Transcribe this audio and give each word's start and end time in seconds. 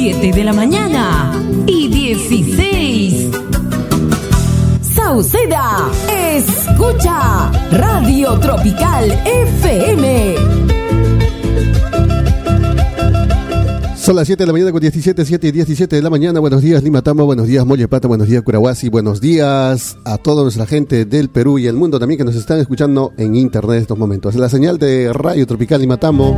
7 0.00 0.30
de 0.30 0.44
la 0.44 0.52
mañana 0.52 1.32
y 1.66 1.88
16. 1.88 3.30
Sauceda, 4.80 5.90
escucha 6.36 7.50
Radio 7.72 8.38
Tropical 8.38 9.10
FM. 9.26 10.36
Son 13.96 14.14
las 14.14 14.28
7 14.28 14.40
de 14.40 14.46
la 14.46 14.52
mañana 14.52 14.70
con 14.70 14.80
17, 14.80 15.24
7 15.24 15.48
y 15.48 15.50
17 15.50 15.96
de 15.96 16.02
la 16.02 16.10
mañana. 16.10 16.38
Buenos 16.38 16.62
días 16.62 16.80
Lima 16.84 17.02
Tama, 17.02 17.24
buenos 17.24 17.48
días 17.48 17.66
Molle 17.66 17.88
Plata, 17.88 18.06
buenos 18.06 18.28
días 18.28 18.42
Curahuasi, 18.42 18.90
buenos 18.90 19.20
días 19.20 19.98
a 20.04 20.16
toda 20.16 20.44
nuestra 20.44 20.64
gente 20.64 21.06
del 21.06 21.28
Perú 21.28 21.58
y 21.58 21.66
el 21.66 21.74
mundo 21.74 21.98
también 21.98 22.18
que 22.18 22.24
nos 22.24 22.36
están 22.36 22.60
escuchando 22.60 23.14
en 23.16 23.34
internet 23.34 23.78
en 23.78 23.82
estos 23.82 23.98
momentos. 23.98 24.36
La 24.36 24.48
señal 24.48 24.78
de 24.78 25.12
Radio 25.12 25.44
Tropical 25.44 25.80
Lima 25.80 25.96
Tamo 25.96 26.36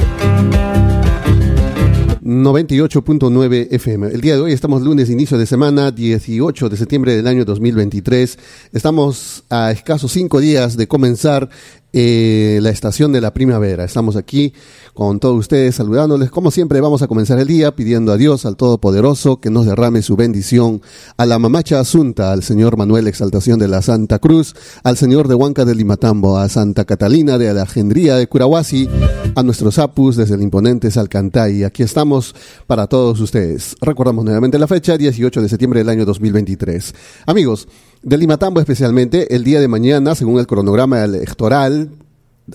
98.9 2.30 3.66
FM. 3.72 4.06
El 4.06 4.20
día 4.20 4.36
de 4.36 4.40
hoy 4.40 4.52
estamos 4.52 4.82
lunes, 4.82 5.10
inicio 5.10 5.36
de 5.36 5.46
semana, 5.46 5.90
18 5.90 6.68
de 6.68 6.76
septiembre 6.76 7.16
del 7.16 7.26
año 7.26 7.44
2023. 7.44 8.38
Estamos 8.72 9.42
a 9.50 9.72
escasos 9.72 10.12
cinco 10.12 10.38
días 10.38 10.76
de 10.76 10.86
comenzar 10.86 11.50
eh, 11.92 12.58
la 12.62 12.70
estación 12.70 13.12
de 13.12 13.20
la 13.20 13.32
primavera. 13.32 13.84
Estamos 13.84 14.16
aquí 14.16 14.52
con 14.94 15.18
todos 15.18 15.38
ustedes 15.38 15.74
saludándoles. 15.74 16.30
Como 16.30 16.50
siempre 16.50 16.80
vamos 16.80 17.02
a 17.02 17.08
comenzar 17.08 17.38
el 17.38 17.48
día 17.48 17.74
pidiendo 17.74 18.12
a 18.12 18.16
Dios, 18.16 18.46
al 18.46 18.56
Todopoderoso, 18.56 19.40
que 19.40 19.50
nos 19.50 19.66
derrame 19.66 20.02
su 20.02 20.16
bendición, 20.16 20.82
a 21.16 21.26
la 21.26 21.38
mamacha 21.38 21.80
Asunta, 21.80 22.32
al 22.32 22.42
Señor 22.42 22.76
Manuel 22.76 23.08
Exaltación 23.08 23.58
de 23.58 23.68
la 23.68 23.82
Santa 23.82 24.18
Cruz, 24.18 24.54
al 24.84 24.96
Señor 24.96 25.28
de 25.28 25.34
Huanca 25.34 25.64
de 25.64 25.74
Limatambo, 25.74 26.38
a 26.38 26.48
Santa 26.48 26.84
Catalina 26.84 27.38
de 27.38 27.52
la 27.54 27.66
Gendría 27.66 28.16
de 28.16 28.26
Curahuasi, 28.28 28.88
a 29.34 29.42
nuestros 29.42 29.78
apus 29.78 30.16
desde 30.16 30.34
el 30.34 30.42
imponente 30.42 30.90
Salcantay. 30.90 31.64
Aquí 31.64 31.82
estamos 31.82 32.34
para 32.66 32.86
todos 32.86 33.20
ustedes. 33.20 33.76
Recordamos 33.80 34.24
nuevamente 34.24 34.58
la 34.58 34.66
fecha, 34.66 34.96
18 34.96 35.42
de 35.42 35.48
septiembre 35.48 35.80
del 35.80 35.88
año 35.88 36.04
2023. 36.04 36.94
Amigos, 37.26 37.68
de 38.02 38.16
Limatambo 38.16 38.60
especialmente, 38.60 39.34
el 39.34 39.44
día 39.44 39.60
de 39.60 39.68
mañana, 39.68 40.14
según 40.14 40.38
el 40.38 40.46
cronograma 40.46 41.04
electoral, 41.04 41.90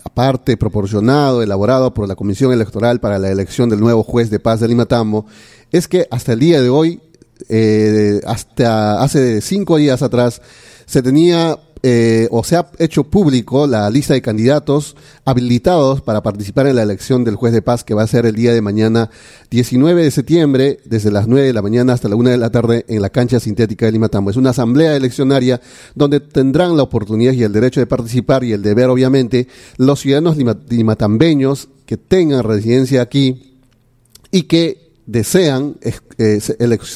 aparte 0.04 0.58
proporcionado, 0.58 1.44
elaborado 1.44 1.94
por 1.94 2.08
la 2.08 2.16
Comisión 2.16 2.52
Electoral 2.52 3.00
para 3.00 3.20
la 3.20 3.30
elección 3.30 3.70
del 3.70 3.80
nuevo 3.80 4.04
juez 4.04 4.30
de 4.30 4.40
paz 4.40 4.60
de 4.60 4.68
Limatambo, 4.68 5.26
es 5.72 5.88
que 5.88 6.08
hasta 6.10 6.34
el 6.34 6.40
día 6.40 6.62
de 6.62 6.70
hoy, 6.70 7.00
eh, 7.50 8.22
hasta 8.26 9.04
hace 9.04 9.42
cinco 9.42 9.78
días 9.78 10.02
atrás, 10.02 10.42
se 10.86 11.02
tenía 11.02 11.60
eh, 11.88 12.28
o 12.32 12.44
se 12.44 12.56
ha 12.56 12.68
hecho 12.80 13.04
público 13.04 13.68
la 13.68 13.88
lista 13.92 14.16
de 14.16 14.22
candidatos 14.24 14.96
habilitados 15.24 16.02
para 16.02 16.24
participar 16.24 16.66
en 16.66 16.78
la 16.78 16.82
elección 16.82 17.24
del 17.24 17.36
juez 17.36 17.54
de 17.54 17.62
paz 17.62 17.84
que 17.84 17.94
va 17.94 18.02
a 18.02 18.08
ser 18.08 18.26
el 18.26 18.34
día 18.34 18.56
de 18.56 18.62
mañana 18.64 19.12
19 19.52 20.04
de 20.04 20.10
septiembre 20.10 20.80
desde 20.86 21.12
las 21.12 21.28
9 21.28 21.46
de 21.46 21.54
la 21.54 21.62
mañana 21.62 21.94
hasta 21.94 22.10
la 22.10 22.16
1 22.16 22.32
de 22.32 22.38
la 22.40 22.50
tarde 22.50 22.86
en 22.88 23.04
la 23.04 23.12
cancha 23.12 23.40
sintética 23.40 23.86
de 23.86 23.92
Limatambo. 23.92 24.32
Es 24.32 24.36
una 24.36 24.50
asamblea 24.50 24.96
eleccionaria 24.96 25.62
donde 25.94 26.22
tendrán 26.22 26.76
la 26.76 26.82
oportunidad 26.82 27.34
y 27.34 27.44
el 27.44 27.54
derecho 27.54 27.82
de 27.82 27.86
participar 27.86 28.44
y 28.44 28.54
el 28.54 28.64
deber 28.64 28.90
obviamente 28.90 29.48
los 29.78 30.00
ciudadanos 30.00 30.38
limatambeños 30.38 31.70
que 31.86 31.98
tengan 31.98 32.46
residencia 32.46 33.04
aquí 33.04 33.60
y 34.32 34.44
que 34.44 34.90
desean 35.06 35.78
eh, 36.18 36.40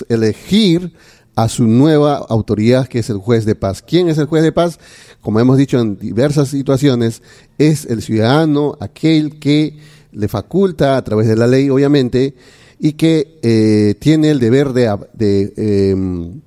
elegir 0.09 0.93
a 1.39 1.47
su 1.47 1.65
nueva 1.67 2.17
autoridad, 2.17 2.89
que 2.89 2.99
es 2.99 3.09
el 3.09 3.17
juez 3.17 3.45
de 3.45 3.55
paz. 3.55 3.81
¿Quién 3.81 4.09
es 4.09 4.17
el 4.17 4.25
juez 4.25 4.43
de 4.43 4.51
paz? 4.51 4.77
Como 5.21 5.39
hemos 5.39 5.57
dicho 5.57 5.79
en 5.79 5.97
diversas 5.97 6.49
situaciones, 6.49 7.21
es 7.57 7.85
el 7.85 8.01
ciudadano, 8.01 8.77
aquel 8.81 9.39
que 9.39 9.77
le 10.11 10.27
faculta 10.27 10.97
a 10.97 11.01
través 11.01 11.29
de 11.29 11.37
la 11.37 11.47
ley, 11.47 11.69
obviamente, 11.69 12.35
y 12.77 12.91
que 12.93 13.39
eh, 13.41 13.95
tiene 13.99 14.31
el 14.31 14.39
deber 14.39 14.73
de, 14.73 15.53
em, 15.55 16.41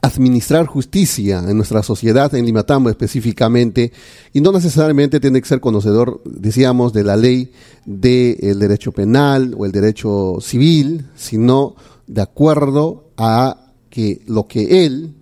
administrar 0.00 0.64
justicia 0.64 1.44
en 1.46 1.58
nuestra 1.58 1.82
sociedad, 1.82 2.34
en 2.34 2.46
Limatambo 2.46 2.88
específicamente, 2.88 3.92
y 4.32 4.40
no 4.40 4.52
necesariamente 4.52 5.20
tiene 5.20 5.42
que 5.42 5.48
ser 5.48 5.60
conocedor, 5.60 6.22
decíamos, 6.24 6.94
de 6.94 7.04
la 7.04 7.18
ley 7.18 7.52
del 7.84 8.58
derecho 8.58 8.90
penal 8.90 9.54
o 9.54 9.66
el 9.66 9.72
derecho 9.72 10.38
civil, 10.40 11.10
sino 11.14 11.76
de 12.06 12.22
acuerdo 12.22 13.10
a 13.18 13.63
que 13.94 14.22
lo 14.26 14.48
que 14.48 14.84
él 14.84 15.14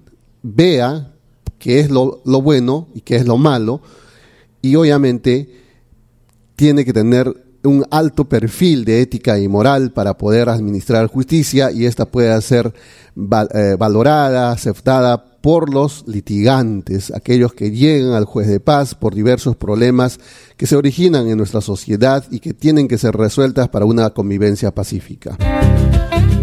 vea 0.42 1.12
que 1.58 1.78
es 1.78 1.90
lo, 1.90 2.22
bueno 2.24 2.88
y 2.94 3.02
que 3.02 3.16
es 3.16 3.26
lo 3.26 3.36
malo, 3.36 3.82
y 4.62 4.76
obviamente 4.76 5.48
tiene 6.56 6.86
que 6.86 6.94
tener 6.94 7.36
un 7.64 7.84
alto 7.90 8.24
perfil 8.24 8.86
de 8.86 9.02
ética 9.02 9.38
y 9.38 9.46
moral 9.46 9.92
para 9.92 10.16
poder 10.16 10.48
administrar 10.48 11.06
justicia 11.08 11.70
y 11.70 11.84
esta 11.84 12.06
pueda 12.06 12.40
ser 12.40 12.72
eh, 13.54 13.76
valorada, 13.78 14.52
aceptada 14.52 15.38
por 15.42 15.70
los 15.72 16.04
litigantes, 16.08 17.12
aquellos 17.12 17.52
que 17.52 17.72
llegan 17.72 18.14
al 18.14 18.24
juez 18.24 18.48
de 18.48 18.58
paz 18.58 18.94
por 18.94 19.14
diversos 19.14 19.54
problemas 19.54 20.18
que 20.56 20.66
se 20.66 20.76
originan 20.76 21.28
en 21.28 21.36
nuestra 21.36 21.60
sociedad 21.60 22.24
y 22.30 22.40
que 22.40 22.54
tienen 22.54 22.88
que 22.88 22.96
ser 22.96 23.14
resueltas 23.14 23.68
para 23.68 23.84
una 23.84 24.10
convivencia 24.10 24.74
pacífica. 24.74 25.36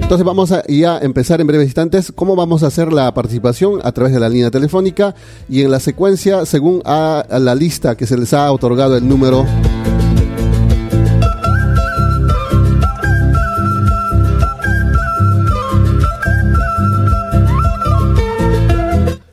Entonces 0.10 0.26
vamos 0.26 0.52
a 0.52 0.66
ya 0.66 0.98
empezar 0.98 1.40
en 1.40 1.46
breves 1.46 1.68
instantes 1.68 2.12
cómo 2.16 2.36
vamos 2.36 2.64
a 2.64 2.68
hacer 2.68 2.92
la 2.92 3.14
participación 3.14 3.80
a 3.84 3.92
través 3.92 4.12
de 4.12 4.20
la 4.20 4.28
línea 4.28 4.50
telefónica 4.50 5.14
y 5.48 5.62
en 5.62 5.70
la 5.70 5.80
secuencia 5.80 6.48
según 6.48 6.82
a, 6.84 7.24
la 7.30 7.54
lista 7.54 7.96
que 7.96 8.08
se 8.08 8.18
les 8.18 8.34
ha 8.34 8.52
otorgado 8.52 8.98
el 8.98 9.08
número 9.08 9.46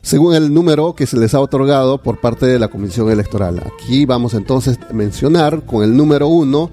según 0.03 0.35
el 0.35 0.53
número 0.53 0.95
que 0.95 1.07
se 1.07 1.17
les 1.17 1.33
ha 1.33 1.41
otorgado 1.41 2.03
por 2.03 2.21
parte 2.21 2.45
de 2.45 2.59
la 2.59 2.69
Comisión 2.69 3.11
Electoral. 3.11 3.63
Aquí 3.65 4.05
vamos 4.05 4.35
entonces 4.35 4.79
a 4.91 4.93
mencionar 4.93 5.65
con 5.65 5.85
el 5.85 5.97
número 5.97 6.29
uno 6.29 6.71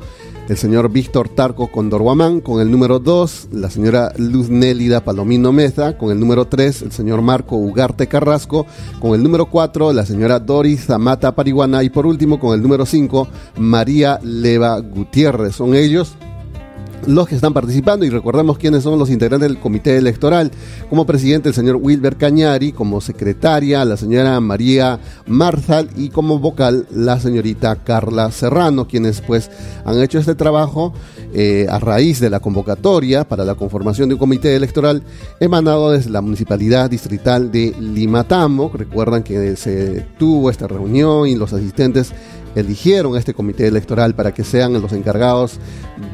el 0.49 0.57
señor 0.57 0.91
Víctor 0.91 1.29
Tarco 1.29 1.71
Condorguamán, 1.71 2.41
con 2.41 2.61
el 2.61 2.69
número 2.69 2.99
2, 2.99 3.49
la 3.53 3.69
señora 3.69 4.11
Luz 4.17 4.49
Nélida 4.49 5.03
Palomino 5.03 5.51
Meza, 5.51 5.97
con 5.97 6.11
el 6.11 6.19
número 6.19 6.45
3, 6.45 6.81
el 6.83 6.91
señor 6.91 7.21
Marco 7.21 7.55
Ugarte 7.55 8.07
Carrasco, 8.07 8.65
con 8.99 9.13
el 9.13 9.23
número 9.23 9.45
4, 9.45 9.93
la 9.93 10.05
señora 10.05 10.39
Doris 10.39 10.85
Zamata 10.85 11.33
Pariguana 11.33 11.83
y 11.83 11.89
por 11.89 12.05
último 12.05 12.39
con 12.39 12.53
el 12.53 12.61
número 12.61 12.85
5, 12.85 13.27
María 13.57 14.19
Leva 14.23 14.79
Gutiérrez. 14.79 15.55
Son 15.55 15.75
ellos 15.75 16.15
los 17.07 17.27
que 17.27 17.35
están 17.35 17.53
participando 17.53 18.05
y 18.05 18.09
recordemos 18.09 18.57
quiénes 18.57 18.83
son 18.83 18.97
los 18.99 19.09
integrantes 19.09 19.49
del 19.49 19.59
comité 19.59 19.97
electoral. 19.97 20.51
Como 20.89 21.05
presidente 21.05 21.49
el 21.49 21.55
señor 21.55 21.77
Wilber 21.81 22.17
Cañari, 22.17 22.71
como 22.71 23.01
secretaria 23.01 23.85
la 23.85 23.97
señora 23.97 24.39
María 24.39 24.99
Marzal 25.27 25.89
y 25.95 26.09
como 26.09 26.39
vocal 26.39 26.87
la 26.91 27.19
señorita 27.19 27.75
Carla 27.83 28.31
Serrano, 28.31 28.87
quienes 28.87 29.21
pues 29.21 29.49
han 29.85 30.01
hecho 30.01 30.19
este 30.19 30.35
trabajo 30.35 30.93
eh, 31.33 31.65
a 31.69 31.79
raíz 31.79 32.19
de 32.19 32.29
la 32.29 32.39
convocatoria 32.39 33.27
para 33.27 33.43
la 33.43 33.55
conformación 33.55 34.09
de 34.09 34.15
un 34.15 34.19
comité 34.19 34.55
electoral 34.55 35.03
emanado 35.39 35.91
desde 35.91 36.11
la 36.11 36.21
municipalidad 36.21 36.89
distrital 36.89 37.51
de 37.51 37.73
Limatambo. 37.79 38.71
Recuerdan 38.73 39.23
que 39.23 39.55
se 39.55 40.05
tuvo 40.17 40.49
esta 40.49 40.67
reunión 40.67 41.27
y 41.27 41.35
los 41.35 41.53
asistentes 41.53 42.13
eligieron 42.55 43.15
este 43.17 43.33
comité 43.33 43.67
electoral 43.67 44.15
para 44.15 44.33
que 44.33 44.43
sean 44.43 44.73
los 44.73 44.93
encargados 44.93 45.59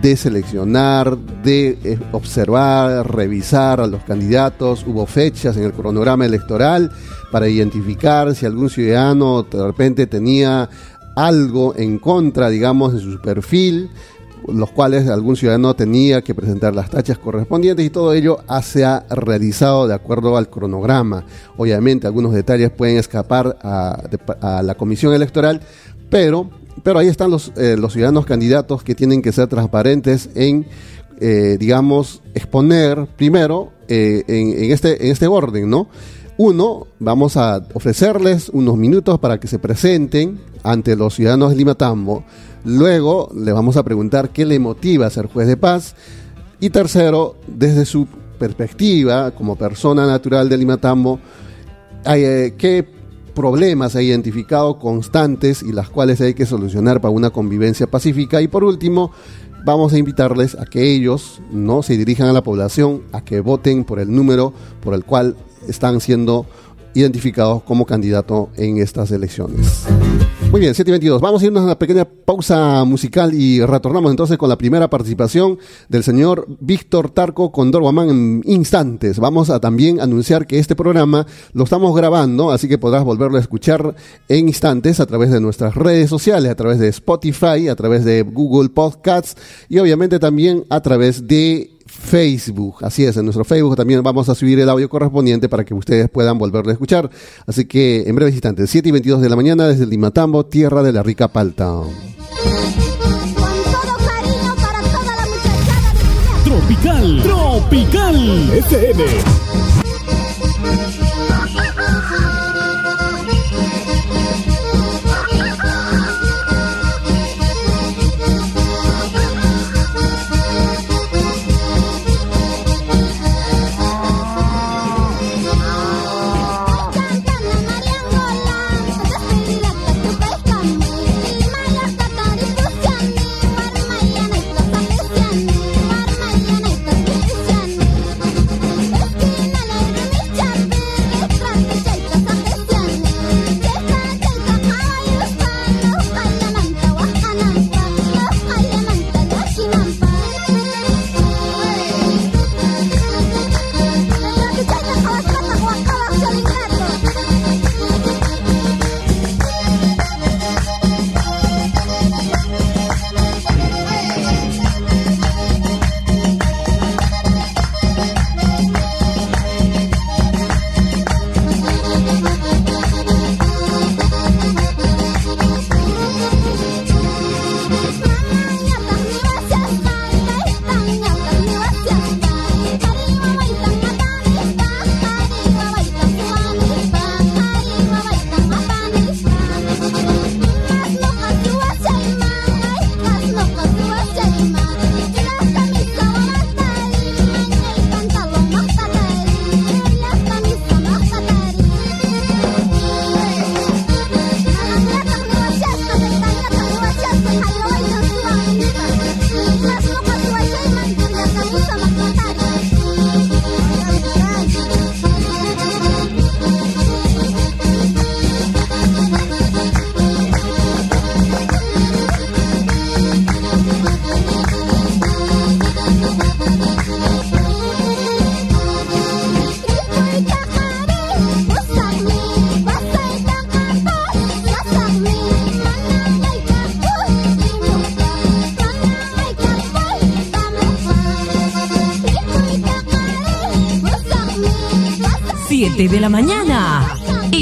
de 0.02 0.16
seleccionar, 0.16 1.18
de 1.18 1.78
eh, 1.84 2.00
observar, 2.12 3.10
revisar 3.12 3.82
a 3.82 3.88
los 3.88 4.04
candidatos. 4.04 4.86
Hubo 4.88 5.06
fechas 5.06 5.58
en 5.58 5.64
el 5.64 5.74
cronograma 5.74 6.26
electoral 6.26 6.92
para 7.32 7.48
identificar 7.48 8.34
si 8.36 8.46
algún 8.46 8.70
ciudadano 8.70 9.44
de 9.44 9.64
repente 9.64 10.08
tenía 10.08 10.70
algo 11.16 11.76
en 11.76 12.00
contra, 12.00 12.50
digamos, 12.50 12.94
de 12.94 13.02
su 13.02 13.20
perfil, 13.20 13.90
los 14.48 14.72
cuales 14.72 15.08
algún 15.10 15.36
ciudadano 15.36 15.76
tenía 15.76 16.22
que 16.22 16.34
presentar 16.34 16.74
las 16.74 16.90
tachas 16.90 17.18
correspondientes 17.18 17.86
y 17.86 17.90
todo 17.90 18.14
ello 18.14 18.40
se 18.64 18.86
ha 18.86 19.06
realizado 19.10 19.88
de 19.88 19.94
acuerdo 19.94 20.38
al 20.38 20.50
cronograma. 20.50 21.26
Obviamente 21.58 22.08
algunos 22.08 22.34
detalles 22.34 22.72
pueden 22.72 22.98
escapar 22.98 23.58
a, 23.62 24.02
a 24.42 24.64
la 24.64 24.76
comisión 24.76 25.14
electoral, 25.14 25.62
pero, 26.10 26.50
pero 26.84 27.00
ahí 27.00 27.08
están 27.08 27.32
los, 27.32 27.52
eh, 27.56 27.76
los 27.78 27.94
ciudadanos 27.94 28.26
candidatos 28.26 28.84
que 28.84 28.96
tienen 28.96 29.22
que 29.22 29.32
ser 29.32 29.48
transparentes 29.48 30.30
en, 30.36 30.66
eh, 31.20 31.58
digamos, 31.60 32.22
exponer 32.34 33.08
primero 33.18 33.72
eh, 33.88 34.24
en, 34.28 34.72
este, 34.72 35.06
en 35.06 35.12
este 35.12 35.28
orden, 35.28 35.70
¿no? 35.70 35.88
Uno, 36.38 36.88
vamos 37.00 37.36
a 37.36 37.68
ofrecerles 37.74 38.50
unos 38.50 38.78
minutos 38.78 39.20
para 39.20 39.40
que 39.40 39.48
se 39.48 39.60
presenten 39.60 40.40
ante 40.64 40.96
los 40.96 41.16
ciudadanos 41.16 41.52
de 41.52 41.58
Limatambo. 41.58 42.24
Luego, 42.64 43.30
le 43.36 43.52
vamos 43.52 43.76
a 43.76 43.84
preguntar 43.84 44.30
qué 44.30 44.46
le 44.46 44.58
motiva 44.58 45.06
a 45.06 45.10
ser 45.10 45.28
juez 45.28 45.48
de 45.48 45.58
paz. 45.58 45.96
Y 46.62 46.70
tercero, 46.70 47.36
desde 47.48 47.86
su 47.86 48.08
perspectiva 48.38 49.32
como 49.32 49.58
persona 49.58 50.08
natural 50.08 50.48
de 50.48 50.58
Limatambo, 50.58 51.20
¿qué 52.06 52.88
problemas 53.40 53.96
ha 53.96 54.02
identificado 54.02 54.80
constantes 54.80 55.64
y 55.64 55.72
las 55.72 55.88
cuales 55.88 56.20
hay 56.20 56.34
que 56.34 56.46
solucionar 56.46 57.00
para 57.00 57.14
una 57.14 57.30
convivencia 57.30 57.88
pacífica. 57.88 58.42
Y 58.42 58.50
por 58.50 58.66
último, 58.66 59.12
vamos 59.64 59.94
a 59.94 59.98
invitarles 59.98 60.56
a 60.56 60.66
que 60.66 60.92
ellos 60.92 61.42
no 61.50 61.82
se 61.82 61.96
dirijan 61.96 62.28
a 62.28 62.34
la 62.34 62.44
población, 62.44 63.04
a 63.14 63.24
que 63.24 63.40
voten 63.40 63.86
por 63.86 64.02
el 64.02 64.14
número 64.14 64.52
por 64.82 64.94
el 64.94 65.06
cual 65.06 65.38
están 65.70 66.02
siendo 66.02 66.48
identificados 66.94 67.64
como 67.64 67.86
candidato 67.86 68.50
en 68.56 68.78
estas 68.78 69.12
elecciones. 69.12 69.86
Muy 70.52 70.62
bien, 70.62 70.74
722. 70.74 71.22
Vamos 71.22 71.44
a 71.44 71.46
irnos 71.46 71.62
a 71.62 71.66
una 71.66 71.78
pequeña 71.78 72.06
pausa 72.06 72.84
musical 72.84 73.36
y 73.36 73.64
retornamos 73.64 74.10
entonces 74.10 74.36
con 74.36 74.50
la 74.50 74.58
primera 74.58 74.90
participación 74.90 75.60
del 75.90 76.04
señor 76.04 76.48
Víctor 76.60 77.12
Tarco 77.12 77.52
con 77.52 77.70
Dorguamán 77.70 78.10
en 78.10 78.42
instantes. 78.46 79.20
Vamos 79.20 79.52
a 79.52 79.60
también 79.60 80.02
anunciar 80.02 80.48
que 80.48 80.58
este 80.58 80.76
programa 80.76 81.28
lo 81.54 81.66
estamos 81.66 81.96
grabando, 81.96 82.50
así 82.50 82.68
que 82.68 82.80
podrás 82.80 83.04
volverlo 83.04 83.38
a 83.38 83.42
escuchar 83.42 83.94
en 84.28 84.48
instantes 84.48 85.00
a 85.00 85.06
través 85.06 85.30
de 85.30 85.40
nuestras 85.40 85.76
redes 85.76 86.10
sociales, 86.10 86.52
a 86.52 86.56
través 86.56 86.80
de 86.80 86.88
Spotify, 86.88 87.68
a 87.70 87.76
través 87.76 88.04
de 88.04 88.24
Google 88.24 88.70
Podcasts 88.70 89.36
y 89.70 89.78
obviamente 89.78 90.18
también 90.18 90.66
a 90.70 90.82
través 90.82 91.28
de 91.28 91.79
Facebook. 91.90 92.78
Así 92.82 93.06
es, 93.06 93.18
en 93.18 93.26
nuestro 93.26 93.44
Facebook 93.44 93.76
también 93.76 94.02
vamos 94.04 94.30
a 94.30 94.36
subir 94.36 94.60
el 94.60 94.70
audio 94.70 94.90
correspondiente 94.90 95.50
para 95.50 95.66
que 95.66 95.74
ustedes 95.74 96.10
puedan 96.10 96.38
volverlo 96.38 96.70
a 96.70 96.74
escuchar. 96.74 97.10
Así 97.46 97.66
que 97.66 98.04
en 98.08 98.16
breves 98.16 98.34
instantes, 98.34 98.70
7 98.70 98.90
y 98.90 98.92
22 98.92 99.22
de 99.22 99.30
la 99.30 99.36
mañana 99.36 99.68
desde 99.68 99.86
Limatambo, 99.86 100.46
tierra 100.46 100.84
de 100.84 100.94
la 100.94 101.04
rica 101.04 101.28
palta. 101.28 101.82
Tropical, 106.44 107.22
Tropical 107.24 108.52
FM. 108.58 109.04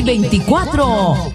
2024. 0.07 1.33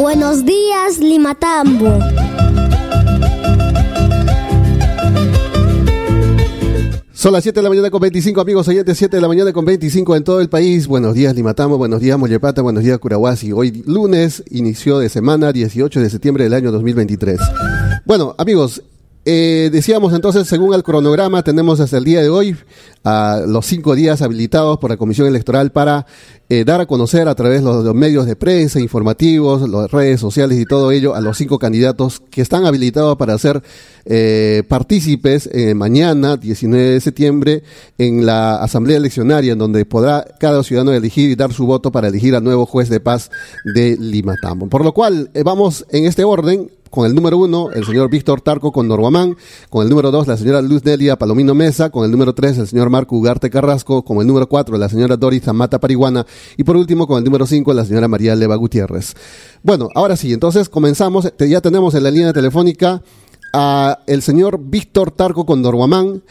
Buenos 0.00 0.44
días, 0.44 0.98
Limatambo. 0.98 2.13
Son 7.24 7.32
las 7.32 7.42
7 7.42 7.58
de 7.58 7.62
la 7.62 7.70
mañana 7.70 7.90
con 7.90 8.02
25, 8.02 8.38
amigos 8.38 8.68
oyentes, 8.68 8.98
7 8.98 9.16
de 9.16 9.22
la 9.22 9.28
mañana 9.28 9.50
con 9.54 9.64
25 9.64 10.14
en 10.14 10.24
todo 10.24 10.42
el 10.42 10.50
país. 10.50 10.86
Buenos 10.86 11.14
días, 11.14 11.34
Limatamo, 11.34 11.78
buenos 11.78 12.02
días, 12.02 12.18
Mollepata, 12.18 12.60
buenos 12.60 12.84
días, 12.84 12.98
Curahuasi. 12.98 13.50
Hoy 13.50 13.82
lunes, 13.86 14.44
inicio 14.50 14.98
de 14.98 15.08
semana, 15.08 15.50
18 15.50 16.00
de 16.00 16.10
septiembre 16.10 16.44
del 16.44 16.52
año 16.52 16.70
2023. 16.70 17.40
Bueno, 18.04 18.34
amigos, 18.36 18.82
eh, 19.26 19.70
decíamos 19.72 20.12
entonces, 20.12 20.46
según 20.46 20.74
el 20.74 20.82
cronograma, 20.82 21.42
tenemos 21.42 21.80
hasta 21.80 21.96
el 21.96 22.04
día 22.04 22.20
de 22.20 22.28
hoy 22.28 22.56
a 23.04 23.42
los 23.46 23.64
cinco 23.64 23.94
días 23.94 24.20
habilitados 24.20 24.76
por 24.78 24.90
la 24.90 24.98
Comisión 24.98 25.26
Electoral 25.26 25.72
para 25.72 26.04
eh, 26.50 26.64
dar 26.64 26.82
a 26.82 26.86
conocer 26.86 27.26
a 27.26 27.34
través 27.34 27.60
de 27.60 27.64
los, 27.64 27.94
medios 27.94 28.26
de 28.26 28.36
prensa, 28.36 28.80
informativos, 28.80 29.66
las 29.66 29.90
redes 29.90 30.20
sociales 30.20 30.58
y 30.58 30.66
todo 30.66 30.92
ello 30.92 31.14
a 31.14 31.22
los 31.22 31.38
cinco 31.38 31.58
candidatos 31.58 32.20
que 32.30 32.42
están 32.42 32.66
habilitados 32.66 33.16
para 33.16 33.38
ser 33.38 33.62
eh, 34.04 34.62
partícipes 34.68 35.48
mañana, 35.74 36.36
19 36.36 36.84
de 36.90 37.00
septiembre, 37.00 37.62
en 37.96 38.26
la 38.26 38.56
Asamblea 38.56 38.98
Eleccionaria, 38.98 39.54
en 39.54 39.58
donde 39.58 39.86
podrá 39.86 40.26
cada 40.38 40.62
ciudadano 40.62 40.92
elegir 40.92 41.30
y 41.30 41.34
dar 41.34 41.52
su 41.54 41.66
voto 41.66 41.90
para 41.90 42.08
elegir 42.08 42.34
al 42.34 42.44
nuevo 42.44 42.66
juez 42.66 42.90
de 42.90 43.00
paz 43.00 43.30
de 43.74 43.96
Limatambo. 43.98 44.68
Por 44.68 44.84
lo 44.84 44.92
cual, 44.92 45.30
vamos 45.44 45.86
en 45.90 46.04
este 46.04 46.24
orden 46.24 46.70
con 46.94 47.06
el 47.06 47.14
número 47.16 47.38
uno, 47.38 47.72
el 47.72 47.84
señor 47.84 48.08
Víctor 48.08 48.40
Tarco 48.40 48.70
con 48.70 48.86
Norguamán, 48.86 49.36
con 49.68 49.82
el 49.82 49.88
número 49.90 50.12
dos, 50.12 50.28
la 50.28 50.36
señora 50.36 50.62
Luz 50.62 50.84
Nelia 50.84 51.16
Palomino 51.16 51.52
Mesa, 51.52 51.90
con 51.90 52.04
el 52.04 52.10
número 52.12 52.36
tres, 52.36 52.56
el 52.56 52.68
señor 52.68 52.88
Marco 52.88 53.16
Ugarte 53.16 53.50
Carrasco, 53.50 54.04
con 54.04 54.18
el 54.18 54.28
número 54.28 54.48
cuatro, 54.48 54.78
la 54.78 54.88
señora 54.88 55.16
Doris 55.16 55.42
Zamata 55.42 55.80
Parihuana, 55.80 56.24
y 56.56 56.62
por 56.62 56.76
último, 56.76 57.08
con 57.08 57.18
el 57.18 57.24
número 57.24 57.46
cinco, 57.46 57.74
la 57.74 57.84
señora 57.84 58.06
María 58.06 58.36
Leva 58.36 58.54
Gutiérrez. 58.54 59.14
Bueno, 59.64 59.88
ahora 59.96 60.16
sí, 60.16 60.32
entonces 60.32 60.68
comenzamos, 60.68 61.32
ya 61.36 61.60
tenemos 61.60 61.96
en 61.96 62.04
la 62.04 62.12
línea 62.12 62.32
telefónica 62.32 63.02
a 63.56 64.00
el 64.08 64.20
señor 64.20 64.58
Víctor 64.60 65.12
Tarco 65.12 65.46
Condorguamán, 65.46 66.24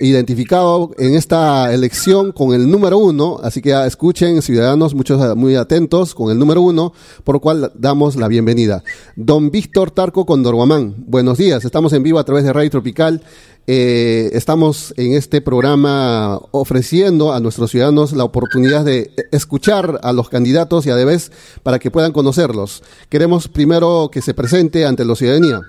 identificado 0.00 0.90
en 0.96 1.14
esta 1.14 1.72
elección 1.74 2.32
con 2.32 2.54
el 2.54 2.70
número 2.70 2.96
uno, 2.96 3.38
así 3.42 3.60
que 3.60 3.72
escuchen 3.86 4.40
ciudadanos 4.40 4.94
muchos 4.94 5.22
eh, 5.22 5.34
muy 5.34 5.54
atentos 5.54 6.14
con 6.14 6.30
el 6.30 6.38
número 6.38 6.62
uno, 6.62 6.94
por 7.24 7.34
lo 7.34 7.40
cual 7.40 7.72
damos 7.74 8.16
la 8.16 8.26
bienvenida. 8.26 8.82
Don 9.16 9.50
Víctor 9.50 9.90
Tarco 9.90 10.24
Condorguamán, 10.24 10.94
buenos 11.06 11.36
días, 11.36 11.62
estamos 11.66 11.92
en 11.92 12.02
vivo 12.02 12.18
a 12.18 12.24
través 12.24 12.44
de 12.44 12.54
Radio 12.54 12.70
Tropical 12.70 13.22
eh, 13.68 14.30
estamos 14.32 14.92
en 14.96 15.12
este 15.12 15.40
programa 15.40 16.40
ofreciendo 16.50 17.32
a 17.32 17.38
nuestros 17.38 17.70
ciudadanos 17.70 18.12
la 18.12 18.24
oportunidad 18.24 18.84
de 18.84 19.12
escuchar 19.30 20.00
a 20.02 20.12
los 20.12 20.28
candidatos 20.28 20.84
y 20.86 20.90
a 20.90 20.96
vez 20.96 21.30
para 21.62 21.78
que 21.78 21.90
puedan 21.90 22.12
conocerlos. 22.12 22.82
Queremos 23.08 23.46
primero 23.46 24.10
que 24.10 24.20
se 24.20 24.34
presente 24.34 24.84
ante 24.84 25.04
la 25.04 25.14
ciudadanía. 25.14 25.60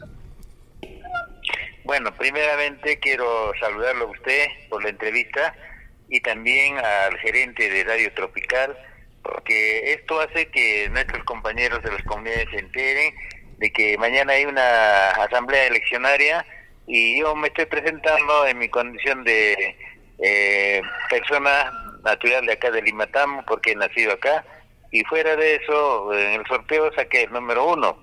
Bueno, 1.86 2.14
primeramente 2.16 2.98
quiero 3.00 3.52
saludarlo 3.60 4.06
a 4.06 4.12
usted 4.12 4.48
por 4.70 4.82
la 4.84 4.90
entrevista 4.90 5.54
y 6.08 6.22
también 6.22 6.78
al 6.78 7.18
gerente 7.20 7.70
de 7.70 7.84
Radio 7.84 8.14
Tropical, 8.14 8.78
porque 9.22 9.92
esto 9.92 10.22
hace 10.22 10.48
que 10.48 10.88
nuestros 10.92 11.24
compañeros 11.26 11.84
de 11.84 11.92
las 11.92 12.04
comunidades 12.04 12.48
se 12.52 12.60
enteren 12.60 13.14
de 13.58 13.72
que 13.74 13.98
mañana 13.98 14.32
hay 14.32 14.46
una 14.46 15.10
asamblea 15.12 15.68
eleccionaria 15.68 16.46
y 16.88 17.20
yo 17.20 17.36
me 17.36 17.50
estoy 17.50 17.66
presentando 17.66 18.48
en 18.48 18.60
mi 18.60 18.70
condición 18.70 19.26
de 19.26 19.76
eh, 20.20 20.82
persona 21.10 21.70
natural 22.06 22.46
de 22.46 22.54
acá 22.54 22.72
de 22.72 22.82
Limatam 22.82 23.44
porque 23.46 23.72
he 23.72 23.76
nacido 23.76 24.14
acá 24.14 24.46
y 24.92 25.04
fuera 25.04 25.36
de 25.36 25.56
eso 25.56 26.14
en 26.14 26.40
el 26.40 26.48
sorteo 26.48 26.94
saqué 26.94 27.24
el 27.24 27.34
número 27.34 27.66
uno. 27.66 27.98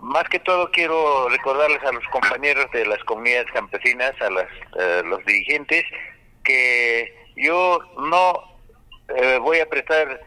Más 0.00 0.24
que 0.24 0.38
todo 0.38 0.70
quiero 0.70 1.28
recordarles 1.28 1.82
a 1.82 1.92
los 1.92 2.04
compañeros 2.08 2.70
de 2.72 2.86
las 2.86 3.02
comunidades 3.04 3.50
campesinas, 3.52 4.12
a 4.20 4.30
las, 4.30 4.48
eh, 4.78 5.02
los 5.04 5.24
dirigentes, 5.24 5.84
que 6.44 7.14
yo 7.36 7.80
no 7.98 8.58
eh, 9.16 9.38
voy 9.40 9.60
a 9.60 9.68
prestar 9.68 10.20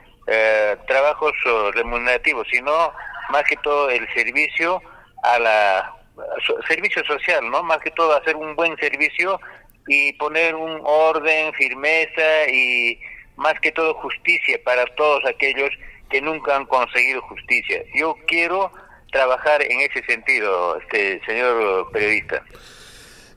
trabajos 0.86 1.34
remunerativos, 1.74 2.48
sino 2.52 2.94
más 3.32 3.44
que 3.46 3.58
todo 3.64 3.90
el 3.90 4.08
servicio 4.14 4.80
a 5.24 5.40
la 5.40 6.00
servicio 6.68 7.04
social, 7.06 7.50
¿no? 7.50 7.64
Más 7.64 7.80
que 7.80 7.92
todo 7.92 8.16
hacer 8.16 8.36
un 8.36 8.56
buen 8.56 8.76
servicio 8.78 9.40
y 9.88 10.14
poner 10.14 10.56
un 10.56 10.82
orden, 10.84 11.54
firmeza 11.54 12.48
y 12.48 13.00
más 13.36 13.60
que 13.60 13.72
todo 13.72 13.94
justicia 13.96 14.60
para 14.64 14.86
todos 14.96 15.26
aquellos 15.26 15.70
que 16.10 16.22
nunca 16.22 16.56
han 16.56 16.66
conseguido 16.66 17.22
justicia. 17.24 17.84
Yo 17.96 18.16
quiero 18.28 18.72
trabajar 19.12 19.62
en 19.62 19.82
ese 19.82 20.04
sentido, 20.06 20.80
este 20.80 21.22
señor 21.26 21.92
periodista. 21.92 22.44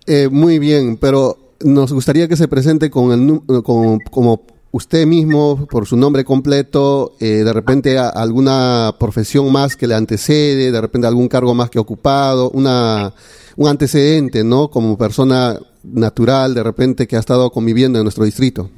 Eh, 0.06 0.28
muy 0.30 0.58
bien, 0.58 0.96
pero 0.96 1.38
nos 1.60 1.92
gustaría 1.92 2.28
que 2.28 2.36
se 2.36 2.48
presente 2.48 2.90
con 2.90 3.12
el 3.12 3.62
con, 3.62 3.98
como 4.10 4.46
usted 4.72 5.06
mismo, 5.06 5.66
por 5.66 5.86
su 5.86 5.96
nombre 5.96 6.24
completo, 6.24 7.14
eh, 7.20 7.44
de 7.44 7.52
repente 7.52 7.98
alguna 7.98 8.96
profesión 8.98 9.52
más 9.52 9.76
que 9.76 9.86
le 9.86 9.94
antecede, 9.94 10.72
de 10.72 10.80
repente 10.80 11.06
algún 11.06 11.28
cargo 11.28 11.54
más 11.54 11.70
que 11.70 11.78
ocupado, 11.78 12.50
una, 12.50 13.12
un 13.56 13.68
antecedente, 13.68 14.42
¿no? 14.42 14.70
Como 14.70 14.96
persona 14.96 15.58
natural, 15.82 16.54
de 16.54 16.62
repente 16.62 17.06
que 17.06 17.16
ha 17.16 17.20
estado 17.20 17.50
conviviendo 17.50 17.98
en 17.98 18.04
nuestro 18.04 18.24
distrito. 18.24 18.70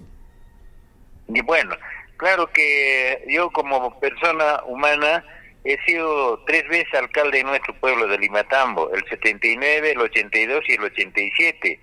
Y 1.29 1.41
bueno, 1.43 1.75
claro 2.17 2.51
que 2.53 3.25
yo 3.29 3.51
como 3.51 3.99
persona 4.01 4.63
humana 4.67 5.25
he 5.65 5.79
sido 5.85 6.39
tres 6.47 6.69
veces 6.69 6.95
alcalde 6.95 7.39
de 7.39 7.45
nuestro 7.45 7.75
pueblo 7.75 8.07
de 8.07 8.19
Limatambo, 8.19 8.93
el 8.93 9.05
79, 9.09 9.93
el 9.93 10.01
82 10.01 10.65
y 10.69 10.73
el 10.75 10.85
87 10.85 11.81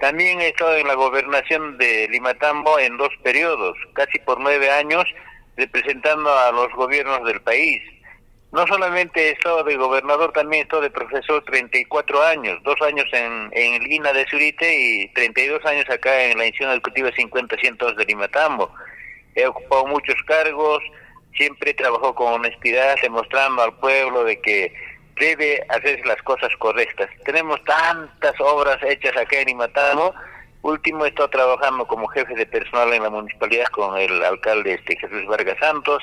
también 0.00 0.40
he 0.40 0.48
estado 0.48 0.76
en 0.76 0.88
la 0.88 0.94
gobernación 0.94 1.76
de 1.76 2.08
Limatambo 2.08 2.78
en 2.78 2.96
dos 2.96 3.10
periodos, 3.22 3.76
casi 3.92 4.18
por 4.20 4.40
nueve 4.40 4.70
años, 4.70 5.04
representando 5.58 6.32
a 6.32 6.50
los 6.52 6.72
gobiernos 6.72 7.22
del 7.24 7.42
país. 7.42 7.82
No 8.50 8.66
solamente 8.66 9.28
he 9.28 9.32
estado 9.32 9.62
de 9.62 9.76
gobernador, 9.76 10.32
también 10.32 10.62
he 10.62 10.64
estado 10.64 10.82
de 10.82 10.90
profesor 10.90 11.44
34 11.44 12.22
años, 12.22 12.58
dos 12.64 12.80
años 12.80 13.04
en, 13.12 13.50
en 13.52 13.74
el 13.74 13.92
INA 13.92 14.14
de 14.14 14.26
Surite 14.26 14.74
y 14.74 15.12
32 15.12 15.64
años 15.66 15.88
acá 15.90 16.24
en 16.24 16.38
la 16.38 16.46
institución 16.46 16.72
educativa 16.72 17.12
50 17.14 17.56
de 17.94 18.04
Limatambo. 18.06 18.72
He 19.34 19.46
ocupado 19.46 19.86
muchos 19.86 20.16
cargos, 20.26 20.82
siempre 21.34 21.74
trabajo 21.74 22.14
con 22.14 22.34
honestidad, 22.34 22.96
demostrando 23.02 23.62
al 23.62 23.74
pueblo 23.74 24.24
de 24.24 24.40
que 24.40 24.72
debe 25.18 25.64
hacer 25.68 26.04
las 26.06 26.20
cosas 26.22 26.50
correctas. 26.58 27.10
Tenemos 27.24 27.62
tantas 27.64 28.34
obras 28.40 28.78
hechas 28.82 29.16
acá 29.16 29.40
en 29.40 29.50
Imatamo. 29.50 30.14
Último, 30.62 31.06
he 31.06 31.12
trabajando 31.12 31.86
como 31.86 32.08
jefe 32.08 32.34
de 32.34 32.46
personal 32.46 32.92
en 32.92 33.02
la 33.02 33.10
municipalidad 33.10 33.66
con 33.66 33.96
el 33.98 34.22
alcalde 34.24 34.74
este 34.74 34.96
Jesús 34.96 35.26
Vargas 35.26 35.58
Santos. 35.58 36.02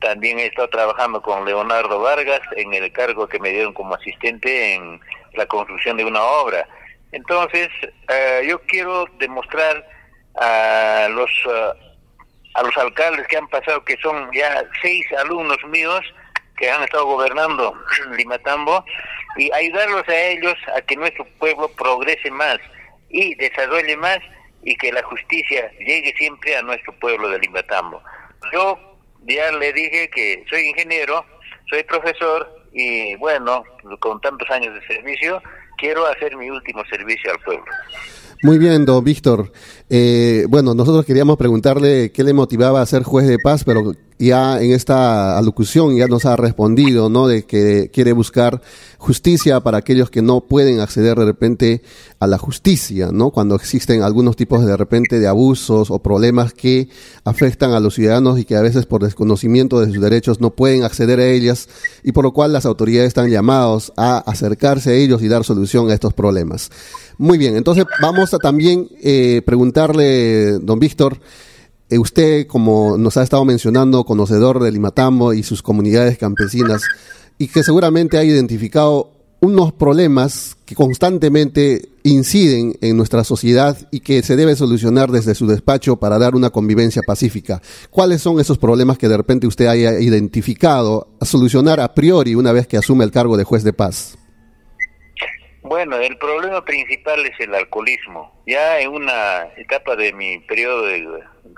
También 0.00 0.38
he 0.38 0.46
estado 0.46 0.68
trabajando 0.68 1.22
con 1.22 1.44
Leonardo 1.44 2.00
Vargas 2.00 2.40
en 2.56 2.74
el 2.74 2.92
cargo 2.92 3.26
que 3.26 3.38
me 3.38 3.50
dieron 3.50 3.72
como 3.72 3.94
asistente 3.94 4.74
en 4.74 5.00
la 5.34 5.46
construcción 5.46 5.96
de 5.96 6.04
una 6.04 6.22
obra. 6.22 6.66
Entonces, 7.12 7.68
eh, 8.08 8.46
yo 8.46 8.60
quiero 8.62 9.06
demostrar 9.18 9.86
a 10.34 11.08
los, 11.10 11.30
eh, 11.46 11.93
a 12.54 12.62
los 12.62 12.76
alcaldes 12.76 13.26
que 13.28 13.36
han 13.36 13.48
pasado, 13.48 13.84
que 13.84 13.96
son 14.02 14.30
ya 14.32 14.64
seis 14.80 15.04
alumnos 15.18 15.58
míos, 15.68 16.00
que 16.56 16.70
han 16.70 16.82
estado 16.82 17.06
gobernando 17.06 17.74
Limatambo 18.16 18.84
y 19.36 19.52
ayudarlos 19.52 20.08
a 20.08 20.16
ellos 20.16 20.54
a 20.76 20.80
que 20.82 20.96
nuestro 20.96 21.26
pueblo 21.38 21.68
progrese 21.68 22.30
más 22.30 22.58
y 23.10 23.34
desarrolle 23.34 23.96
más 23.96 24.18
y 24.62 24.76
que 24.76 24.92
la 24.92 25.02
justicia 25.02 25.70
llegue 25.78 26.14
siempre 26.16 26.56
a 26.56 26.62
nuestro 26.62 26.92
pueblo 26.98 27.28
de 27.28 27.38
Limatambo. 27.38 28.02
Yo 28.52 28.78
ya 29.26 29.50
le 29.52 29.72
dije 29.72 30.08
que 30.10 30.44
soy 30.48 30.68
ingeniero, 30.68 31.24
soy 31.68 31.82
profesor 31.84 32.48
y 32.72 33.14
bueno, 33.16 33.64
con 34.00 34.20
tantos 34.20 34.48
años 34.50 34.74
de 34.74 34.86
servicio, 34.86 35.42
quiero 35.76 36.06
hacer 36.06 36.36
mi 36.36 36.50
último 36.50 36.84
servicio 36.86 37.32
al 37.32 37.38
pueblo. 37.40 37.64
Muy 38.42 38.58
bien, 38.58 38.84
don 38.84 39.02
Víctor. 39.02 39.50
Eh, 39.90 40.46
bueno, 40.48 40.74
nosotros 40.74 41.04
queríamos 41.04 41.36
preguntarle 41.36 42.10
qué 42.12 42.24
le 42.24 42.32
motivaba 42.32 42.80
a 42.80 42.86
ser 42.86 43.02
juez 43.02 43.26
de 43.26 43.38
paz, 43.38 43.64
pero 43.64 43.94
ya 44.18 44.62
en 44.62 44.72
esta 44.72 45.36
alocución 45.36 45.96
ya 45.96 46.06
nos 46.06 46.24
ha 46.24 46.36
respondido, 46.36 47.08
¿no? 47.08 47.26
De 47.26 47.44
que 47.44 47.90
quiere 47.92 48.12
buscar 48.12 48.62
justicia 48.98 49.60
para 49.60 49.78
aquellos 49.78 50.08
que 50.08 50.22
no 50.22 50.40
pueden 50.42 50.80
acceder 50.80 51.18
de 51.18 51.24
repente 51.24 51.82
a 52.20 52.26
la 52.26 52.38
justicia, 52.38 53.10
¿no? 53.12 53.30
Cuando 53.30 53.54
existen 53.54 54.02
algunos 54.02 54.36
tipos 54.36 54.64
de 54.64 54.76
repente 54.76 55.18
de 55.18 55.26
abusos 55.26 55.90
o 55.90 55.98
problemas 55.98 56.54
que 56.54 56.88
afectan 57.24 57.72
a 57.72 57.80
los 57.80 57.94
ciudadanos 57.94 58.38
y 58.38 58.44
que 58.44 58.56
a 58.56 58.62
veces 58.62 58.86
por 58.86 59.02
desconocimiento 59.02 59.80
de 59.80 59.92
sus 59.92 60.00
derechos 60.00 60.40
no 60.40 60.50
pueden 60.50 60.84
acceder 60.84 61.20
a 61.20 61.26
ellas 61.26 61.68
y 62.02 62.12
por 62.12 62.24
lo 62.24 62.32
cual 62.32 62.52
las 62.52 62.66
autoridades 62.66 63.08
están 63.08 63.30
llamados 63.30 63.92
a 63.96 64.18
acercarse 64.18 64.90
a 64.90 64.94
ellos 64.94 65.22
y 65.22 65.28
dar 65.28 65.44
solución 65.44 65.90
a 65.90 65.94
estos 65.94 66.14
problemas. 66.14 66.70
Muy 67.18 67.36
bien, 67.36 67.56
entonces 67.56 67.84
vamos 68.00 68.32
a 68.32 68.38
también 68.38 68.88
eh, 69.02 69.42
preguntarle, 69.44 70.58
don 70.60 70.78
Víctor, 70.78 71.18
usted, 71.90 72.46
como 72.46 72.96
nos 72.98 73.16
ha 73.16 73.22
estado 73.22 73.44
mencionando, 73.44 74.04
conocedor 74.04 74.62
del 74.62 74.74
Limatambo 74.74 75.32
y 75.32 75.42
sus 75.42 75.62
comunidades 75.62 76.18
campesinas, 76.18 76.82
y 77.38 77.48
que 77.48 77.62
seguramente 77.62 78.18
ha 78.18 78.24
identificado 78.24 79.10
unos 79.40 79.72
problemas 79.74 80.56
que 80.64 80.74
constantemente 80.74 81.88
inciden 82.02 82.76
en 82.80 82.96
nuestra 82.96 83.24
sociedad 83.24 83.76
y 83.90 84.00
que 84.00 84.22
se 84.22 84.36
debe 84.36 84.56
solucionar 84.56 85.10
desde 85.10 85.34
su 85.34 85.46
despacho 85.46 85.96
para 85.96 86.18
dar 86.18 86.34
una 86.34 86.48
convivencia 86.48 87.02
pacífica. 87.06 87.60
¿Cuáles 87.90 88.22
son 88.22 88.40
esos 88.40 88.56
problemas 88.56 88.96
que 88.96 89.08
de 89.08 89.16
repente 89.18 89.46
usted 89.46 89.66
haya 89.66 90.00
identificado 90.00 91.08
a 91.20 91.26
solucionar 91.26 91.80
a 91.80 91.92
priori 91.92 92.34
una 92.34 92.52
vez 92.52 92.66
que 92.66 92.78
asume 92.78 93.04
el 93.04 93.10
cargo 93.10 93.36
de 93.36 93.44
juez 93.44 93.64
de 93.64 93.74
paz? 93.74 94.16
Bueno, 95.62 95.96
el 95.96 96.16
problema 96.18 96.64
principal 96.64 97.24
es 97.26 97.38
el 97.40 97.54
alcoholismo. 97.54 98.32
Ya 98.46 98.80
en 98.80 98.90
una 98.90 99.44
etapa 99.56 99.96
de 99.96 100.12
mi 100.12 100.38
periodo 100.40 100.86
de 100.86 100.96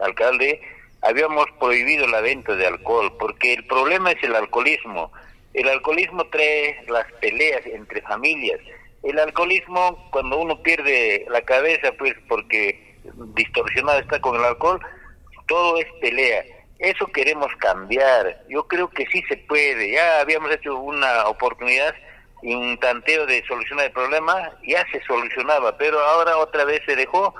alcalde 0.00 0.60
habíamos 1.02 1.46
prohibido 1.58 2.06
la 2.06 2.20
venta 2.20 2.54
de 2.54 2.66
alcohol 2.66 3.12
porque 3.18 3.54
el 3.54 3.66
problema 3.66 4.10
es 4.12 4.22
el 4.22 4.34
alcoholismo. 4.34 5.12
El 5.54 5.68
alcoholismo 5.68 6.26
trae 6.28 6.84
las 6.88 7.10
peleas 7.14 7.64
entre 7.66 8.02
familias. 8.02 8.60
El 9.02 9.18
alcoholismo, 9.18 10.08
cuando 10.10 10.38
uno 10.38 10.62
pierde 10.62 11.26
la 11.30 11.42
cabeza, 11.42 11.92
pues 11.98 12.14
porque 12.28 12.96
distorsionado 13.34 14.00
está 14.00 14.20
con 14.20 14.36
el 14.36 14.44
alcohol, 14.44 14.80
todo 15.46 15.78
es 15.78 15.86
pelea. 16.00 16.44
Eso 16.78 17.06
queremos 17.06 17.48
cambiar. 17.58 18.42
Yo 18.48 18.66
creo 18.66 18.90
que 18.90 19.06
sí 19.06 19.22
se 19.28 19.36
puede. 19.36 19.92
Ya 19.92 20.20
habíamos 20.20 20.50
hecho 20.50 20.76
una 20.76 21.26
oportunidad 21.26 21.94
y 22.42 22.54
un 22.54 22.78
tanteo 22.78 23.26
de 23.26 23.44
solucionar 23.46 23.86
el 23.86 23.92
problema, 23.92 24.50
ya 24.66 24.84
se 24.92 25.02
solucionaba, 25.04 25.76
pero 25.78 25.98
ahora 26.00 26.36
otra 26.36 26.64
vez 26.64 26.82
se 26.86 26.94
dejó, 26.94 27.34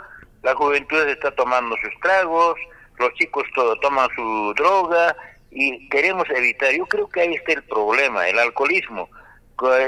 la 0.47 0.55
juventud 0.55 1.09
está 1.09 1.33
tomando 1.33 1.75
sus 1.83 2.00
tragos, 2.00 2.55
los 3.00 3.12
chicos 3.15 3.43
todo, 3.53 3.75
toman 3.81 4.09
su 4.15 4.55
droga 4.57 5.17
y 5.50 5.88
queremos 5.88 6.25
evitar, 6.31 6.71
yo 6.73 6.87
creo 6.87 7.09
que 7.09 7.23
ahí 7.23 7.35
está 7.35 7.55
el 7.55 7.65
problema, 7.65 8.29
el 8.29 8.38
alcoholismo, 8.38 9.09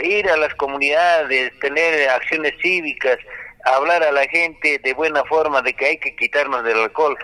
ir 0.03 0.29
a 0.29 0.37
las 0.37 0.53
comunidades, 0.57 1.57
tener 1.61 2.09
acciones 2.09 2.55
cívicas, 2.61 3.19
hablar 3.67 4.03
a 4.03 4.11
la 4.11 4.27
gente 4.27 4.81
de 4.83 4.95
buena 4.95 5.23
forma 5.27 5.63
de 5.63 5.73
que 5.75 5.87
hay 5.87 5.99
que 5.99 6.17
quitarnos 6.17 6.65
del 6.65 6.81
alcohol, 6.81 7.17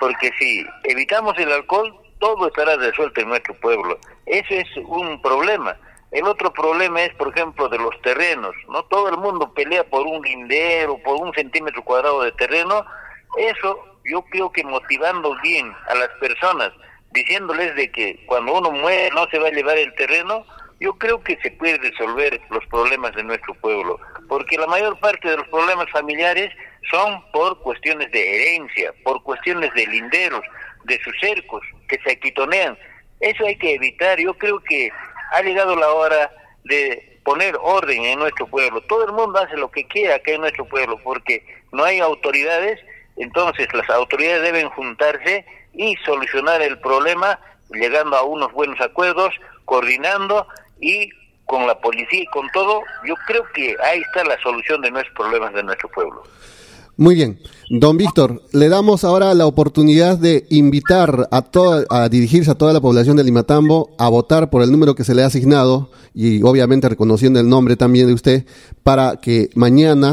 porque 0.00 0.30
si 0.38 0.64
evitamos 0.84 1.36
el 1.36 1.52
alcohol, 1.52 1.94
todo 2.18 2.48
estará 2.48 2.76
resuelto 2.76 3.20
en 3.20 3.28
nuestro 3.28 3.52
pueblo. 3.60 3.98
Eso 4.24 4.54
es 4.54 4.66
un 4.78 5.20
problema 5.20 5.76
El 6.10 6.24
otro 6.24 6.52
problema 6.52 7.02
es, 7.02 7.14
por 7.14 7.28
ejemplo, 7.28 7.68
de 7.68 7.78
los 7.78 8.00
terrenos. 8.02 8.54
No 8.68 8.82
todo 8.84 9.10
el 9.10 9.18
mundo 9.18 9.52
pelea 9.52 9.84
por 9.84 10.06
un 10.06 10.22
lindero, 10.22 10.98
por 11.02 11.16
un 11.16 11.32
centímetro 11.34 11.84
cuadrado 11.84 12.22
de 12.22 12.32
terreno. 12.32 12.84
Eso 13.36 13.84
yo 14.04 14.22
creo 14.22 14.50
que 14.50 14.64
motivando 14.64 15.36
bien 15.42 15.74
a 15.88 15.94
las 15.94 16.08
personas, 16.20 16.72
diciéndoles 17.12 17.74
de 17.76 17.90
que 17.92 18.24
cuando 18.26 18.54
uno 18.54 18.70
muere 18.70 19.10
no 19.14 19.26
se 19.30 19.38
va 19.38 19.48
a 19.48 19.52
llevar 19.52 19.76
el 19.76 19.94
terreno, 19.96 20.46
yo 20.80 20.94
creo 20.94 21.22
que 21.22 21.36
se 21.42 21.50
puede 21.50 21.76
resolver 21.78 22.40
los 22.50 22.64
problemas 22.66 23.14
de 23.14 23.24
nuestro 23.24 23.52
pueblo, 23.54 23.98
porque 24.28 24.56
la 24.56 24.66
mayor 24.66 24.98
parte 25.00 25.28
de 25.28 25.36
los 25.36 25.48
problemas 25.48 25.90
familiares 25.90 26.54
son 26.90 27.22
por 27.32 27.60
cuestiones 27.60 28.10
de 28.12 28.34
herencia, 28.34 28.94
por 29.02 29.22
cuestiones 29.22 29.72
de 29.74 29.86
linderos, 29.86 30.42
de 30.84 30.98
sus 31.02 31.14
cercos, 31.20 31.62
que 31.88 31.98
se 32.04 32.12
aquitonean. 32.12 32.78
Eso 33.20 33.44
hay 33.44 33.56
que 33.56 33.74
evitar. 33.74 34.18
Yo 34.20 34.34
creo 34.34 34.60
que 34.60 34.90
ha 35.32 35.42
llegado 35.42 35.76
la 35.76 35.90
hora 35.92 36.30
de 36.64 37.20
poner 37.24 37.56
orden 37.60 38.04
en 38.04 38.18
nuestro 38.18 38.46
pueblo. 38.46 38.80
Todo 38.82 39.06
el 39.06 39.12
mundo 39.12 39.38
hace 39.38 39.56
lo 39.56 39.70
que 39.70 39.86
quiera 39.86 40.16
acá 40.16 40.32
en 40.32 40.40
nuestro 40.40 40.64
pueblo, 40.66 40.98
porque 41.02 41.44
no 41.72 41.84
hay 41.84 42.00
autoridades, 42.00 42.80
entonces 43.16 43.68
las 43.74 43.88
autoridades 43.90 44.42
deben 44.42 44.68
juntarse 44.70 45.44
y 45.74 45.94
solucionar 46.04 46.62
el 46.62 46.78
problema, 46.78 47.38
llegando 47.70 48.16
a 48.16 48.22
unos 48.22 48.52
buenos 48.52 48.80
acuerdos, 48.80 49.34
coordinando 49.64 50.46
y 50.80 51.10
con 51.44 51.66
la 51.66 51.78
policía 51.80 52.22
y 52.22 52.26
con 52.26 52.48
todo, 52.50 52.82
yo 53.06 53.14
creo 53.26 53.44
que 53.54 53.74
ahí 53.82 54.00
está 54.00 54.22
la 54.24 54.38
solución 54.40 54.82
de 54.82 54.90
nuestros 54.90 55.16
problemas 55.16 55.52
de 55.54 55.62
nuestro 55.62 55.88
pueblo. 55.88 56.22
Muy 56.98 57.14
bien. 57.14 57.38
Don 57.70 57.96
Víctor, 57.96 58.42
le 58.52 58.68
damos 58.68 59.04
ahora 59.04 59.32
la 59.32 59.46
oportunidad 59.46 60.18
de 60.18 60.46
invitar 60.50 61.28
a, 61.30 61.42
toda, 61.42 61.84
a 61.90 62.08
dirigirse 62.08 62.50
a 62.50 62.56
toda 62.56 62.72
la 62.72 62.80
población 62.80 63.16
de 63.16 63.22
Limatambo 63.22 63.90
a 64.00 64.08
votar 64.08 64.50
por 64.50 64.62
el 64.62 64.72
número 64.72 64.96
que 64.96 65.04
se 65.04 65.14
le 65.14 65.22
ha 65.22 65.26
asignado 65.26 65.92
y 66.12 66.42
obviamente 66.42 66.88
reconociendo 66.88 67.38
el 67.38 67.48
nombre 67.48 67.76
también 67.76 68.08
de 68.08 68.14
usted 68.14 68.46
para 68.82 69.20
que 69.22 69.48
mañana 69.54 70.12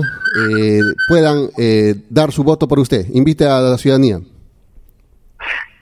eh, 0.59 0.79
puedan 1.09 1.49
eh, 1.57 1.95
dar 2.11 2.31
su 2.31 2.43
voto 2.43 2.67
por 2.67 2.77
usted. 2.77 3.07
Invite 3.13 3.45
a 3.45 3.61
la 3.61 3.79
ciudadanía. 3.79 4.19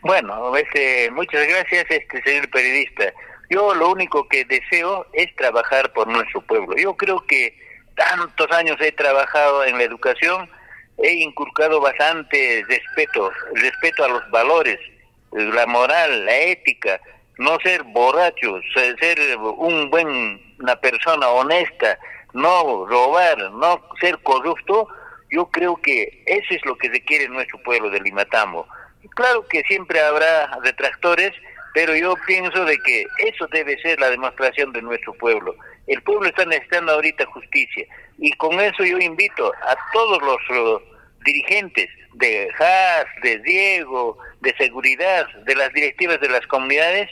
Bueno, 0.03 0.55
este, 0.55 1.11
muchas 1.11 1.45
gracias, 1.49 1.85
este 1.89 2.23
señor 2.23 2.49
periodista. 2.49 3.11
Yo 3.49 3.75
lo 3.75 3.91
único 3.91 4.25
que 4.29 4.45
deseo 4.45 5.05
es 5.11 5.35
trabajar 5.35 5.91
por 5.91 6.07
nuestro 6.07 6.39
pueblo. 6.47 6.77
Yo 6.77 6.95
creo 6.95 7.19
que 7.27 7.57
tantos 7.93 8.49
años 8.51 8.77
he 8.79 8.93
trabajado 8.93 9.65
en 9.65 9.77
la 9.77 9.83
educación 9.83 10.47
he 10.97 11.13
inculcado 11.13 11.81
bastante 11.81 12.63
respeto, 12.67 13.31
respeto 13.55 14.03
a 14.03 14.09
los 14.09 14.29
valores, 14.29 14.79
la 15.31 15.65
moral, 15.65 16.25
la 16.25 16.37
ética, 16.37 16.99
no 17.37 17.57
ser 17.61 17.83
borracho, 17.83 18.59
ser 18.73 19.37
un 19.37 19.89
buen, 19.89 20.55
una 20.59 20.75
persona 20.75 21.27
honesta, 21.29 21.97
no 22.33 22.85
robar, 22.85 23.37
no 23.51 23.81
ser 23.99 24.19
corrupto, 24.19 24.87
yo 25.31 25.45
creo 25.47 25.75
que 25.77 26.23
eso 26.25 26.53
es 26.53 26.63
lo 26.65 26.77
que 26.77 26.89
se 26.91 27.03
quiere 27.03 27.25
en 27.25 27.33
nuestro 27.33 27.61
pueblo 27.63 27.89
de 27.89 27.99
Limatambo. 27.99 28.67
Claro 29.15 29.45
que 29.47 29.63
siempre 29.63 29.99
habrá 29.99 30.59
detractores, 30.63 31.31
pero 31.73 31.95
yo 31.95 32.15
pienso 32.27 32.65
de 32.65 32.77
que 32.79 33.05
eso 33.17 33.47
debe 33.47 33.77
ser 33.81 33.99
la 33.99 34.09
demostración 34.09 34.71
de 34.73 34.81
nuestro 34.81 35.13
pueblo. 35.13 35.55
El 35.87 36.01
pueblo 36.03 36.27
está 36.27 36.45
necesitando 36.45 36.93
ahorita 36.93 37.25
justicia. 37.25 37.85
Y 38.19 38.31
con 38.33 38.59
eso 38.59 38.83
yo 38.83 38.97
invito 38.99 39.51
a 39.63 39.75
todos 39.91 40.21
los 40.21 40.81
dirigentes 41.25 41.89
de 42.13 42.47
JAS, 42.57 43.05
de 43.23 43.39
Diego, 43.39 44.17
de 44.41 44.55
seguridad, 44.55 45.27
de 45.45 45.55
las 45.55 45.73
directivas 45.73 46.19
de 46.21 46.29
las 46.29 46.45
comunidades 46.47 47.09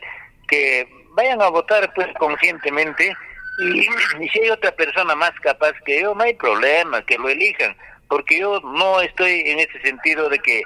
que 0.47 0.87
vayan 1.09 1.41
a 1.41 1.49
votar 1.49 1.91
pues 1.95 2.07
conscientemente. 2.19 3.13
Y, 3.59 3.79
y 4.23 4.29
si 4.29 4.39
hay 4.41 4.49
otra 4.51 4.71
persona 4.73 5.15
más 5.15 5.31
capaz 5.41 5.73
que 5.85 6.01
yo, 6.01 6.13
no 6.13 6.23
hay 6.23 6.35
problema, 6.35 7.03
que 7.05 7.17
lo 7.17 7.29
elijan, 7.29 7.75
porque 8.07 8.39
yo 8.39 8.59
no 8.61 9.01
estoy 9.01 9.41
en 9.45 9.59
ese 9.59 9.81
sentido 9.81 10.29
de 10.29 10.39
que 10.39 10.61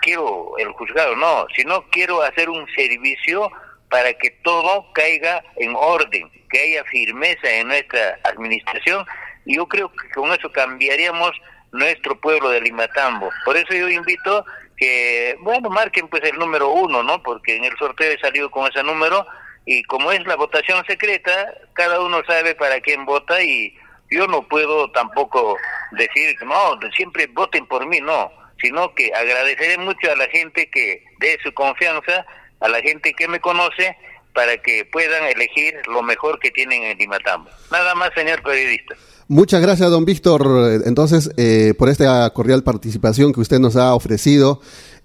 quiero 0.00 0.56
el 0.58 0.68
juzgado, 0.72 1.16
no, 1.16 1.46
sino 1.54 1.84
quiero 1.90 2.22
hacer 2.22 2.48
un 2.48 2.66
servicio 2.74 3.50
para 3.88 4.12
que 4.14 4.30
todo 4.42 4.92
caiga 4.92 5.42
en 5.56 5.74
orden, 5.76 6.30
que 6.50 6.60
haya 6.60 6.84
firmeza 6.84 7.50
en 7.50 7.68
nuestra 7.68 8.18
administración 8.24 9.04
y 9.46 9.56
yo 9.56 9.66
creo 9.66 9.90
que 9.90 10.08
con 10.10 10.32
eso 10.32 10.50
cambiaríamos 10.50 11.32
nuestro 11.72 12.18
pueblo 12.20 12.50
de 12.50 12.60
Limatambo. 12.60 13.30
Por 13.44 13.56
eso 13.56 13.74
yo 13.74 13.88
invito 13.88 14.44
que, 14.76 15.36
bueno, 15.40 15.70
marquen 15.70 16.08
pues 16.08 16.22
el 16.24 16.38
número 16.38 16.70
uno, 16.70 17.02
¿no? 17.02 17.22
Porque 17.22 17.56
en 17.56 17.64
el 17.64 17.76
sorteo 17.76 18.10
he 18.12 18.18
salido 18.18 18.50
con 18.50 18.70
ese 18.70 18.82
número 18.82 19.26
y 19.66 19.82
como 19.84 20.12
es 20.12 20.24
la 20.26 20.36
votación 20.36 20.84
secreta, 20.86 21.54
cada 21.74 22.00
uno 22.00 22.22
sabe 22.26 22.54
para 22.54 22.80
quién 22.80 23.04
vota 23.04 23.42
y 23.42 23.76
yo 24.10 24.26
no 24.26 24.42
puedo 24.46 24.90
tampoco 24.92 25.56
decir, 25.92 26.36
no, 26.44 26.78
siempre 26.94 27.26
voten 27.28 27.66
por 27.66 27.86
mí, 27.86 28.00
no, 28.00 28.30
sino 28.64 28.94
que 28.94 29.12
agradeceré 29.12 29.76
mucho 29.78 30.10
a 30.10 30.16
la 30.16 30.26
gente 30.28 30.70
que 30.72 31.04
dé 31.20 31.38
su 31.44 31.52
confianza, 31.52 32.24
a 32.60 32.68
la 32.68 32.80
gente 32.80 33.12
que 33.12 33.28
me 33.28 33.38
conoce, 33.40 33.94
para 34.34 34.56
que 34.56 34.86
puedan 34.90 35.24
elegir 35.24 35.74
lo 35.86 36.02
mejor 36.02 36.40
que 36.40 36.50
tienen 36.50 36.82
en 36.82 36.98
Limatambo. 36.98 37.50
Nada 37.70 37.94
más, 37.94 38.10
señor 38.14 38.42
periodista. 38.42 38.96
Muchas 39.28 39.60
gracias, 39.60 39.90
don 39.90 40.04
Víctor, 40.04 40.82
entonces, 40.86 41.30
eh, 41.36 41.74
por 41.78 41.88
esta 41.88 42.28
cordial 42.30 42.62
participación 42.62 43.32
que 43.32 43.40
usted 43.40 43.58
nos 43.58 43.76
ha 43.76 43.94
ofrecido. 43.94 44.60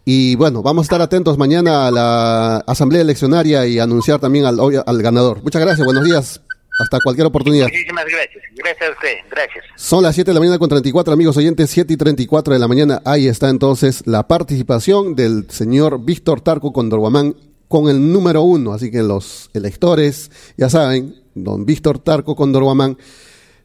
Y 0.05 0.35
bueno, 0.35 0.63
vamos 0.63 0.83
a 0.83 0.87
estar 0.87 1.01
atentos 1.01 1.37
mañana 1.37 1.87
a 1.87 1.91
la 1.91 2.57
asamblea 2.65 3.01
eleccionaria 3.01 3.67
y 3.67 3.79
anunciar 3.79 4.19
también 4.19 4.45
al, 4.45 4.57
al 4.59 5.01
ganador. 5.01 5.43
Muchas 5.43 5.61
gracias, 5.61 5.85
buenos 5.85 6.05
días. 6.05 6.41
Hasta 6.79 6.97
cualquier 7.03 7.27
oportunidad. 7.27 7.67
Muchísimas 7.67 8.05
gracias. 8.05 8.43
Gracias 8.55 8.89
a 8.89 8.91
usted. 8.93 9.13
Gracias. 9.29 9.65
Son 9.75 10.01
las 10.01 10.15
7 10.15 10.31
de 10.31 10.33
la 10.33 10.39
mañana 10.39 10.57
con 10.57 10.69
34, 10.69 11.13
amigos 11.13 11.35
oyentes. 11.35 11.69
7 11.69 11.93
y 11.93 11.97
34 11.97 12.53
de 12.53 12.59
la 12.59 12.67
mañana. 12.69 13.01
Ahí 13.03 13.27
está 13.27 13.49
entonces 13.49 14.03
la 14.05 14.27
participación 14.27 15.13
del 15.15 15.49
señor 15.49 16.03
Víctor 16.03 16.41
Tarco 16.41 16.71
Condorguamán 16.71 17.35
con 17.67 17.89
el 17.89 18.11
número 18.11 18.43
uno. 18.43 18.73
Así 18.73 18.91
que 18.91 19.03
los 19.03 19.49
electores, 19.53 20.31
ya 20.57 20.69
saben, 20.69 21.15
don 21.35 21.65
Víctor 21.65 21.99
Tarco 21.99 22.35
Condorguamán 22.35 22.97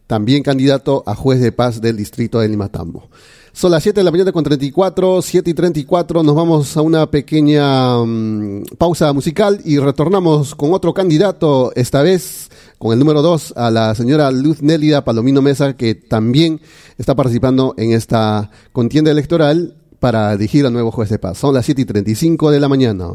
también 0.06 0.42
candidato 0.42 1.02
a 1.06 1.14
juez 1.14 1.40
de 1.40 1.52
paz 1.52 1.80
del 1.80 1.96
distrito 1.96 2.40
de 2.40 2.48
Limatambo. 2.48 3.08
Son 3.54 3.70
las 3.70 3.84
7 3.84 4.00
de 4.00 4.04
la 4.04 4.10
mañana 4.10 4.32
con 4.32 4.42
34, 4.42 5.22
7 5.22 5.48
y 5.48 5.54
34, 5.54 6.24
nos 6.24 6.34
vamos 6.34 6.76
a 6.76 6.82
una 6.82 7.08
pequeña 7.08 8.00
um, 8.00 8.64
pausa 8.76 9.12
musical 9.12 9.60
y 9.64 9.78
retornamos 9.78 10.56
con 10.56 10.74
otro 10.74 10.92
candidato, 10.92 11.72
esta 11.76 12.02
vez 12.02 12.50
con 12.78 12.92
el 12.92 12.98
número 12.98 13.22
2, 13.22 13.54
a 13.56 13.70
la 13.70 13.94
señora 13.94 14.32
Luz 14.32 14.60
Nélida 14.60 15.04
Palomino 15.04 15.40
Mesa, 15.40 15.76
que 15.76 15.94
también 15.94 16.60
está 16.98 17.14
participando 17.14 17.74
en 17.78 17.92
esta 17.92 18.50
contienda 18.72 19.12
electoral 19.12 19.76
para 20.00 20.36
dirigir 20.36 20.66
al 20.66 20.72
nuevo 20.72 20.90
juez 20.90 21.10
de 21.10 21.20
paz. 21.20 21.38
Son 21.38 21.54
las 21.54 21.64
7 21.64 21.82
y 21.82 21.84
35 21.84 22.50
de 22.50 22.58
la 22.58 22.68
mañana. 22.68 23.06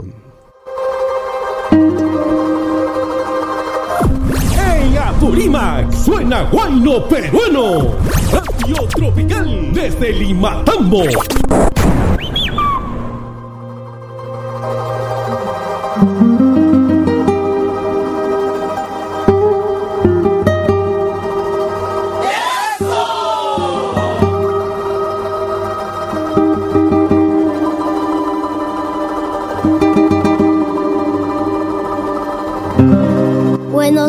Purímac 5.19 5.91
suena 5.93 6.43
guayno 6.49 7.03
peruano. 7.09 7.91
Radio 8.31 8.87
Tropical 8.95 9.73
desde 9.73 10.13
Limatambo. 10.13 11.03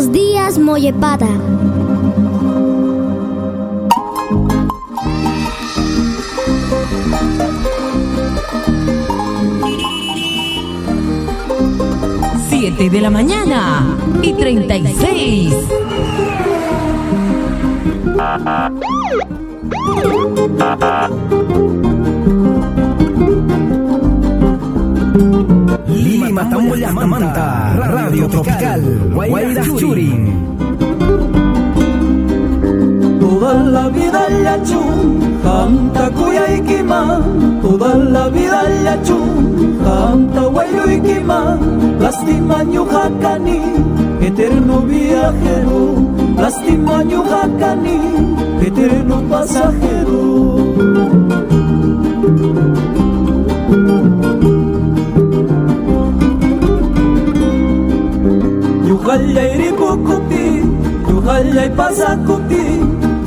Buenos 0.00 0.18
días, 0.18 0.58
Mollepata. 0.58 1.28
Siete 12.48 12.88
de 12.88 13.00
la 13.02 13.10
mañana 13.10 13.94
y 14.22 14.32
36. 14.32 15.54
Lima 25.20 26.48
Tamboya 26.48 26.90
Manta, 26.96 27.76
Radio 27.92 28.24
Tropical, 28.28 28.80
Guayras 29.12 29.68
Churin. 29.76 30.22
Toda 33.20 33.52
la 33.68 33.88
vida 33.88 34.22
yachu, 34.44 34.80
canta 35.44 36.08
cuya 36.16 36.56
y 36.56 36.60
quema, 36.62 37.20
toda 37.60 37.96
la 37.96 38.28
vida 38.30 38.62
yachu, 38.84 39.18
canta 39.84 40.40
manta 40.40 40.40
Guayuiquima, 40.54 41.58
lástima 42.00 42.64
ñujacani, 42.64 43.60
eterno 44.22 44.80
viajero, 44.88 46.00
lástima 46.36 47.04
ñujacani, 47.04 47.98
eterno 48.64 49.20
pasajero. 49.28 50.20
Yuhallay 59.00 59.56
ripukuti, 59.56 60.60
yuhallay 61.08 61.70
pasakuti, 61.72 62.64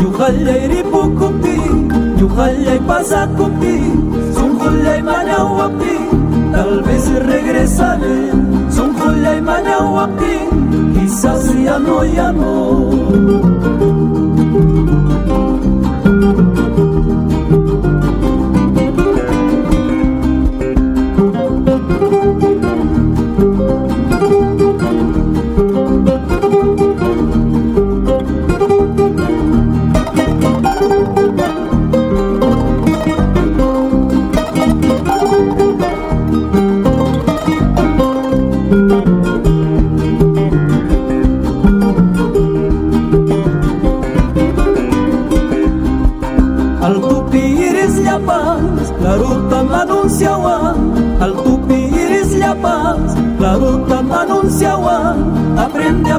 yuhallay 0.02 0.70
ripukuti, 0.70 1.58
yuhallay 2.22 2.80
pasakuti, 2.86 3.76
sunhullay 4.38 5.02
manawapi, 5.02 5.98
tal 6.54 6.84
vez 6.86 7.06
regresaré, 7.26 8.18
sunhullay 8.70 9.42
manawapi, 9.42 10.36
quizás 10.94 11.50
ya 11.66 11.80
no, 11.80 12.06
ya 12.06 12.32
no. 12.32 13.53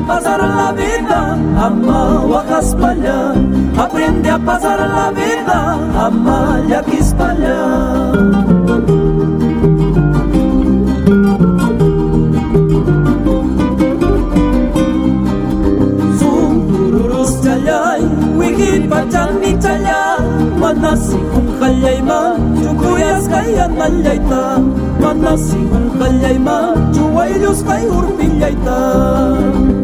Pasar 0.07 0.41
la 0.41 0.73
vida, 0.73 1.37
ama 1.57 2.25
allá. 2.93 3.35
Aprende 3.77 4.31
a 4.31 4.39
pasar 4.39 4.79
la 4.79 5.11
vida, 5.11 5.59
ama 6.07 6.61
ya 6.69 6.83
para 7.17 7.31
allá. 7.33 8.65
Sungururus 16.19 17.33
chalay, 17.45 18.03
wiki 18.39 18.87
pachani 18.91 19.53
chalay 19.63 20.21
Manasi 20.61 21.19
kung 21.33 21.51
kalyay 21.61 21.99
ma, 22.03 22.37
chukuyas 22.57 23.25
kaya 23.29 23.67
nalyay 23.69 24.19
ta 24.31 24.59
Manasi 25.03 25.61
kung 25.71 25.89
kalyay 26.01 26.37
ma, 26.41 26.73
chuwaylus 26.95 27.61
kay 27.67 27.85
urpilyay 27.89 28.55
ta 28.65 28.81
Sungururus 29.05 29.53
chalay, 29.53 29.84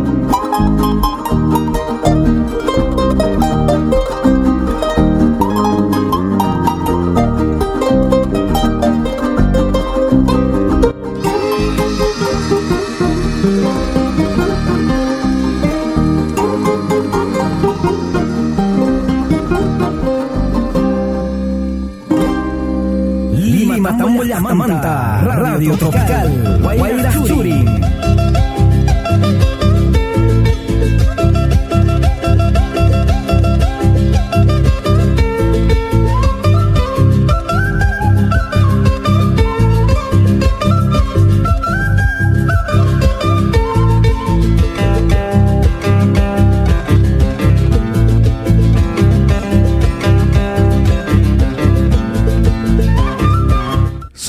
Tamboya 24.31 24.55
Manta, 24.55 25.21
Radio 25.43 25.75
Tropical, 25.75 26.27
Guayra 26.63 27.11
Churin. 27.27 27.50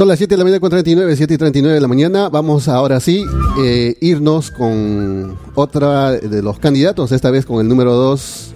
Son 0.03 0.09
las 0.09 0.19
7 0.19 0.35
de 0.35 0.39
la 0.39 0.43
mañana 0.43 0.59
con 0.59 0.71
39, 0.71 1.15
7 1.15 1.35
y 1.35 1.39
39 1.39 1.75
de 1.77 1.81
la 1.81 1.87
mañana. 1.87 2.29
Vamos 2.29 2.67
ahora 2.67 2.99
sí 2.99 3.25
eh, 3.61 3.95
irnos 4.01 4.51
con 4.51 5.39
otra 5.55 6.11
de 6.11 6.43
los 6.43 6.59
candidatos, 6.59 7.13
esta 7.13 7.31
vez 7.31 7.47
con 7.47 7.61
el 7.61 7.69
número 7.69 7.93
2, 7.93 8.53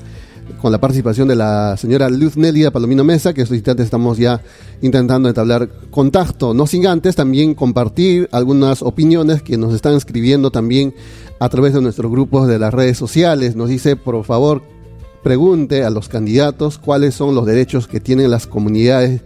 con 0.60 0.72
la 0.72 0.80
participación 0.80 1.28
de 1.28 1.36
la 1.36 1.76
señora 1.76 2.08
Luz 2.08 2.36
Nelia 2.36 2.72
Palomino 2.72 3.04
Mesa, 3.04 3.32
que 3.32 3.42
estos 3.42 3.54
instantes 3.54 3.84
estamos 3.84 4.18
ya 4.18 4.42
intentando 4.82 5.28
entablar 5.28 5.68
contacto, 5.92 6.52
no 6.52 6.66
sin 6.66 6.88
antes 6.88 7.14
también 7.14 7.54
compartir 7.54 8.28
algunas 8.32 8.82
opiniones 8.82 9.40
que 9.40 9.56
nos 9.56 9.72
están 9.72 9.94
escribiendo 9.94 10.50
también 10.50 10.96
a 11.38 11.48
través 11.48 11.74
de 11.74 11.80
nuestros 11.80 12.10
grupos 12.10 12.48
de 12.48 12.58
las 12.58 12.74
redes 12.74 12.98
sociales. 12.98 13.54
Nos 13.54 13.68
dice, 13.68 13.94
por 13.94 14.24
favor, 14.24 14.62
pregunte 15.22 15.84
a 15.84 15.90
los 15.90 16.08
candidatos 16.08 16.76
cuáles 16.78 17.14
son 17.14 17.36
los 17.36 17.46
derechos 17.46 17.86
que 17.86 18.00
tienen 18.00 18.32
las 18.32 18.48
comunidades 18.48 19.22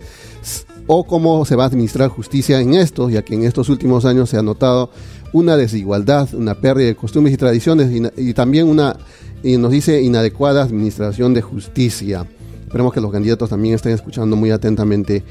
o 0.93 1.05
cómo 1.05 1.45
se 1.45 1.55
va 1.55 1.63
a 1.63 1.67
administrar 1.69 2.09
justicia 2.09 2.61
en 2.61 2.75
esto, 2.75 3.09
ya 3.09 3.23
que 3.23 3.37
en 3.37 3.45
estos 3.45 3.69
últimos 3.69 4.05
años 4.05 4.29
se 4.29 4.37
ha 4.37 4.43
notado 4.43 4.91
una 5.33 5.57
desigualdad, 5.57 6.35
una 6.35 6.57
pérdida 6.57 6.89
de 6.89 6.97
costumbres 6.97 7.33
y 7.33 7.37
tradiciones 7.37 7.93
y, 7.93 8.31
y 8.31 8.35
también 8.35 8.67
una, 8.67 8.97
y 9.45 9.57
nos 9.57 9.71
dice, 9.71 10.03
inadecuada 10.03 10.65
administración 10.65 11.33
de 11.33 11.43
justicia. 11.43 12.27
Esperemos 12.65 12.93
que 12.93 13.01
los 13.01 13.13
candidatos 13.13 13.51
también 13.51 13.77
estén 13.77 13.93
escuchando 13.93 14.35
muy 14.35 14.51
atentamente 14.51 15.23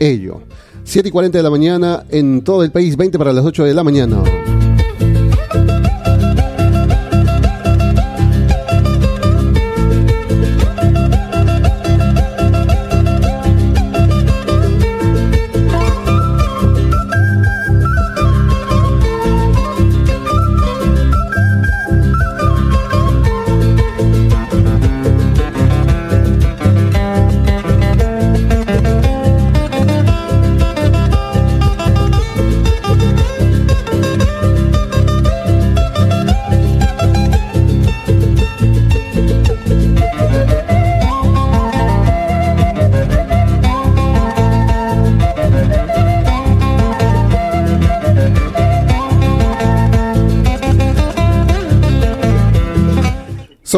ello. 0.00 0.40
7 0.82 1.08
y 1.08 1.12
40 1.12 1.38
de 1.38 1.44
la 1.44 1.50
mañana 1.50 2.04
en 2.08 2.42
todo 2.42 2.64
el 2.64 2.72
país, 2.72 2.96
20 2.96 3.18
para 3.18 3.32
las 3.32 3.44
8 3.44 3.66
de 3.66 3.74
la 3.74 3.84
mañana. 3.84 4.24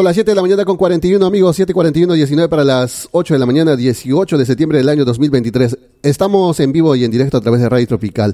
Son 0.01 0.05
las 0.05 0.15
7 0.15 0.31
de 0.31 0.35
la 0.35 0.41
mañana 0.41 0.65
con 0.65 0.77
41 0.77 1.23
amigos, 1.23 1.59
7.41, 1.59 2.15
19 2.15 2.49
para 2.49 2.63
las 2.63 3.07
8 3.11 3.35
de 3.35 3.39
la 3.39 3.45
mañana, 3.45 3.75
18 3.75 4.35
de 4.35 4.45
septiembre 4.47 4.79
del 4.79 4.89
año 4.89 5.05
2023. 5.05 5.77
Estamos 6.01 6.59
en 6.59 6.71
vivo 6.71 6.95
y 6.95 7.05
en 7.05 7.11
directo 7.11 7.37
a 7.37 7.41
través 7.41 7.61
de 7.61 7.69
Radio 7.69 7.85
Tropical. 7.85 8.33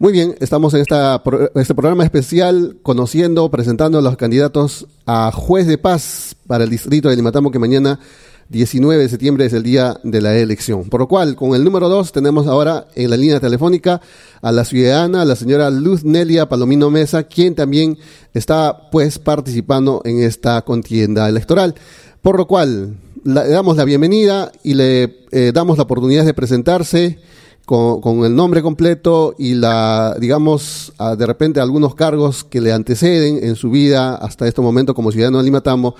Muy 0.00 0.12
bien, 0.12 0.34
estamos 0.40 0.74
en 0.74 0.80
esta, 0.80 1.22
este 1.54 1.72
programa 1.72 2.02
especial 2.02 2.78
conociendo, 2.82 3.48
presentando 3.48 4.00
a 4.00 4.02
los 4.02 4.16
candidatos 4.16 4.88
a 5.06 5.30
juez 5.30 5.68
de 5.68 5.78
paz 5.78 6.34
para 6.48 6.64
el 6.64 6.70
distrito 6.70 7.08
de 7.08 7.14
Limatambo 7.14 7.52
que 7.52 7.60
mañana 7.60 8.00
19 8.48 9.02
de 9.02 9.08
septiembre 9.08 9.46
es 9.46 9.52
el 9.52 9.62
día 9.62 9.98
de 10.02 10.20
la 10.20 10.36
elección. 10.36 10.84
Por 10.84 11.00
lo 11.00 11.08
cual, 11.08 11.36
con 11.36 11.54
el 11.54 11.64
número 11.64 11.88
2 11.88 12.12
tenemos 12.12 12.46
ahora 12.46 12.86
en 12.94 13.10
la 13.10 13.16
línea 13.16 13.40
telefónica 13.40 14.00
a 14.42 14.52
la 14.52 14.64
ciudadana, 14.64 15.24
la 15.24 15.36
señora 15.36 15.70
Luz 15.70 16.04
Nelia 16.04 16.48
Palomino 16.48 16.90
Mesa, 16.90 17.24
quien 17.24 17.54
también 17.54 17.98
está 18.34 18.90
pues 18.90 19.18
participando 19.18 20.02
en 20.04 20.22
esta 20.22 20.62
contienda 20.62 21.28
electoral. 21.28 21.74
Por 22.22 22.36
lo 22.36 22.46
cual, 22.46 22.96
le 23.24 23.48
damos 23.48 23.76
la 23.76 23.84
bienvenida 23.84 24.52
y 24.62 24.74
le 24.74 25.26
eh, 25.32 25.52
damos 25.54 25.78
la 25.78 25.84
oportunidad 25.84 26.24
de 26.24 26.34
presentarse 26.34 27.18
con, 27.64 28.24
el 28.24 28.36
nombre 28.36 28.62
completo 28.62 29.34
y 29.38 29.54
la, 29.54 30.16
digamos, 30.20 30.92
de 31.16 31.26
repente 31.26 31.60
algunos 31.60 31.94
cargos 31.94 32.44
que 32.44 32.60
le 32.60 32.72
anteceden 32.72 33.42
en 33.42 33.56
su 33.56 33.70
vida 33.70 34.16
hasta 34.16 34.46
este 34.46 34.60
momento 34.60 34.94
como 34.94 35.10
ciudadano 35.10 35.38
de 35.38 35.44
Limatambo 35.44 35.94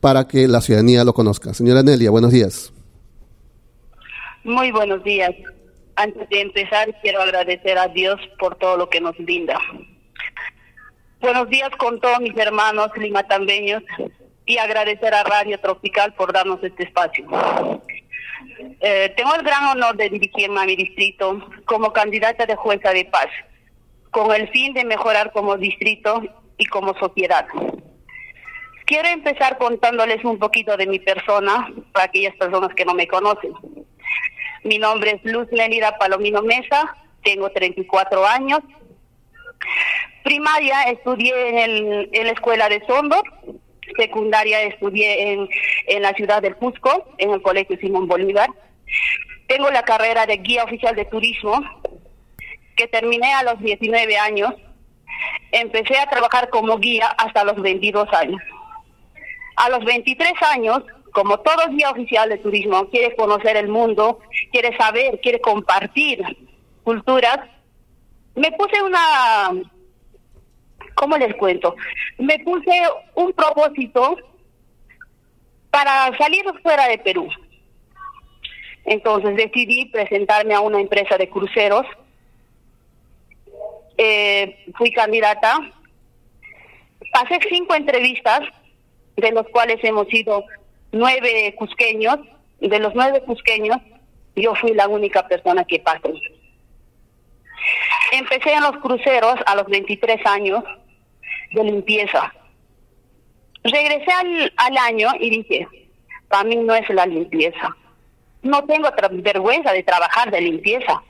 para 0.00 0.26
que 0.26 0.48
la 0.48 0.60
ciudadanía 0.60 1.04
lo 1.04 1.12
conozca. 1.12 1.54
Señora 1.54 1.82
Nelia, 1.82 2.10
buenos 2.10 2.32
días. 2.32 2.72
Muy 4.44 4.70
buenos 4.70 5.02
días. 5.02 5.32
Antes 5.96 6.28
de 6.28 6.40
empezar, 6.40 6.94
quiero 7.02 7.22
agradecer 7.22 7.78
a 7.78 7.88
Dios 7.88 8.20
por 8.38 8.56
todo 8.56 8.76
lo 8.76 8.88
que 8.88 9.00
nos 9.00 9.16
brinda. 9.16 9.58
Buenos 11.20 11.48
días 11.48 11.70
con 11.78 11.98
todos 12.00 12.20
mis 12.20 12.36
hermanos 12.36 12.90
limatambeños 12.96 13.82
y 14.44 14.58
agradecer 14.58 15.12
a 15.14 15.24
Radio 15.24 15.58
Tropical 15.58 16.14
por 16.14 16.32
darnos 16.32 16.62
este 16.62 16.84
espacio. 16.84 17.26
Eh, 18.80 19.12
tengo 19.16 19.34
el 19.34 19.42
gran 19.42 19.64
honor 19.64 19.96
de 19.96 20.10
dirigirme 20.10 20.60
a 20.60 20.66
mi 20.66 20.76
distrito 20.76 21.48
como 21.64 21.92
candidata 21.92 22.46
de 22.46 22.54
jueza 22.54 22.90
de 22.90 23.06
paz, 23.06 23.28
con 24.10 24.32
el 24.32 24.48
fin 24.50 24.74
de 24.74 24.84
mejorar 24.84 25.32
como 25.32 25.56
distrito 25.56 26.22
y 26.58 26.66
como 26.66 26.94
sociedad. 26.94 27.46
Quiero 28.86 29.08
empezar 29.08 29.58
contándoles 29.58 30.24
un 30.24 30.38
poquito 30.38 30.76
de 30.76 30.86
mi 30.86 31.00
persona 31.00 31.68
para 31.90 32.04
aquellas 32.04 32.36
personas 32.36 32.72
que 32.76 32.84
no 32.84 32.94
me 32.94 33.08
conocen. 33.08 33.52
Mi 34.62 34.78
nombre 34.78 35.20
es 35.20 35.32
Luz 35.32 35.48
Lélida 35.50 35.98
Palomino 35.98 36.40
Mesa, 36.42 36.96
tengo 37.24 37.50
34 37.50 38.24
años. 38.24 38.60
Primaria 40.22 40.84
estudié 40.84 41.64
en, 41.64 41.92
el, 42.12 42.26
la 42.26 42.30
escuela 42.30 42.68
de 42.68 42.80
Sondor, 42.86 43.24
secundaria 43.96 44.62
estudié 44.62 45.32
en, 45.32 45.48
en 45.88 46.02
la 46.02 46.12
ciudad 46.12 46.40
del 46.40 46.54
Cusco, 46.54 47.12
en 47.18 47.32
el 47.32 47.42
Colegio 47.42 47.76
Simón 47.78 48.06
Bolívar. 48.06 48.50
Tengo 49.48 49.68
la 49.72 49.82
carrera 49.82 50.26
de 50.26 50.36
guía 50.36 50.62
oficial 50.62 50.94
de 50.94 51.06
turismo, 51.06 51.60
que 52.76 52.86
terminé 52.86 53.34
a 53.34 53.42
los 53.42 53.58
19 53.58 54.16
años. 54.16 54.54
Empecé 55.50 55.98
a 55.98 56.08
trabajar 56.08 56.50
como 56.50 56.78
guía 56.78 57.08
hasta 57.08 57.42
los 57.42 57.60
22 57.60 58.12
años. 58.12 58.40
A 59.56 59.70
los 59.70 59.84
23 59.84 60.32
años, 60.54 60.82
como 61.12 61.38
todo 61.40 61.68
guía 61.70 61.90
oficial 61.90 62.28
de 62.28 62.38
turismo, 62.38 62.88
quiere 62.90 63.16
conocer 63.16 63.56
el 63.56 63.68
mundo, 63.68 64.20
quiere 64.52 64.76
saber, 64.76 65.18
quiere 65.22 65.40
compartir 65.40 66.22
culturas, 66.84 67.38
me 68.34 68.52
puse 68.52 68.82
una, 68.82 69.50
¿cómo 70.94 71.16
les 71.16 71.34
cuento? 71.36 71.74
Me 72.18 72.38
puse 72.40 72.82
un 73.14 73.32
propósito 73.32 74.16
para 75.70 76.16
salir 76.18 76.44
fuera 76.62 76.86
de 76.86 76.98
Perú. 76.98 77.28
Entonces 78.84 79.36
decidí 79.36 79.86
presentarme 79.86 80.54
a 80.54 80.60
una 80.60 80.80
empresa 80.80 81.16
de 81.16 81.28
cruceros. 81.28 81.86
Eh, 83.96 84.66
fui 84.76 84.92
candidata. 84.92 85.58
Pasé 87.10 87.40
cinco 87.48 87.74
entrevistas 87.74 88.40
de 89.16 89.32
los 89.32 89.48
cuales 89.48 89.78
hemos 89.82 90.08
sido 90.08 90.44
nueve 90.92 91.54
cusqueños, 91.56 92.18
de 92.60 92.78
los 92.78 92.94
nueve 92.94 93.22
cusqueños, 93.22 93.78
yo 94.34 94.54
fui 94.54 94.74
la 94.74 94.88
única 94.88 95.26
persona 95.26 95.64
que 95.64 95.80
pasó. 95.80 96.12
Empecé 98.12 98.52
en 98.52 98.62
los 98.62 98.76
cruceros 98.78 99.34
a 99.46 99.56
los 99.56 99.66
23 99.66 100.24
años 100.26 100.62
de 101.52 101.64
limpieza. 101.64 102.32
Regresé 103.64 104.12
al, 104.12 104.52
al 104.56 104.76
año 104.76 105.08
y 105.18 105.30
dije, 105.30 105.66
para 106.28 106.44
mí 106.44 106.56
no 106.56 106.74
es 106.74 106.88
la 106.90 107.06
limpieza. 107.06 107.74
No 108.42 108.64
tengo 108.64 108.88
vergüenza 109.10 109.72
de 109.72 109.82
trabajar 109.82 110.30
de 110.30 110.40
limpieza. 110.40 111.02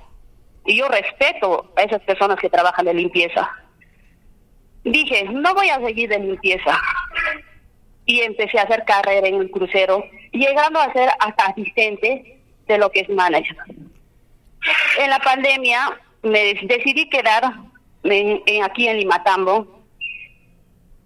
Y 0.64 0.78
yo 0.78 0.88
respeto 0.88 1.72
a 1.76 1.82
esas 1.82 2.00
personas 2.02 2.38
que 2.38 2.48
trabajan 2.48 2.86
de 2.86 2.94
limpieza. 2.94 3.50
Dije, 4.84 5.24
no 5.24 5.52
voy 5.54 5.68
a 5.68 5.80
seguir 5.80 6.08
de 6.08 6.18
limpieza 6.18 6.80
y 8.06 8.20
empecé 8.20 8.58
a 8.58 8.62
hacer 8.62 8.84
carrera 8.84 9.26
en 9.26 9.34
el 9.34 9.50
crucero, 9.50 10.04
llegando 10.32 10.78
a 10.78 10.92
ser 10.92 11.10
hasta 11.18 11.46
asistente 11.46 12.40
de 12.66 12.78
lo 12.78 12.90
que 12.90 13.00
es 13.00 13.08
manager. 13.08 13.56
En 14.98 15.10
la 15.10 15.18
pandemia 15.18 16.00
me 16.22 16.54
decidí 16.62 17.08
quedar 17.10 17.42
en, 18.04 18.62
aquí 18.62 18.88
en 18.88 18.98
Limatambo. 18.98 19.82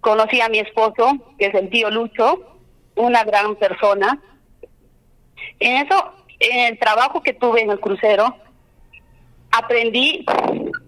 Conocí 0.01 0.41
a 0.41 0.49
mi 0.49 0.59
esposo, 0.59 1.35
que 1.39 1.47
es 1.47 1.55
el 1.55 1.71
tío 1.71 1.91
Lucho, 1.91 2.59
una 2.95 3.25
gran 3.25 3.57
persona. 3.57 4.21
En 5.59 5.87
eso, 5.87 6.15
en 6.39 6.73
el 6.73 6.79
trabajo 6.79 7.23
que 7.23 7.33
tuve 7.33 7.63
en 7.63 7.71
el 7.71 7.81
crucero, 7.81 8.37
aprendí 9.51 10.25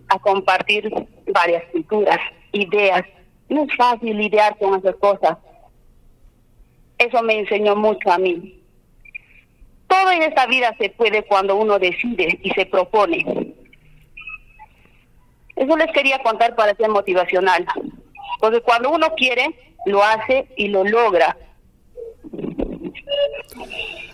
a 0.09 0.19
compartir 0.19 0.91
varias 1.27 1.65
culturas, 1.73 2.19
ideas. 2.53 3.03
No 3.49 3.65
es 3.65 3.77
fácil 3.77 4.17
lidiar 4.17 4.57
con 4.59 4.79
esas 4.79 4.97
cosas 4.97 5.39
eso 7.05 7.23
me 7.23 7.39
enseñó 7.39 7.77
mucho 7.77 8.11
a 8.11 8.19
mí. 8.19 8.61
Todo 9.87 10.11
en 10.11 10.23
esta 10.23 10.47
vida 10.47 10.75
se 10.79 10.91
puede 10.91 11.23
cuando 11.25 11.57
uno 11.57 11.79
decide 11.79 12.39
y 12.43 12.51
se 12.51 12.67
propone. 12.67 13.55
Eso 15.57 15.77
les 15.77 15.93
quería 15.93 16.19
contar 16.23 16.57
para 16.57 16.75
ser 16.75 16.89
motivacional. 16.89 17.67
Porque 18.41 18.61
cuando 18.61 18.91
uno 18.91 19.09
quiere, 19.17 19.55
lo 19.87 20.03
hace 20.03 20.49
y 20.57 20.69
lo 20.69 20.85
logra. 20.85 21.37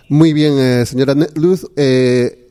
Muy 0.09 0.33
bien, 0.33 0.59
eh, 0.59 0.85
señora 0.85 1.15
Luz. 1.35 1.69
Eh, 1.77 2.49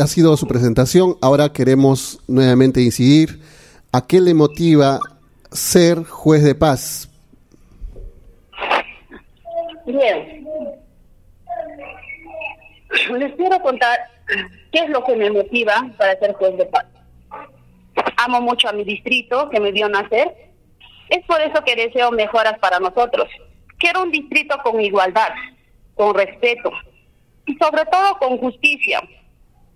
ha 0.00 0.06
sido 0.06 0.36
su 0.36 0.46
presentación. 0.46 1.16
Ahora 1.20 1.52
queremos 1.52 2.20
nuevamente 2.28 2.82
incidir. 2.82 3.40
¿A 3.92 4.06
qué 4.06 4.20
le 4.20 4.34
motiva 4.34 5.00
ser 5.50 6.04
juez 6.04 6.44
de 6.44 6.54
paz? 6.54 7.09
Bien. 9.86 10.46
Les 13.10 13.34
quiero 13.34 13.60
contar 13.60 13.98
qué 14.72 14.80
es 14.80 14.90
lo 14.90 15.04
que 15.04 15.16
me 15.16 15.30
motiva 15.30 15.90
para 15.96 16.18
ser 16.18 16.32
juez 16.34 16.56
de 16.56 16.66
paz. 16.66 16.86
Amo 18.16 18.40
mucho 18.40 18.68
a 18.68 18.72
mi 18.72 18.84
distrito 18.84 19.48
que 19.50 19.60
me 19.60 19.72
vio 19.72 19.88
nacer. 19.88 20.34
Es 21.08 21.24
por 21.26 21.40
eso 21.40 21.64
que 21.64 21.76
deseo 21.76 22.10
mejoras 22.10 22.58
para 22.58 22.78
nosotros. 22.78 23.28
Quiero 23.78 24.02
un 24.02 24.10
distrito 24.10 24.58
con 24.62 24.80
igualdad, 24.80 25.30
con 25.94 26.14
respeto 26.14 26.70
y 27.46 27.56
sobre 27.56 27.84
todo 27.86 28.18
con 28.18 28.38
justicia. 28.38 29.02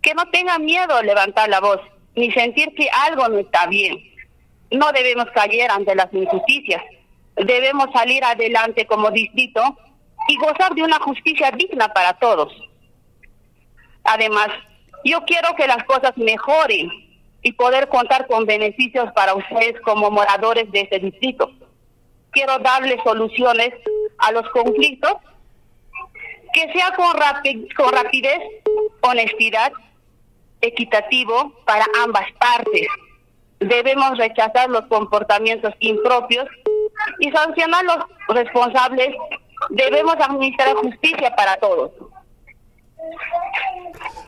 Que 0.02 0.14
no 0.14 0.28
tenga 0.30 0.58
miedo 0.58 0.94
a 0.94 1.02
levantar 1.02 1.48
la 1.48 1.60
voz 1.60 1.80
ni 2.14 2.30
sentir 2.32 2.74
que 2.74 2.88
algo 3.06 3.28
no 3.28 3.38
está 3.38 3.66
bien. 3.66 3.98
No 4.70 4.92
debemos 4.92 5.26
caer 5.34 5.70
ante 5.70 5.94
las 5.94 6.12
injusticias. 6.12 6.82
Debemos 7.36 7.88
salir 7.92 8.22
adelante 8.24 8.86
como 8.86 9.10
distrito 9.10 9.76
y 10.28 10.36
gozar 10.36 10.74
de 10.74 10.82
una 10.82 10.98
justicia 11.00 11.50
digna 11.50 11.88
para 11.88 12.14
todos. 12.14 12.52
Además, 14.04 14.48
yo 15.04 15.24
quiero 15.24 15.54
que 15.56 15.66
las 15.66 15.84
cosas 15.84 16.16
mejoren 16.16 16.90
y 17.42 17.52
poder 17.52 17.88
contar 17.88 18.26
con 18.26 18.46
beneficios 18.46 19.12
para 19.12 19.34
ustedes 19.34 19.80
como 19.82 20.10
moradores 20.10 20.70
de 20.72 20.80
este 20.80 20.98
distrito. 20.98 21.50
Quiero 22.30 22.58
darles 22.58 23.00
soluciones 23.04 23.70
a 24.18 24.32
los 24.32 24.48
conflictos 24.50 25.14
que 26.54 26.72
sea 26.72 26.92
con, 26.94 27.06
con 27.76 27.92
rapidez, 27.92 28.40
honestidad, 29.00 29.72
equitativo 30.60 31.52
para 31.66 31.84
ambas 32.02 32.26
partes. 32.38 32.86
Debemos 33.58 34.16
rechazar 34.16 34.70
los 34.70 34.86
comportamientos 34.86 35.74
impropios 35.80 36.46
y 37.20 37.30
sancionar 37.30 37.84
los 37.84 37.98
responsables 38.28 39.14
debemos 39.70 40.14
administrar 40.18 40.74
justicia 40.76 41.34
para 41.36 41.56
todos. 41.58 41.90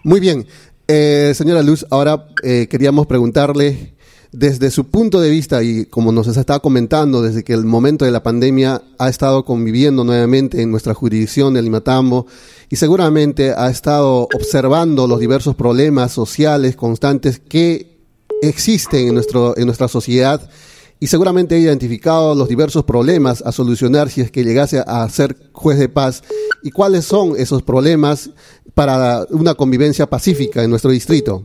Muy 0.03 0.21
bien. 0.21 0.47
Eh, 0.89 1.33
señora 1.35 1.63
Luz, 1.63 1.85
ahora 1.91 2.29
eh, 2.45 2.69
queríamos 2.71 3.07
preguntarle, 3.07 3.97
desde 4.37 4.71
su 4.71 4.89
punto 4.89 5.19
de 5.19 5.31
vista 5.31 5.63
y 5.63 5.87
como 5.87 6.13
nos 6.13 6.29
estaba 6.29 6.61
comentando, 6.61 7.23
desde 7.23 7.43
que 7.43 7.55
el 7.55 7.65
momento 7.65 8.05
de 8.05 8.11
la 8.11 8.23
pandemia 8.23 8.83
ha 8.99 9.09
estado 9.09 9.47
conviviendo 9.47 10.05
nuevamente 10.05 10.61
en 10.61 10.71
nuestra 10.71 10.93
jurisdicción 10.93 11.55
de 11.55 11.63
Limatambo 11.63 12.27
y 12.69 12.77
seguramente 12.77 13.55
ha 13.57 13.71
estado 13.71 14.29
observando 14.35 15.07
los 15.07 15.21
diversos 15.21 15.55
problemas 15.55 16.13
sociales 16.13 16.77
constantes 16.77 17.39
que 17.39 17.97
existen 18.43 19.09
en, 19.09 19.15
nuestro, 19.15 19.57
en 19.57 19.65
nuestra 19.65 19.89
sociedad 19.89 20.51
y 20.99 21.07
seguramente 21.09 21.55
ha 21.55 21.59
identificado 21.59 22.35
los 22.35 22.49
diversos 22.49 22.85
problemas 22.85 23.43
a 23.43 23.53
solucionar 23.53 24.09
si 24.09 24.23
es 24.23 24.31
que 24.31 24.45
llegase 24.45 24.83
a 24.87 25.09
ser 25.09 25.37
juez 25.53 25.79
de 25.79 25.89
paz 25.89 26.23
y 26.63 26.71
cuáles 26.71 27.05
son 27.05 27.35
esos 27.39 27.63
problemas 27.63 28.31
para 28.75 29.25
una 29.31 29.55
convivencia 29.55 30.07
pacífica 30.07 30.63
en 30.63 30.71
nuestro 30.71 30.91
distrito. 30.91 31.45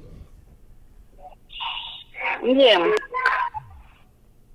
Bien. 2.44 2.82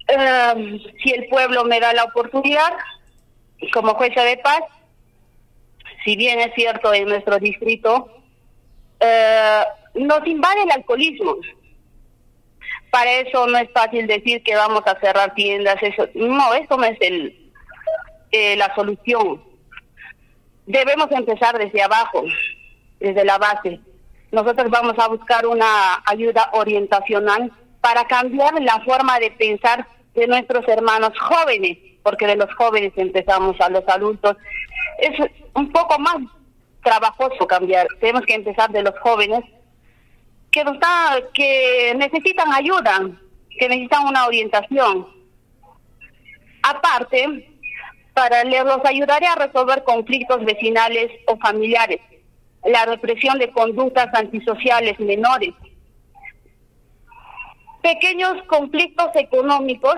Eh, 0.08 0.80
si 1.02 1.10
el 1.10 1.28
pueblo 1.28 1.64
me 1.64 1.80
da 1.80 1.92
la 1.92 2.04
oportunidad, 2.04 2.72
como 3.72 3.94
jueza 3.94 4.22
de 4.22 4.36
paz, 4.38 4.60
si 6.04 6.16
bien 6.16 6.40
es 6.40 6.54
cierto 6.54 6.94
en 6.94 7.08
nuestro 7.08 7.38
distrito, 7.38 8.08
eh, 9.00 9.62
nos 9.94 10.26
invade 10.26 10.62
el 10.62 10.70
alcoholismo. 10.70 11.36
Para 12.96 13.12
eso 13.12 13.46
no 13.46 13.58
es 13.58 13.70
fácil 13.72 14.06
decir 14.06 14.42
que 14.42 14.56
vamos 14.56 14.80
a 14.86 14.98
cerrar 14.98 15.34
tiendas. 15.34 15.76
Eso, 15.82 16.08
no, 16.14 16.54
eso 16.54 16.78
no 16.78 16.84
es 16.84 16.96
el, 17.02 17.52
eh, 18.32 18.56
la 18.56 18.74
solución. 18.74 19.42
Debemos 20.64 21.08
empezar 21.10 21.58
desde 21.58 21.82
abajo, 21.82 22.24
desde 22.98 23.22
la 23.26 23.36
base. 23.36 23.80
Nosotros 24.32 24.70
vamos 24.70 24.94
a 24.98 25.08
buscar 25.08 25.46
una 25.46 26.02
ayuda 26.06 26.48
orientacional 26.54 27.52
para 27.82 28.06
cambiar 28.06 28.62
la 28.62 28.80
forma 28.80 29.18
de 29.18 29.30
pensar 29.32 29.86
de 30.14 30.26
nuestros 30.26 30.66
hermanos 30.66 31.12
jóvenes, 31.20 31.76
porque 32.02 32.26
de 32.26 32.36
los 32.36 32.50
jóvenes 32.54 32.94
empezamos 32.96 33.60
a 33.60 33.68
los 33.68 33.86
adultos. 33.88 34.38
Es 35.00 35.12
un 35.52 35.70
poco 35.70 35.98
más 35.98 36.16
trabajoso 36.82 37.46
cambiar. 37.46 37.88
Tenemos 38.00 38.24
que 38.24 38.36
empezar 38.36 38.70
de 38.70 38.82
los 38.82 38.98
jóvenes 39.00 39.44
que, 40.56 40.64
nos 40.64 40.80
que 41.34 41.94
necesitan 41.96 42.50
ayuda, 42.52 43.10
que 43.58 43.68
necesitan 43.68 44.06
una 44.06 44.26
orientación. 44.26 45.06
Aparte, 46.62 47.54
para 48.14 48.42
los 48.64 48.82
ayudaré 48.84 49.26
a 49.26 49.34
resolver 49.34 49.84
conflictos 49.84 50.42
vecinales 50.46 51.10
o 51.26 51.36
familiares, 51.36 52.00
la 52.64 52.86
represión 52.86 53.38
de 53.38 53.50
conductas 53.50 54.08
antisociales 54.14 54.98
menores, 54.98 55.52
pequeños 57.82 58.42
conflictos 58.46 59.10
económicos 59.14 59.96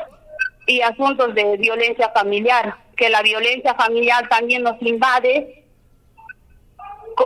y 0.67 0.81
asuntos 0.81 1.37
de 1.37 1.57
violencia 1.57 2.11
familiar, 2.11 2.75
que 2.97 3.09
la 3.09 3.23
violencia 3.23 3.75
familiar 3.75 4.29
también 4.29 4.65
nos 4.65 4.83
invade, 4.83 5.65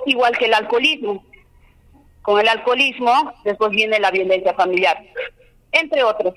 igual 0.04 0.36
que 0.36 0.44
el 0.44 0.54
alcoholismo. 0.54 1.24
Con 2.22 2.40
el 2.40 2.48
alcoholismo 2.48 3.34
después 3.44 3.70
viene 3.70 3.98
la 3.98 4.10
violencia 4.10 4.54
familiar, 4.54 5.02
entre 5.72 6.02
otros. 6.04 6.34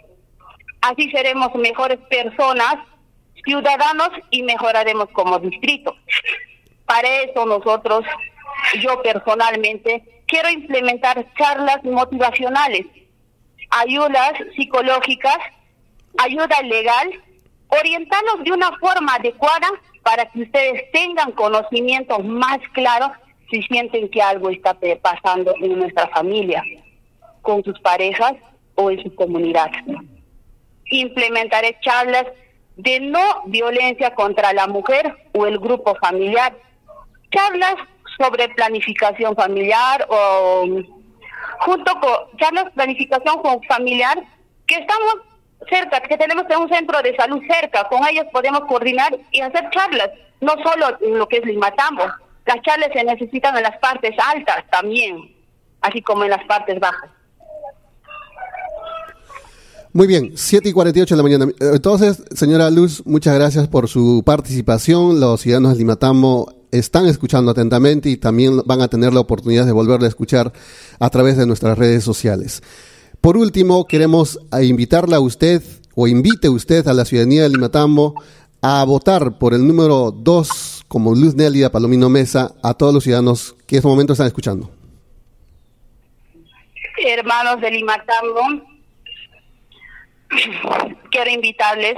Así 0.81 1.09
seremos 1.11 1.53
mejores 1.55 1.99
personas, 2.09 2.75
ciudadanos 3.43 4.09
y 4.31 4.43
mejoraremos 4.43 5.07
como 5.13 5.39
distrito. 5.39 5.95
Para 6.85 7.07
eso 7.21 7.45
nosotros, 7.45 8.03
yo 8.81 9.01
personalmente, 9.01 10.03
quiero 10.27 10.49
implementar 10.49 11.25
charlas 11.37 11.83
motivacionales, 11.83 12.85
ayudas 13.69 14.33
psicológicas, 14.55 15.37
ayuda 16.17 16.61
legal, 16.63 17.09
orientarlos 17.67 18.43
de 18.43 18.51
una 18.51 18.71
forma 18.77 19.15
adecuada 19.15 19.67
para 20.03 20.25
que 20.27 20.43
ustedes 20.43 20.91
tengan 20.91 21.31
conocimientos 21.31 22.23
más 22.23 22.59
claros 22.73 23.11
si 23.55 23.61
sienten 23.63 24.09
que 24.09 24.21
algo 24.21 24.49
está 24.49 24.77
pasando 25.01 25.55
en 25.61 25.79
nuestra 25.79 26.07
familia, 26.09 26.61
con 27.41 27.63
sus 27.63 27.79
parejas 27.79 28.33
o 28.75 28.91
en 28.91 29.01
su 29.01 29.15
comunidad. 29.15 29.71
Implementaré 30.91 31.77
charlas 31.79 32.25
de 32.75 32.99
no 32.99 33.43
violencia 33.45 34.13
contra 34.13 34.51
la 34.51 34.67
mujer 34.67 35.15
o 35.33 35.45
el 35.45 35.57
grupo 35.57 35.95
familiar, 36.01 36.53
charlas 37.31 37.75
sobre 38.17 38.49
planificación 38.49 39.35
familiar 39.37 40.05
o 40.09 40.65
junto 41.59 41.93
con 42.01 42.37
charlas 42.37 42.65
de 42.65 42.71
planificación 42.71 43.41
familiar 43.69 44.21
que 44.67 44.75
estamos 44.75 45.15
cerca, 45.69 46.01
que 46.01 46.17
tenemos 46.17 46.43
un 46.59 46.67
centro 46.67 47.01
de 47.01 47.15
salud 47.15 47.41
cerca, 47.49 47.85
con 47.87 48.05
ellos 48.05 48.25
podemos 48.33 48.65
coordinar 48.65 49.17
y 49.31 49.39
hacer 49.39 49.69
charlas, 49.69 50.09
no 50.41 50.51
solo 50.61 50.97
en 50.99 51.17
lo 51.17 51.27
que 51.29 51.37
es 51.37 51.45
Limatambo, 51.45 52.03
las 52.45 52.61
charlas 52.61 52.89
se 52.93 53.03
necesitan 53.03 53.57
en 53.57 53.63
las 53.63 53.77
partes 53.79 54.15
altas 54.33 54.65
también, 54.71 55.35
así 55.81 56.01
como 56.01 56.23
en 56.23 56.29
las 56.29 56.43
partes 56.45 56.79
bajas. 56.79 57.09
Muy 59.93 60.07
bien, 60.07 60.33
7 60.35 60.67
y 60.67 60.73
48 60.73 61.15
de 61.15 61.17
la 61.17 61.23
mañana. 61.23 61.47
Entonces, 61.73 62.21
señora 62.35 62.69
Luz, 62.69 63.01
muchas 63.05 63.35
gracias 63.35 63.69
por 63.69 63.87
su 63.87 64.23
participación. 64.25 65.21
Los 65.21 65.39
ciudadanos 65.39 65.71
de 65.71 65.77
Limatambo 65.77 66.53
están 66.71 67.05
escuchando 67.05 67.51
atentamente 67.51 68.09
y 68.09 68.17
también 68.17 68.61
van 68.65 68.81
a 68.81 68.89
tener 68.89 69.13
la 69.13 69.21
oportunidad 69.21 69.65
de 69.65 69.71
volverle 69.71 70.07
a 70.07 70.09
escuchar 70.09 70.51
a 70.99 71.09
través 71.09 71.37
de 71.37 71.45
nuestras 71.45 71.77
redes 71.77 72.03
sociales. 72.03 72.61
Por 73.21 73.37
último, 73.37 73.87
queremos 73.87 74.37
invitarla 74.61 75.15
a 75.15 75.21
usted 75.21 75.63
o 75.95 76.09
invite 76.09 76.49
usted 76.49 76.85
a 76.89 76.93
la 76.93 77.05
ciudadanía 77.05 77.43
de 77.43 77.49
Limatambo 77.49 78.15
a 78.61 78.83
votar 78.83 79.37
por 79.37 79.53
el 79.53 79.65
número 79.65 80.11
2 80.11 80.74
como 80.87 81.13
Luz 81.13 81.35
Nélida 81.35 81.71
Palomino 81.71 82.09
Mesa 82.09 82.53
a 82.63 82.73
todos 82.73 82.93
los 82.93 83.03
ciudadanos 83.03 83.55
que 83.67 83.75
en 83.75 83.79
este 83.79 83.87
momento 83.87 84.13
están 84.13 84.27
escuchando. 84.27 84.69
Hermanos 86.97 87.61
de 87.61 87.71
Limatambo, 87.71 88.41
quiero 91.11 91.31
invitarles 91.31 91.95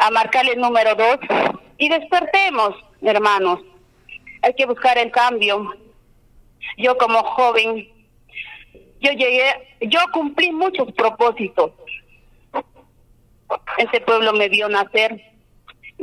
a 0.00 0.10
marcar 0.10 0.46
el 0.48 0.60
número 0.60 0.94
2 0.94 1.18
y 1.78 1.88
despertemos, 1.88 2.74
hermanos. 3.02 3.60
Hay 4.42 4.54
que 4.54 4.66
buscar 4.66 4.98
el 4.98 5.10
cambio. 5.10 5.74
Yo 6.76 6.96
como 6.96 7.22
joven, 7.22 7.88
yo 9.00 9.12
llegué, 9.12 9.76
yo 9.80 10.00
cumplí 10.12 10.52
muchos 10.52 10.92
propósitos. 10.92 11.72
Este 13.78 14.00
pueblo 14.00 14.32
me 14.32 14.48
vio 14.48 14.68
nacer 14.68 15.22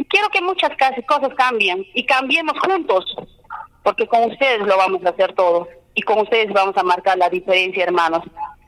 quiero 0.04 0.30
que 0.30 0.42
muchas 0.42 0.72
cosas 1.08 1.34
cambien 1.36 1.86
y 1.94 2.06
cambiemos 2.06 2.60
juntos, 2.60 3.06
porque 3.84 4.08
con 4.08 4.32
ustedes 4.32 4.60
lo 4.60 4.78
vamos 4.78 5.06
a 5.06 5.10
hacer 5.10 5.34
todo 5.34 5.68
y 5.94 6.02
con 6.02 6.20
ustedes 6.20 6.52
vamos 6.52 6.76
a 6.78 6.84
marcar 6.84 7.18
la 7.18 7.30
diferencia, 7.30 7.84
hermanos. 7.84 8.24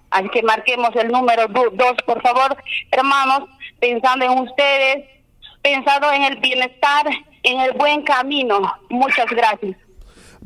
Así 0.10 0.30
que 0.30 0.42
marquemos 0.42 0.96
el 0.96 1.10
número 1.10 1.48
dos, 1.48 1.96
por 2.06 2.22
favor, 2.22 2.56
hermanos, 2.92 3.50
pensando 3.80 4.26
en 4.26 4.40
ustedes, 4.40 5.06
pensando 5.62 6.12
en 6.12 6.24
el 6.24 6.38
bienestar, 6.38 7.06
en 7.44 7.60
el 7.60 7.74
buen 7.74 8.04
camino. 8.04 8.62
Muchas 8.90 9.26
gracias. 9.28 9.76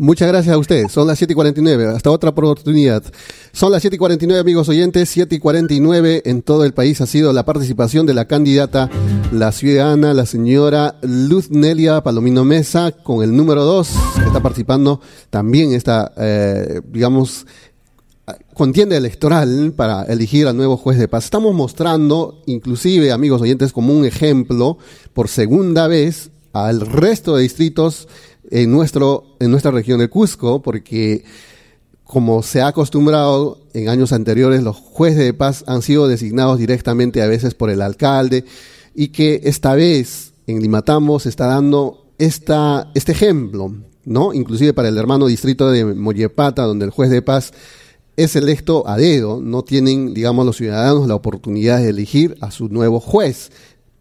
Muchas 0.02 0.30
gracias 0.30 0.56
a 0.56 0.58
ustedes. 0.58 0.92
Son 0.92 1.06
las 1.06 1.20
7 1.20 1.34
y 1.34 1.36
49. 1.36 1.90
Hasta 1.90 2.10
otra 2.10 2.32
oportunidad. 2.32 3.04
Son 3.52 3.72
las 3.72 3.82
7 3.82 3.98
y 3.98 4.00
49, 4.00 4.42
amigos 4.42 4.68
oyentes. 4.68 5.08
7 5.10 5.36
y 5.36 5.38
49 5.38 6.24
en 6.26 6.42
todo 6.42 6.66
el 6.66 6.74
país 6.74 7.00
ha 7.02 7.06
sido 7.06 7.32
la 7.34 7.46
participación 7.46 8.08
de 8.08 8.16
la 8.16 8.26
candidata, 8.26 8.90
la 9.32 9.52
ciudadana, 9.52 10.16
la 10.16 10.26
señora 10.26 10.96
Luz 11.04 11.52
Nelia 11.52 12.02
Palomino 12.02 12.44
Mesa, 12.44 12.92
con 12.92 13.22
el 13.22 13.36
número 13.36 13.64
2, 13.64 13.90
que 14.16 14.26
está 14.26 14.40
participando 14.40 15.02
también 15.30 15.72
esta, 15.72 16.12
eh, 16.18 16.82
digamos, 16.92 17.46
contienda 18.56 18.98
electoral 18.98 19.72
para 19.76 20.02
elegir 20.06 20.48
al 20.48 20.58
nuevo 20.58 20.78
juez 20.78 20.98
de 20.98 21.10
paz. 21.10 21.26
Estamos 21.26 21.54
mostrando, 21.54 22.42
inclusive, 22.48 23.12
amigos 23.12 23.40
oyentes, 23.40 23.72
como 23.72 23.94
un 23.94 24.06
ejemplo, 24.06 24.80
por 25.14 25.28
segunda 25.28 25.88
vez, 25.88 26.32
al 26.54 26.82
resto 26.82 27.36
de 27.36 27.44
distritos 27.44 28.08
en, 28.52 28.70
nuestro, 28.72 29.24
en 29.40 29.50
nuestra 29.50 29.72
región 29.72 30.00
de 30.00 30.10
Cusco, 30.10 30.62
porque 30.62 31.24
como 32.04 32.44
se 32.44 32.62
ha 32.62 32.68
acostumbrado 32.68 33.60
en 33.74 33.88
años 33.88 34.12
anteriores, 34.12 34.62
los 34.62 34.76
jueces 34.76 35.20
de 35.20 35.34
paz 35.34 35.64
han 35.66 35.82
sido 35.82 36.08
designados 36.08 36.60
directamente 36.60 37.22
a 37.22 37.28
veces 37.28 37.56
por 37.56 37.70
el 37.70 37.82
alcalde 37.82 38.44
y 38.94 39.08
que 39.08 39.40
esta 39.46 39.74
vez 39.76 40.34
en 40.46 40.62
Limatambo 40.62 41.20
se 41.20 41.30
está 41.30 41.46
dando 41.48 42.06
esta, 42.18 42.92
este 42.94 43.14
ejemplo, 43.14 43.74
¿no? 44.04 44.34
Inclusive 44.34 44.74
para 44.74 44.90
el 44.90 44.98
hermano 44.98 45.28
distrito 45.28 45.72
de 45.72 45.86
Mollepata, 45.86 46.64
donde 46.64 46.86
el 46.86 46.92
juez 46.92 47.10
de 47.10 47.22
paz 47.22 47.54
es 48.18 48.36
electo 48.36 48.88
a 48.88 48.98
dedo, 48.98 49.40
no 49.42 49.64
tienen, 49.64 50.14
digamos, 50.14 50.46
los 50.46 50.58
ciudadanos 50.58 51.08
la 51.08 51.16
oportunidad 51.16 51.80
de 51.80 51.90
elegir 51.90 52.38
a 52.42 52.52
su 52.52 52.68
nuevo 52.68 53.00
juez. 53.00 53.52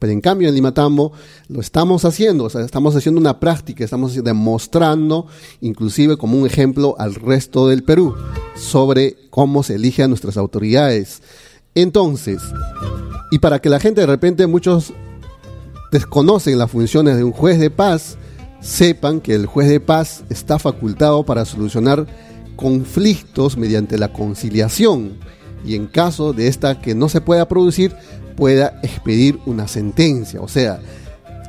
Pero 0.00 0.12
en 0.12 0.20
cambio 0.20 0.48
en 0.48 0.54
Limatambo 0.54 1.12
lo 1.48 1.60
estamos 1.60 2.04
haciendo, 2.04 2.44
o 2.44 2.50
sea, 2.50 2.62
estamos 2.62 2.96
haciendo 2.96 3.20
una 3.20 3.38
práctica, 3.38 3.84
estamos 3.84 4.14
demostrando, 4.24 5.26
inclusive 5.60 6.16
como 6.16 6.38
un 6.38 6.46
ejemplo 6.46 6.96
al 6.98 7.14
resto 7.14 7.68
del 7.68 7.84
Perú, 7.84 8.16
sobre 8.56 9.16
cómo 9.28 9.62
se 9.62 9.76
elige 9.76 10.02
a 10.02 10.08
nuestras 10.08 10.38
autoridades. 10.38 11.22
Entonces, 11.74 12.40
y 13.30 13.38
para 13.38 13.60
que 13.60 13.68
la 13.68 13.78
gente 13.78 14.00
de 14.00 14.06
repente, 14.06 14.46
muchos 14.46 14.94
desconocen 15.92 16.58
las 16.58 16.70
funciones 16.70 17.18
de 17.18 17.24
un 17.24 17.32
juez 17.32 17.60
de 17.60 17.70
paz, 17.70 18.16
sepan 18.60 19.20
que 19.20 19.34
el 19.34 19.44
juez 19.44 19.68
de 19.68 19.80
paz 19.80 20.24
está 20.30 20.58
facultado 20.58 21.24
para 21.24 21.44
solucionar 21.44 22.06
conflictos 22.56 23.58
mediante 23.58 23.98
la 23.98 24.12
conciliación 24.12 25.18
y 25.64 25.74
en 25.74 25.86
caso 25.86 26.32
de 26.32 26.46
esta 26.46 26.80
que 26.80 26.94
no 26.94 27.08
se 27.08 27.20
pueda 27.20 27.48
producir, 27.48 27.94
pueda 28.40 28.80
expedir 28.82 29.38
una 29.44 29.68
sentencia. 29.68 30.40
O 30.40 30.48
sea, 30.48 30.80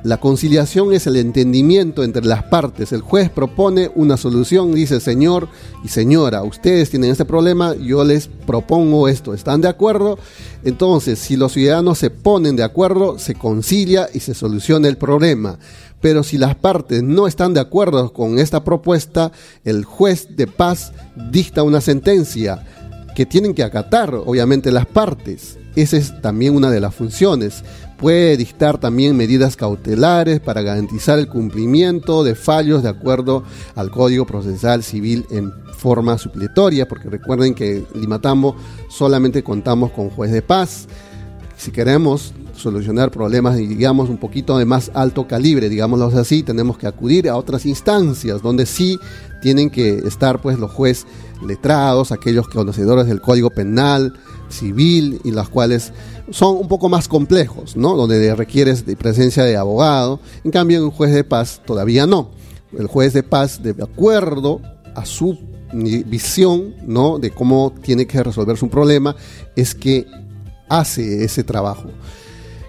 la 0.04 0.18
conciliación 0.18 0.92
es 0.92 1.08
el 1.08 1.16
entendimiento 1.16 2.04
entre 2.04 2.26
las 2.26 2.44
partes. 2.44 2.92
El 2.92 3.00
juez 3.00 3.30
propone 3.30 3.90
una 3.96 4.18
solución, 4.18 4.74
dice 4.76 5.00
señor 5.00 5.48
y 5.86 5.88
señora, 5.88 6.44
ustedes 6.44 6.90
tienen 6.90 7.12
este 7.12 7.24
problema, 7.24 7.76
yo 7.76 8.04
les 8.04 8.28
propongo 8.28 9.08
esto. 9.08 9.34
¿Están 9.34 9.62
de 9.62 9.70
acuerdo? 9.70 10.20
Entonces, 10.66 11.18
si 11.20 11.38
los 11.38 11.54
ciudadanos 11.54 11.98
se 11.98 12.10
ponen 12.10 12.58
de 12.58 12.64
acuerdo, 12.64 13.18
se 13.20 13.36
concilia 13.36 14.10
y 14.14 14.20
se 14.20 14.34
soluciona 14.34 14.90
el 14.90 14.98
problema. 14.98 15.60
Pero 16.02 16.24
si 16.24 16.38
las 16.38 16.56
partes 16.56 17.04
no 17.04 17.26
están 17.26 17.54
de 17.54 17.62
acuerdo 17.62 18.12
con 18.12 18.38
esta 18.38 18.66
propuesta, 18.66 19.32
el 19.64 19.86
juez 19.86 20.36
de 20.36 20.48
paz 20.48 20.92
dicta 21.32 21.64
una 21.64 21.80
sentencia 21.80 22.66
que 23.16 23.26
tienen 23.26 23.54
que 23.54 23.64
acatar, 23.64 24.14
obviamente, 24.14 24.74
las 24.74 24.88
partes. 24.88 25.58
Esa 25.76 25.98
es 25.98 26.22
también 26.22 26.56
una 26.56 26.70
de 26.70 26.80
las 26.80 26.94
funciones 26.94 27.64
puede 28.02 28.36
dictar 28.36 28.80
también 28.80 29.16
medidas 29.16 29.56
cautelares 29.56 30.40
para 30.40 30.64
garantizar 30.64 31.20
el 31.20 31.28
cumplimiento 31.28 32.24
de 32.24 32.34
fallos 32.34 32.82
de 32.82 32.90
acuerdo 32.90 33.44
al 33.76 33.92
Código 33.92 34.26
Procesal 34.26 34.82
Civil 34.82 35.24
en 35.30 35.54
forma 35.78 36.18
supletoria, 36.18 36.88
porque 36.88 37.10
recuerden 37.10 37.54
que 37.54 37.78
en 37.78 38.02
Limatambo 38.02 38.56
solamente 38.90 39.44
contamos 39.44 39.92
con 39.92 40.10
juez 40.10 40.32
de 40.32 40.42
paz. 40.42 40.88
Si 41.58 41.70
queremos 41.70 42.34
solucionar 42.56 43.12
problemas, 43.12 43.56
digamos, 43.56 44.10
un 44.10 44.18
poquito 44.18 44.58
de 44.58 44.66
más 44.66 44.90
alto 44.96 45.28
calibre, 45.28 45.70
digámoslo 45.70 46.08
así, 46.08 46.42
tenemos 46.42 46.80
que 46.80 46.88
acudir 46.88 47.30
a 47.30 47.38
otras 47.38 47.68
instancias 47.68 48.42
donde 48.42 48.66
sí 48.66 49.00
tienen 49.44 49.70
que 49.70 50.00
estar 50.08 50.42
pues 50.42 50.58
los 50.58 50.72
jueces 50.72 51.06
letrados, 51.46 52.12
aquellos 52.12 52.48
conocedores 52.48 53.06
del 53.06 53.22
Código 53.22 53.52
Penal, 53.52 54.14
Civil 54.52 55.22
y 55.24 55.32
las 55.32 55.50
cuales 55.50 55.94
son 56.30 56.58
un 56.58 56.68
poco 56.68 56.90
más 56.90 57.08
complejos, 57.08 57.76
¿no? 57.76 57.96
Donde 57.96 58.36
requieres 58.36 58.86
de 58.86 58.96
presencia 58.96 59.44
de 59.44 59.58
abogado. 59.58 60.20
En 60.44 60.52
cambio, 60.52 60.84
un 60.84 60.92
juez 60.92 61.14
de 61.14 61.24
paz 61.24 61.62
todavía 61.66 62.06
no. 62.06 62.30
El 62.78 62.88
juez 62.88 63.14
de 63.14 63.24
paz, 63.24 63.62
de 63.62 63.72
acuerdo 63.84 64.62
a 64.96 65.06
su 65.06 65.38
visión, 65.74 66.76
¿no? 66.86 67.20
De 67.20 67.32
cómo 67.32 67.74
tiene 67.82 68.06
que 68.06 68.24
resolverse 68.24 68.66
un 68.66 68.72
problema, 68.72 69.16
es 69.56 69.74
que 69.76 70.06
hace 70.70 71.24
ese 71.24 71.44
trabajo. 71.44 71.90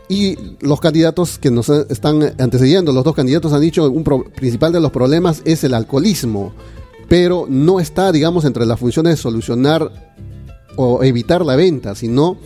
Y 0.08 0.36
los 0.60 0.80
candidatos 0.80 1.38
que 1.38 1.50
nos 1.50 1.68
están 1.68 2.22
antecediendo, 2.38 2.92
los 2.92 3.04
dos 3.04 3.14
candidatos 3.14 3.52
han 3.52 3.62
dicho 3.62 3.88
un 3.90 4.04
principal 4.04 4.72
de 4.72 4.80
los 4.80 4.90
problemas 4.90 5.40
es 5.44 5.64
el 5.64 5.72
alcoholismo, 5.72 6.52
pero 7.08 7.46
no 7.48 7.80
está, 7.80 8.12
digamos, 8.12 8.44
entre 8.44 8.66
las 8.66 8.78
funciones 8.78 9.16
de 9.16 9.22
solucionar 9.22 10.12
o 10.76 11.02
evitar 11.02 11.44
la 11.44 11.56
venta, 11.56 11.94
sino 11.94 12.38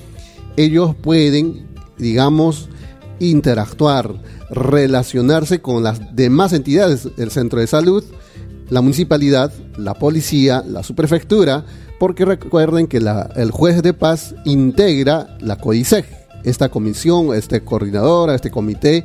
ellos 0.57 0.95
pueden, 0.95 1.66
digamos, 1.99 2.68
interactuar, 3.18 4.14
relacionarse 4.51 5.61
con 5.61 5.83
las 5.83 6.14
demás 6.14 6.53
entidades 6.53 7.16
del 7.16 7.31
centro 7.31 7.61
de 7.61 7.66
salud, 7.66 8.05
la 8.68 8.81
municipalidad, 8.81 9.53
la 9.77 9.95
policía, 9.95 10.62
la 10.66 10.83
subprefectura, 10.83 11.64
porque 11.99 12.24
recuerden 12.24 12.87
que 12.87 12.99
el 12.99 13.51
juez 13.51 13.83
de 13.83 13.95
paz 13.95 14.35
integra 14.45 15.37
la 15.41 15.57
CODICEG, 15.57 16.05
esta 16.45 16.68
comisión, 16.68 17.35
este 17.35 17.62
coordinadora, 17.62 18.35
este 18.35 18.51
comité 18.51 19.05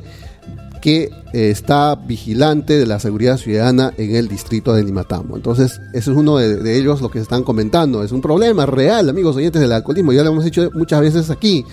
que 0.82 1.04
eh, 1.32 1.50
está 1.50 1.94
vigilante 1.94 2.76
de 2.76 2.86
la 2.86 2.98
seguridad 2.98 3.38
ciudadana 3.38 3.94
en 3.96 4.16
el 4.16 4.28
distrito 4.28 4.74
de 4.74 4.82
Limatambo. 4.82 5.36
Entonces, 5.36 5.80
eso 5.94 6.10
es 6.10 6.16
uno 6.18 6.36
de, 6.36 6.56
de, 6.56 6.76
ellos 6.76 7.00
lo 7.00 7.08
que 7.08 7.20
están 7.20 7.44
comentando. 7.44 8.02
Es 8.02 8.10
un 8.10 8.20
problema 8.20 8.66
real, 8.66 9.08
amigos 9.08 9.36
oyentes 9.36 9.62
del 9.62 9.72
alcoholismo. 9.72 10.12
Ya 10.12 10.24
lo 10.24 10.32
hemos 10.32 10.44
dicho 10.44 10.68
muchas 10.74 11.00
veces 11.00 11.30
aquí. 11.30 11.64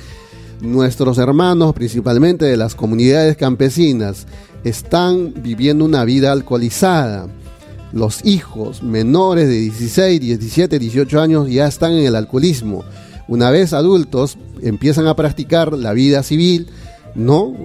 Nuestros 0.61 1.17
hermanos, 1.17 1.73
principalmente 1.73 2.45
de 2.45 2.55
las 2.55 2.75
comunidades 2.75 3.35
campesinas, 3.35 4.27
están 4.63 5.33
viviendo 5.41 5.85
una 5.85 6.05
vida 6.05 6.31
alcoholizada. 6.31 7.27
Los 7.91 8.23
hijos 8.23 8.83
menores 8.83 9.47
de 9.47 9.55
16, 9.55 10.21
17, 10.21 10.77
18 10.77 11.19
años 11.19 11.49
ya 11.49 11.65
están 11.65 11.93
en 11.93 12.05
el 12.05 12.15
alcoholismo. 12.15 12.83
Una 13.27 13.49
vez 13.49 13.73
adultos, 13.73 14.37
empiezan 14.61 15.07
a 15.07 15.15
practicar 15.15 15.73
la 15.73 15.93
vida 15.93 16.21
civil, 16.21 16.67
¿no? 17.15 17.55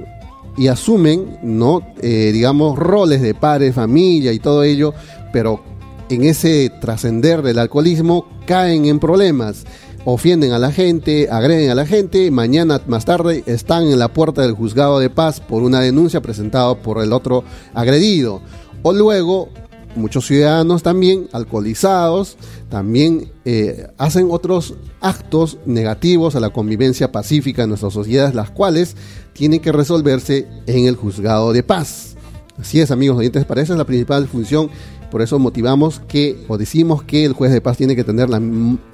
Y 0.57 0.69
asumen, 0.69 1.39
¿no? 1.43 1.81
Eh, 2.01 2.31
digamos, 2.33 2.79
roles 2.79 3.23
de 3.23 3.35
padre, 3.35 3.73
familia 3.73 4.33
y 4.33 4.39
todo 4.39 4.63
ello, 4.63 4.95
pero 5.33 5.63
en 6.09 6.25
ese 6.25 6.71
trascender 6.81 7.43
del 7.43 7.59
alcoholismo 7.59 8.27
caen 8.47 8.87
en 8.87 8.99
problemas, 8.99 9.65
ofienden 10.05 10.53
a 10.53 10.59
la 10.59 10.71
gente, 10.71 11.29
agreden 11.31 11.71
a 11.71 11.75
la 11.75 11.87
gente, 11.87 12.31
mañana 12.31 12.81
más 12.87 13.05
tarde 13.05 13.43
están 13.47 13.85
en 13.85 13.99
la 13.99 14.13
puerta 14.13 14.43
del 14.43 14.53
juzgado 14.53 14.99
de 14.99 15.11
paz 15.11 15.41
por 15.41 15.63
una 15.63 15.81
denuncia 15.81 16.21
presentada 16.21 16.75
por 16.75 17.03
el 17.03 17.13
otro 17.13 17.45
agredido. 17.73 18.43
O 18.83 18.93
luego 18.93 19.49
muchos 19.97 20.27
ciudadanos 20.27 20.83
también 20.83 21.29
alcoholizados 21.33 22.37
también 22.69 23.31
eh, 23.45 23.87
hacen 23.99 24.29
otros 24.31 24.75
actos 25.01 25.59
negativos 25.67 26.35
a 26.35 26.41
la 26.41 26.51
convivencia 26.51 27.13
pacífica 27.13 27.63
en 27.63 27.69
nuestras 27.69 27.93
sociedades, 27.93 28.35
las 28.35 28.51
cuales 28.51 28.97
tienen 29.33 29.61
que 29.61 29.73
resolverse 29.73 30.49
en 30.67 30.87
el 30.87 30.97
juzgado 30.97 31.53
de 31.53 31.63
paz. 31.63 32.17
Así 32.59 32.81
es, 32.81 32.91
amigos 32.91 33.19
oyentes, 33.19 33.45
para 33.45 33.63
eso 33.63 33.73
es 33.73 33.79
la 33.79 33.85
principal 33.85 34.29
función. 34.29 34.71
Por 35.11 35.23
eso 35.23 35.39
motivamos 35.39 36.01
que, 36.09 36.45
o 36.49 36.59
decimos 36.59 37.05
que 37.05 37.25
el 37.25 37.35
juez 37.35 37.53
de 37.53 37.61
paz 37.61 37.77
tiene 37.77 37.95
que 37.95 38.03
tener 38.03 38.29
la 38.29 38.43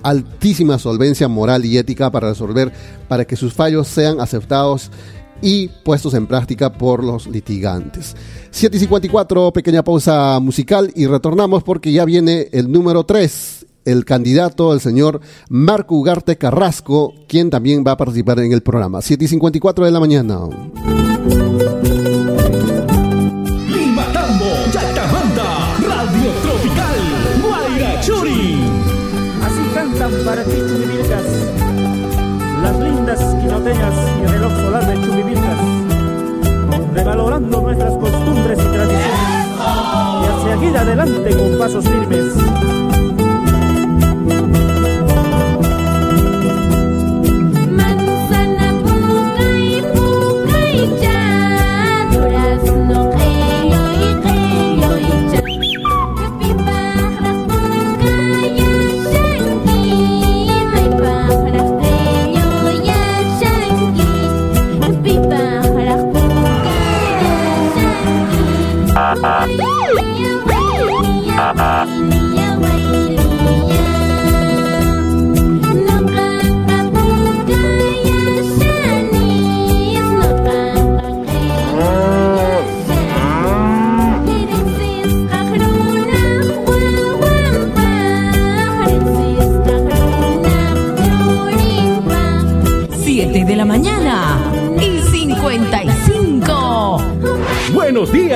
altísima 0.02 0.78
solvencia 0.78 1.28
moral 1.28 1.64
y 1.64 1.78
ética 1.78 2.10
para 2.10 2.28
resolver, 2.28 2.72
para 3.08 3.24
que 3.24 3.36
sus 3.36 3.54
fallos 3.54 3.88
sean 3.88 4.20
aceptados 4.20 4.90
y 5.42 5.68
puestos 5.68 6.14
en 6.14 6.26
práctica 6.26 6.72
por 6.72 7.04
los 7.04 7.26
litigantes. 7.26 8.16
7 8.50 8.76
y 8.76 8.80
54, 8.80 9.52
pequeña 9.52 9.82
pausa 9.82 10.38
musical 10.40 10.90
y 10.94 11.06
retornamos 11.06 11.62
porque 11.62 11.92
ya 11.92 12.04
viene 12.04 12.48
el 12.52 12.70
número 12.70 13.04
3, 13.04 13.66
el 13.84 14.04
candidato, 14.04 14.72
el 14.72 14.80
señor 14.80 15.20
Marco 15.48 15.94
Ugarte 15.94 16.36
Carrasco, 16.36 17.14
quien 17.28 17.50
también 17.50 17.84
va 17.86 17.92
a 17.92 17.96
participar 17.96 18.40
en 18.40 18.52
el 18.52 18.62
programa. 18.62 19.00
7 19.02 19.24
y 19.24 19.28
54 19.28 19.84
de 19.84 19.90
la 19.90 20.00
mañana. 20.00 20.40
Radio 25.82 26.30
Tropical. 26.42 27.00
Así 29.42 29.62
cantan 29.74 30.12
para 30.24 30.44
ti, 30.44 30.52
Revalorando 37.10 37.60
nuestras 37.62 37.92
costumbres 37.94 38.56
y 38.56 38.68
tradiciones 38.68 39.48
y 40.22 40.26
hacia 40.26 40.58
seguir 40.58 40.76
adelante 40.76 41.36
con 41.36 41.58
pasos 41.58 41.84
firmes. 41.84 42.69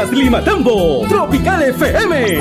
Días, 0.04 0.24
Limatambo, 0.24 1.06
Tropical 1.08 1.62
FM. 1.62 2.40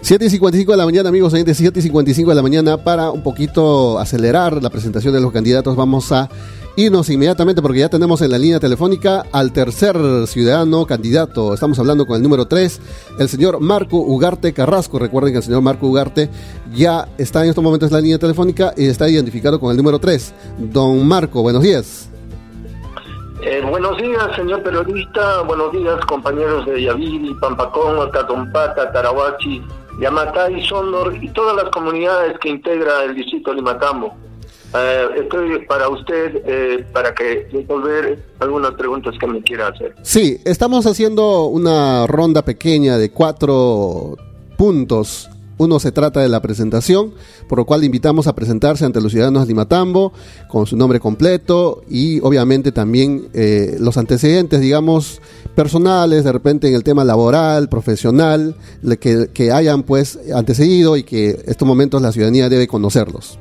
Siete 0.00 0.26
y 0.26 0.30
55 0.30 0.72
de 0.72 0.78
la 0.78 0.84
mañana, 0.84 1.08
amigos 1.08 1.32
oyentes, 1.32 1.56
7 1.56 1.78
y 1.78 1.82
55 1.82 2.30
de 2.30 2.34
la 2.34 2.42
mañana, 2.42 2.76
para 2.76 3.10
un 3.10 3.22
poquito 3.22 3.98
acelerar 3.98 4.62
la 4.62 4.70
presentación 4.70 5.14
de 5.14 5.20
los 5.20 5.32
candidatos, 5.32 5.76
vamos 5.76 6.12
a 6.12 6.28
irnos 6.76 7.08
inmediatamente 7.08 7.62
porque 7.62 7.80
ya 7.80 7.88
tenemos 7.88 8.20
en 8.20 8.30
la 8.30 8.38
línea 8.38 8.60
telefónica 8.60 9.24
al 9.32 9.52
tercer 9.52 9.96
ciudadano 10.26 10.86
candidato. 10.86 11.54
Estamos 11.54 11.78
hablando 11.78 12.06
con 12.06 12.16
el 12.16 12.22
número 12.22 12.46
3, 12.46 12.80
el 13.18 13.28
señor 13.28 13.60
Marco 13.60 13.98
Ugarte 13.98 14.52
Carrasco. 14.52 14.98
Recuerden 14.98 15.32
que 15.32 15.38
el 15.38 15.44
señor 15.44 15.62
Marco 15.62 15.86
Ugarte 15.88 16.30
ya 16.74 17.08
está 17.18 17.42
en 17.42 17.50
estos 17.50 17.64
momentos 17.64 17.90
en 17.90 17.94
la 17.94 18.00
línea 18.00 18.18
telefónica 18.18 18.74
y 18.76 18.86
está 18.86 19.08
identificado 19.08 19.58
con 19.58 19.70
el 19.70 19.76
número 19.76 19.98
3. 19.98 20.32
Don 20.72 21.06
Marco, 21.06 21.42
buenos 21.42 21.62
días. 21.62 22.08
Eh, 23.46 23.60
buenos 23.60 23.98
días, 23.98 24.34
señor 24.36 24.62
periodista. 24.62 25.42
Buenos 25.42 25.70
días, 25.70 26.00
compañeros 26.06 26.64
de 26.64 26.82
Yaviri, 26.82 27.34
Pampacón, 27.34 28.10
Tatompata, 28.10 28.90
Tarahuachi, 28.90 29.62
Yamatay, 30.00 30.66
Sondor 30.66 31.14
y 31.22 31.28
todas 31.28 31.54
las 31.54 31.68
comunidades 31.70 32.38
que 32.38 32.48
integra 32.48 33.04
el 33.04 33.14
distrito 33.14 33.52
Limatambo. 33.52 34.14
Eh, 34.74 35.08
estoy 35.16 35.58
para 35.66 35.90
usted 35.90 36.42
eh, 36.46 36.86
para 36.90 37.14
que 37.14 37.46
resolver 37.52 38.18
algunas 38.40 38.72
preguntas 38.72 39.14
que 39.20 39.26
me 39.26 39.42
quiera 39.42 39.68
hacer. 39.68 39.94
Sí, 40.00 40.40
estamos 40.46 40.86
haciendo 40.86 41.44
una 41.44 42.06
ronda 42.06 42.46
pequeña 42.46 42.96
de 42.96 43.10
cuatro 43.10 44.16
puntos. 44.56 45.28
Uno 45.56 45.78
se 45.78 45.92
trata 45.92 46.20
de 46.20 46.28
la 46.28 46.42
presentación, 46.42 47.14
por 47.48 47.58
lo 47.58 47.64
cual 47.64 47.84
invitamos 47.84 48.26
a 48.26 48.34
presentarse 48.34 48.84
ante 48.84 49.00
los 49.00 49.12
ciudadanos 49.12 49.42
de 49.42 49.48
Limatambo 49.48 50.12
con 50.48 50.66
su 50.66 50.76
nombre 50.76 50.98
completo 50.98 51.82
y 51.88 52.18
obviamente 52.22 52.72
también 52.72 53.28
eh, 53.34 53.76
los 53.78 53.96
antecedentes, 53.96 54.60
digamos, 54.60 55.22
personales, 55.54 56.24
de 56.24 56.32
repente 56.32 56.66
en 56.68 56.74
el 56.74 56.82
tema 56.82 57.04
laboral, 57.04 57.68
profesional, 57.68 58.56
le- 58.82 58.98
que, 58.98 59.28
que 59.32 59.52
hayan 59.52 59.84
pues 59.84 60.18
antecedido 60.34 60.96
y 60.96 61.04
que 61.04 61.38
estos 61.46 61.68
momentos 61.68 62.02
la 62.02 62.10
ciudadanía 62.10 62.48
debe 62.48 62.66
conocerlos. 62.66 63.38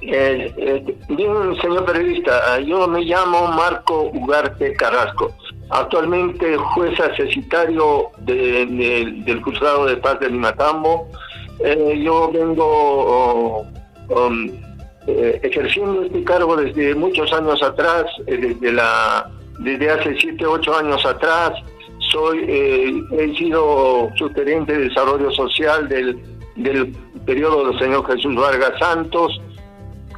Eh, 0.00 0.54
eh, 0.56 0.96
bien, 1.10 1.28
señor 1.60 1.84
periodista, 1.84 2.58
eh, 2.58 2.64
yo 2.66 2.88
me 2.88 3.02
llamo 3.02 3.48
Marco 3.48 4.10
Ugarte 4.14 4.72
Carrasco, 4.74 5.34
actualmente 5.70 6.56
juez 6.56 6.98
accesitario 7.00 8.08
de- 8.18 8.66
de- 8.66 9.22
del 9.24 9.42
Juzgado 9.42 9.86
de 9.86 9.96
Paz 9.96 10.18
de 10.20 10.30
Limatambo. 10.30 11.08
Eh, 11.60 12.00
yo 12.04 12.30
vengo 12.32 12.64
oh, 12.64 13.66
um, 14.08 14.48
eh, 15.06 15.40
ejerciendo 15.42 16.02
este 16.02 16.22
cargo 16.24 16.56
desde 16.56 16.94
muchos 16.94 17.32
años 17.32 17.62
atrás, 17.62 18.04
eh, 18.26 18.36
desde 18.36 18.72
la 18.72 19.30
desde 19.60 19.90
hace 19.90 20.16
siete, 20.20 20.46
ocho 20.46 20.76
años 20.76 21.04
atrás. 21.04 21.52
Soy, 22.12 22.44
eh, 22.48 22.92
he 23.18 23.36
sido 23.36 24.08
subgerente 24.16 24.72
de 24.72 24.88
desarrollo 24.88 25.30
social 25.32 25.88
del, 25.88 26.16
del 26.56 26.94
periodo 27.26 27.68
del 27.70 27.78
señor 27.80 28.06
Jesús 28.06 28.34
Vargas 28.36 28.72
Santos. 28.78 29.40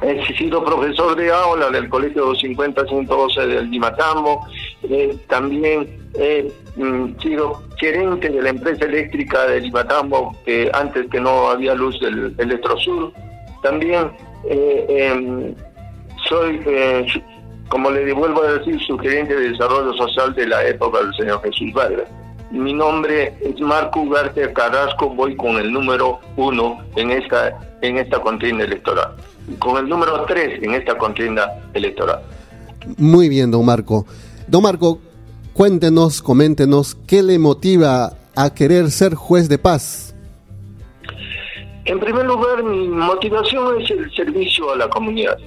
He 0.01 0.35
sido 0.35 0.63
profesor 0.63 1.15
de 1.15 1.31
aula 1.31 1.69
del 1.69 1.87
Colegio 1.87 2.33
250-112 2.33 3.45
del 3.45 3.69
Limatambo. 3.69 4.47
Eh, 4.83 5.15
también 5.27 5.87
he 6.15 6.51
mm, 6.75 7.19
sido 7.19 7.61
gerente 7.77 8.29
de 8.29 8.41
la 8.41 8.49
empresa 8.49 8.85
eléctrica 8.85 9.45
de 9.45 9.61
Limatambo, 9.61 10.35
que 10.43 10.71
antes 10.73 11.07
que 11.11 11.19
no 11.19 11.49
había 11.49 11.75
luz 11.75 11.99
del 11.99 12.33
Electrosur. 12.39 13.13
También 13.61 14.11
eh, 14.45 14.85
em, 14.89 15.53
soy, 16.27 16.59
eh, 16.65 17.05
como 17.69 17.91
le 17.91 18.11
vuelvo 18.13 18.41
a 18.41 18.53
decir, 18.53 18.79
su 18.81 18.97
gerente 18.97 19.35
de 19.35 19.51
desarrollo 19.51 19.93
social 19.93 20.33
de 20.33 20.47
la 20.47 20.65
época 20.65 20.99
del 21.03 21.13
señor 21.13 21.43
Jesús 21.43 21.71
Vargas. 21.73 22.09
Mi 22.51 22.73
nombre 22.73 23.33
es 23.39 23.59
Marco 23.61 24.01
Ugarte 24.01 24.51
Carrasco, 24.51 25.09
voy 25.09 25.37
con 25.37 25.55
el 25.55 25.71
número 25.71 26.19
uno 26.35 26.79
en 26.97 27.11
esta, 27.11 27.57
en 27.81 27.97
esta 27.97 28.19
contienda 28.19 28.65
electoral. 28.65 29.15
Con 29.57 29.77
el 29.77 29.87
número 29.87 30.25
tres 30.25 30.61
en 30.61 30.73
esta 30.73 30.97
contienda 30.97 31.63
electoral. 31.73 32.21
Muy 32.97 33.29
bien, 33.29 33.51
don 33.51 33.65
Marco. 33.65 34.05
Don 34.47 34.63
Marco, 34.63 34.99
cuéntenos, 35.53 36.21
coméntenos, 36.21 36.95
¿qué 37.07 37.23
le 37.23 37.39
motiva 37.39 38.11
a 38.35 38.53
querer 38.53 38.91
ser 38.91 39.15
juez 39.15 39.47
de 39.47 39.57
paz? 39.57 40.13
En 41.85 41.99
primer 42.01 42.25
lugar, 42.25 42.63
mi 42.63 42.89
motivación 42.89 43.81
es 43.81 43.91
el 43.91 44.13
servicio 44.13 44.73
a 44.73 44.75
la 44.75 44.89
comunidad. 44.89 45.37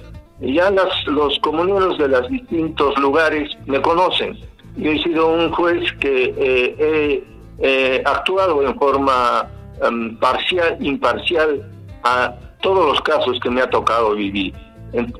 Ya 0.41 0.71
las, 0.71 0.89
los 1.05 1.37
comuneros 1.39 1.97
de 1.99 2.07
los 2.07 2.27
distintos 2.29 2.97
lugares 2.97 3.51
me 3.67 3.79
conocen. 3.81 4.37
Yo 4.77 4.91
he 4.91 5.01
sido 5.03 5.27
un 5.33 5.51
juez 5.51 5.91
que 5.99 6.33
eh, 6.37 6.75
he 6.79 7.23
eh, 7.59 8.01
actuado 8.05 8.61
en 8.61 8.75
forma 8.77 9.47
em, 9.81 10.17
parcial, 10.17 10.77
imparcial 10.79 11.61
a 12.03 12.33
todos 12.61 12.85
los 12.87 13.01
casos 13.01 13.39
que 13.41 13.49
me 13.49 13.61
ha 13.61 13.69
tocado 13.69 14.15
vivir. 14.15 14.53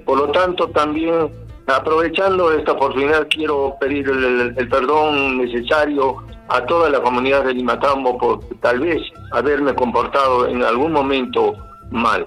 Por 0.05 0.17
lo 0.17 0.27
tanto, 0.31 0.67
también 0.69 1.29
aprovechando 1.67 2.51
esta 2.51 2.73
oportunidad, 2.73 3.27
quiero 3.29 3.75
pedir 3.79 4.07
el- 4.09 4.53
el 4.57 4.69
perdón 4.69 5.37
necesario 5.39 6.17
a 6.47 6.61
toda 6.65 6.89
la 6.89 7.01
comunidad 7.01 7.43
de 7.45 7.53
Limatambo 7.55 8.17
por 8.17 8.39
tal 8.61 8.79
vez 8.79 9.01
haberme 9.31 9.73
comportado 9.73 10.47
en 10.47 10.63
algún 10.63 10.91
momento 10.91 11.55
mal. 11.91 12.25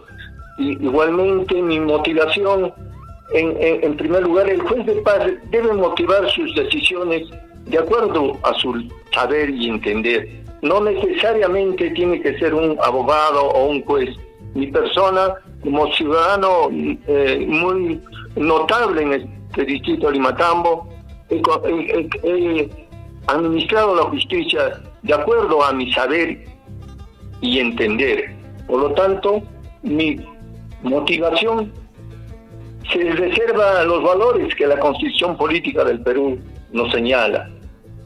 Y, 0.58 0.72
igualmente, 0.84 1.62
mi 1.62 1.78
motivación, 1.78 2.72
en, 3.34 3.56
en- 3.62 3.84
en 3.84 3.96
primer 3.96 4.22
lugar, 4.22 4.48
el 4.48 4.60
juez 4.62 4.84
de 4.86 4.94
paz 5.02 5.20
debe 5.50 5.72
motivar 5.74 6.28
sus 6.30 6.54
decisiones 6.54 7.22
de 7.66 7.78
acuerdo 7.78 8.32
a 8.42 8.54
su 8.54 8.88
saber 9.12 9.50
y 9.50 9.68
entender. 9.68 10.28
No 10.62 10.80
necesariamente 10.80 11.90
tiene 11.90 12.20
que 12.20 12.38
ser 12.38 12.54
un 12.54 12.76
abogado 12.82 13.42
o 13.48 13.66
un 13.68 13.84
juez. 13.84 14.10
Mi 14.54 14.66
persona, 14.68 15.34
como 15.62 15.92
ciudadano 15.92 16.68
eh, 17.06 17.44
muy 17.46 18.00
notable 18.36 19.02
en 19.02 19.12
este 19.12 19.64
distrito 19.64 20.06
de 20.06 20.14
Limatambo, 20.14 20.88
he, 21.28 21.36
he- 21.36 22.08
he 22.24 22.68
administrado 23.26 23.94
la 23.94 24.02
justicia 24.04 24.80
de 25.02 25.14
acuerdo 25.14 25.62
a 25.62 25.72
mi 25.72 25.92
saber 25.92 26.44
y 27.42 27.58
entender. 27.60 28.34
Por 28.66 28.80
lo 28.80 28.94
tanto, 28.94 29.42
mi 29.82 30.16
motivación 30.82 31.72
se 32.92 33.10
reserva 33.12 33.84
los 33.84 34.02
valores 34.02 34.54
que 34.54 34.66
la 34.66 34.78
constitución 34.78 35.36
política 35.36 35.84
del 35.84 36.00
Perú 36.00 36.38
nos 36.72 36.90
señala. 36.92 37.48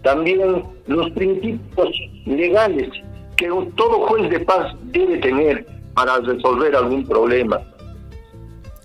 También 0.02 0.64
los 0.86 1.10
principios 1.10 1.88
legales 2.26 2.88
que 3.36 3.48
todo 3.76 4.06
juez 4.06 4.30
de 4.30 4.40
paz 4.40 4.74
debe 4.84 5.18
tener 5.18 5.66
para 5.94 6.18
resolver 6.18 6.74
algún 6.74 7.06
problema. 7.06 7.60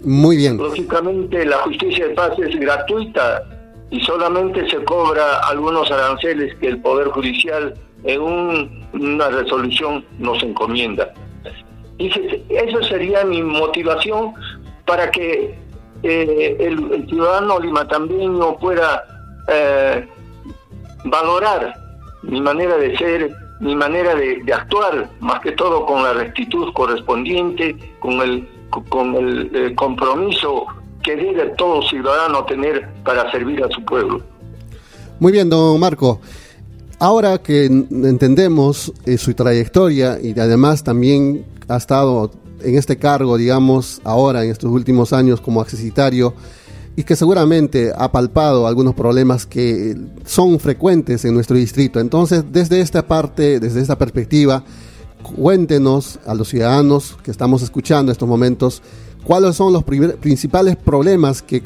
Muy 0.01 0.37
bien. 0.37 0.57
Lógicamente 0.57 1.45
la 1.45 1.57
justicia 1.57 2.07
de 2.07 2.13
paz 2.13 2.37
es 2.37 2.55
gratuita 2.59 3.43
y 3.89 3.99
solamente 4.01 4.69
se 4.69 4.83
cobra 4.83 5.39
algunos 5.47 5.89
aranceles 5.91 6.53
que 6.55 6.67
el 6.67 6.81
Poder 6.81 7.07
Judicial 7.07 7.73
en 8.03 8.21
un- 8.21 8.85
una 8.93 9.29
resolución 9.29 10.05
nos 10.19 10.41
encomienda. 10.43 11.11
Y 11.97 12.09
eso 12.49 12.83
sería 12.83 13.23
mi 13.25 13.41
motivación 13.41 14.33
para 14.85 15.09
que 15.09 15.55
eh, 16.03 16.57
el, 16.59 16.91
el 16.91 17.07
ciudadano 17.07 17.59
limatambeño 17.59 18.57
pueda 18.57 19.03
eh, 19.47 20.07
valorar 21.05 21.73
mi 22.23 22.41
manera 22.41 22.77
de 22.77 22.97
ser, 22.97 23.31
mi 23.59 23.75
manera 23.75 24.15
de, 24.15 24.41
actuar, 24.53 25.09
más 25.19 25.39
que 25.41 25.53
todo 25.53 25.85
con 25.85 26.03
la 26.03 26.13
rectitud 26.13 26.71
correspondiente, 26.73 27.75
con 27.99 28.13
el, 28.21 28.47
con 28.89 29.15
el 29.15 29.51
eh, 29.53 29.75
compromiso 29.75 30.65
que 31.03 31.15
debe 31.15 31.53
todo 31.57 31.81
ciudadano 31.83 32.43
tener 32.45 32.87
para 33.03 33.29
servir 33.31 33.63
a 33.63 33.69
su 33.69 33.83
pueblo. 33.85 34.21
Muy 35.19 35.31
bien, 35.31 35.49
don 35.49 35.79
Marco. 35.79 36.19
Ahora 36.99 37.37
que 37.37 37.65
entendemos 37.65 38.91
eh, 39.05 39.17
su 39.17 39.33
trayectoria 39.33 40.17
y 40.21 40.37
además 40.37 40.83
también 40.83 41.45
ha 41.67 41.77
estado 41.77 42.31
en 42.61 42.77
este 42.77 42.97
cargo, 42.97 43.37
digamos, 43.37 44.01
ahora 44.03 44.43
en 44.43 44.51
estos 44.51 44.71
últimos 44.71 45.13
años 45.13 45.41
como 45.41 45.61
accesitario 45.61 46.33
y 46.95 47.03
que 47.03 47.15
seguramente 47.15 47.91
ha 47.95 48.11
palpado 48.11 48.65
algunos 48.65 48.95
problemas 48.95 49.45
que 49.45 49.95
son 50.25 50.59
frecuentes 50.59 51.23
en 51.25 51.35
nuestro 51.35 51.55
distrito. 51.55 51.99
Entonces, 51.99 52.43
desde 52.51 52.81
esta 52.81 53.05
parte, 53.05 53.59
desde 53.59 53.81
esta 53.81 53.97
perspectiva, 53.97 54.63
cuéntenos 55.35 56.19
a 56.25 56.33
los 56.33 56.49
ciudadanos 56.49 57.15
que 57.23 57.29
estamos 57.29 57.61
escuchando 57.61 58.11
en 58.11 58.13
estos 58.13 58.27
momentos 58.27 58.81
cuáles 59.23 59.55
son 59.55 59.73
los 59.73 59.83
principales 59.83 60.75
problemas 60.75 61.41
que 61.43 61.61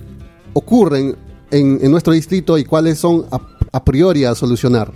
ocurren 0.53 1.15
en, 1.49 1.89
nuestro 1.89 2.11
distrito 2.11 2.57
y 2.57 2.65
cuáles 2.65 2.97
son 2.99 3.25
a 3.71 3.83
priori 3.85 4.25
a 4.25 4.35
solucionar. 4.35 4.91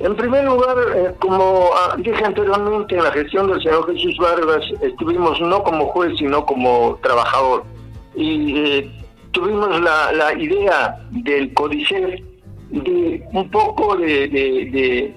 En 0.00 0.16
primer 0.16 0.44
lugar, 0.44 0.76
eh, 0.96 1.12
como 1.18 1.70
ah, 1.74 1.94
dije 1.98 2.24
anteriormente, 2.24 2.96
en 2.96 3.04
la 3.04 3.12
gestión 3.12 3.48
del 3.50 3.62
señor 3.62 3.86
Jesús 3.92 4.16
Vargas 4.18 4.64
estuvimos 4.80 5.38
no 5.40 5.62
como 5.62 5.86
juez, 5.88 6.12
sino 6.18 6.44
como 6.46 6.98
trabajador. 7.02 7.64
Y 8.16 8.58
eh, 8.58 8.90
tuvimos 9.32 9.78
la, 9.80 10.32
idea 10.38 10.98
del 11.10 11.52
códice 11.54 12.22
de 12.70 13.22
un 13.32 13.50
poco 13.50 13.96
de- 13.96 15.14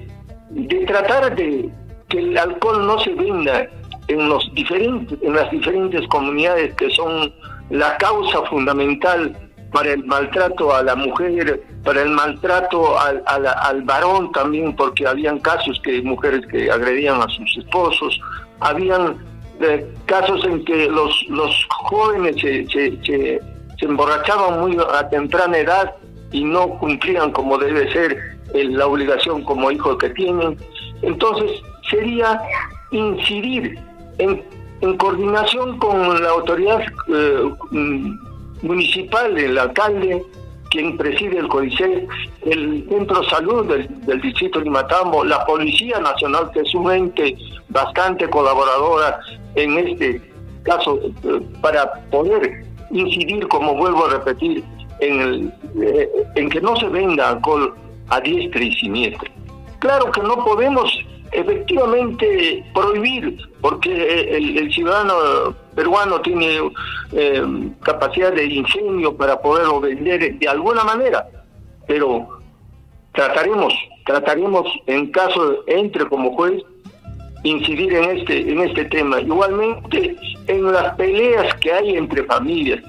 de 0.49 0.85
tratar 0.85 1.33
de 1.35 1.69
que 2.09 2.19
el 2.19 2.37
alcohol 2.37 2.85
no 2.85 2.99
se 2.99 3.11
venda 3.15 3.67
en 4.07 4.27
los 4.29 4.53
diferentes 4.53 5.17
en 5.23 5.33
las 5.33 5.49
diferentes 5.49 6.05
comunidades 6.09 6.73
que 6.75 6.89
son 6.91 7.33
la 7.69 7.95
causa 7.97 8.41
fundamental 8.43 9.35
para 9.73 9.91
el 9.91 10.05
maltrato 10.05 10.73
a 10.73 10.83
la 10.83 10.95
mujer, 10.95 11.63
para 11.83 12.03
el 12.03 12.09
maltrato 12.11 12.97
al, 12.97 13.23
al, 13.25 13.81
varón 13.81 14.31
también, 14.31 14.75
porque 14.75 15.05
habían 15.07 15.39
casos 15.39 15.81
que 15.83 16.01
mujeres 16.03 16.45
que 16.45 16.69
agredían 16.69 17.19
a 17.21 17.27
sus 17.27 17.57
esposos, 17.57 18.21
habían 18.59 19.17
eh, 19.59 19.85
casos 20.05 20.45
en 20.45 20.63
que 20.63 20.87
los, 20.87 21.25
los 21.29 21.67
jóvenes 21.69 22.35
se, 22.39 22.67
se, 22.69 23.41
emborrachaban 23.79 24.61
muy 24.61 24.77
a 24.77 25.09
temprana 25.09 25.57
edad 25.57 25.93
y 26.31 26.43
no 26.45 26.69
cumplían 26.77 27.31
como 27.31 27.57
debe 27.57 27.91
ser 27.91 28.17
eh, 28.53 28.63
la 28.65 28.85
obligación 28.87 29.43
como 29.43 29.71
hijos 29.71 29.97
que 29.97 30.09
tienen. 30.11 30.55
Entonces 31.01 31.51
sería 31.89 32.39
incidir 32.91 33.77
en, 34.19 34.41
en 34.81 34.97
coordinación 34.97 35.79
con 35.79 36.21
la 36.21 36.29
autoridad 36.29 36.81
eh, 37.09 37.51
municipal, 38.63 39.37
el 39.37 39.57
alcalde, 39.57 40.23
quien 40.71 40.97
preside 40.97 41.37
el 41.37 41.47
CODICE, 41.47 42.07
el 42.45 42.85
Centro 42.89 43.23
Salud 43.29 43.67
del, 43.67 43.87
del 44.05 44.21
Distrito 44.21 44.59
de 44.59 44.65
Limatambo, 44.65 45.23
la 45.23 45.45
Policía 45.45 45.99
Nacional, 45.99 46.49
que 46.51 46.61
es 46.61 46.73
un 46.73 46.91
ente 46.91 47.35
bastante 47.69 48.27
colaboradora 48.27 49.19
en 49.55 49.77
este 49.77 50.21
caso, 50.63 50.99
eh, 51.23 51.41
para 51.61 51.93
poder 52.09 52.65
incidir, 52.91 53.47
como 53.49 53.75
vuelvo 53.75 54.05
a 54.05 54.11
repetir, 54.11 54.63
en, 54.99 55.21
el, 55.21 55.53
eh, 55.81 56.09
en 56.35 56.49
que 56.49 56.61
no 56.61 56.75
se 56.77 56.87
venda 56.87 57.29
alcohol 57.29 57.75
a 58.09 58.19
diestra 58.21 58.63
y 58.63 58.73
siniestra. 58.75 59.29
Claro 59.79 60.11
que 60.11 60.21
no 60.21 60.43
podemos 60.43 60.91
efectivamente 61.33 62.63
prohibir, 62.73 63.37
porque 63.61 63.91
eh, 63.91 64.37
el, 64.37 64.57
el 64.57 64.73
ciudadano 64.73 65.55
peruano 65.75 66.21
tiene 66.21 66.59
eh, 67.11 67.43
capacidad 67.81 68.31
de 68.33 68.45
ingenio 68.45 69.15
para 69.15 69.39
poderlo 69.41 69.79
vender 69.79 70.37
de 70.37 70.47
alguna 70.47 70.83
manera, 70.83 71.27
pero 71.87 72.27
trataremos, 73.13 73.73
trataremos 74.05 74.67
en 74.87 75.11
caso 75.11 75.63
entre 75.67 76.05
como 76.07 76.35
juez 76.35 76.63
incidir 77.43 77.93
en 77.93 78.17
este 78.17 78.51
en 78.51 78.59
este 78.61 78.85
tema. 78.85 79.19
Igualmente 79.21 80.15
en 80.47 80.71
las 80.71 80.95
peleas 80.95 81.53
que 81.55 81.71
hay 81.71 81.95
entre 81.95 82.23
familias. 82.23 82.81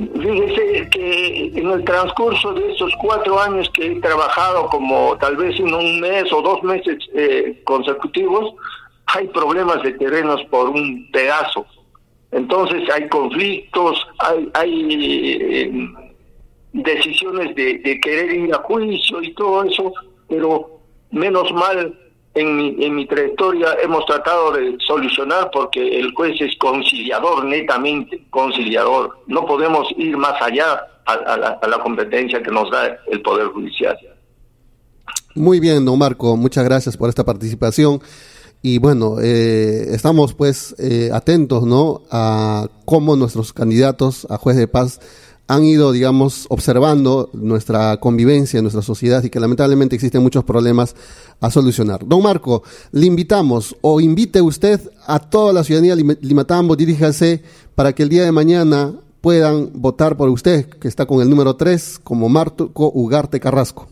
Fíjese 0.00 0.88
que 0.90 1.52
en 1.54 1.70
el 1.70 1.84
transcurso 1.84 2.54
de 2.54 2.72
estos 2.72 2.92
cuatro 3.02 3.38
años 3.38 3.68
que 3.74 3.92
he 3.92 4.00
trabajado, 4.00 4.66
como 4.68 5.16
tal 5.18 5.36
vez 5.36 5.58
en 5.60 5.74
un 5.74 6.00
mes 6.00 6.32
o 6.32 6.40
dos 6.40 6.62
meses 6.62 6.96
eh, 7.14 7.60
consecutivos, 7.64 8.54
hay 9.06 9.28
problemas 9.28 9.82
de 9.82 9.92
terrenos 9.92 10.42
por 10.50 10.70
un 10.70 11.10
pedazo. 11.12 11.66
Entonces 12.32 12.88
hay 12.94 13.08
conflictos, 13.08 14.06
hay, 14.20 14.48
hay 14.54 15.38
eh, 15.40 15.88
decisiones 16.72 17.54
de, 17.54 17.78
de 17.78 18.00
querer 18.00 18.32
ir 18.32 18.54
a 18.54 18.58
juicio 18.58 19.22
y 19.22 19.34
todo 19.34 19.64
eso, 19.64 19.92
pero 20.28 20.80
menos 21.10 21.52
mal 21.52 21.94
en 22.34 22.56
mi, 22.56 22.84
en 22.84 22.94
mi 22.94 23.06
trayectoria 23.06 23.76
hemos 23.82 24.06
tratado 24.06 24.52
de 24.52 24.76
solucionar 24.86 25.50
porque 25.52 25.98
el 25.98 26.12
juez 26.14 26.40
es 26.40 26.56
conciliador, 26.58 27.44
netamente 27.44 28.22
conciliador. 28.30 29.18
No 29.26 29.44
podemos 29.46 29.88
ir 29.96 30.16
más 30.16 30.40
allá 30.40 30.86
a, 31.06 31.68
la, 31.68 31.82
competencia 31.82 32.42
que 32.42 32.50
nos 32.50 32.70
da 32.70 32.98
el 33.10 33.20
Poder 33.22 33.48
Judicial. 33.48 33.96
Muy 35.34 35.60
bien, 35.60 35.84
don 35.84 35.98
Marco, 35.98 36.36
muchas 36.36 36.64
gracias 36.64 36.96
por 36.96 37.08
esta 37.08 37.24
participación. 37.24 38.00
Y 38.62 38.78
bueno, 38.78 39.16
eh, 39.20 39.86
estamos 39.90 40.34
pues 40.34 40.74
eh, 40.78 41.10
atentos 41.12 41.64
¿no? 41.64 42.02
a 42.10 42.68
cómo 42.84 43.16
nuestros 43.16 43.52
candidatos 43.52 44.26
a 44.28 44.36
juez 44.36 44.56
de 44.56 44.68
paz 44.68 45.00
han 45.50 45.64
ido, 45.64 45.90
digamos, 45.90 46.46
observando 46.48 47.28
nuestra 47.32 47.96
convivencia 47.96 48.58
en 48.58 48.62
nuestra 48.62 48.82
sociedad 48.82 49.24
y 49.24 49.30
que 49.30 49.40
lamentablemente 49.40 49.96
existen 49.96 50.22
muchos 50.22 50.44
problemas 50.44 50.94
a 51.40 51.50
solucionar. 51.50 52.06
Don 52.06 52.22
Marco, 52.22 52.62
le 52.92 53.06
invitamos 53.06 53.76
o 53.80 54.00
invite 54.00 54.40
usted 54.40 54.80
a 55.08 55.18
toda 55.18 55.52
la 55.52 55.64
ciudadanía 55.64 55.96
de 55.96 56.18
Limatambo, 56.20 56.76
diríjase 56.76 57.42
para 57.74 57.92
que 57.92 58.04
el 58.04 58.10
día 58.10 58.22
de 58.22 58.30
mañana 58.30 58.92
puedan 59.20 59.70
votar 59.74 60.16
por 60.16 60.28
usted, 60.28 60.66
que 60.66 60.86
está 60.86 61.04
con 61.04 61.20
el 61.20 61.28
número 61.28 61.56
3, 61.56 61.98
como 62.04 62.28
Marco 62.28 62.70
Ugarte 62.94 63.40
Carrasco. 63.40 63.88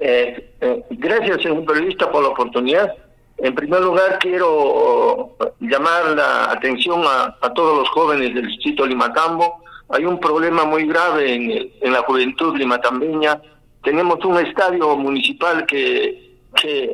Eh, 0.00 0.50
eh, 0.60 0.84
gracias, 0.90 1.40
señor 1.40 1.64
periodista, 1.64 2.12
por 2.12 2.22
la 2.22 2.28
oportunidad. 2.28 2.92
En 3.38 3.54
primer 3.54 3.80
lugar, 3.80 4.18
quiero 4.20 5.34
llamar 5.60 6.10
la 6.14 6.52
atención 6.52 7.02
a, 7.06 7.38
a 7.40 7.54
todos 7.54 7.78
los 7.78 7.88
jóvenes 7.88 8.34
del 8.34 8.46
distrito 8.48 8.84
Limatambo, 8.84 9.62
hay 9.88 10.04
un 10.04 10.18
problema 10.18 10.64
muy 10.64 10.86
grave 10.86 11.34
en, 11.34 11.92
la 11.92 12.02
juventud 12.02 12.56
limatambeña. 12.56 13.40
Tenemos 13.82 14.24
un 14.24 14.38
estadio 14.38 14.96
municipal 14.96 15.66
que, 15.66 16.30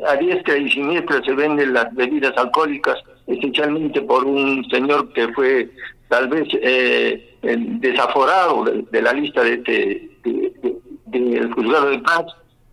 a 0.07 0.15
diestra 0.15 0.57
y 0.57 0.69
siniestra 0.69 1.21
se 1.23 1.33
venden 1.33 1.73
las 1.73 1.93
bebidas 1.93 2.35
alcohólicas, 2.37 2.97
esencialmente 3.27 4.01
por 4.01 4.25
un 4.25 4.65
señor 4.69 5.13
que 5.13 5.27
fue 5.33 5.69
tal 6.07 6.27
vez 6.27 6.47
eh, 6.61 7.37
desaforado 7.41 8.65
de, 8.65 9.01
la 9.01 9.13
lista 9.13 9.43
de, 9.43 9.57
de, 9.57 10.09
de, 10.23 10.75
del 11.05 11.53
juzgado 11.53 11.89
de 11.89 11.99
paz, 11.99 12.25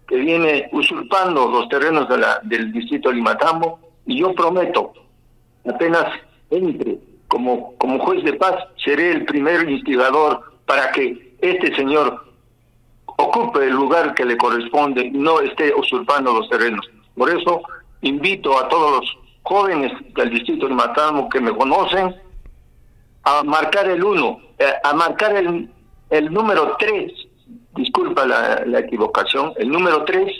que 0.08 0.16
viene 0.16 0.68
usurpando 0.72 1.48
los 1.48 1.68
terrenos 1.68 2.08
de 2.08 2.18
la, 2.18 2.40
del 2.44 2.72
distrito 2.72 3.10
de 3.10 3.16
Limatambo, 3.16 3.78
y 4.06 4.20
yo 4.20 4.32
prometo, 4.34 4.92
apenas 5.68 6.06
entre 6.50 6.98
como, 7.28 7.76
como 7.76 7.98
juez 7.98 8.24
de 8.24 8.34
paz, 8.34 8.56
seré 8.84 9.12
el 9.12 9.24
primer 9.24 9.68
instigador 9.68 10.42
para 10.66 10.92
que 10.92 11.36
este 11.40 11.74
señor 11.74 12.24
ocupe 13.18 13.64
el 13.64 13.72
lugar 13.72 14.14
que 14.14 14.24
le 14.24 14.36
corresponde 14.36 15.06
y 15.06 15.10
no 15.10 15.40
esté 15.40 15.74
usurpando 15.74 16.32
los 16.32 16.48
terrenos. 16.48 16.88
Por 17.16 17.30
eso 17.30 17.62
invito 18.02 18.58
a 18.58 18.68
todos 18.68 19.00
los 19.00 19.18
jóvenes 19.42 19.92
del 20.14 20.30
distrito 20.30 20.68
de 20.68 20.74
Matamo 20.74 21.28
que 21.28 21.40
me 21.40 21.52
conocen 21.52 22.14
a 23.24 23.42
marcar 23.42 23.88
el 23.88 24.04
uno, 24.04 24.40
eh, 24.58 24.72
a 24.82 24.92
marcar 24.92 25.36
el, 25.36 25.70
el 26.10 26.32
número 26.32 26.76
tres, 26.78 27.12
disculpa 27.74 28.26
la, 28.26 28.62
la 28.66 28.80
equivocación, 28.80 29.52
el 29.56 29.68
número 29.68 30.04
tres, 30.04 30.32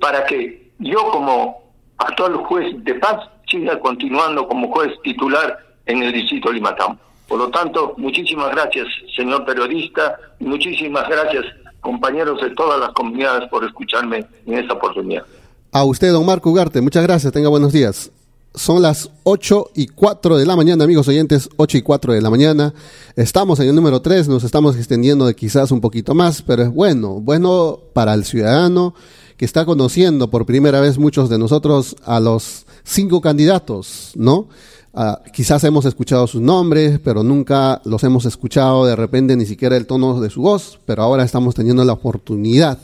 para 0.00 0.24
que 0.24 0.72
yo 0.78 1.10
como 1.10 1.62
actual 1.98 2.36
juez 2.36 2.72
de 2.84 2.94
paz 2.94 3.28
siga 3.48 3.78
continuando 3.80 4.46
como 4.46 4.70
juez 4.72 4.92
titular 5.02 5.58
en 5.86 6.02
el 6.02 6.12
distrito 6.12 6.48
de 6.48 6.54
Limatán. 6.54 6.98
Por 7.28 7.38
lo 7.38 7.48
tanto, 7.50 7.94
muchísimas 7.96 8.50
gracias, 8.50 8.86
señor 9.16 9.44
periodista, 9.44 10.18
muchísimas 10.40 11.08
gracias, 11.08 11.44
compañeros 11.80 12.40
de 12.42 12.50
todas 12.50 12.78
las 12.78 12.90
comunidades, 12.90 13.48
por 13.48 13.64
escucharme 13.64 14.26
en 14.46 14.58
esta 14.58 14.74
oportunidad. 14.74 15.24
A 15.72 15.84
usted, 15.84 16.12
don 16.12 16.26
Marco 16.26 16.50
Ugarte, 16.50 16.80
muchas 16.80 17.02
gracias, 17.02 17.32
tenga 17.32 17.48
buenos 17.48 17.72
días. 17.72 18.10
Son 18.54 18.80
las 18.80 19.10
8 19.24 19.70
y 19.74 19.88
4 19.88 20.36
de 20.36 20.46
la 20.46 20.54
mañana, 20.54 20.84
amigos 20.84 21.08
oyentes, 21.08 21.48
8 21.56 21.78
y 21.78 21.82
4 21.82 22.12
de 22.12 22.20
la 22.20 22.30
mañana. 22.30 22.72
Estamos 23.16 23.58
en 23.58 23.68
el 23.68 23.74
número 23.74 24.00
3, 24.00 24.28
nos 24.28 24.44
estamos 24.44 24.76
extendiendo 24.76 25.26
de 25.26 25.34
quizás 25.34 25.72
un 25.72 25.80
poquito 25.80 26.14
más, 26.14 26.42
pero 26.42 26.62
es 26.62 26.70
bueno, 26.72 27.20
bueno 27.20 27.80
para 27.92 28.14
el 28.14 28.24
ciudadano 28.24 28.94
que 29.36 29.44
está 29.44 29.64
conociendo 29.64 30.30
por 30.30 30.46
primera 30.46 30.80
vez 30.80 30.98
muchos 30.98 31.28
de 31.28 31.38
nosotros 31.38 31.96
a 32.04 32.20
los 32.20 32.66
cinco 32.84 33.20
candidatos, 33.20 34.12
¿no? 34.14 34.48
Uh, 34.96 35.16
quizás 35.32 35.64
hemos 35.64 35.84
escuchado 35.86 36.24
sus 36.28 36.40
nombres, 36.40 37.00
pero 37.02 37.24
nunca 37.24 37.82
los 37.84 38.04
hemos 38.04 38.26
escuchado 38.26 38.86
de 38.86 38.94
repente 38.94 39.34
ni 39.34 39.44
siquiera 39.44 39.76
el 39.76 39.88
tono 39.88 40.20
de 40.20 40.30
su 40.30 40.42
voz, 40.42 40.78
pero 40.86 41.02
ahora 41.02 41.24
estamos 41.24 41.56
teniendo 41.56 41.84
la 41.84 41.94
oportunidad 41.94 42.78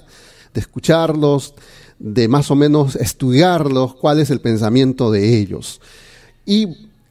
de 0.52 0.60
escucharlos, 0.60 1.54
de 2.00 2.26
más 2.26 2.50
o 2.50 2.56
menos 2.56 2.96
estudiarlos, 2.96 3.94
cuál 3.94 4.18
es 4.18 4.30
el 4.30 4.40
pensamiento 4.40 5.12
de 5.12 5.38
ellos. 5.38 5.80
Y 6.44 6.66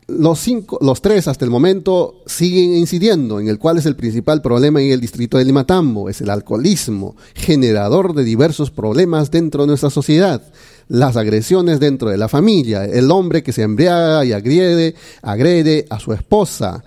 los 0.07 0.39
cinco, 0.39 0.77
los 0.81 1.01
tres 1.01 1.29
hasta 1.29 1.45
el 1.45 1.51
momento 1.51 2.15
siguen 2.25 2.75
incidiendo 2.75 3.39
en 3.39 3.47
el 3.47 3.57
cual 3.57 3.77
es 3.77 3.85
el 3.85 3.95
principal 3.95 4.41
problema 4.41 4.81
en 4.81 4.91
el 4.91 4.99
distrito 4.99 5.37
de 5.37 5.45
Limatambo, 5.45 6.09
es 6.09 6.19
el 6.19 6.29
alcoholismo, 6.29 7.15
generador 7.35 8.13
de 8.13 8.25
diversos 8.25 8.69
problemas 8.69 9.31
dentro 9.31 9.61
de 9.61 9.67
nuestra 9.67 9.91
sociedad 9.91 10.41
las 10.89 11.15
agresiones 11.15 11.79
dentro 11.79 12.09
de 12.09 12.17
la 12.17 12.27
familia, 12.27 12.83
el 12.83 13.09
hombre 13.11 13.43
que 13.43 13.53
se 13.53 13.61
embriaga 13.61 14.25
y 14.25 14.33
agrede, 14.33 14.95
agrede 15.21 15.85
a 15.89 15.99
su 15.99 16.11
esposa, 16.13 16.83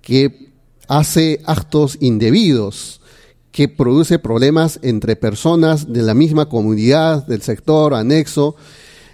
que 0.00 0.50
hace 0.88 1.40
actos 1.44 1.98
indebidos, 2.00 3.00
que 3.52 3.68
produce 3.68 4.20
problemas 4.20 4.78
entre 4.82 5.16
personas 5.16 5.92
de 5.92 6.02
la 6.02 6.14
misma 6.14 6.48
comunidad, 6.48 7.26
del 7.26 7.42
sector 7.42 7.94
anexo, 7.94 8.54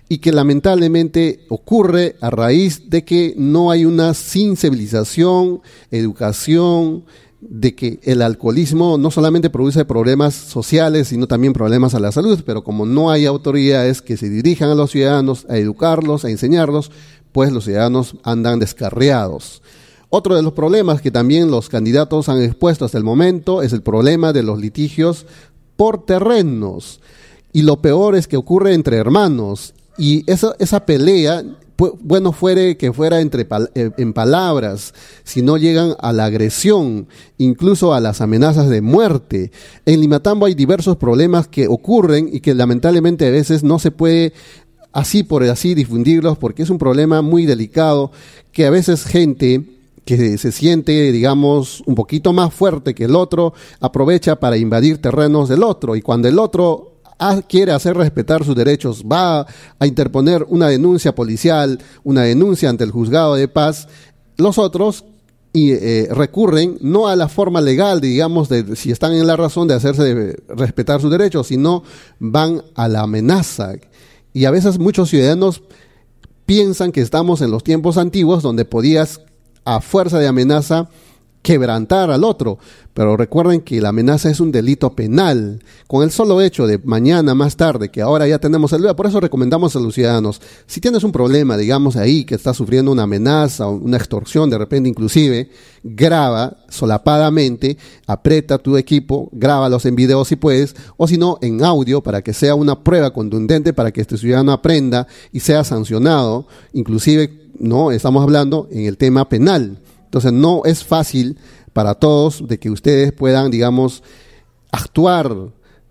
y 0.09 0.19
que 0.19 0.33
lamentablemente 0.33 1.47
ocurre 1.49 2.17
a 2.21 2.31
raíz 2.31 2.89
de 2.89 3.05
que 3.05 3.35
no 3.37 3.71
hay 3.71 3.85
una 3.85 4.15
sensibilización, 4.15 5.63
educación, 5.91 7.05
de 7.49 7.75
que 7.75 8.01
el 8.03 8.23
alcoholismo 8.23 8.99
no 8.99 9.11
solamente 9.11 9.51
produce 9.51 9.85
problemas 9.85 10.35
sociales, 10.35 11.09
sino 11.09 11.27
también 11.27 11.53
problemas 11.53 11.95
a 11.95 12.01
la 12.01 12.13
salud, 12.13 12.43
pero 12.45 12.65
como 12.65 12.87
no 12.87 13.11
hay 13.11 13.27
autoridades 13.27 14.03
que 14.03 14.17
se 14.17 14.29
dirijan 14.29 14.71
a 14.71 14.75
los 14.75 14.91
ciudadanos 14.91 15.47
a 15.49 15.57
educarlos, 15.57 16.25
a 16.25 16.31
enseñarlos, 16.31 16.91
pues 17.33 17.53
los 17.53 17.65
ciudadanos 17.65 18.17
andan 18.23 18.59
descarriados. 18.59 19.63
Otro 20.09 20.37
de 20.37 20.43
los 20.43 20.53
problemas 20.53 21.01
que 21.01 21.11
también 21.11 21.51
los 21.51 21.69
candidatos 21.69 22.29
han 22.29 22.43
expuesto 22.43 22.85
hasta 22.85 22.99
el 22.99 23.05
momento 23.05 23.63
es 23.63 23.73
el 23.73 23.83
problema 23.83 24.33
de 24.33 24.43
los 24.43 24.59
litigios 24.59 25.27
por 25.77 26.05
terrenos. 26.05 27.01
Y 27.53 27.63
lo 27.63 27.81
peor 27.83 28.17
es 28.17 28.29
que 28.29 28.37
ocurre 28.37 28.75
entre 28.75 28.97
hermanos. 28.97 29.75
Y 29.99 30.31
esa, 30.31 30.55
esa 30.59 30.87
pelea, 30.87 31.43
bueno, 31.77 32.33
fuere 32.33 32.77
que 32.77 32.93
fuera 32.93 33.21
entre 33.21 33.47
eh, 33.75 33.91
en 33.97 34.13
palabras, 34.13 34.95
si 35.25 35.43
no 35.43 35.57
llegan 35.57 35.95
a 36.01 36.13
la 36.13 36.25
agresión, 36.25 37.09
incluso 37.39 37.93
a 37.93 38.01
las 38.01 38.21
amenazas 38.21 38.69
de 38.69 38.81
muerte. 38.81 39.51
En 39.85 40.01
Limatambo 40.01 40.47
hay 40.47 40.55
diversos 40.55 40.97
problemas 40.97 41.49
que 41.49 41.69
ocurren 41.69 42.29
y 42.33 42.41
que 42.41 42.55
lamentablemente 42.55 43.27
a 43.27 43.31
veces 43.31 43.63
no 43.63 43.79
se 43.79 43.91
puede 43.91 44.33
así 44.93 45.23
por 45.23 45.43
así 45.45 45.75
difundirlos 45.75 46.39
porque 46.39 46.63
es 46.63 46.71
un 46.71 46.79
problema 46.79 47.21
muy 47.21 47.45
delicado 47.45 48.11
que 48.51 48.65
a 48.65 48.71
veces 48.71 49.05
gente 49.05 49.63
que 50.07 50.39
se 50.39 50.53
siente, 50.53 51.11
digamos, 51.11 51.83
un 51.85 51.97
poquito 51.97 52.33
más 52.33 52.55
fuerte 52.55 52.95
que 52.95 53.05
el 53.05 53.17
otro, 53.17 53.53
aprovecha 53.81 54.37
para 54.37 54.57
invadir 54.57 55.03
terrenos 55.03 55.49
del 55.49 55.65
otro. 55.65 55.97
Y 55.97 56.01
cuando 56.01 56.29
el 56.29 56.39
otro 56.39 56.96
quiere 57.49 57.73
hacer 57.73 57.97
respetar 57.97 58.45
sus 58.45 58.55
derechos, 58.55 59.05
va 59.05 59.47
a 59.79 59.87
interponer 59.87 60.45
una 60.49 60.69
denuncia 60.69 61.15
policial, 61.15 61.79
una 62.05 62.23
denuncia 62.23 62.69
ante 62.69 62.85
el 62.85 62.91
juzgado 62.91 63.35
de 63.35 63.49
paz, 63.49 63.89
los 64.37 64.59
otros 64.59 65.05
y 65.53 65.73
eh, 65.73 66.09
recurren 66.11 66.77
no 66.83 67.09
a 67.09 67.17
la 67.17 67.29
forma 67.29 67.63
legal, 67.63 68.01
digamos, 68.03 68.51
de 68.51 68.77
si 68.77 68.91
están 68.91 69.15
en 69.15 69.27
la 69.27 69.37
razón 69.37 69.67
de 69.67 69.75
hacerse 69.75 70.37
respetar 70.49 71.01
sus 71.01 71.11
derechos, 71.11 71.47
sino 71.47 71.83
van 72.19 72.63
a 72.75 72.89
la 72.89 73.01
amenaza. 73.01 73.73
Y 74.35 74.45
a 74.45 74.51
veces 74.51 74.79
muchos 74.79 75.09
ciudadanos 75.09 75.63
piensan 76.45 76.93
que 76.93 77.01
estamos 77.01 77.41
en 77.41 77.51
los 77.51 77.65
tiempos 77.65 77.97
antiguos 77.97 78.43
donde 78.43 78.67
podías 78.67 79.23
a 79.65 79.81
fuerza 79.81 80.19
de 80.19 80.29
amenaza 80.29 80.91
quebrantar 81.47 82.11
al 82.11 82.25
otro, 82.25 82.59
pero 82.93 83.17
recuerden 83.17 83.61
que 83.61 83.81
la 83.81 83.91
amenaza 83.91 84.29
es 84.29 84.41
un 84.41 84.51
delito 84.51 84.97
penal. 84.97 85.63
Con 85.87 86.03
el 86.03 86.11
solo 86.11 86.41
hecho 86.41 86.67
de 86.67 86.79
mañana 86.79 87.37
más 87.37 87.57
tarde, 87.57 87.89
que 87.89 88.03
ahora 88.03 88.27
ya 88.27 88.41
tenemos 88.41 88.73
el 88.73 88.85
por 88.97 89.07
eso 89.07 89.21
recomendamos 89.21 89.77
a 89.77 89.79
los 89.79 89.95
ciudadanos, 89.95 90.41
si 90.67 90.81
tienes 90.81 91.05
un 91.05 91.13
problema, 91.13 91.57
digamos 91.57 91.95
ahí, 91.95 92.25
que 92.25 92.35
estás 92.35 92.57
sufriendo 92.57 92.91
una 92.91 93.05
amenaza, 93.05 93.69
una 93.69 93.97
extorsión, 93.97 94.51
de 94.51 94.59
repente 94.59 94.89
inclusive, 94.89 95.49
graba 95.85 96.57
solapadamente, 96.69 97.79
aprieta 98.09 98.59
tu 98.59 98.77
equipo, 98.77 99.29
grábalos 99.31 99.87
en 99.87 99.95
video 99.95 100.25
si 100.25 100.35
puedes, 100.35 100.75
o 100.97 101.07
si 101.07 101.17
no, 101.17 101.39
en 101.43 101.63
audio, 101.63 102.03
para 102.03 102.23
que 102.23 102.33
sea 102.33 102.57
una 102.57 102.83
prueba 102.83 103.13
contundente, 103.13 103.73
para 103.73 103.93
que 103.93 104.01
este 104.01 104.19
ciudadano 104.19 104.51
aprenda 104.51 105.07
y 105.31 105.39
sea 105.39 105.63
sancionado, 105.63 106.49
inclusive, 106.73 107.39
no, 107.61 107.93
estamos 107.93 108.25
hablando 108.25 108.67
en 108.73 108.87
el 108.87 108.97
tema 108.97 109.29
penal. 109.29 109.79
Entonces 110.17 110.33
no 110.33 110.63
es 110.65 110.83
fácil 110.83 111.37
para 111.75 111.95
todos 111.95 112.49
de 112.49 112.59
que 112.59 112.71
ustedes 112.71 113.13
puedan, 113.13 113.51
digamos, 113.51 114.03
actuar 114.73 115.31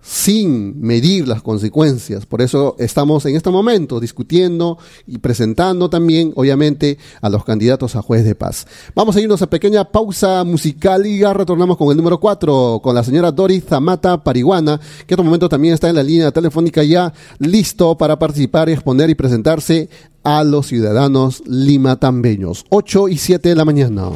sin 0.06 0.80
medir 0.80 1.28
las 1.28 1.42
consecuencias. 1.42 2.28
Por 2.28 2.44
eso 2.44 2.76
estamos 2.78 3.26
en 3.26 3.36
este 3.36 3.50
momento 3.50 4.00
discutiendo 4.00 4.78
y 5.08 5.18
presentando 5.18 5.90
también, 5.90 6.32
obviamente, 6.36 7.00
a 7.22 7.30
los 7.30 7.44
candidatos 7.44 7.96
a 7.96 8.04
juez 8.04 8.24
de 8.24 8.36
paz. 8.36 8.68
Vamos 8.94 9.16
a 9.16 9.22
irnos 9.22 9.42
a 9.42 9.50
pequeña 9.50 9.84
pausa 9.84 10.44
musical 10.44 11.08
y 11.08 11.20
ya 11.20 11.34
retornamos 11.34 11.76
con 11.76 11.90
el 11.90 11.98
número 11.98 12.20
4, 12.20 12.82
con 12.84 12.94
la 12.94 13.04
señora 13.04 13.32
Doris 13.32 13.66
Zamata 13.66 14.24
Pariguana, 14.24 14.78
que 14.78 15.16
en 15.16 15.20
este 15.20 15.24
momento 15.24 15.50
también 15.50 15.74
está 15.74 15.90
en 15.90 15.96
la 15.96 16.04
línea 16.04 16.32
telefónica 16.32 16.84
ya 16.84 17.12
listo 17.40 17.98
para 17.98 18.20
participar, 18.20 18.70
exponer 18.70 19.10
y 19.10 19.16
presentarse 19.16 19.90
a 20.24 20.44
los 20.44 20.68
ciudadanos 20.68 21.42
limatambeños. 21.48 22.66
8 22.70 23.08
y 23.08 23.18
7 23.18 23.50
de 23.50 23.56
la 23.56 23.66
mañana. 23.66 24.12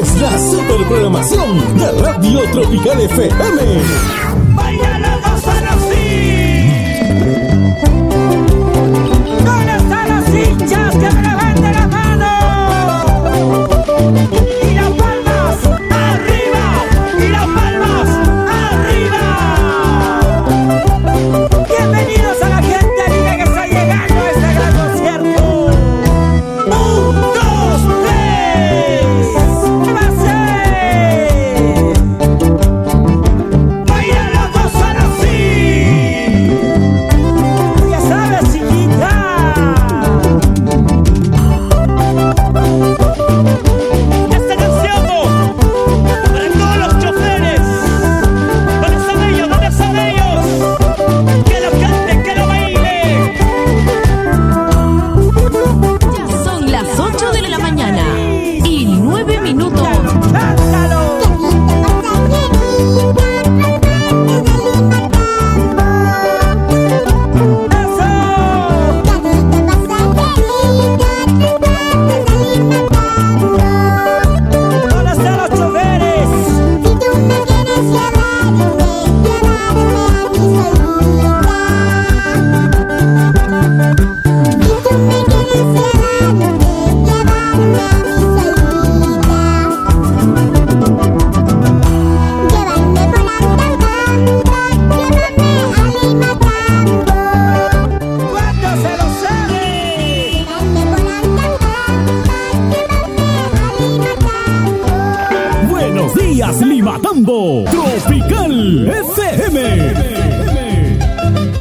Es 0.00 0.20
la 0.20 0.38
super 0.38 0.86
programación 0.86 1.78
de 1.78 1.92
Radio 2.02 2.40
Tropical 2.52 3.00
FM. 3.02 4.87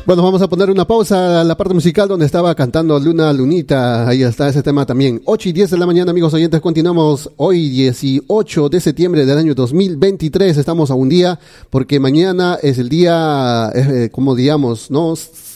Bueno, 0.07 0.23
vamos 0.23 0.41
a 0.41 0.47
poner 0.47 0.69
una 0.69 0.87
pausa 0.87 1.41
a 1.41 1.43
la 1.43 1.57
parte 1.57 1.73
musical 1.73 2.07
donde 2.07 2.25
estaba 2.25 2.55
cantando 2.55 2.97
Luna 2.97 3.33
Lunita. 3.33 4.07
Ahí 4.07 4.23
está 4.23 4.47
ese 4.47 4.63
tema 4.63 4.85
también. 4.85 5.21
8 5.25 5.49
y 5.49 5.51
10 5.51 5.71
de 5.71 5.77
la 5.77 5.85
mañana, 5.85 6.11
amigos 6.11 6.33
oyentes. 6.33 6.61
Continuamos 6.61 7.29
hoy, 7.35 7.67
18 7.67 8.69
de 8.69 8.79
septiembre 8.79 9.25
del 9.25 9.37
año 9.37 9.53
2023. 9.53 10.55
Estamos 10.55 10.91
a 10.91 10.93
un 10.93 11.09
día 11.09 11.37
porque 11.69 11.99
mañana 11.99 12.57
es 12.63 12.77
el 12.77 12.87
día, 12.87 13.69
eh, 13.75 14.07
como 14.09 14.33
digamos, 14.33 14.89
¿no? 14.89 15.13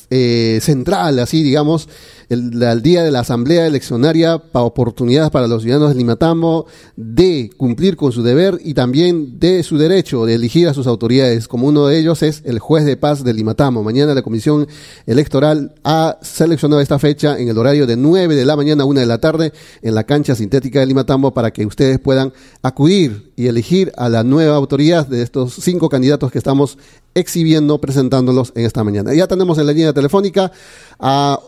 Eh, 0.09 0.59
central, 0.61 1.19
así 1.19 1.41
digamos, 1.43 1.87
el, 2.31 2.81
día 2.81 3.03
de 3.03 3.11
la 3.11 3.19
Asamblea 3.19 3.67
Eleccionaria 3.67 4.37
para 4.37 4.63
oportunidades 4.63 5.31
para 5.31 5.47
los 5.47 5.63
ciudadanos 5.63 5.89
de 5.89 5.95
Limatambo 5.95 6.65
de 6.95 7.49
cumplir 7.57 7.97
con 7.97 8.13
su 8.13 8.23
deber 8.23 8.57
y 8.63 8.73
también 8.73 9.37
de 9.39 9.63
su 9.63 9.77
derecho 9.77 10.25
de 10.25 10.35
elegir 10.35 10.69
a 10.69 10.73
sus 10.73 10.87
autoridades, 10.87 11.49
como 11.49 11.67
uno 11.67 11.87
de 11.87 11.99
ellos 11.99 12.23
es 12.23 12.41
el 12.45 12.59
juez 12.59 12.85
de 12.85 12.95
paz 12.95 13.23
de 13.23 13.33
Limatambo. 13.33 13.83
Mañana 13.83 14.13
la 14.13 14.21
Comisión 14.21 14.67
Electoral 15.05 15.75
ha 15.83 16.17
seleccionado 16.21 16.81
esta 16.81 16.99
fecha 16.99 17.37
en 17.37 17.49
el 17.49 17.57
horario 17.57 17.85
de 17.85 17.97
9 17.97 18.35
de 18.35 18.45
la 18.45 18.55
mañana 18.55 18.83
a 18.83 18.85
1 18.85 18.99
de 19.01 19.05
la 19.05 19.17
tarde 19.17 19.51
en 19.81 19.93
la 19.93 20.05
cancha 20.05 20.33
sintética 20.33 20.79
de 20.79 20.85
Limatambo 20.85 21.33
para 21.33 21.51
que 21.51 21.65
ustedes 21.65 21.99
puedan 21.99 22.31
acudir 22.61 23.30
y 23.41 23.47
elegir 23.47 23.91
a 23.97 24.07
la 24.07 24.23
nueva 24.23 24.55
autoridad 24.55 25.07
de 25.07 25.23
estos 25.23 25.53
cinco 25.55 25.89
candidatos 25.89 26.31
que 26.31 26.37
estamos 26.37 26.77
exhibiendo, 27.15 27.81
presentándolos 27.81 28.53
en 28.55 28.65
esta 28.65 28.83
mañana. 28.83 29.13
Ya 29.15 29.25
tenemos 29.27 29.57
en 29.57 29.65
la 29.65 29.73
línea 29.73 29.93
telefónica 29.93 30.51
a 30.99 31.39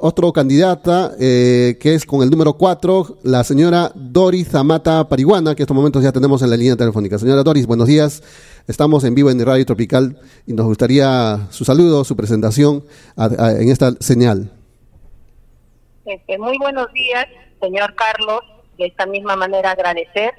otro 0.00 0.32
candidata 0.32 1.12
eh, 1.18 1.76
que 1.80 1.94
es 1.94 2.06
con 2.06 2.22
el 2.22 2.30
número 2.30 2.52
4, 2.54 3.18
la 3.24 3.42
señora 3.42 3.90
Doris 3.94 4.48
Zamata 4.48 5.08
Pariguana, 5.08 5.54
que 5.56 5.62
en 5.62 5.64
estos 5.64 5.76
momentos 5.76 6.02
ya 6.04 6.12
tenemos 6.12 6.40
en 6.42 6.50
la 6.50 6.56
línea 6.56 6.76
telefónica. 6.76 7.18
Señora 7.18 7.42
Doris, 7.42 7.66
buenos 7.66 7.88
días. 7.88 8.22
Estamos 8.68 9.02
en 9.02 9.16
vivo 9.16 9.30
en 9.30 9.44
Radio 9.44 9.66
Tropical 9.66 10.18
y 10.46 10.52
nos 10.52 10.66
gustaría 10.66 11.48
su 11.50 11.64
saludo, 11.64 12.04
su 12.04 12.14
presentación 12.14 12.84
a- 13.16 13.52
en 13.58 13.68
esta 13.70 13.92
señal. 13.98 14.52
Este, 16.04 16.38
muy 16.38 16.56
buenos 16.58 16.86
días, 16.92 17.26
señor 17.60 17.94
Carlos. 17.96 18.40
De 18.78 18.86
esta 18.86 19.04
misma 19.04 19.36
manera 19.36 19.72
agradecer 19.72 20.30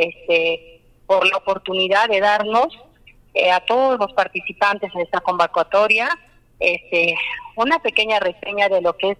este, 0.00 0.82
por 1.06 1.26
la 1.26 1.36
oportunidad 1.36 2.08
de 2.08 2.20
darnos 2.20 2.68
eh, 3.34 3.50
a 3.50 3.60
todos 3.60 3.98
los 3.98 4.12
participantes 4.12 4.90
en 4.94 5.02
esta 5.02 5.20
convocatoria 5.20 6.08
este, 6.58 7.14
una 7.56 7.78
pequeña 7.80 8.18
reseña 8.18 8.68
de 8.68 8.80
lo 8.80 8.96
que 8.96 9.10
es 9.10 9.18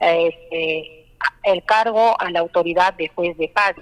este, 0.00 1.06
el 1.44 1.64
cargo 1.64 2.18
a 2.20 2.30
la 2.30 2.40
autoridad 2.40 2.94
de 2.94 3.08
juez 3.08 3.36
de 3.36 3.48
paz. 3.48 3.74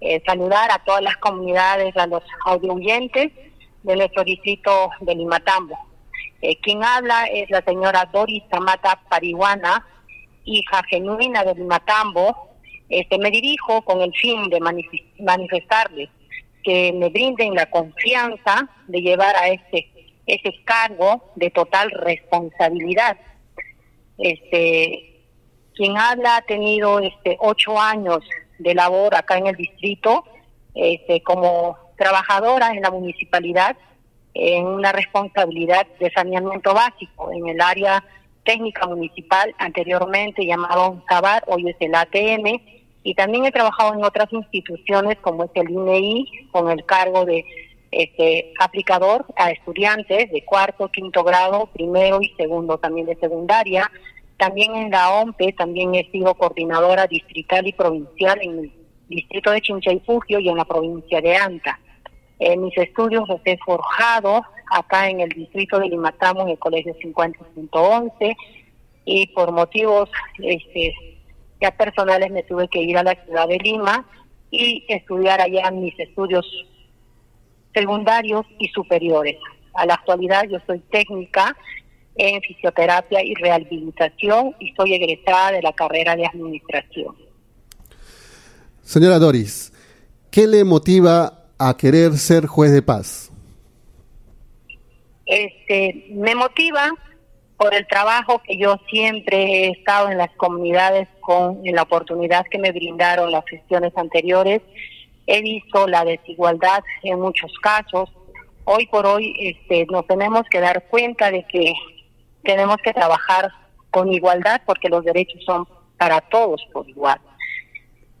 Eh, 0.00 0.22
saludar 0.26 0.70
a 0.70 0.84
todas 0.84 1.02
las 1.02 1.16
comunidades, 1.16 1.96
a 1.96 2.06
los 2.06 2.22
audioyentes 2.44 3.32
de 3.82 3.96
nuestro 3.96 4.24
distrito 4.24 4.90
de 5.00 5.14
Limatambo. 5.14 5.78
Eh, 6.42 6.60
quien 6.60 6.84
habla 6.84 7.24
es 7.24 7.48
la 7.50 7.62
señora 7.62 8.08
Doris 8.12 8.46
Tamata 8.50 9.00
Parihuana, 9.08 9.86
hija 10.44 10.82
genuina 10.90 11.42
de 11.44 11.54
Limatambo. 11.54 12.50
Este, 12.88 13.18
me 13.18 13.30
dirijo 13.30 13.82
con 13.82 14.00
el 14.02 14.12
fin 14.14 14.48
de 14.50 14.60
manifestarles 14.60 16.10
que 16.62 16.92
me 16.92 17.08
brinden 17.08 17.54
la 17.54 17.66
confianza 17.66 18.68
de 18.86 19.00
llevar 19.00 19.36
a 19.36 19.48
este 19.48 19.90
ese 20.26 20.54
cargo 20.64 21.32
de 21.36 21.50
total 21.50 21.90
responsabilidad. 21.90 23.16
Este, 24.18 25.20
quien 25.74 25.96
habla 25.96 26.36
ha 26.36 26.42
tenido 26.42 27.00
este 27.00 27.36
ocho 27.40 27.78
años 27.78 28.20
de 28.58 28.74
labor 28.74 29.14
acá 29.14 29.38
en 29.38 29.48
el 29.48 29.56
distrito, 29.56 30.24
este, 30.74 31.22
como 31.22 31.76
trabajadora 31.96 32.70
en 32.70 32.80
la 32.80 32.90
municipalidad, 32.90 33.76
en 34.34 34.66
una 34.66 34.92
responsabilidad 34.92 35.86
de 36.00 36.10
saneamiento 36.10 36.74
básico 36.74 37.30
en 37.32 37.48
el 37.48 37.60
área 37.60 38.04
técnica 38.44 38.86
municipal, 38.86 39.54
anteriormente 39.58 40.46
llamado 40.46 41.02
SABAR, 41.08 41.44
hoy 41.46 41.68
es 41.68 41.76
el 41.80 41.94
ATM, 41.94 42.60
y 43.02 43.14
también 43.14 43.44
he 43.44 43.52
trabajado 43.52 43.94
en 43.94 44.04
otras 44.04 44.32
instituciones 44.32 45.18
como 45.20 45.44
es 45.44 45.50
el 45.54 45.70
INEI, 45.70 46.20
e 46.22 46.48
con 46.50 46.70
el 46.70 46.84
cargo 46.84 47.24
de 47.24 47.44
este, 47.90 48.52
aplicador 48.58 49.26
a 49.36 49.50
estudiantes 49.50 50.30
de 50.32 50.44
cuarto, 50.44 50.88
quinto 50.88 51.22
grado, 51.22 51.66
primero 51.66 52.20
y 52.20 52.28
segundo 52.36 52.78
también 52.78 53.06
de 53.06 53.16
secundaria. 53.16 53.90
También 54.36 54.74
en 54.74 54.90
la 54.90 55.10
OMPE, 55.10 55.52
también 55.52 55.94
he 55.94 56.10
sido 56.10 56.34
coordinadora 56.34 57.06
distrital 57.06 57.66
y 57.66 57.72
provincial 57.72 58.38
en 58.42 58.58
el 58.58 58.72
distrito 59.08 59.50
de 59.52 59.60
Chinchayfugio 59.60 60.40
y 60.40 60.48
en 60.48 60.56
la 60.56 60.64
provincia 60.64 61.20
de 61.20 61.36
Anta. 61.36 61.78
En 62.38 62.62
mis 62.62 62.76
estudios 62.76 63.28
los 63.28 63.40
he 63.44 63.56
forjado 63.58 64.42
acá 64.70 65.08
en 65.08 65.20
el 65.20 65.28
distrito 65.30 65.78
de 65.78 65.88
Limatamo, 65.88 66.42
en 66.42 66.50
el 66.50 66.58
colegio 66.58 66.94
50.11, 66.96 68.36
y 69.04 69.26
por 69.28 69.52
motivos 69.52 70.10
este, 70.38 70.94
ya 71.60 71.70
personales 71.70 72.30
me 72.30 72.42
tuve 72.42 72.68
que 72.68 72.80
ir 72.80 72.96
a 72.96 73.02
la 73.02 73.14
ciudad 73.24 73.48
de 73.48 73.58
Lima 73.58 74.06
y 74.50 74.84
estudiar 74.88 75.40
allá 75.40 75.70
mis 75.70 75.98
estudios 75.98 76.46
secundarios 77.74 78.46
y 78.58 78.68
superiores. 78.68 79.36
A 79.74 79.86
la 79.86 79.94
actualidad 79.94 80.44
yo 80.48 80.58
soy 80.66 80.78
técnica 80.90 81.56
en 82.16 82.40
fisioterapia 82.42 83.22
y 83.22 83.34
rehabilitación 83.34 84.54
y 84.60 84.72
soy 84.74 84.94
egresada 84.94 85.52
de 85.52 85.62
la 85.62 85.72
carrera 85.72 86.14
de 86.14 86.26
administración. 86.26 87.16
Señora 88.82 89.18
Doris, 89.18 89.72
¿qué 90.30 90.46
le 90.46 90.62
motiva 90.62 91.43
a 91.58 91.76
querer 91.76 92.12
ser 92.12 92.46
juez 92.46 92.72
de 92.72 92.82
paz? 92.82 93.30
Este, 95.26 96.06
me 96.10 96.34
motiva 96.34 96.90
por 97.56 97.72
el 97.74 97.86
trabajo 97.86 98.42
que 98.44 98.58
yo 98.58 98.76
siempre 98.90 99.36
he 99.36 99.68
estado 99.70 100.10
en 100.10 100.18
las 100.18 100.30
comunidades 100.36 101.08
con 101.20 101.60
la 101.62 101.82
oportunidad 101.82 102.44
que 102.50 102.58
me 102.58 102.72
brindaron 102.72 103.30
las 103.30 103.44
gestiones 103.46 103.96
anteriores 103.96 104.60
he 105.26 105.42
visto 105.42 105.86
la 105.86 106.04
desigualdad 106.04 106.82
en 107.02 107.20
muchos 107.20 107.52
casos. 107.62 108.10
Hoy 108.64 108.86
por 108.86 109.06
hoy 109.06 109.34
este, 109.38 109.86
nos 109.90 110.06
tenemos 110.06 110.42
que 110.50 110.60
dar 110.60 110.84
cuenta 110.88 111.30
de 111.30 111.44
que 111.46 111.72
tenemos 112.42 112.76
que 112.78 112.92
trabajar 112.92 113.50
con 113.90 114.12
igualdad 114.12 114.62
porque 114.66 114.88
los 114.88 115.04
derechos 115.04 115.42
son 115.44 115.66
para 115.96 116.20
todos 116.20 116.62
por 116.72 116.88
igual. 116.88 117.20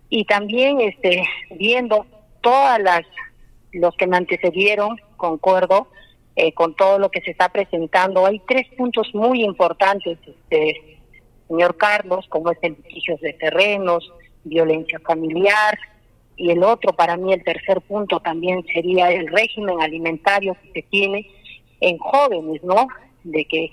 Y 0.08 0.24
también 0.24 0.80
este, 0.80 1.24
viendo 1.50 2.06
todas 2.44 2.80
las 2.80 3.02
los 3.72 3.96
que 3.96 4.06
me 4.06 4.16
antecedieron, 4.16 4.96
concuerdo 5.16 5.88
eh, 6.36 6.52
con 6.52 6.76
todo 6.76 7.00
lo 7.00 7.10
que 7.10 7.20
se 7.22 7.32
está 7.32 7.48
presentando. 7.48 8.24
Hay 8.24 8.40
tres 8.46 8.68
puntos 8.76 9.12
muy 9.14 9.42
importantes, 9.42 10.16
este, 10.24 11.00
señor 11.48 11.76
Carlos, 11.76 12.26
como 12.28 12.52
es 12.52 12.58
el 12.62 12.76
litigio 12.76 13.16
de 13.20 13.32
terrenos, 13.32 14.12
violencia 14.44 15.00
familiar, 15.00 15.76
y 16.36 16.50
el 16.50 16.62
otro, 16.62 16.92
para 16.92 17.16
mí, 17.16 17.32
el 17.32 17.44
tercer 17.44 17.80
punto 17.80 18.20
también 18.20 18.64
sería 18.72 19.10
el 19.10 19.28
régimen 19.28 19.80
alimentario 19.80 20.56
que 20.62 20.80
se 20.80 20.88
tiene 20.88 21.28
en 21.80 21.98
jóvenes, 21.98 22.62
¿no? 22.64 22.88
De 23.22 23.44
que 23.44 23.70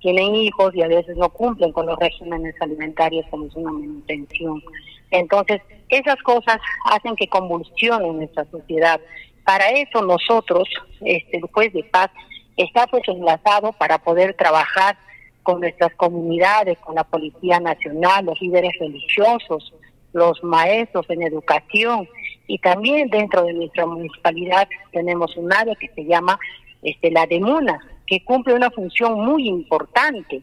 tienen 0.00 0.34
hijos 0.34 0.74
y 0.74 0.82
a 0.82 0.88
veces 0.88 1.16
no 1.16 1.28
cumplen 1.28 1.72
con 1.72 1.86
los 1.86 1.98
regímenes 1.98 2.54
alimentarios 2.60 3.26
como 3.30 3.46
es 3.46 3.54
una 3.54 3.72
manutención. 3.72 4.62
Entonces, 5.10 5.60
esas 5.88 6.16
cosas 6.22 6.58
hacen 6.84 7.16
que 7.16 7.28
convulsionen 7.28 8.16
nuestra 8.18 8.44
sociedad. 8.50 9.00
Para 9.44 9.70
eso 9.70 10.02
nosotros, 10.02 10.68
este, 11.00 11.38
el 11.38 11.44
juez 11.52 11.72
de 11.72 11.84
paz, 11.84 12.10
está 12.56 12.86
pues 12.86 13.02
enlazado 13.08 13.72
para 13.72 13.98
poder 13.98 14.34
trabajar 14.34 14.96
con 15.42 15.60
nuestras 15.60 15.94
comunidades, 15.94 16.78
con 16.78 16.94
la 16.94 17.04
Policía 17.04 17.58
Nacional, 17.58 18.26
los 18.26 18.40
líderes 18.40 18.72
religiosos, 18.78 19.72
los 20.12 20.42
maestros 20.44 21.08
en 21.08 21.22
educación 21.22 22.08
y 22.46 22.58
también 22.58 23.08
dentro 23.08 23.44
de 23.44 23.52
nuestra 23.52 23.86
municipalidad 23.86 24.68
tenemos 24.92 25.36
un 25.36 25.52
área 25.52 25.74
que 25.76 25.88
se 25.94 26.04
llama 26.04 26.38
este 26.82 27.10
la 27.10 27.26
DEMUNA, 27.26 27.78
que 28.06 28.24
cumple 28.24 28.54
una 28.54 28.70
función 28.70 29.20
muy 29.20 29.48
importante, 29.48 30.42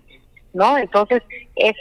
¿no? 0.54 0.78
Entonces, 0.78 1.22
es 1.56 1.76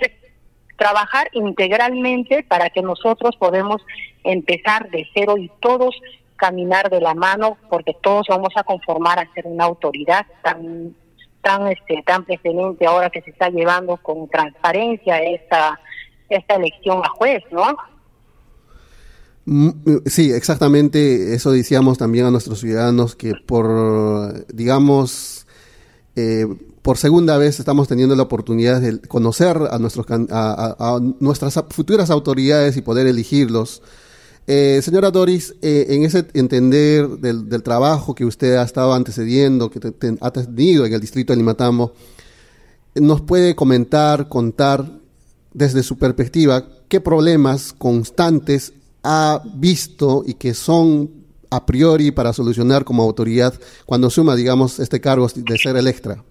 trabajar 0.76 1.28
integralmente 1.32 2.42
para 2.42 2.70
que 2.70 2.82
nosotros 2.82 3.36
podamos 3.36 3.82
empezar 4.24 4.90
de 4.90 5.06
cero 5.14 5.36
y 5.38 5.50
todos 5.60 5.94
caminar 6.36 6.90
de 6.90 7.00
la 7.00 7.14
mano 7.14 7.56
porque 7.70 7.96
todos 8.02 8.26
vamos 8.28 8.50
a 8.56 8.64
conformar 8.64 9.18
a 9.18 9.32
ser 9.32 9.46
una 9.46 9.64
autoridad 9.64 10.26
tan 10.42 10.94
tan 11.40 11.68
este 11.68 12.02
tan 12.04 12.24
presente 12.24 12.86
ahora 12.86 13.08
que 13.08 13.22
se 13.22 13.30
está 13.30 13.48
llevando 13.48 13.96
con 13.96 14.28
transparencia 14.28 15.18
esta 15.18 15.80
esta 16.28 16.56
elección 16.56 17.02
a 17.04 17.08
juez, 17.08 17.42
¿no? 17.50 17.76
Mm, 19.46 19.70
sí, 20.06 20.32
exactamente. 20.32 21.34
Eso 21.34 21.52
decíamos 21.52 21.98
también 21.98 22.26
a 22.26 22.30
nuestros 22.30 22.60
ciudadanos 22.60 23.14
que 23.14 23.32
por, 23.46 24.44
digamos, 24.52 25.46
eh, 26.16 26.46
por 26.86 26.98
segunda 26.98 27.36
vez 27.36 27.58
estamos 27.58 27.88
teniendo 27.88 28.14
la 28.14 28.22
oportunidad 28.22 28.80
de 28.80 29.00
conocer 29.00 29.58
a, 29.72 29.76
nuestros, 29.80 30.06
a, 30.08 31.00
nuestras 31.18 31.60
futuras 31.70 32.10
autoridades 32.10 32.76
y 32.76 32.80
poder 32.80 33.08
elegirlos. 33.08 33.82
Eh, 34.46 34.80
señora 34.84 35.10
Doris, 35.10 35.56
eh, 35.62 35.86
en 35.88 36.04
ese 36.04 36.28
entender 36.34 37.08
del, 37.08 37.62
trabajo 37.64 38.14
que 38.14 38.24
usted 38.24 38.54
ha 38.54 38.62
estado 38.62 38.94
antecediendo, 38.94 39.68
que 39.68 39.80
ha 40.20 40.30
tenido 40.30 40.86
en 40.86 40.92
el 40.92 41.00
distrito 41.00 41.32
de 41.32 41.38
Limatambo, 41.38 41.92
¿nos 42.94 43.20
puede 43.20 43.56
comentar, 43.56 44.28
contar 44.28 44.88
desde 45.52 45.82
su 45.82 45.98
perspectiva, 45.98 46.68
qué 46.86 47.00
problemas 47.00 47.72
constantes 47.72 48.74
ha 49.02 49.42
visto 49.56 50.22
y 50.24 50.34
que 50.34 50.54
son 50.54 51.10
a 51.50 51.66
priori 51.66 52.12
para 52.12 52.32
solucionar 52.32 52.84
como 52.84 53.02
autoridad 53.02 53.54
cuando 53.86 54.08
suma, 54.08 54.36
digamos, 54.36 54.78
este 54.78 55.00
cargo 55.00 55.26
de 55.34 55.58
ser 55.58 55.76
electra? 55.76 56.22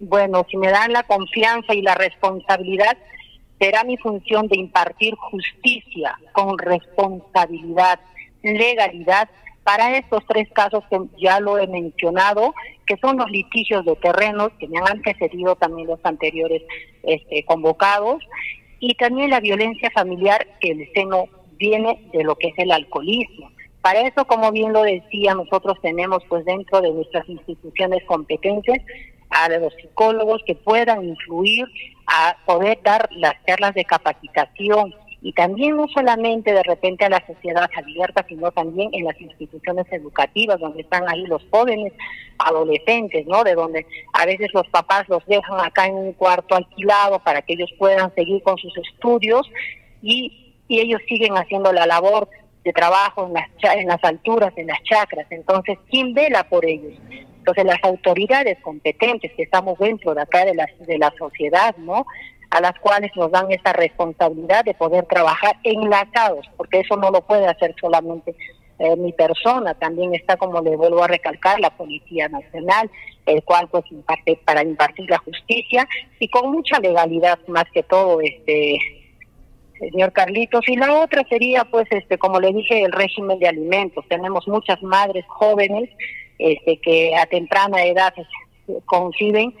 Bueno, 0.00 0.46
si 0.50 0.56
me 0.56 0.70
dan 0.70 0.92
la 0.92 1.02
confianza 1.02 1.74
y 1.74 1.82
la 1.82 1.94
responsabilidad, 1.94 2.96
será 3.58 3.84
mi 3.84 3.98
función 3.98 4.48
de 4.48 4.58
impartir 4.58 5.14
justicia 5.14 6.18
con 6.32 6.58
responsabilidad, 6.58 8.00
legalidad 8.42 9.28
para 9.62 9.98
estos 9.98 10.24
tres 10.26 10.48
casos 10.52 10.82
que 10.90 10.98
ya 11.22 11.38
lo 11.38 11.58
he 11.58 11.66
mencionado, 11.66 12.54
que 12.86 12.96
son 12.96 13.18
los 13.18 13.30
litigios 13.30 13.84
de 13.84 13.94
terrenos 13.96 14.48
que 14.58 14.68
me 14.68 14.78
han 14.78 14.88
antecedido 14.88 15.54
también 15.56 15.88
los 15.88 16.00
anteriores 16.02 16.62
este, 17.02 17.44
convocados, 17.44 18.22
y 18.78 18.94
también 18.94 19.28
la 19.28 19.40
violencia 19.40 19.90
familiar 19.90 20.46
que 20.60 20.70
el 20.70 20.90
seno 20.94 21.26
viene 21.58 22.08
de 22.14 22.24
lo 22.24 22.36
que 22.36 22.48
es 22.48 22.54
el 22.56 22.72
alcoholismo. 22.72 23.50
Para 23.82 24.00
eso, 24.00 24.24
como 24.26 24.50
bien 24.52 24.72
lo 24.72 24.82
decía, 24.82 25.34
nosotros 25.34 25.78
tenemos 25.82 26.22
pues 26.28 26.44
dentro 26.46 26.80
de 26.80 26.90
nuestras 26.90 27.28
instituciones 27.28 28.02
competentes 28.04 28.82
a 29.30 29.48
los 29.48 29.72
psicólogos 29.74 30.42
que 30.44 30.54
puedan 30.54 31.04
influir 31.04 31.66
a 32.06 32.36
poder 32.44 32.80
dar 32.82 33.08
las 33.12 33.34
charlas 33.46 33.74
de 33.74 33.84
capacitación 33.84 34.94
y 35.22 35.32
también 35.32 35.76
no 35.76 35.86
solamente 35.88 36.52
de 36.52 36.62
repente 36.62 37.04
a 37.04 37.10
la 37.10 37.24
sociedad 37.26 37.68
abierta, 37.76 38.24
sino 38.28 38.50
también 38.52 38.90
en 38.92 39.04
las 39.04 39.20
instituciones 39.20 39.86
educativas 39.90 40.58
donde 40.58 40.80
están 40.80 41.08
ahí 41.08 41.26
los 41.26 41.42
jóvenes, 41.50 41.92
adolescentes, 42.38 43.26
¿no? 43.26 43.44
De 43.44 43.54
donde 43.54 43.86
a 44.14 44.24
veces 44.24 44.48
los 44.54 44.66
papás 44.68 45.08
los 45.08 45.24
dejan 45.26 45.60
acá 45.60 45.86
en 45.86 45.94
un 45.94 46.12
cuarto 46.14 46.54
alquilado 46.54 47.18
para 47.18 47.42
que 47.42 47.52
ellos 47.52 47.70
puedan 47.78 48.14
seguir 48.14 48.42
con 48.42 48.56
sus 48.56 48.72
estudios 48.78 49.50
y, 50.02 50.46
ellos 50.72 51.00
siguen 51.08 51.36
haciendo 51.36 51.72
la 51.72 51.84
labor 51.84 52.28
de 52.62 52.72
trabajo 52.72 53.26
en 53.26 53.32
las, 53.32 53.48
en 53.76 53.88
las 53.88 54.04
alturas, 54.04 54.52
en 54.56 54.68
las 54.68 54.80
chacras. 54.84 55.26
Entonces, 55.30 55.76
¿quién 55.90 56.14
vela 56.14 56.44
por 56.44 56.64
ellos? 56.64 56.92
Entonces, 57.40 57.64
las 57.64 57.82
autoridades 57.82 58.58
competentes 58.60 59.32
que 59.32 59.42
estamos 59.42 59.78
dentro 59.78 60.14
de 60.14 60.22
acá 60.22 60.44
de 60.44 60.54
la, 60.54 60.66
de 60.78 60.98
la 60.98 61.12
sociedad, 61.18 61.74
¿no? 61.78 62.06
A 62.50 62.60
las 62.60 62.78
cuales 62.80 63.10
nos 63.16 63.30
dan 63.30 63.50
esa 63.50 63.72
responsabilidad 63.72 64.64
de 64.64 64.74
poder 64.74 65.06
trabajar 65.06 65.56
enlazados, 65.64 66.46
porque 66.56 66.80
eso 66.80 66.96
no 66.96 67.10
lo 67.10 67.22
puede 67.22 67.46
hacer 67.46 67.74
solamente 67.80 68.34
eh, 68.78 68.96
mi 68.96 69.12
persona, 69.12 69.74
también 69.74 70.14
está, 70.14 70.36
como 70.36 70.60
le 70.60 70.76
vuelvo 70.76 71.02
a 71.02 71.08
recalcar, 71.08 71.60
la 71.60 71.70
Policía 71.70 72.28
Nacional, 72.28 72.90
el 73.26 73.42
cual 73.42 73.68
pues 73.68 73.84
imparte 73.90 74.38
para 74.44 74.62
impartir 74.62 75.08
la 75.08 75.18
justicia 75.18 75.88
y 76.18 76.28
con 76.28 76.50
mucha 76.50 76.78
legalidad 76.78 77.38
más 77.46 77.64
que 77.72 77.82
todo, 77.82 78.20
este 78.20 78.78
señor 79.78 80.12
Carlitos. 80.12 80.68
Y 80.68 80.76
la 80.76 80.92
otra 81.00 81.24
sería, 81.28 81.64
pues, 81.64 81.86
este, 81.90 82.18
como 82.18 82.38
le 82.38 82.52
dije, 82.52 82.82
el 82.82 82.92
régimen 82.92 83.38
de 83.38 83.48
alimentos. 83.48 84.04
Tenemos 84.08 84.46
muchas 84.46 84.82
madres 84.82 85.24
jóvenes 85.28 85.88
este, 86.40 86.78
que 86.78 87.14
a 87.14 87.26
temprana 87.26 87.84
edad 87.84 88.14
conciben 88.86 89.54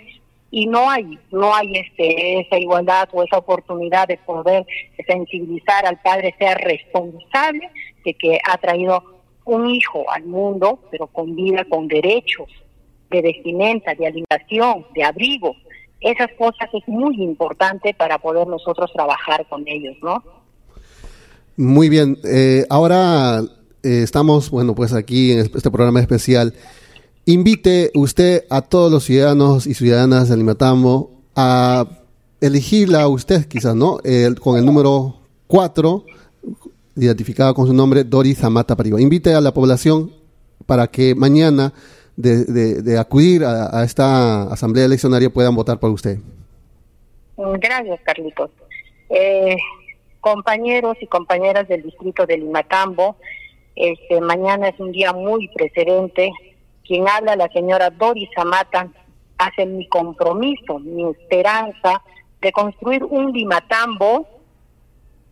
y 0.50 0.66
no 0.66 0.90
hay 0.90 1.18
no 1.30 1.54
hay 1.54 1.76
este 1.76 2.40
esa 2.40 2.58
igualdad 2.58 3.08
o 3.12 3.22
esa 3.22 3.38
oportunidad 3.38 4.08
de 4.08 4.16
poder 4.18 4.66
sensibilizar 5.06 5.86
al 5.86 6.00
padre 6.00 6.34
sea 6.38 6.54
responsable 6.54 7.70
de 8.04 8.14
que 8.14 8.38
ha 8.48 8.56
traído 8.58 9.02
un 9.44 9.68
hijo 9.68 10.10
al 10.10 10.24
mundo 10.24 10.80
pero 10.90 11.06
con 11.06 11.36
vida 11.36 11.64
con 11.68 11.86
derechos 11.86 12.48
de 13.10 13.22
vestimenta 13.22 13.94
de 13.94 14.06
alimentación 14.06 14.86
de 14.94 15.04
abrigo 15.04 15.54
esas 16.00 16.30
cosas 16.38 16.68
es 16.72 16.86
muy 16.88 17.22
importante 17.22 17.92
para 17.94 18.18
poder 18.18 18.46
nosotros 18.46 18.90
trabajar 18.92 19.46
con 19.48 19.64
ellos, 19.66 19.96
¿no? 20.02 20.22
Muy 21.56 21.90
bien. 21.90 22.16
Eh, 22.24 22.64
ahora 22.70 23.42
eh, 23.82 24.02
estamos, 24.02 24.50
bueno, 24.50 24.74
pues 24.74 24.92
aquí 24.92 25.32
en 25.32 25.40
este 25.40 25.70
programa 25.70 26.00
especial. 26.00 26.54
Invite 27.26 27.90
usted 27.94 28.44
a 28.50 28.62
todos 28.62 28.90
los 28.90 29.04
ciudadanos 29.04 29.66
y 29.66 29.74
ciudadanas 29.74 30.28
de 30.28 30.36
Limatambo 30.36 31.10
a 31.36 31.86
elegirla 32.40 33.02
a 33.02 33.08
usted, 33.08 33.46
quizás, 33.46 33.74
¿no? 33.74 33.98
con 34.40 34.58
el 34.58 34.64
número 34.64 35.16
4, 35.46 36.04
identificado 36.96 37.54
con 37.54 37.66
su 37.66 37.74
nombre, 37.74 38.04
Doris 38.04 38.38
Zamata 38.38 38.76
Pariba. 38.76 39.00
Invite 39.00 39.34
a 39.34 39.40
la 39.40 39.52
población 39.52 40.12
para 40.66 40.86
que 40.86 41.14
mañana 41.14 41.72
de, 42.16 42.98
acudir 42.98 43.44
a, 43.44 43.82
esta 43.84 44.44
asamblea 44.52 44.84
eleccionaria 44.84 45.30
puedan 45.30 45.54
votar 45.54 45.78
por 45.78 45.90
usted. 45.90 46.18
Gracias, 47.36 48.00
Carlitos. 48.04 48.50
Eh, 49.08 49.56
compañeros 50.20 50.96
y 51.00 51.06
compañeras 51.06 51.66
del 51.68 51.82
distrito 51.82 52.26
de 52.26 52.38
Limatambo, 52.38 53.16
este, 53.80 54.20
mañana 54.20 54.68
es 54.68 54.78
un 54.78 54.92
día 54.92 55.12
muy 55.12 55.48
precedente. 55.48 56.32
Quien 56.84 57.08
habla, 57.08 57.36
la 57.36 57.48
señora 57.48 57.90
Doris 57.90 58.30
Amata, 58.36 58.88
hace 59.38 59.66
mi 59.66 59.88
compromiso, 59.88 60.78
mi 60.78 61.10
esperanza 61.10 62.02
de 62.40 62.52
construir 62.52 63.04
un 63.04 63.32
Limatambo 63.32 64.26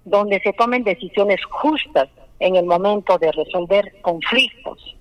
donde 0.04 0.40
se 0.40 0.52
tomen 0.52 0.84
decisiones 0.84 1.40
justas 1.44 2.08
en 2.40 2.56
el 2.56 2.64
momento 2.64 3.18
de 3.18 3.32
resolver 3.32 4.00
conflictos 4.00 4.98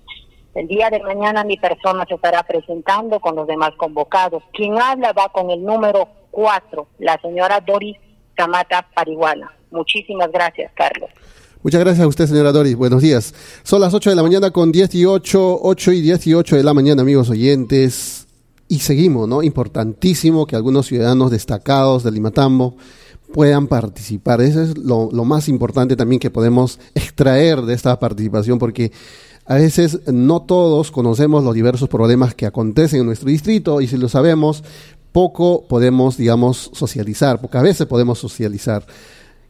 el 0.58 0.66
día 0.66 0.90
de 0.90 1.00
mañana 1.00 1.44
mi 1.44 1.56
persona 1.56 2.04
se 2.06 2.14
estará 2.14 2.42
presentando 2.42 3.20
con 3.20 3.36
los 3.36 3.46
demás 3.46 3.70
convocados. 3.76 4.42
Quien 4.52 4.76
habla 4.76 5.12
va 5.12 5.28
con 5.28 5.50
el 5.50 5.62
número 5.62 6.08
4, 6.32 6.88
la 6.98 7.16
señora 7.20 7.60
Doris 7.60 7.96
Camata 8.34 8.84
Parihuana. 8.92 9.52
Muchísimas 9.70 10.32
gracias, 10.32 10.72
Carlos. 10.74 11.10
Muchas 11.62 11.80
gracias 11.80 12.04
a 12.04 12.08
usted, 12.08 12.28
señora 12.28 12.52
Doris. 12.52 12.76
Buenos 12.76 13.02
días. 13.02 13.34
Son 13.64 13.80
las 13.80 13.92
8 13.92 14.10
de 14.10 14.16
la 14.16 14.22
mañana 14.22 14.52
con 14.52 14.70
18, 14.70 15.58
8 15.60 15.92
y 15.92 16.00
18 16.02 16.56
de 16.56 16.62
la 16.62 16.72
mañana, 16.72 17.02
amigos 17.02 17.30
oyentes. 17.30 18.28
Y 18.68 18.78
seguimos, 18.78 19.28
¿no? 19.28 19.42
Importantísimo 19.42 20.46
que 20.46 20.54
algunos 20.54 20.86
ciudadanos 20.86 21.32
destacados 21.32 22.04
del 22.04 22.14
Limatambo 22.14 22.76
puedan 23.32 23.66
participar. 23.66 24.40
Eso 24.40 24.62
es 24.62 24.78
lo, 24.78 25.08
lo 25.10 25.24
más 25.24 25.48
importante 25.48 25.96
también 25.96 26.20
que 26.20 26.30
podemos 26.30 26.78
extraer 26.94 27.62
de 27.62 27.74
esta 27.74 27.98
participación, 27.98 28.60
porque 28.60 28.92
a 29.44 29.56
veces 29.56 29.98
no 30.06 30.42
todos 30.42 30.92
conocemos 30.92 31.42
los 31.42 31.56
diversos 31.56 31.88
problemas 31.88 32.36
que 32.36 32.46
acontecen 32.46 33.00
en 33.00 33.06
nuestro 33.06 33.30
distrito 33.30 33.80
y 33.80 33.88
si 33.88 33.96
lo 33.96 34.08
sabemos, 34.08 34.62
poco 35.10 35.66
podemos, 35.66 36.16
digamos, 36.16 36.70
socializar, 36.72 37.40
pocas 37.40 37.64
veces 37.64 37.88
podemos 37.88 38.20
socializar. 38.20 38.86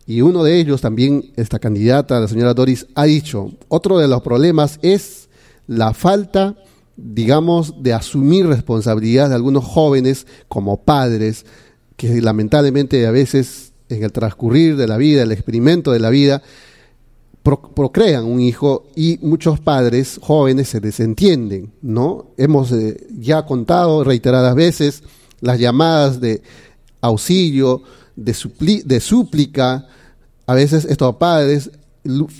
Y 0.08 0.22
uno 0.22 0.42
de 0.42 0.58
ellos 0.58 0.80
también, 0.80 1.32
esta 1.36 1.58
candidata, 1.58 2.18
la 2.18 2.28
señora 2.28 2.54
Doris, 2.54 2.86
ha 2.94 3.04
dicho, 3.04 3.52
otro 3.68 3.98
de 3.98 4.08
los 4.08 4.22
problemas 4.22 4.78
es 4.80 5.28
la 5.66 5.92
falta, 5.92 6.56
digamos, 6.96 7.82
de 7.82 7.92
asumir 7.92 8.46
responsabilidad 8.46 9.28
de 9.28 9.34
algunos 9.34 9.64
jóvenes 9.66 10.26
como 10.48 10.82
padres, 10.82 11.44
que 11.98 12.22
lamentablemente 12.22 13.06
a 13.06 13.10
veces 13.10 13.74
en 13.90 14.02
el 14.02 14.10
transcurrir 14.10 14.76
de 14.78 14.88
la 14.88 14.96
vida, 14.96 15.24
el 15.24 15.32
experimento 15.32 15.92
de 15.92 16.00
la 16.00 16.08
vida, 16.08 16.42
procrean 17.42 18.24
un 18.24 18.40
hijo 18.40 18.86
y 18.96 19.18
muchos 19.20 19.60
padres 19.60 20.18
jóvenes 20.22 20.70
se 20.70 20.80
desentienden, 20.80 21.70
¿no? 21.82 22.30
Hemos 22.38 22.72
eh, 22.72 23.06
ya 23.10 23.44
contado 23.44 24.04
reiteradas 24.04 24.54
veces 24.54 25.02
las 25.42 25.58
llamadas 25.58 26.18
de 26.18 26.40
auxilio, 27.02 27.82
de, 28.16 28.34
de 28.86 29.00
súplica, 29.00 29.86
a 30.48 30.54
veces 30.54 30.86
estos 30.86 31.16
padres, 31.16 31.70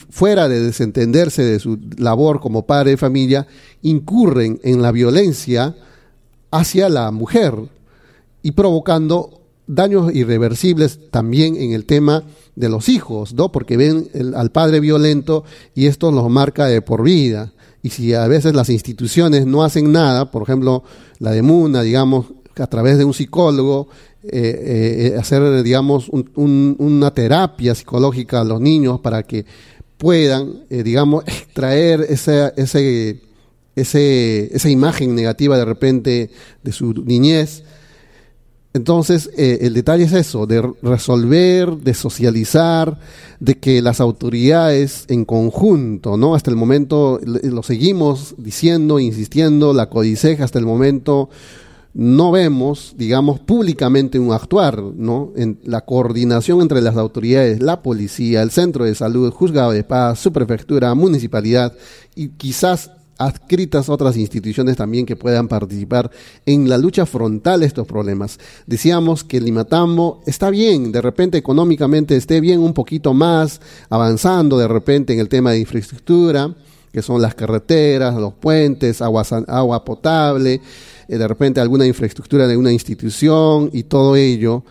fuera 0.09 0.49
de 0.49 0.61
desentenderse 0.63 1.43
de 1.45 1.59
su 1.59 1.79
labor 1.99 2.41
como 2.41 2.65
padre 2.65 2.93
de 2.93 2.97
familia, 2.97 3.47
incurren 3.83 4.59
en 4.65 4.81
la 4.81 4.93
violencia 4.93 5.77
hacia 6.51 6.89
la 6.89 7.11
mujer 7.11 7.53
y 8.43 8.53
provocando 8.53 9.43
daños 9.67 10.15
irreversibles 10.15 10.99
también 11.11 11.57
en 11.57 11.73
el 11.73 11.85
tema 11.85 12.25
de 12.57 12.71
los 12.71 12.89
hijos, 12.89 13.35
¿no? 13.35 13.53
Porque 13.53 13.77
ven 13.77 14.09
al 14.35 14.53
padre 14.53 14.81
violento 14.81 15.45
y 15.75 15.85
esto 15.85 16.11
los 16.11 16.31
marca 16.31 16.65
de 16.65 16.81
por 16.81 17.03
vida. 17.03 17.53
Y 17.83 17.91
si 17.91 18.15
a 18.15 18.27
veces 18.27 18.55
las 18.55 18.71
instituciones 18.71 19.45
no 19.45 19.65
hacen 19.65 19.93
nada, 19.93 20.31
por 20.31 20.45
ejemplo, 20.45 20.83
la 21.19 21.31
de 21.33 21.43
Muna, 21.43 21.83
digamos, 21.83 22.25
a 22.57 22.67
través 22.69 22.97
de 22.97 23.05
un 23.05 23.13
psicólogo, 23.13 23.89
eh, 24.33 25.13
eh, 25.15 25.19
hacer, 25.19 25.63
digamos, 25.63 26.11
una 26.35 27.13
terapia 27.13 27.75
psicológica 27.75 28.41
a 28.41 28.45
los 28.45 28.61
niños 28.61 29.01
para 29.01 29.23
que 29.23 29.45
puedan, 29.97 30.65
eh, 30.71 30.83
digamos, 30.83 31.25
extraer 31.27 32.07
esa, 32.09 32.49
ese, 32.51 33.21
ese, 33.77 34.55
esa 34.55 34.69
imagen 34.69 35.15
negativa 35.15 35.57
de 35.57 35.65
repente 35.65 36.31
de 36.63 36.73
su 36.73 36.93
niñez, 36.93 37.65
entonces, 38.75 39.31
eh, 39.37 39.59
el 39.63 39.75
detalle 39.75 40.05
es 40.05 40.13
eso, 40.13 40.47
de 40.47 40.63
resolver, 40.83 41.79
de 41.79 41.95
socializar, 41.95 43.01
de 43.41 43.57
que 43.57 43.83
las 43.83 44.01
autoridades 44.01 45.05
en 45.09 45.25
conjunto, 45.25 46.17
¿no? 46.17 46.35
Hasta 46.35 46.51
el 46.51 46.57
momento 46.57 47.19
lo 47.25 47.63
seguimos 47.63 48.35
diciendo, 48.39 49.01
insistiendo, 49.01 49.73
la 49.73 49.89
codiceja 49.89 50.45
hasta 50.45 50.59
el 50.59 50.67
momento 50.67 51.31
no 51.95 52.31
vemos, 52.31 52.95
digamos, 52.97 53.41
públicamente 53.41 54.19
un 54.19 54.33
actuar, 54.33 54.81
¿no? 54.81 55.33
En 55.37 55.59
la 55.65 55.81
coordinación 55.81 56.61
entre 56.61 56.81
las 56.81 56.97
autoridades, 56.97 57.61
la 57.61 57.83
policía, 57.83 58.43
el 58.43 58.51
centro 58.51 58.85
de 58.85 58.95
salud, 58.95 59.33
juzgado 59.33 59.73
de 59.73 59.85
paz, 59.85 60.19
su 60.19 60.33
prefectura, 60.33 60.95
municipalidad 60.95 61.73
y 62.15 62.29
quizás 62.29 62.91
adscritas 63.19 63.89
otras 63.89 64.17
instituciones 64.17 64.77
también 64.77 65.05
que 65.05 65.17
puedan 65.17 65.49
participar 65.49 66.11
en 66.47 66.69
la 66.69 66.79
lucha 66.79 67.05
frontal 67.05 67.61
de 67.61 67.67
estos 67.67 67.87
problemas. 67.87 68.39
Decíamos 68.67 69.25
que 69.25 69.41
Limatambo 69.41 70.21
está 70.25 70.51
bien, 70.51 70.93
de 70.93 71.03
repente 71.03 71.37
económicamente 71.37 72.17
esté 72.17 72.41
bien 72.41 72.61
un 72.61 72.73
poquito 72.73 73.13
más, 73.15 73.61
avanzando 73.91 74.57
de 74.57 74.69
repente 74.69 75.13
en 75.13 75.19
el 75.19 75.29
tema 75.29 75.51
de 75.51 75.59
infraestructura, 75.59 76.55
que 76.93 77.03
son 77.03 77.21
las 77.21 77.35
carreteras, 77.35 78.15
los 78.15 78.35
puentes, 78.35 79.03
agua, 79.03 79.85
potable, 79.85 80.61
de 81.17 81.29
repente 81.29 81.61
alguna 81.61 81.87
infraestructura 81.87 82.47
de 82.47 82.57
una 82.57 82.73
institución 82.73 83.71
y 83.73 83.85
todo 83.85 84.17
ello, 84.17 84.65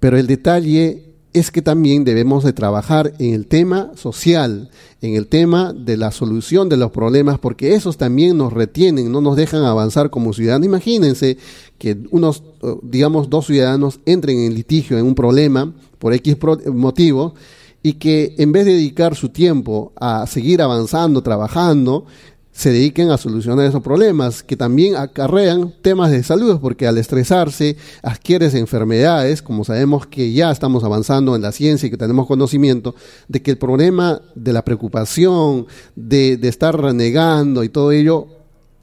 pero 0.00 0.18
el 0.18 0.26
detalle 0.26 1.14
es 1.34 1.50
que 1.50 1.62
también 1.62 2.04
debemos 2.04 2.44
de 2.44 2.52
trabajar 2.52 3.12
en 3.18 3.34
el 3.34 3.46
tema 3.46 3.90
social, 3.96 4.70
en 5.02 5.14
el 5.14 5.26
tema 5.26 5.72
de 5.72 5.96
la 5.96 6.12
solución 6.12 6.68
de 6.68 6.76
los 6.76 6.92
problemas, 6.92 7.40
porque 7.40 7.74
esos 7.74 7.96
también 7.96 8.36
nos 8.38 8.52
retienen, 8.52 9.10
no 9.10 9.20
nos 9.20 9.36
dejan 9.36 9.64
avanzar 9.64 10.10
como 10.10 10.32
ciudadanos. 10.32 10.66
Imagínense 10.66 11.36
que 11.76 11.98
unos, 12.10 12.44
digamos, 12.82 13.30
dos 13.30 13.46
ciudadanos 13.46 13.98
entren 14.06 14.38
en 14.38 14.54
litigio 14.54 14.96
en 14.96 15.06
un 15.06 15.16
problema 15.16 15.74
por 15.98 16.14
X 16.14 16.36
motivo 16.72 17.34
y 17.82 17.94
que 17.94 18.36
en 18.38 18.52
vez 18.52 18.64
de 18.64 18.74
dedicar 18.74 19.16
su 19.16 19.30
tiempo 19.30 19.92
a 19.96 20.26
seguir 20.28 20.62
avanzando, 20.62 21.22
trabajando, 21.22 22.06
se 22.54 22.70
dediquen 22.70 23.10
a 23.10 23.18
solucionar 23.18 23.66
esos 23.66 23.82
problemas, 23.82 24.44
que 24.44 24.56
también 24.56 24.94
acarrean 24.94 25.74
temas 25.82 26.12
de 26.12 26.22
salud, 26.22 26.60
porque 26.60 26.86
al 26.86 26.96
estresarse 26.98 27.76
adquieres 28.00 28.54
enfermedades, 28.54 29.42
como 29.42 29.64
sabemos 29.64 30.06
que 30.06 30.32
ya 30.32 30.52
estamos 30.52 30.84
avanzando 30.84 31.34
en 31.34 31.42
la 31.42 31.50
ciencia 31.50 31.88
y 31.88 31.90
que 31.90 31.96
tenemos 31.96 32.28
conocimiento, 32.28 32.94
de 33.26 33.42
que 33.42 33.50
el 33.50 33.58
problema 33.58 34.22
de 34.36 34.52
la 34.52 34.64
preocupación, 34.64 35.66
de, 35.96 36.36
de 36.36 36.48
estar 36.48 36.80
renegando 36.80 37.64
y 37.64 37.68
todo 37.70 37.90
ello, 37.90 38.28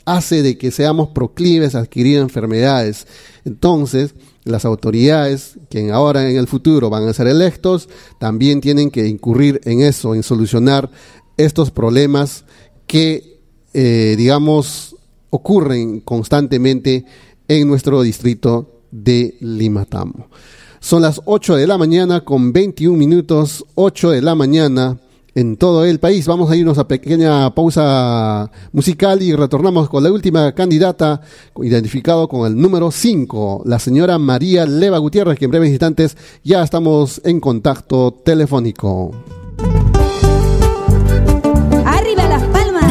hace 0.04 0.42
de 0.42 0.58
que 0.58 0.72
seamos 0.72 1.10
proclives 1.10 1.74
a 1.74 1.80
adquirir 1.80 2.18
enfermedades. 2.18 3.08
Entonces, 3.46 4.16
las 4.44 4.66
autoridades 4.66 5.58
que 5.70 5.92
ahora 5.92 6.30
en 6.30 6.36
el 6.36 6.48
futuro 6.48 6.90
van 6.90 7.08
a 7.08 7.14
ser 7.14 7.28
electos 7.28 7.88
también 8.20 8.60
tienen 8.60 8.92
que 8.92 9.08
incurrir 9.08 9.62
en 9.64 9.80
eso, 9.80 10.14
en 10.14 10.24
solucionar 10.24 10.90
estos 11.38 11.72
problemas 11.72 12.44
que 12.86 13.31
eh, 13.74 14.16
digamos, 14.18 14.96
ocurren 15.30 16.02
constantemente 16.02 17.06
en 17.48 17.68
nuestro 17.68 18.02
distrito 18.02 18.82
de 18.92 19.36
Limatambo. 19.40 20.28
Son 20.80 21.02
las 21.02 21.22
8 21.26 21.58
de 21.58 21.68
la 21.68 21.78
mañana 21.78 22.22
con 22.22 22.52
21 22.52 22.98
minutos, 22.98 23.66
8 23.76 24.12
de 24.12 24.22
la 24.22 24.36
mañana 24.36 24.98
en 25.36 25.58
todo 25.58 25.86
el 25.86 26.00
país. 26.00 26.26
Vamos 26.28 26.50
a 26.50 26.56
irnos 26.56 26.78
a 26.78 26.88
pequeña 26.88 27.54
pausa 27.54 28.52
musical 28.72 29.22
y 29.22 29.34
retornamos 29.34 29.90
con 29.90 30.04
la 30.04 30.12
última 30.12 30.52
candidata, 30.54 31.22
identificado 31.62 32.28
con 32.28 32.48
el 32.48 32.60
número 32.60 32.92
5, 32.92 33.64
la 33.66 33.80
señora 33.80 34.18
María 34.18 34.66
Leva 34.66 34.98
Gutiérrez, 34.98 35.38
que 35.38 35.46
en 35.46 35.52
breves 35.52 35.70
instantes 35.70 36.18
ya 36.44 36.64
estamos 36.64 37.22
en 37.24 37.40
contacto 37.40 38.12
telefónico. 38.24 39.12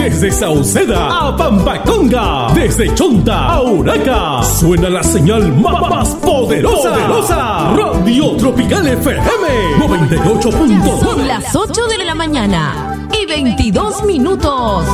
Desde 0.02 0.32
Sauceda 0.32 1.28
a 1.28 1.36
Pampaconga, 1.36 2.48
desde 2.54 2.94
Chonta 2.94 3.52
a 3.52 3.62
Uraca, 3.62 4.42
suena 4.42 4.88
la 4.88 5.02
señal 5.02 5.52
más 5.60 6.08
poderosa. 6.14 6.90
poderosa. 6.90 7.74
Radio 7.76 8.34
Tropical 8.36 8.86
FM 8.86 9.76
98.9. 9.78 11.00
Son 11.00 11.28
las 11.28 11.54
8 11.54 11.86
de 11.86 12.04
la 12.06 12.14
mañana 12.14 13.08
y 13.12 13.26
22 13.26 14.04
minutos. 14.04 14.86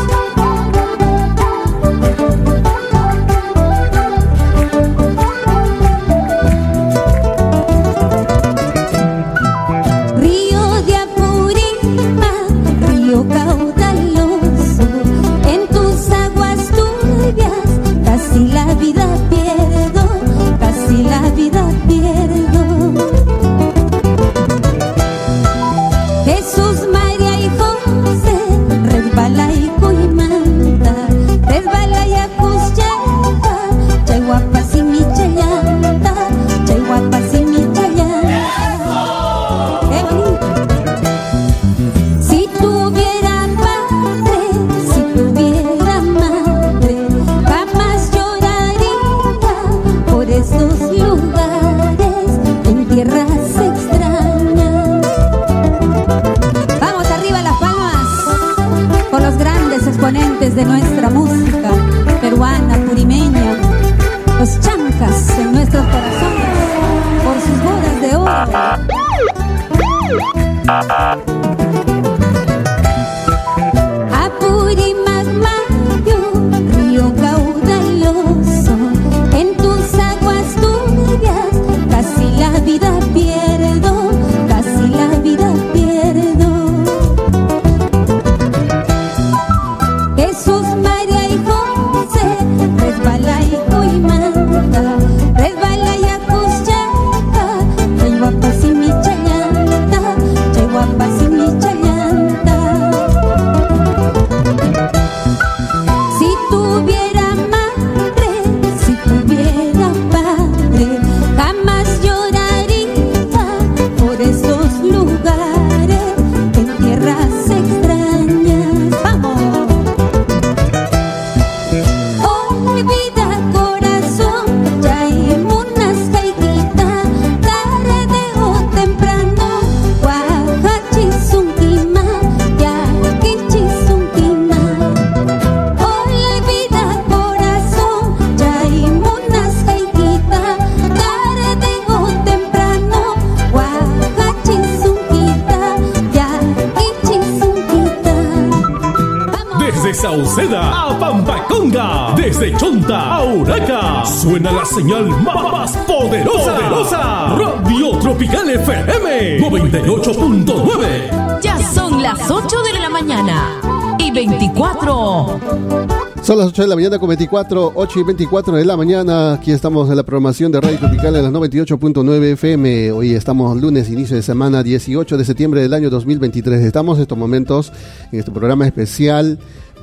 Son 166.26 166.38
las 166.38 166.48
8 166.48 166.62
de 166.62 166.68
la 166.68 166.74
mañana 166.74 166.98
con 166.98 167.06
24, 167.06 167.72
8 167.76 168.00
y 168.00 168.02
24 168.02 168.56
de 168.56 168.64
la 168.64 168.76
mañana. 168.76 169.34
Aquí 169.34 169.52
estamos 169.52 169.88
en 169.88 169.94
la 169.94 170.02
programación 170.02 170.50
de 170.50 170.60
Radio 170.60 170.76
Tropical 170.80 171.14
en 171.14 171.22
las 171.22 171.32
98.9 171.32 172.32
FM. 172.32 172.90
Hoy 172.90 173.14
estamos 173.14 173.56
lunes, 173.60 173.88
inicio 173.88 174.16
de 174.16 174.24
semana, 174.24 174.64
18 174.64 175.18
de 175.18 175.24
septiembre 175.24 175.60
del 175.60 175.72
año 175.72 175.88
2023. 175.88 176.62
Estamos 176.62 176.98
en 176.98 177.02
estos 177.02 177.16
momentos 177.16 177.72
en 178.10 178.18
este 178.18 178.32
programa 178.32 178.66
especial 178.66 179.38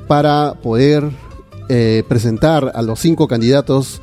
para 0.10 0.56
poder 0.56 1.10
eh, 1.70 2.04
presentar 2.10 2.74
a 2.76 2.82
los 2.82 3.00
cinco 3.00 3.30
candidatos 3.30 4.02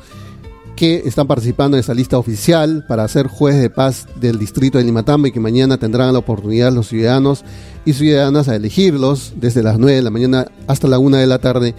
que 0.75 1.03
están 1.05 1.27
participando 1.27 1.77
en 1.77 1.81
esa 1.81 1.93
lista 1.93 2.17
oficial 2.17 2.85
para 2.87 3.07
ser 3.07 3.27
juez 3.27 3.61
de 3.61 3.69
paz 3.69 4.07
del 4.19 4.39
distrito 4.39 4.79
de 4.79 4.83
Limatambo 4.83 5.27
y 5.27 5.31
que 5.31 5.39
mañana 5.39 5.77
tendrán 5.77 6.11
la 6.11 6.17
oportunidad 6.17 6.73
los 6.73 6.87
ciudadanos 6.87 7.45
y 7.85 7.93
ciudadanas 7.93 8.47
a 8.47 8.55
elegirlos 8.55 9.33
desde 9.35 9.61
las 9.61 9.77
9 9.77 9.97
de 9.97 10.01
la 10.01 10.09
mañana 10.09 10.47
hasta 10.65 10.87
la 10.87 10.97
1 10.97 11.17
de 11.17 11.27
la 11.27 11.37
tarde 11.37 11.75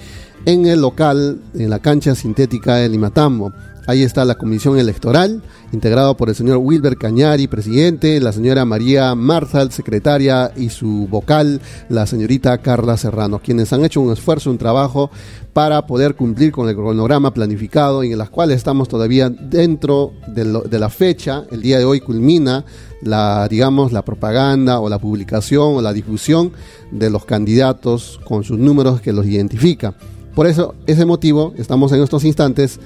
en 0.46 0.66
el 0.66 0.80
local, 0.80 1.40
en 1.54 1.70
la 1.70 1.78
cancha 1.78 2.14
sintética 2.14 2.76
de 2.76 2.88
Limatambo. 2.88 3.52
Ahí 3.88 4.04
está 4.04 4.24
la 4.24 4.36
comisión 4.36 4.78
electoral, 4.78 5.42
integrado 5.72 6.16
por 6.16 6.28
el 6.28 6.36
señor 6.36 6.58
Wilber 6.58 6.96
Cañari, 6.96 7.48
presidente, 7.48 8.20
la 8.20 8.30
señora 8.30 8.64
María 8.64 9.12
Marzal, 9.16 9.72
secretaria, 9.72 10.52
y 10.56 10.68
su 10.68 11.08
vocal, 11.10 11.60
la 11.88 12.06
señorita 12.06 12.58
Carla 12.58 12.96
Serrano, 12.96 13.40
quienes 13.40 13.72
han 13.72 13.84
hecho 13.84 14.00
un 14.00 14.12
esfuerzo, 14.12 14.52
un 14.52 14.58
trabajo 14.58 15.10
para 15.52 15.84
poder 15.88 16.14
cumplir 16.14 16.52
con 16.52 16.68
el 16.68 16.76
cronograma 16.76 17.34
planificado, 17.34 18.04
en 18.04 18.16
las 18.16 18.30
cuales 18.30 18.58
estamos 18.58 18.86
todavía 18.88 19.30
dentro 19.30 20.12
de, 20.28 20.44
lo- 20.44 20.62
de 20.62 20.78
la 20.78 20.88
fecha. 20.88 21.42
El 21.50 21.60
día 21.62 21.78
de 21.78 21.84
hoy 21.84 22.00
culmina 22.00 22.64
la, 23.02 23.48
digamos, 23.48 23.90
la 23.90 24.04
propaganda 24.04 24.78
o 24.78 24.88
la 24.88 25.00
publicación 25.00 25.74
o 25.74 25.82
la 25.82 25.92
difusión 25.92 26.52
de 26.92 27.10
los 27.10 27.24
candidatos 27.24 28.20
con 28.24 28.44
sus 28.44 28.60
números 28.60 29.00
que 29.00 29.12
los 29.12 29.26
identifica. 29.26 29.94
Por 30.34 30.46
eso, 30.46 30.74
ese 30.86 31.04
motivo, 31.04 31.52
estamos 31.56 31.92
en 31.92 32.02
estos 32.02 32.24
instantes 32.24 32.80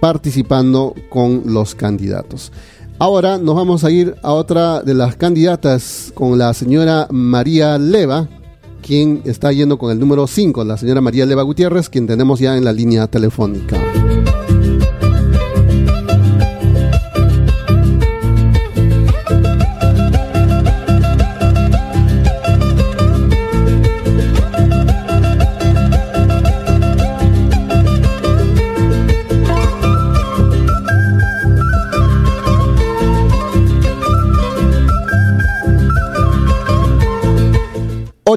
participando 0.00 0.94
con 1.10 1.42
los 1.46 1.74
candidatos. 1.74 2.52
Ahora 3.00 3.38
nos 3.38 3.54
vamos 3.54 3.84
a 3.84 3.90
ir 3.90 4.16
a 4.22 4.32
otra 4.32 4.82
de 4.82 4.94
las 4.94 5.16
candidatas 5.16 6.12
con 6.14 6.36
la 6.38 6.52
señora 6.54 7.06
María 7.10 7.78
Leva, 7.78 8.28
quien 8.82 9.22
está 9.24 9.52
yendo 9.52 9.78
con 9.78 9.92
el 9.92 10.00
número 10.00 10.26
5, 10.26 10.64
la 10.64 10.76
señora 10.76 11.00
María 11.00 11.26
Leva 11.26 11.42
Gutiérrez, 11.42 11.88
quien 11.88 12.06
tenemos 12.06 12.40
ya 12.40 12.56
en 12.56 12.64
la 12.64 12.72
línea 12.72 13.06
telefónica. 13.06 13.76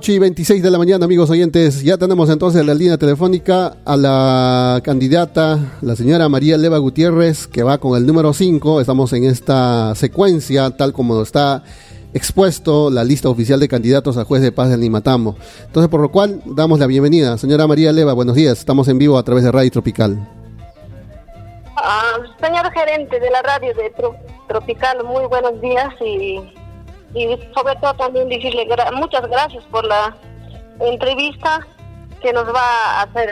Ocho 0.02 0.14
y 0.14 0.18
26 0.18 0.64
de 0.64 0.72
la 0.72 0.80
mañana, 0.80 1.06
amigos 1.06 1.30
oyentes. 1.30 1.84
Ya 1.84 1.96
tenemos 1.96 2.28
entonces 2.32 2.60
en 2.60 2.66
la 2.66 2.74
línea 2.74 2.98
telefónica 2.98 3.78
a 3.86 3.96
la 3.96 4.82
candidata, 4.84 5.60
la 5.82 5.96
señora 5.96 6.28
María 6.28 6.58
Leva 6.58 6.80
Gutiérrez, 6.80 7.46
que 7.46 7.62
va 7.62 7.78
con 7.78 7.96
el 7.96 8.08
número 8.08 8.34
5. 8.34 8.82
Estamos 8.82 9.14
en 9.14 9.26
esta 9.26 9.94
secuencia, 9.94 10.72
tal 10.72 10.92
como 10.92 11.22
está 11.22 11.62
expuesto 12.16 12.90
la 12.90 13.04
lista 13.04 13.30
oficial 13.30 13.60
de 13.60 13.68
candidatos 13.68 14.18
a 14.18 14.26
juez 14.26 14.42
de 14.42 14.52
paz 14.52 14.72
del 14.72 14.82
Limatambo. 14.82 15.36
Entonces, 15.68 15.88
por 15.88 16.02
lo 16.02 16.10
cual, 16.10 16.42
damos 16.48 16.80
la 16.80 16.88
bienvenida. 16.88 17.38
Señora 17.38 17.68
María 17.68 17.92
Leva, 17.92 18.14
buenos 18.14 18.36
días. 18.36 18.58
Estamos 18.58 18.88
en 18.88 18.98
vivo 18.98 19.20
a 19.20 19.24
través 19.24 19.44
de 19.44 19.52
Radio 19.52 19.70
Tropical. 19.70 20.18
Ah, 21.76 22.18
señor 22.40 22.72
gerente 22.72 23.20
de 23.20 23.30
la 23.30 23.44
radio 23.44 23.72
Tropical, 24.48 25.04
muy 25.04 25.28
buenos 25.28 25.62
días 25.62 25.94
y, 26.04 26.42
y 27.14 27.28
sobre 27.54 27.76
todo 27.82 27.94
también 27.96 28.30
decirle 28.30 28.68
gra- 28.68 28.92
muchas 28.94 29.28
gracias 29.30 29.64
por 29.72 29.86
la 29.86 30.16
entrevista 30.80 31.66
que 32.22 32.32
nos 32.34 32.46
va 32.46 33.00
a 33.00 33.02
hacer 33.04 33.32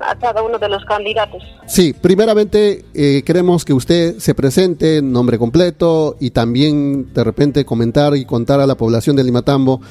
a 0.00 0.14
cada 0.16 0.42
uno 0.42 0.58
de 0.58 0.68
los 0.68 0.82
candidatos. 0.86 1.42
Sí, 1.66 1.92
primeramente 1.92 2.84
eh, 2.94 3.22
queremos 3.24 3.64
que 3.66 3.74
usted 3.74 4.16
se 4.18 4.34
presente, 4.34 5.02
nombre 5.02 5.38
completo 5.38 6.16
y 6.18 6.30
también 6.30 7.12
de 7.12 7.22
repente 7.22 7.64
comentar 7.66 8.16
y 8.16 8.24
contar 8.24 8.60
a 8.60 8.66
la 8.66 8.76
población 8.76 9.14
de 9.16 9.24
Limatambo 9.24 9.82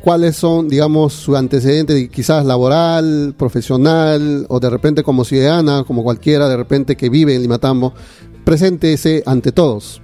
cuáles 0.00 0.36
son, 0.36 0.68
digamos, 0.68 1.12
su 1.12 1.36
antecedente 1.36 2.08
quizás 2.08 2.44
laboral, 2.46 3.34
profesional 3.38 4.46
o 4.48 4.58
de 4.58 4.70
repente 4.70 5.02
como 5.02 5.22
ciudadana, 5.24 5.84
como 5.86 6.02
cualquiera 6.02 6.48
de 6.48 6.56
repente 6.56 6.96
que 6.96 7.10
vive 7.10 7.34
en 7.34 7.42
Limatambo. 7.42 7.92
Preséntese 8.44 9.22
ante 9.26 9.52
todos. 9.52 10.00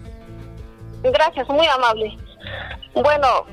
Gracias, 1.03 1.49
muy 1.49 1.67
amable. 1.67 2.17
Bueno, 2.95 3.47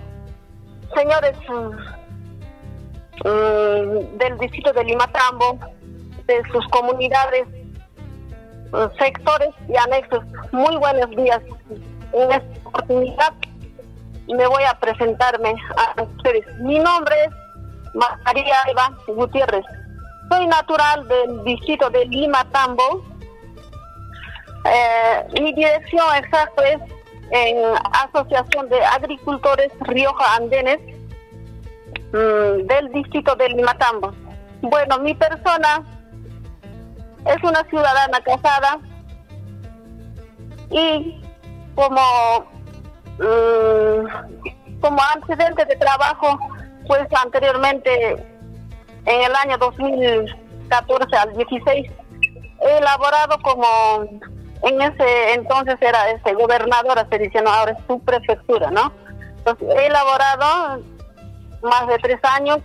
señores 0.95 1.38
mm, 1.48 3.28
mm, 3.28 4.18
del 4.18 4.38
distrito 4.40 4.74
de 4.74 4.84
Limatambo, 4.84 5.60
de 6.26 6.41
sus 6.52 6.68
comunidades, 6.70 7.48
mm, 8.72 8.98
sectores 8.98 9.49
y 9.68 9.78
anexos, 9.78 10.24
muy 10.52 10.76
buenos 10.78 11.10
días. 11.12 11.41
En 12.14 12.32
esta 12.32 12.70
oportunidad 12.70 13.34
me 14.28 14.48
voy 14.48 14.64
a 14.64 14.74
presentarme 14.80 15.53
a 15.78 16.02
ustedes. 16.02 16.45
Mi 16.60 16.80
nombre 16.80 17.16
es 17.26 17.32
María 18.26 18.56
Eva 18.68 18.91
Gutiérrez. 19.07 19.66
Soy 20.30 20.48
natural 20.48 21.07
del 21.07 21.44
distrito 21.44 21.90
de 21.91 22.06
Limatambo. 22.06 23.03
Eh, 24.66 25.28
mi 25.40 25.53
dirección 25.53 26.06
exacta 26.16 26.68
es 26.68 26.80
en 27.31 27.57
Asociación 27.91 28.69
de 28.69 28.84
Agricultores 28.85 29.72
Rioja 29.81 30.35
Andenes 30.35 30.80
mm, 32.11 32.68
del 32.68 32.91
distrito 32.93 33.35
de 33.35 33.49
Limatambo. 33.49 34.14
Bueno, 34.61 34.99
mi 34.99 35.14
persona 35.14 35.84
es 37.26 37.43
una 37.43 37.64
ciudadana 37.69 38.19
casada 38.22 38.80
y 40.69 41.22
como 41.76 42.02
mm, 43.19 44.80
como 44.81 45.02
antecedente 45.15 45.65
de 45.65 45.76
trabajo, 45.77 46.38
pues 46.88 47.07
anteriormente 47.23 48.14
en 49.06 49.22
el 49.22 49.35
año 49.35 49.57
2014 49.57 51.15
al 51.15 51.34
16 51.34 51.91
he 52.61 52.77
elaborado 52.77 53.38
como 53.41 53.65
en 54.65 54.81
ese 54.81 55.33
entonces 55.33 55.75
era 55.79 56.09
este 56.09 56.33
gobernadora 56.33 57.07
se 57.09 57.17
dice 57.19 57.41
no 57.41 57.49
ahora 57.49 57.71
es 57.71 57.77
su 57.87 57.99
prefectura 58.03 58.69
no 58.71 58.91
entonces 59.45 59.67
he 59.77 59.85
elaborado 59.85 60.81
más 61.65 61.87
de 61.87 61.97
tres 61.99 62.19
años. 62.23 62.59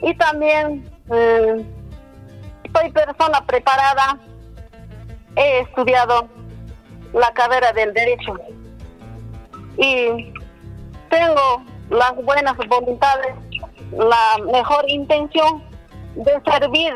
Y 0.00 0.14
también 0.14 0.88
mm, 1.06 2.72
soy 2.74 2.90
persona 2.92 3.44
preparada. 3.46 4.18
He 5.36 5.60
estudiado 5.60 6.28
la 7.12 7.30
carrera 7.32 7.72
del 7.72 7.92
derecho. 7.92 8.34
Y 9.76 10.32
tengo 11.10 11.62
las 11.90 12.14
buenas 12.16 12.56
voluntades 12.68 13.34
la 13.92 14.44
mejor 14.52 14.84
intención 14.88 15.62
de 16.16 16.40
servir 16.44 16.92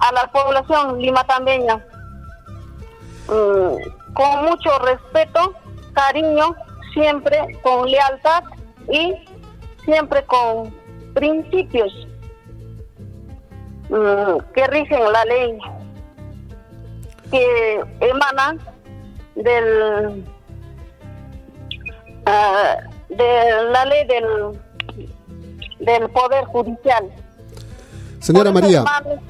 a 0.00 0.12
la 0.12 0.26
población 0.32 0.98
limatambeña 0.98 1.84
mm, 3.28 4.12
con 4.14 4.44
mucho 4.44 4.78
respeto, 4.80 5.54
cariño, 5.92 6.54
siempre 6.92 7.58
con 7.62 7.88
lealtad 7.88 8.44
y 8.90 9.14
siempre 9.84 10.24
con 10.24 10.74
principios 11.14 11.92
mm, 13.88 14.38
que 14.54 14.66
rigen 14.68 15.12
la 15.12 15.24
ley 15.24 15.58
que 17.30 17.84
emana 18.00 18.56
del 19.34 20.24
ah, 22.26 22.76
de 23.08 23.62
la 23.72 23.84
ley 23.84 24.06
del 24.06 24.58
del 25.80 26.10
poder 26.10 26.44
judicial. 26.46 27.04
Señora 28.20 28.50
María, 28.50 28.78
hermanos, 28.78 29.20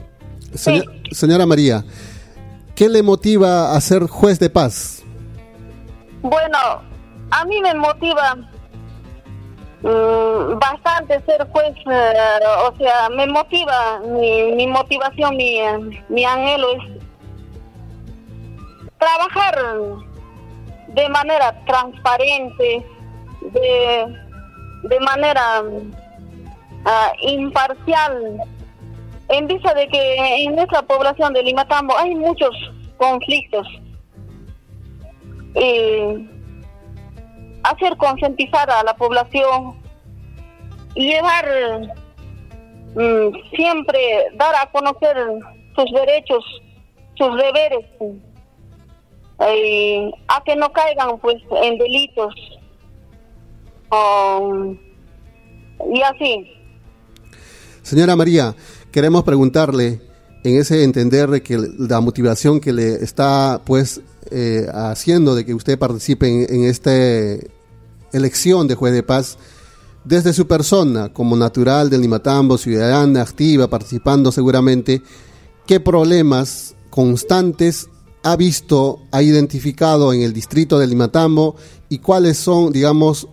señora 1.12 1.46
María, 1.46 1.84
¿qué 2.78 2.88
le 2.88 3.02
motiva 3.02 3.74
a 3.74 3.80
ser 3.80 4.06
juez 4.06 4.38
de 4.38 4.48
paz? 4.48 5.02
Bueno, 6.22 6.58
a 7.32 7.44
mí 7.44 7.60
me 7.60 7.74
motiva 7.74 8.36
mm, 9.82 10.58
bastante 10.60 11.20
ser 11.26 11.44
juez, 11.50 11.74
eh, 11.90 12.38
o 12.68 12.76
sea, 12.76 13.08
me 13.08 13.26
motiva, 13.26 13.98
mi, 13.98 14.52
mi 14.52 14.68
motivación, 14.68 15.36
mi, 15.36 15.58
mi 16.08 16.24
anhelo 16.24 16.68
es 16.76 17.02
trabajar 18.96 19.58
de 20.86 21.08
manera 21.08 21.52
transparente, 21.66 22.86
de, 23.40 24.06
de 24.84 25.00
manera 25.00 25.64
ah, 26.84 27.12
imparcial, 27.22 28.40
en 29.28 29.46
vista 29.46 29.74
de 29.74 29.86
que 29.88 30.44
en 30.44 30.56
nuestra 30.56 30.82
población 30.82 31.32
de 31.32 31.42
Limatambo 31.42 31.96
hay 31.96 32.14
muchos 32.14 32.50
conflictos. 32.96 33.66
Hacer 37.62 37.96
concientizar 37.96 38.70
a 38.70 38.82
la 38.82 38.94
población 38.94 39.76
llevar 40.94 41.94
mm, 42.94 43.56
siempre 43.56 43.98
dar 44.36 44.54
a 44.54 44.70
conocer 44.70 45.16
sus 45.74 45.92
derechos, 45.92 46.44
sus 47.16 47.36
deberes, 47.36 47.86
y 49.54 50.12
a 50.26 50.42
que 50.44 50.56
no 50.56 50.72
caigan 50.72 51.18
pues 51.18 51.36
en 51.62 51.78
delitos 51.78 52.34
y 55.92 56.02
así. 56.02 56.52
Señora 57.82 58.16
María, 58.16 58.54
queremos 58.90 59.24
preguntarle, 59.24 60.00
en 60.44 60.56
ese 60.56 60.84
entender 60.84 61.28
de 61.30 61.42
que 61.42 61.58
la 61.78 62.00
motivación 62.00 62.60
que 62.60 62.72
le 62.72 62.94
está 63.02 63.60
pues 63.64 64.00
eh, 64.30 64.66
haciendo 64.72 65.34
de 65.34 65.44
que 65.44 65.54
usted 65.54 65.78
participe 65.78 66.28
en, 66.28 66.54
en 66.54 66.64
esta 66.64 66.92
elección 68.12 68.68
de 68.68 68.74
juez 68.74 68.92
de 68.92 69.02
paz 69.02 69.36
desde 70.04 70.32
su 70.32 70.46
persona 70.46 71.12
como 71.12 71.36
natural 71.36 71.90
del 71.90 72.02
Limatambo, 72.02 72.56
ciudadana, 72.56 73.22
activa, 73.22 73.68
participando 73.68 74.32
seguramente, 74.32 75.02
qué 75.66 75.80
problemas 75.80 76.74
constantes 76.88 77.88
ha 78.22 78.36
visto, 78.36 79.00
ha 79.10 79.22
identificado 79.22 80.12
en 80.12 80.22
el 80.22 80.32
distrito 80.32 80.78
del 80.78 80.90
Limatambo 80.90 81.56
y 81.88 81.98
cuáles 81.98 82.38
son, 82.38 82.72
digamos, 82.72 83.28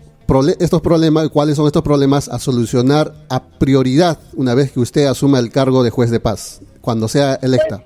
estos 0.59 0.81
problemas, 0.81 1.29
cuáles 1.29 1.55
son 1.55 1.67
estos 1.67 1.83
problemas 1.83 2.29
a 2.29 2.39
solucionar 2.39 3.13
a 3.29 3.43
prioridad 3.43 4.17
una 4.35 4.55
vez 4.55 4.71
que 4.71 4.79
usted 4.79 5.05
asuma 5.05 5.39
el 5.39 5.51
cargo 5.51 5.83
de 5.83 5.89
juez 5.89 6.11
de 6.11 6.19
paz, 6.19 6.61
cuando 6.81 7.07
sea 7.07 7.35
electa. 7.41 7.83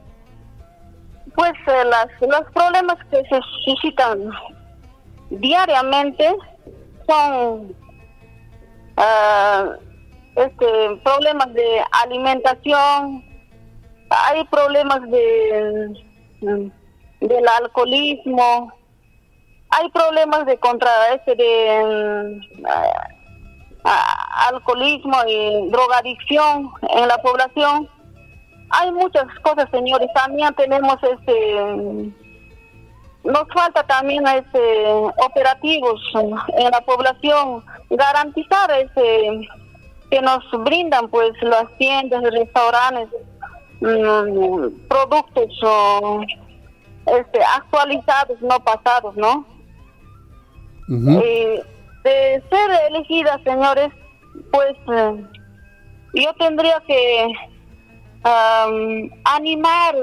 Pues 1.36 1.54
eh, 1.68 1.86
las, 1.86 2.08
los 2.22 2.52
problemas 2.54 2.98
que 3.10 3.18
se 3.30 3.40
suscitan 3.66 4.30
diariamente 5.30 6.36
son 7.08 7.76
ah, 8.98 9.72
este, 10.36 10.66
problemas 11.04 11.54
de 11.54 11.82
alimentación, 11.92 13.24
hay 14.10 14.44
problemas 14.46 15.02
de 15.10 16.06
del 17.22 17.48
alcoholismo, 17.62 18.72
hay 19.72 19.90
problemas 19.90 20.46
de 20.46 20.58
contra 20.58 20.90
este 21.14 21.36
de 21.36 22.40
mm, 22.56 22.66
ah, 23.84 24.48
alcoholismo 24.50 25.18
y 25.28 25.70
drogadicción 25.70 26.72
en 26.90 27.08
la 27.08 27.18
población. 27.20 27.88
Hay 28.72 28.92
muchas 28.92 29.28
cosas, 29.42 29.70
señores. 29.72 30.10
También 30.14 30.54
tenemos 30.56 30.98
este 31.04 32.14
nos 33.24 33.48
falta 33.54 33.84
también 33.84 34.26
este 34.28 34.86
operativos 35.26 36.02
en 36.16 36.72
la 36.72 36.82
población 36.82 37.64
garantizar 37.90 38.72
este 38.72 39.48
que 40.10 40.22
nos 40.22 40.44
brindan 40.64 41.10
pues 41.10 41.32
las 41.42 41.66
tiendas 41.78 42.24
restaurantes 42.24 43.10
mm, 43.82 44.88
productos 44.88 45.50
este 47.06 47.44
actualizados 47.44 48.42
no 48.42 48.58
pasados 48.62 49.16
no 49.18 49.46
Eh, 50.92 51.64
de 52.04 52.44
ser 52.50 52.72
elegida 52.90 53.40
señores 53.44 53.90
pues 54.52 54.74
eh, 54.92 55.24
yo 56.16 56.34
tendría 56.40 56.82
que 56.88 57.28
am, 58.24 59.10
animar 59.26 59.96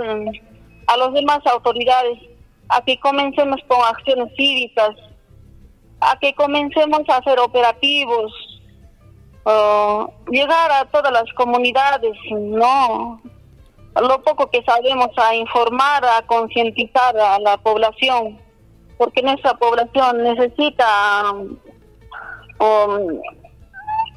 a 0.87 0.97
las 0.97 1.13
demás 1.13 1.41
autoridades 1.47 2.19
a 2.69 2.81
que 2.83 2.99
comencemos 3.01 3.61
con 3.67 3.81
acciones 3.83 4.33
cívicas, 4.37 4.95
a 6.01 6.19
que 6.19 6.33
comencemos 6.35 7.01
a 7.09 7.17
hacer 7.17 7.39
operativos, 7.39 8.33
llegar 10.31 10.73
a 10.73 10.85
todas 10.87 11.13
las 11.13 11.33
comunidades, 11.35 12.17
no, 12.31 13.21
lo 14.01 14.23
poco 14.23 14.51
que 14.51 14.63
sabemos 14.65 15.11
a 15.17 15.35
informar, 15.35 16.05
a 16.05 16.23
concientizar 16.27 17.17
a 17.17 17.39
la 17.39 17.57
población, 17.59 18.39
porque 18.99 19.23
nuestra 19.23 19.55
población 19.55 20.23
necesita 20.23 21.33
um, 21.33 23.21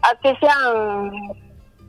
a 0.02 0.16
que 0.22 0.36
sean 0.40 1.12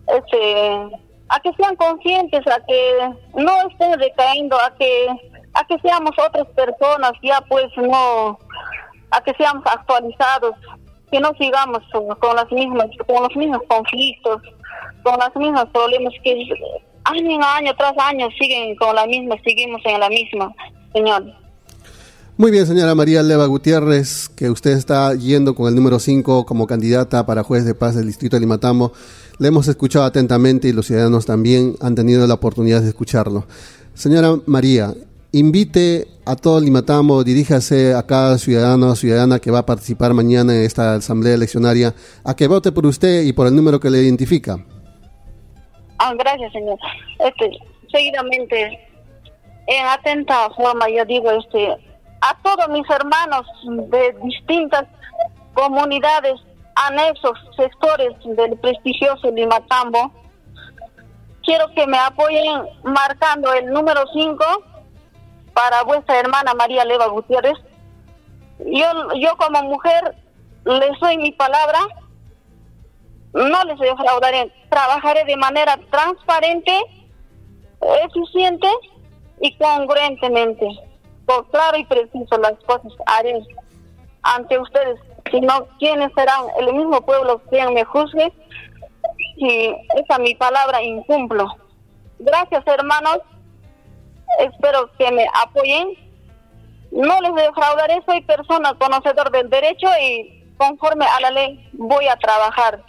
este 0.08 0.98
a 1.28 1.38
que 1.40 1.52
sean 1.54 1.76
conscientes, 1.76 2.44
a 2.48 2.58
que 2.66 3.10
no 3.34 3.68
estén 3.68 3.98
recayendo, 3.98 4.56
a 4.60 4.74
que 4.76 5.06
a 5.54 5.64
que 5.64 5.78
seamos 5.80 6.12
otras 6.18 6.46
personas, 6.48 7.12
ya 7.22 7.40
pues 7.48 7.66
no, 7.76 8.38
a 9.10 9.20
que 9.22 9.32
seamos 9.34 9.64
actualizados, 9.66 10.54
que 11.10 11.20
no 11.20 11.32
sigamos 11.38 11.80
con, 12.20 12.36
las 12.36 12.50
mismas, 12.52 12.86
con 13.06 13.22
los 13.22 13.36
mismos 13.36 13.60
conflictos, 13.68 14.42
con 15.02 15.18
los 15.18 15.36
mismos 15.36 15.66
problemas 15.72 16.14
que 16.22 16.48
año 17.04 17.30
en 17.30 17.42
año 17.42 17.74
tras 17.76 17.94
año 17.98 18.28
siguen 18.38 18.76
con 18.76 18.94
la 18.94 19.06
misma, 19.06 19.36
seguimos 19.44 19.80
en 19.84 20.00
la 20.00 20.08
misma, 20.08 20.52
señor. 20.92 21.39
Muy 22.40 22.50
bien, 22.50 22.64
señora 22.64 22.94
María 22.94 23.22
Leva 23.22 23.44
Gutiérrez, 23.44 24.30
que 24.30 24.48
usted 24.48 24.70
está 24.70 25.14
yendo 25.14 25.54
con 25.54 25.68
el 25.68 25.74
número 25.74 25.98
5 25.98 26.46
como 26.46 26.66
candidata 26.66 27.26
para 27.26 27.42
juez 27.42 27.66
de 27.66 27.74
paz 27.74 27.94
del 27.94 28.06
distrito 28.06 28.34
de 28.34 28.40
Limatambo. 28.40 28.92
Le 29.38 29.48
hemos 29.48 29.68
escuchado 29.68 30.06
atentamente 30.06 30.66
y 30.66 30.72
los 30.72 30.86
ciudadanos 30.86 31.26
también 31.26 31.74
han 31.82 31.94
tenido 31.94 32.26
la 32.26 32.32
oportunidad 32.32 32.80
de 32.80 32.88
escucharlo. 32.88 33.44
Señora 33.92 34.36
María, 34.46 34.94
invite 35.32 36.06
a 36.24 36.34
todo 36.34 36.60
Limatambo, 36.60 37.24
diríjase 37.24 37.92
a 37.92 38.06
cada 38.06 38.38
ciudadano 38.38 38.92
o 38.92 38.96
ciudadana 38.96 39.38
que 39.38 39.50
va 39.50 39.58
a 39.58 39.66
participar 39.66 40.14
mañana 40.14 40.54
en 40.54 40.62
esta 40.62 40.94
asamblea 40.94 41.34
eleccionaria 41.34 41.94
a 42.24 42.34
que 42.34 42.48
vote 42.48 42.72
por 42.72 42.86
usted 42.86 43.20
y 43.24 43.34
por 43.34 43.48
el 43.48 43.54
número 43.54 43.78
que 43.80 43.90
le 43.90 43.98
identifica. 43.98 44.64
Ah, 45.98 46.14
gracias, 46.18 46.50
señor. 46.54 46.78
Este, 47.18 47.58
seguidamente, 47.92 48.78
en 49.66 49.86
atenta 49.86 50.48
forma, 50.56 50.88
yo 50.88 51.04
digo, 51.04 51.30
este, 51.32 51.89
a 52.20 52.36
todos 52.42 52.68
mis 52.68 52.88
hermanos 52.90 53.46
de 53.64 54.12
distintas 54.22 54.84
comunidades, 55.54 56.40
anexos, 56.74 57.38
sectores 57.56 58.12
del 58.24 58.58
prestigioso 58.58 59.30
Limatambo, 59.30 60.12
quiero 61.42 61.68
que 61.74 61.86
me 61.86 61.98
apoyen 61.98 62.62
marcando 62.84 63.52
el 63.52 63.70
número 63.70 64.02
5 64.12 64.44
para 65.52 65.82
vuestra 65.82 66.18
hermana 66.18 66.54
María 66.54 66.84
Leva 66.84 67.06
Gutiérrez. 67.08 67.58
Yo, 68.58 68.86
yo 69.16 69.36
como 69.36 69.62
mujer 69.64 70.16
les 70.64 71.00
doy 71.00 71.16
mi 71.16 71.32
palabra, 71.32 71.78
no 73.32 73.64
les 73.64 73.78
defraudaré, 73.78 74.52
trabajaré 74.68 75.24
de 75.24 75.36
manera 75.36 75.78
transparente, 75.90 76.72
eficiente 78.04 78.68
y 79.40 79.56
congruentemente, 79.56 80.68
por 81.30 81.48
claro 81.50 81.78
y 81.78 81.84
preciso 81.84 82.36
las 82.38 82.54
cosas 82.66 82.92
haré 83.06 83.40
ante 84.22 84.58
ustedes, 84.58 84.98
si 85.30 85.40
no, 85.40 85.64
¿quiénes 85.78 86.10
serán? 86.16 86.46
El 86.58 86.74
mismo 86.74 87.00
pueblo 87.02 87.40
quien 87.48 87.72
me 87.72 87.84
juzgue 87.84 88.32
si 89.36 89.74
esa 89.96 90.18
mi 90.18 90.34
palabra 90.34 90.82
incumplo. 90.82 91.46
Gracias 92.18 92.66
hermanos, 92.66 93.20
espero 94.40 94.90
que 94.98 95.12
me 95.12 95.24
apoyen. 95.42 95.90
No 96.90 97.20
les 97.20 97.34
defraudaré, 97.46 98.02
soy 98.04 98.22
persona 98.22 98.74
conocedor 98.74 99.30
del 99.30 99.48
derecho 99.48 99.86
y 100.02 100.52
conforme 100.58 101.06
a 101.06 101.20
la 101.20 101.30
ley 101.30 101.70
voy 101.74 102.08
a 102.08 102.16
trabajar. 102.16 102.82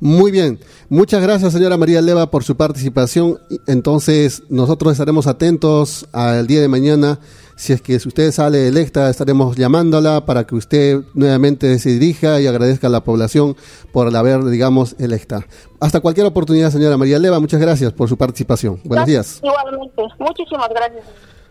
Muy 0.00 0.30
bien, 0.30 0.58
muchas 0.88 1.22
gracias 1.22 1.52
señora 1.52 1.76
María 1.76 2.00
Leva 2.00 2.30
por 2.30 2.44
su 2.44 2.56
participación. 2.56 3.38
Entonces 3.66 4.42
nosotros 4.48 4.92
estaremos 4.92 5.26
atentos 5.26 6.06
al 6.12 6.46
día 6.46 6.60
de 6.60 6.68
mañana. 6.68 7.18
Si 7.56 7.72
es 7.72 7.80
que 7.80 7.96
usted 7.96 8.32
sale 8.32 8.68
electa, 8.68 9.08
estaremos 9.08 9.56
llamándola 9.56 10.26
para 10.26 10.46
que 10.46 10.54
usted 10.54 11.00
nuevamente 11.14 11.78
se 11.78 11.90
dirija 11.90 12.38
y 12.40 12.46
agradezca 12.46 12.88
a 12.88 12.90
la 12.90 13.02
población 13.02 13.56
por 13.92 14.12
la 14.12 14.18
haber, 14.18 14.44
digamos, 14.44 14.94
electa. 14.98 15.46
Hasta 15.80 16.00
cualquier 16.00 16.26
oportunidad, 16.26 16.70
señora 16.70 16.98
María 16.98 17.18
Leva, 17.18 17.40
muchas 17.40 17.60
gracias 17.60 17.94
por 17.94 18.10
su 18.10 18.18
participación. 18.18 18.78
Buenos 18.84 19.06
días. 19.06 19.40
Igualmente, 19.42 20.02
muchísimas 20.18 20.68
gracias. 20.68 21.04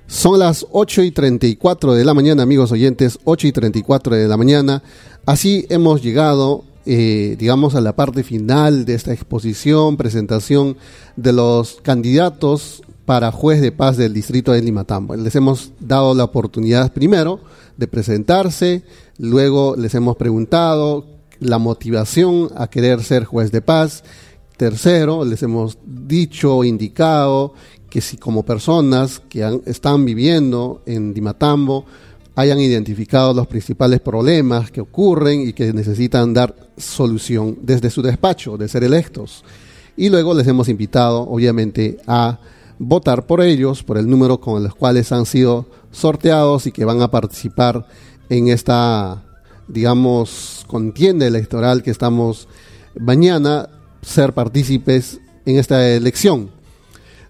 Son 0.08 0.38
las 0.38 0.68
8 0.72 1.02
y 1.02 1.12
34 1.12 1.94
de 1.96 2.06
la 2.06 2.14
mañana, 2.14 2.44
amigos 2.44 2.72
oyentes, 2.72 3.18
8 3.24 3.48
y 3.48 3.52
34 3.52 4.16
de 4.16 4.28
la 4.28 4.38
mañana. 4.38 4.84
Así 5.26 5.66
hemos 5.70 6.04
llegado, 6.04 6.64
eh, 6.86 7.36
digamos, 7.40 7.76
a 7.76 7.82
la 7.82 7.96
parte 7.96 8.24
final 8.24 8.86
de 8.86 8.94
esta 8.94 9.14
exposición, 9.14 9.98
presentación 9.98 10.78
de 11.16 11.34
los 11.34 11.80
candidatos 11.82 12.82
para 13.06 13.32
juez 13.32 13.62
de 13.62 13.72
paz 13.72 13.98
del 13.98 14.14
distrito 14.14 14.52
de 14.52 14.62
Limatambo. 14.62 15.16
Les 15.16 15.36
hemos 15.36 15.72
dado 15.80 16.14
la 16.16 16.24
oportunidad 16.24 16.92
primero 16.94 17.40
de 17.78 17.88
presentarse, 17.88 18.84
luego 19.18 19.76
les 19.78 19.94
hemos 19.96 20.16
preguntado 20.16 21.06
la 21.40 21.58
motivación 21.58 22.50
a 22.56 22.68
querer 22.68 23.04
ser 23.04 23.26
juez 23.26 23.52
de 23.52 23.62
paz. 23.62 24.04
Tercero, 24.58 25.26
les 25.26 25.44
hemos 25.44 25.78
dicho, 25.86 26.64
indicado 26.64 27.54
que 27.90 28.00
si 28.02 28.18
como 28.18 28.44
personas 28.44 29.22
que 29.30 29.44
han- 29.44 29.62
están 29.66 30.06
viviendo 30.06 30.82
en 30.86 31.14
Dimatambo 31.14 31.86
hayan 32.36 32.60
identificado 32.60 33.34
los 33.34 33.48
principales 33.48 34.02
problemas 34.02 34.70
que 34.70 34.82
ocurren 34.82 35.42
y 35.48 35.54
que 35.54 35.72
necesitan 35.74 36.34
dar 36.34 36.56
solución 36.78 37.58
desde 37.62 37.90
su 37.90 38.02
despacho 38.02 38.58
de 38.58 38.68
ser 38.68 38.84
electos. 38.84 39.44
Y 39.96 40.10
luego 40.10 40.34
les 40.34 40.46
hemos 40.48 40.68
invitado, 40.68 41.22
obviamente, 41.22 41.98
a 42.06 42.40
votar 42.78 43.26
por 43.26 43.42
ellos, 43.42 43.84
por 43.84 43.98
el 43.98 44.10
número 44.10 44.42
con 44.42 44.62
los 44.62 44.76
cuales 44.76 45.12
han 45.14 45.26
sido 45.26 45.66
sorteados 45.92 46.68
y 46.68 46.74
que 46.74 46.84
van 46.84 47.02
a 47.02 47.10
participar 47.10 47.88
en 48.30 48.50
esta, 48.50 49.24
digamos, 49.70 50.66
contienda 50.68 51.26
electoral 51.26 51.84
que 51.84 51.92
estamos 51.92 52.50
mañana, 53.00 53.70
ser 54.02 54.34
partícipes 54.34 55.22
en 55.46 55.58
esta 55.58 55.88
elección. 55.90 56.50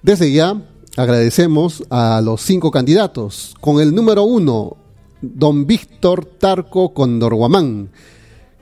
Desde 0.02 0.32
ya 0.32 0.62
agradecemos 0.98 1.84
a 1.90 2.22
los 2.24 2.42
cinco 2.42 2.72
candidatos. 2.72 3.54
Con 3.60 3.80
el 3.80 3.94
número 3.94 4.24
uno, 4.24 4.78
don 5.22 5.66
Víctor 5.66 6.26
Tarco 6.26 6.94
Condorguamán. 6.94 7.90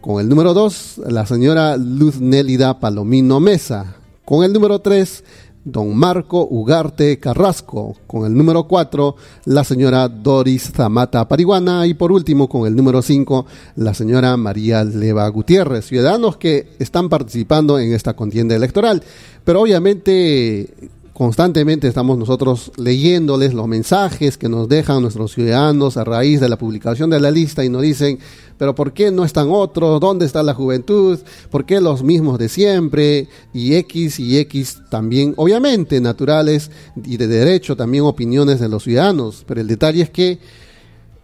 Con 0.02 0.20
el 0.20 0.28
número 0.28 0.54
dos, 0.54 1.00
la 1.08 1.26
señora 1.26 1.78
Luz 1.78 2.20
Nélida 2.20 2.80
Palomino 2.80 3.40
Mesa. 3.40 3.96
Con 4.26 4.44
el 4.44 4.52
número 4.52 4.80
tres, 4.80 5.24
don 5.64 5.96
Marco 5.96 6.46
Ugarte 6.50 7.20
Carrasco. 7.20 7.96
Con 8.06 8.26
el 8.26 8.36
número 8.36 8.68
cuatro, 8.68 9.16
la 9.46 9.64
señora 9.64 10.10
Doris 10.10 10.72
Zamata 10.74 11.26
Pariguana. 11.28 11.88
Y 11.88 11.94
por 11.94 12.12
último, 12.12 12.50
con 12.50 12.68
el 12.68 12.76
número 12.76 13.02
cinco, 13.02 13.46
la 13.78 13.94
señora 13.94 14.36
María 14.36 14.84
Leva 14.84 15.28
Gutiérrez. 15.30 15.86
Ciudadanos 15.86 16.36
que 16.36 16.74
están 16.80 17.08
participando 17.08 17.80
en 17.80 17.94
esta 17.94 18.14
contienda 18.14 18.56
electoral. 18.56 19.02
Pero 19.46 19.62
obviamente 19.62 20.92
constantemente 21.14 21.88
estamos 21.88 22.18
nosotros 22.18 22.72
leyéndoles 22.76 23.54
los 23.54 23.68
mensajes 23.68 24.38
que 24.38 24.50
nos 24.50 24.68
dejan 24.68 25.02
nuestros 25.02 25.34
ciudadanos 25.34 25.96
a 25.96 26.04
raíz 26.04 26.40
de 26.40 26.50
la 26.50 26.58
publicación 26.58 27.12
de 27.12 27.20
la 27.20 27.30
lista 27.30 27.64
y 27.64 27.70
nos 27.70 27.84
dicen, 27.84 28.18
pero 28.58 28.74
¿por 28.74 28.94
qué 28.94 29.12
no 29.12 29.24
están 29.24 29.50
otros? 29.52 30.00
¿Dónde 30.00 30.26
está 30.26 30.42
la 30.42 30.56
juventud? 30.56 31.20
¿Por 31.52 31.66
qué 31.66 31.80
los 31.80 32.04
mismos 32.04 32.40
de 32.40 32.50
siempre? 32.50 33.28
Y 33.54 33.76
X 33.76 34.20
y 34.20 34.38
X 34.40 34.82
también, 34.90 35.34
obviamente, 35.38 36.02
naturales 36.02 36.72
y 37.04 37.18
de 37.18 37.28
derecho, 37.28 37.76
también 37.76 38.04
opiniones 38.06 38.60
de 38.60 38.70
los 38.70 38.84
ciudadanos. 38.84 39.44
Pero 39.48 39.62
el 39.62 39.68
detalle 39.68 40.02
es 40.02 40.10
que 40.10 40.40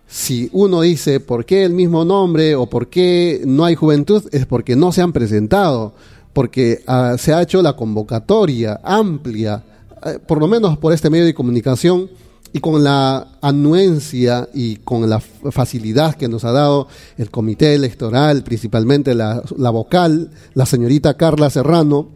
si 0.07 0.49
uno 0.53 0.81
dice, 0.81 1.19
¿por 1.19 1.45
qué 1.45 1.63
el 1.63 1.73
mismo 1.73 2.05
nombre 2.05 2.55
o 2.55 2.67
por 2.67 2.89
qué 2.89 3.41
no 3.45 3.65
hay 3.65 3.75
juventud? 3.75 4.23
Es 4.31 4.45
porque 4.45 4.75
no 4.75 4.91
se 4.91 5.01
han 5.01 5.13
presentado 5.13 5.93
porque 6.33 6.83
ah, 6.87 7.15
se 7.17 7.33
ha 7.33 7.41
hecho 7.41 7.61
la 7.61 7.75
convocatoria 7.75 8.79
amplia 8.83 9.63
por 10.27 10.39
lo 10.39 10.47
menos 10.47 10.77
por 10.77 10.93
este 10.93 11.09
medio 11.09 11.25
de 11.25 11.33
comunicación 11.33 12.09
y 12.51 12.59
con 12.59 12.83
la 12.83 13.27
anuencia 13.41 14.49
y 14.53 14.77
con 14.77 15.09
la 15.09 15.19
facilidad 15.19 16.15
que 16.15 16.27
nos 16.27 16.43
ha 16.43 16.51
dado 16.51 16.87
el 17.17 17.29
comité 17.29 17.75
electoral, 17.75 18.43
principalmente 18.43 19.13
la, 19.13 19.43
vocal, 19.71 20.31
la 20.53 20.65
señorita 20.65 21.15
Carla 21.15 21.49
Serrano, 21.49 22.09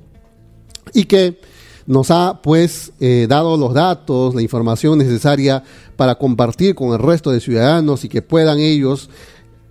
y 0.93 1.05
que 1.05 1.39
nos 1.85 2.11
ha 2.11 2.41
pues 2.41 2.93
eh, 2.99 3.27
dado 3.29 3.57
los 3.57 3.73
datos, 3.73 4.33
la 4.35 4.41
información 4.41 4.97
necesaria 4.97 5.63
para 5.95 6.15
compartir 6.15 6.75
con 6.75 6.93
el 6.93 6.99
resto 6.99 7.31
de 7.31 7.39
ciudadanos 7.39 8.03
y 8.03 8.09
que 8.09 8.21
puedan 8.21 8.59
ellos 8.59 9.09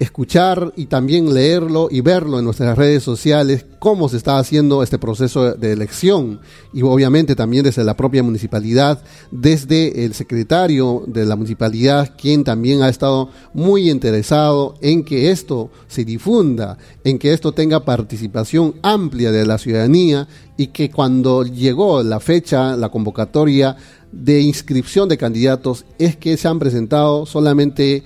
escuchar 0.02 0.72
y 0.76 0.86
también 0.86 1.32
leerlo 1.32 1.88
y 1.90 2.00
verlo 2.00 2.38
en 2.38 2.44
nuestras 2.44 2.76
redes 2.76 3.02
sociales, 3.02 3.64
cómo 3.78 4.08
se 4.08 4.16
está 4.16 4.38
haciendo 4.38 4.82
este 4.82 4.98
proceso 4.98 5.54
de 5.54 5.72
elección 5.72 6.40
y 6.72 6.82
obviamente 6.82 7.34
también 7.34 7.64
desde 7.64 7.84
la 7.84 7.96
propia 7.96 8.22
municipalidad, 8.22 9.02
desde 9.30 10.04
el 10.04 10.14
secretario 10.14 11.04
de 11.06 11.24
la 11.24 11.36
municipalidad, 11.36 12.14
quien 12.16 12.44
también 12.44 12.82
ha 12.82 12.88
estado 12.88 13.30
muy 13.54 13.90
interesado 13.90 14.74
en 14.80 15.04
que 15.04 15.30
esto 15.30 15.70
se 15.88 16.04
difunda, 16.04 16.78
en 17.04 17.18
que 17.18 17.32
esto 17.32 17.52
tenga 17.52 17.84
participación 17.84 18.74
amplia 18.82 19.32
de 19.32 19.46
la 19.46 19.58
ciudadanía 19.58 20.28
y 20.56 20.68
que 20.68 20.90
cuando 20.90 21.44
llegó 21.44 22.02
la 22.02 22.20
fecha, 22.20 22.76
la 22.76 22.90
convocatoria 22.90 23.76
de 24.12 24.40
inscripción 24.40 25.08
de 25.08 25.16
candidatos, 25.16 25.84
es 25.98 26.16
que 26.16 26.36
se 26.36 26.46
han 26.46 26.58
presentado 26.58 27.24
solamente 27.24 28.04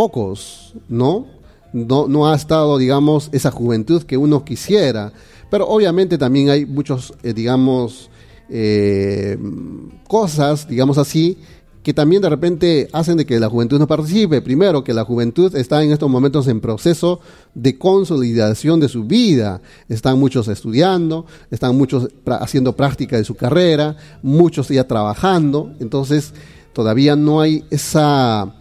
pocos, 0.00 0.72
¿no? 0.88 1.26
No, 1.74 2.08
no 2.08 2.26
ha 2.26 2.34
estado, 2.34 2.78
digamos, 2.78 3.28
esa 3.32 3.50
juventud 3.50 4.02
que 4.04 4.16
uno 4.16 4.46
quisiera. 4.46 5.12
Pero 5.50 5.68
obviamente 5.68 6.16
también 6.16 6.48
hay 6.48 6.64
muchos, 6.64 7.12
eh, 7.22 7.34
digamos, 7.34 8.08
eh, 8.48 9.36
cosas, 10.08 10.66
digamos 10.66 10.96
así, 10.96 11.36
que 11.82 11.92
también 11.92 12.22
de 12.22 12.30
repente 12.30 12.88
hacen 12.94 13.18
de 13.18 13.26
que 13.26 13.38
la 13.38 13.50
juventud 13.50 13.78
no 13.78 13.86
participe. 13.86 14.40
Primero, 14.40 14.82
que 14.82 14.94
la 14.94 15.04
juventud 15.04 15.54
está 15.54 15.82
en 15.82 15.92
estos 15.92 16.08
momentos 16.08 16.48
en 16.48 16.62
proceso 16.62 17.20
de 17.54 17.76
consolidación 17.76 18.80
de 18.80 18.88
su 18.88 19.04
vida. 19.04 19.60
Están 19.90 20.18
muchos 20.18 20.48
estudiando, 20.48 21.26
están 21.50 21.76
muchos 21.76 22.08
haciendo 22.40 22.74
práctica 22.74 23.18
de 23.18 23.24
su 23.24 23.34
carrera, 23.34 23.98
muchos 24.22 24.68
ya 24.68 24.88
trabajando. 24.88 25.74
Entonces, 25.78 26.32
todavía 26.72 27.16
no 27.16 27.42
hay 27.42 27.64
esa 27.68 28.59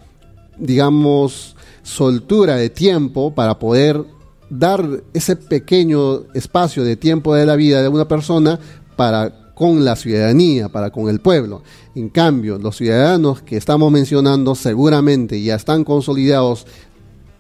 digamos, 0.60 1.56
soltura 1.84 2.56
de 2.56 2.70
tiempo 2.70 3.34
para 3.34 3.58
poder 3.60 4.04
dar 4.50 5.04
ese 5.14 5.36
pequeño 5.36 6.24
espacio 6.34 6.84
de 6.84 6.96
tiempo 6.96 7.36
de 7.36 7.46
la 7.46 7.56
vida 7.56 7.82
de 7.82 7.88
una 7.88 8.08
persona 8.08 8.60
para 8.96 9.54
con 9.54 9.84
la 9.84 9.98
ciudadanía, 9.98 10.70
para 10.70 10.90
con 10.90 11.10
el 11.10 11.20
pueblo. 11.20 11.64
En 11.94 12.08
cambio, 12.10 12.58
los 12.58 12.78
ciudadanos 12.78 13.42
que 13.42 13.58
estamos 13.58 13.92
mencionando 13.92 14.56
seguramente 14.56 15.42
ya 15.42 15.56
están 15.56 15.84
consolidados 15.84 16.66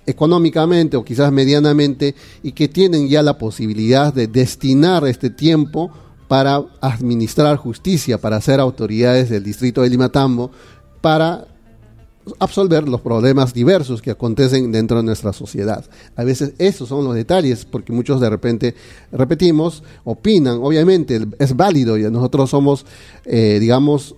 económicamente 0.05 0.97
o 0.97 1.05
quizás 1.05 1.31
medianamente 1.31 2.15
y 2.43 2.51
que 2.51 2.67
tienen 2.67 3.07
ya 3.07 3.21
la 3.21 3.37
posibilidad 3.37 4.13
de 4.13 4.27
destinar 4.27 5.07
este 5.07 5.29
tiempo 5.29 5.91
para 6.27 6.61
administrar 6.81 7.55
justicia, 7.57 8.19
para 8.19 8.41
ser 8.41 8.59
autoridades 8.59 9.29
del 9.29 9.43
distrito 9.43 9.81
de 9.81 9.89
Limatambo, 9.89 10.51
para 10.99 11.47
absolver 12.39 12.87
los 12.87 13.01
problemas 13.01 13.53
diversos 13.53 14.01
que 14.01 14.11
acontecen 14.11 14.71
dentro 14.71 14.97
de 14.97 15.03
nuestra 15.03 15.33
sociedad. 15.33 15.83
A 16.15 16.23
veces 16.23 16.53
esos 16.57 16.89
son 16.89 17.05
los 17.05 17.15
detalles, 17.15 17.65
porque 17.65 17.91
muchos 17.91 18.21
de 18.21 18.29
repente 18.29 18.75
repetimos, 19.11 19.83
opinan, 20.03 20.59
obviamente 20.61 21.19
es 21.39 21.55
válido 21.55 21.97
y 21.97 22.03
nosotros 22.09 22.49
somos, 22.49 22.85
eh, 23.25 23.57
digamos, 23.59 24.15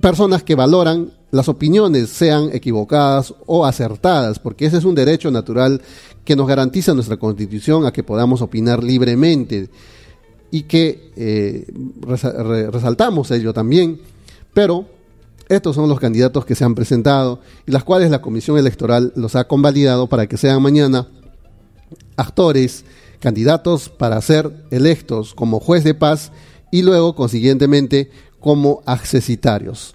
personas 0.00 0.42
que 0.42 0.54
valoran 0.54 1.12
las 1.30 1.48
opiniones 1.48 2.08
sean 2.08 2.50
equivocadas 2.52 3.34
o 3.46 3.66
acertadas, 3.66 4.38
porque 4.38 4.66
ese 4.66 4.78
es 4.78 4.84
un 4.84 4.94
derecho 4.94 5.30
natural 5.30 5.82
que 6.24 6.36
nos 6.36 6.46
garantiza 6.46 6.94
nuestra 6.94 7.16
constitución 7.16 7.84
a 7.86 7.92
que 7.92 8.02
podamos 8.02 8.42
opinar 8.42 8.82
libremente. 8.82 9.68
Y 10.48 10.62
que 10.62 11.10
eh, 11.16 11.66
resaltamos 12.70 13.32
ello 13.32 13.52
también, 13.52 14.00
pero 14.54 14.86
estos 15.48 15.76
son 15.76 15.88
los 15.88 16.00
candidatos 16.00 16.44
que 16.44 16.54
se 16.54 16.64
han 16.64 16.74
presentado 16.74 17.40
y 17.66 17.70
las 17.70 17.84
cuales 17.84 18.10
la 18.10 18.20
Comisión 18.20 18.58
Electoral 18.58 19.12
los 19.14 19.36
ha 19.36 19.46
convalidado 19.46 20.08
para 20.08 20.26
que 20.26 20.36
sean 20.36 20.60
mañana 20.60 21.06
actores, 22.16 22.84
candidatos 23.20 23.88
para 23.88 24.20
ser 24.20 24.66
electos 24.70 25.34
como 25.34 25.60
juez 25.60 25.84
de 25.84 25.94
paz 25.94 26.32
y 26.72 26.82
luego, 26.82 27.14
consiguientemente, 27.14 28.10
como 28.40 28.82
accesitarios. 28.86 29.94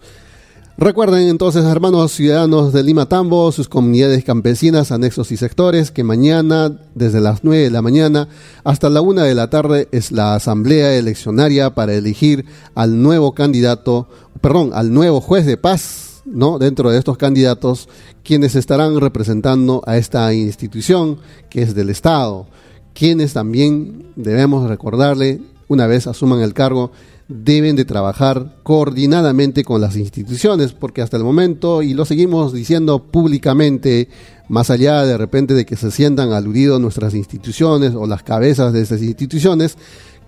Recuerden 0.78 1.28
entonces, 1.28 1.64
hermanos 1.66 2.12
ciudadanos 2.12 2.74
de 2.74 2.82
Lima 2.82 3.08
Tambo, 3.08 3.52
sus 3.52 3.70
comunidades 3.70 4.24
campesinas, 4.24 4.92
anexos 4.92 5.32
y 5.32 5.38
sectores, 5.38 5.92
que 5.92 6.04
mañana, 6.04 6.76
desde 6.96 7.22
las 7.22 7.44
9 7.44 7.66
de 7.66 7.70
la 7.70 7.84
mañana 7.84 8.30
hasta 8.64 8.90
la 8.90 9.02
1 9.02 9.22
de 9.22 9.36
la 9.36 9.50
tarde, 9.50 9.90
es 9.92 10.12
la 10.12 10.34
asamblea 10.34 10.96
eleccionaria 10.96 11.76
para 11.76 11.94
elegir 11.94 12.46
al 12.74 13.00
nuevo 13.02 13.34
candidato 13.34 14.08
perdón, 14.42 14.72
al 14.74 14.94
nuevo 14.94 15.22
juez 15.22 15.46
de 15.46 15.58
paz, 15.58 16.22
¿no? 16.26 16.60
Dentro 16.60 16.92
de 16.92 16.98
estos 16.98 17.18
candidatos, 17.18 17.88
quienes 18.24 18.56
estarán 18.56 19.00
representando 19.00 19.82
a 19.86 19.98
esta 19.98 20.34
institución 20.34 21.20
que 21.50 21.62
es 21.62 21.74
del 21.76 21.90
Estado, 21.90 22.48
quienes 22.94 23.34
también 23.34 24.08
debemos 24.16 24.68
recordarle, 24.68 25.42
una 25.68 25.88
vez 25.88 26.08
asuman 26.08 26.42
el 26.42 26.54
cargo, 26.54 26.92
deben 27.28 27.78
de 27.78 27.86
trabajar 27.86 28.58
coordinadamente 28.64 29.64
con 29.64 29.80
las 29.80 29.96
instituciones, 29.96 30.74
porque 30.74 31.02
hasta 31.02 31.16
el 31.16 31.24
momento, 31.24 31.82
y 31.82 31.94
lo 31.94 32.04
seguimos 32.04 32.52
diciendo 32.52 33.04
públicamente, 33.04 34.10
más 34.50 34.70
allá 34.70 35.06
de 35.06 35.18
repente 35.18 35.54
de 35.54 35.66
que 35.66 35.78
se 35.78 35.92
sientan 35.92 36.34
aludidos 36.34 36.82
nuestras 36.82 37.14
instituciones 37.14 37.94
o 37.96 38.06
las 38.06 38.24
cabezas 38.24 38.74
de 38.74 38.82
esas 38.82 39.02
instituciones, 39.02 39.78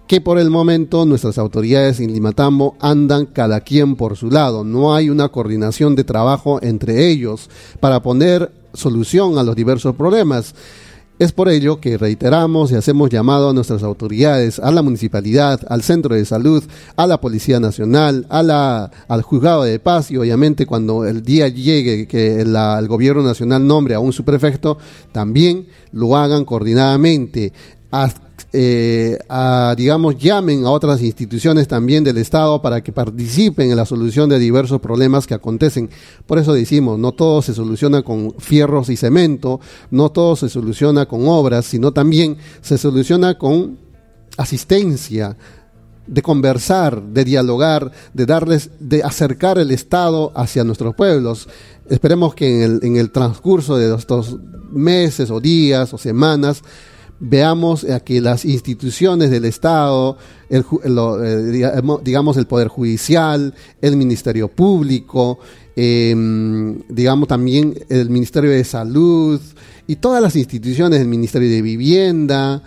que 0.07 0.21
por 0.21 0.37
el 0.37 0.49
momento 0.49 1.05
nuestras 1.05 1.37
autoridades 1.37 1.99
en 1.99 2.11
Limatambo 2.11 2.75
andan 2.79 3.25
cada 3.25 3.61
quien 3.61 3.95
por 3.95 4.17
su 4.17 4.29
lado. 4.29 4.63
No 4.63 4.93
hay 4.93 5.09
una 5.09 5.29
coordinación 5.29 5.95
de 5.95 6.03
trabajo 6.03 6.59
entre 6.61 7.07
ellos 7.09 7.49
para 7.79 8.01
poner 8.01 8.51
solución 8.73 9.37
a 9.37 9.43
los 9.43 9.55
diversos 9.55 9.95
problemas. 9.95 10.55
Es 11.19 11.31
por 11.31 11.47
ello 11.47 11.79
que 11.79 11.97
reiteramos 11.97 12.71
y 12.71 12.75
hacemos 12.75 13.09
llamado 13.09 13.49
a 13.49 13.53
nuestras 13.53 13.83
autoridades, 13.83 14.59
a 14.59 14.71
la 14.71 14.81
municipalidad, 14.81 15.61
al 15.69 15.83
centro 15.83 16.15
de 16.15 16.25
salud, 16.25 16.63
a 16.95 17.05
la 17.05 17.21
Policía 17.21 17.59
Nacional, 17.59 18.25
a 18.29 18.41
la, 18.41 18.91
al 19.07 19.21
juzgado 19.21 19.63
de 19.63 19.79
paz 19.79 20.09
y 20.09 20.17
obviamente 20.17 20.65
cuando 20.65 21.05
el 21.05 21.21
día 21.21 21.47
llegue 21.47 22.07
que 22.07 22.41
el 22.41 22.87
gobierno 22.87 23.21
nacional 23.21 23.65
nombre 23.65 23.93
a 23.93 23.99
un 23.99 24.11
subprefecto, 24.11 24.79
también 25.11 25.67
lo 25.91 26.17
hagan 26.17 26.45
coordinadamente 26.45 27.53
eh, 28.55 29.17
a, 29.29 29.73
digamos, 29.75 30.15
llamen 30.15 30.63
a 30.63 30.69
otras 30.69 31.01
instituciones 31.01 31.67
también 31.67 32.03
del 32.03 32.19
Estado 32.19 32.61
para 32.61 32.83
que 32.83 32.91
participen 32.91 33.71
en 33.71 33.77
la 33.77 33.87
solución 33.87 34.29
de 34.29 34.37
diversos 34.37 34.79
problemas 34.79 35.25
que 35.25 35.33
acontecen. 35.33 35.89
Por 36.27 36.37
eso 36.37 36.53
decimos, 36.53 36.99
no 36.99 37.13
todo 37.13 37.41
se 37.41 37.55
soluciona 37.55 38.03
con 38.03 38.35
fierros 38.37 38.89
y 38.89 38.95
cemento, 38.95 39.59
no 39.89 40.11
todo 40.11 40.35
se 40.35 40.49
soluciona 40.49 41.07
con 41.07 41.27
obras, 41.27 41.65
sino 41.65 41.93
también 41.93 42.37
se 42.61 42.77
soluciona 42.77 43.39
con 43.39 43.79
asistencia, 44.37 45.35
de 46.05 46.21
conversar, 46.21 47.01
de 47.01 47.23
dialogar, 47.23 47.91
de 48.13 48.25
darles, 48.25 48.69
de 48.79 49.03
acercar 49.03 49.57
el 49.57 49.71
Estado 49.71 50.31
hacia 50.35 50.63
nuestros 50.63 50.93
pueblos. 50.95 51.47
Esperemos 51.89 52.35
que 52.35 52.55
en 52.55 52.61
el, 52.61 52.79
en 52.83 52.97
el 52.97 53.09
transcurso 53.09 53.77
de 53.77 53.95
estos 53.95 54.37
meses 54.69 55.31
o 55.31 55.39
días 55.39 55.93
o 55.93 55.97
semanas 55.97 56.61
veamos 57.19 57.83
eh, 57.83 58.01
que 58.03 58.19
las 58.21 58.45
instituciones 58.45 59.29
del 59.31 59.45
Estado, 59.45 60.17
el, 60.49 60.63
eh, 61.23 61.71
digamos- 62.03 62.37
el 62.37 62.47
Poder 62.47 62.67
Judicial, 62.67 63.53
el 63.81 63.95
Ministerio 63.95 64.47
Público, 64.49 65.39
eh, 65.75 66.13
digamos 66.89 67.27
también 67.27 67.73
el 67.89 68.09
Ministerio 68.09 68.51
de 68.51 68.63
Salud 68.63 69.39
y 69.87 69.95
todas 69.97 70.21
las 70.21 70.35
instituciones, 70.35 70.99
el 71.01 71.07
Ministerio 71.07 71.49
de 71.49 71.61
Vivienda, 71.61 72.61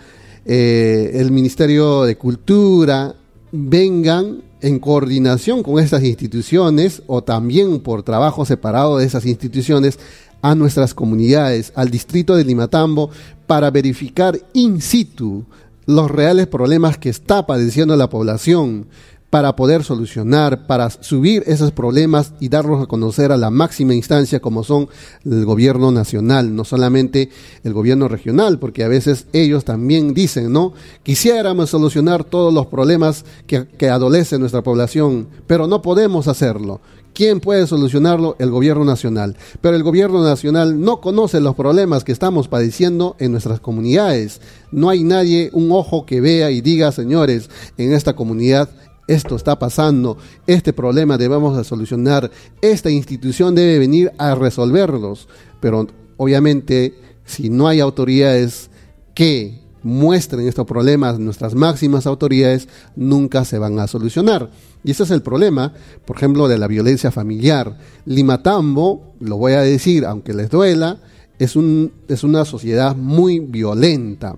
eh, 0.45 1.11
el 1.15 1.31
Ministerio 1.31 2.03
de 2.03 2.17
Cultura, 2.17 3.15
vengan 3.51 4.43
en 4.61 4.79
coordinación 4.79 5.61
con 5.61 5.81
estas 5.81 6.03
instituciones 6.03 7.03
o 7.07 7.23
también 7.23 7.79
por 7.79 8.03
trabajo 8.03 8.43
separado 8.45 8.97
de 8.97 9.05
esas 9.05 9.25
instituciones 9.25 9.99
a 10.41 10.55
nuestras 10.55 10.93
comunidades, 10.93 11.71
al 11.75 11.89
distrito 11.89 12.35
de 12.35 12.43
Limatambo, 12.43 13.09
para 13.47 13.71
verificar 13.71 14.39
in 14.53 14.81
situ 14.81 15.45
los 15.85 16.11
reales 16.11 16.47
problemas 16.47 16.97
que 16.97 17.09
está 17.09 17.47
padeciendo 17.47 17.95
la 17.95 18.09
población, 18.09 18.87
para 19.29 19.55
poder 19.55 19.83
solucionar, 19.83 20.67
para 20.67 20.89
subir 20.89 21.43
esos 21.47 21.71
problemas 21.71 22.33
y 22.39 22.47
darlos 22.47 22.81
a 22.81 22.85
conocer 22.85 23.31
a 23.31 23.37
la 23.37 23.49
máxima 23.49 23.93
instancia 23.93 24.39
como 24.39 24.63
son 24.63 24.87
el 25.25 25.43
gobierno 25.43 25.91
nacional, 25.91 26.55
no 26.55 26.63
solamente 26.63 27.29
el 27.63 27.73
gobierno 27.73 28.07
regional, 28.07 28.57
porque 28.57 28.83
a 28.83 28.87
veces 28.87 29.27
ellos 29.33 29.65
también 29.65 30.13
dicen, 30.13 30.53
¿no? 30.53 30.73
Quisiéramos 31.03 31.69
solucionar 31.69 32.23
todos 32.23 32.53
los 32.53 32.67
problemas 32.67 33.25
que, 33.47 33.67
que 33.67 33.89
adolece 33.89 34.39
nuestra 34.39 34.63
población, 34.63 35.27
pero 35.45 35.67
no 35.67 35.81
podemos 35.81 36.27
hacerlo. 36.29 36.79
¿Quién 37.17 37.39
puede 37.39 37.65
solucionarlo? 37.65 38.35
El 38.37 38.51
gobierno 38.51 38.85
nacional. 38.85 39.37
Pero 39.59 39.75
el 39.75 39.81
gobierno 39.81 40.23
nacional 40.23 40.79
no 40.79 41.01
conoce 41.01 41.39
los 41.39 41.55
problemas 41.55 42.03
que 42.03 42.11
estamos 42.11 42.47
padeciendo 42.47 43.15
en 43.17 43.31
nuestras 43.31 43.59
comunidades. 43.59 44.39
No 44.71 44.89
hay 44.89 45.03
nadie, 45.03 45.49
un 45.51 45.71
ojo 45.71 46.05
que 46.05 46.21
vea 46.21 46.51
y 46.51 46.61
diga, 46.61 46.91
señores, 46.91 47.49
en 47.79 47.93
esta 47.93 48.15
comunidad 48.15 48.69
esto 49.07 49.35
está 49.35 49.57
pasando, 49.57 50.17
este 50.45 50.73
problema 50.73 51.17
debemos 51.17 51.57
de 51.57 51.63
solucionar, 51.63 52.29
esta 52.61 52.89
institución 52.89 53.55
debe 53.55 53.79
venir 53.79 54.11
a 54.17 54.35
resolverlos. 54.35 55.27
Pero 55.59 55.87
obviamente, 56.17 56.93
si 57.25 57.49
no 57.49 57.67
hay 57.67 57.79
autoridades 57.79 58.69
que 59.13 59.61
muestren 59.83 60.47
estos 60.47 60.67
problemas, 60.67 61.19
nuestras 61.19 61.55
máximas 61.55 62.05
autoridades 62.05 62.67
nunca 62.95 63.45
se 63.45 63.57
van 63.57 63.79
a 63.79 63.87
solucionar. 63.87 64.49
Y 64.83 64.91
ese 64.91 65.03
es 65.03 65.11
el 65.11 65.21
problema, 65.21 65.73
por 66.05 66.17
ejemplo, 66.17 66.47
de 66.47 66.57
la 66.57 66.67
violencia 66.67 67.11
familiar. 67.11 67.77
Limatambo, 68.05 69.13
lo 69.19 69.37
voy 69.37 69.53
a 69.53 69.61
decir, 69.61 70.05
aunque 70.05 70.33
les 70.33 70.49
duela, 70.49 70.99
es, 71.39 71.55
un, 71.55 71.91
es 72.07 72.23
una 72.23 72.45
sociedad 72.45 72.95
muy 72.95 73.39
violenta. 73.39 74.37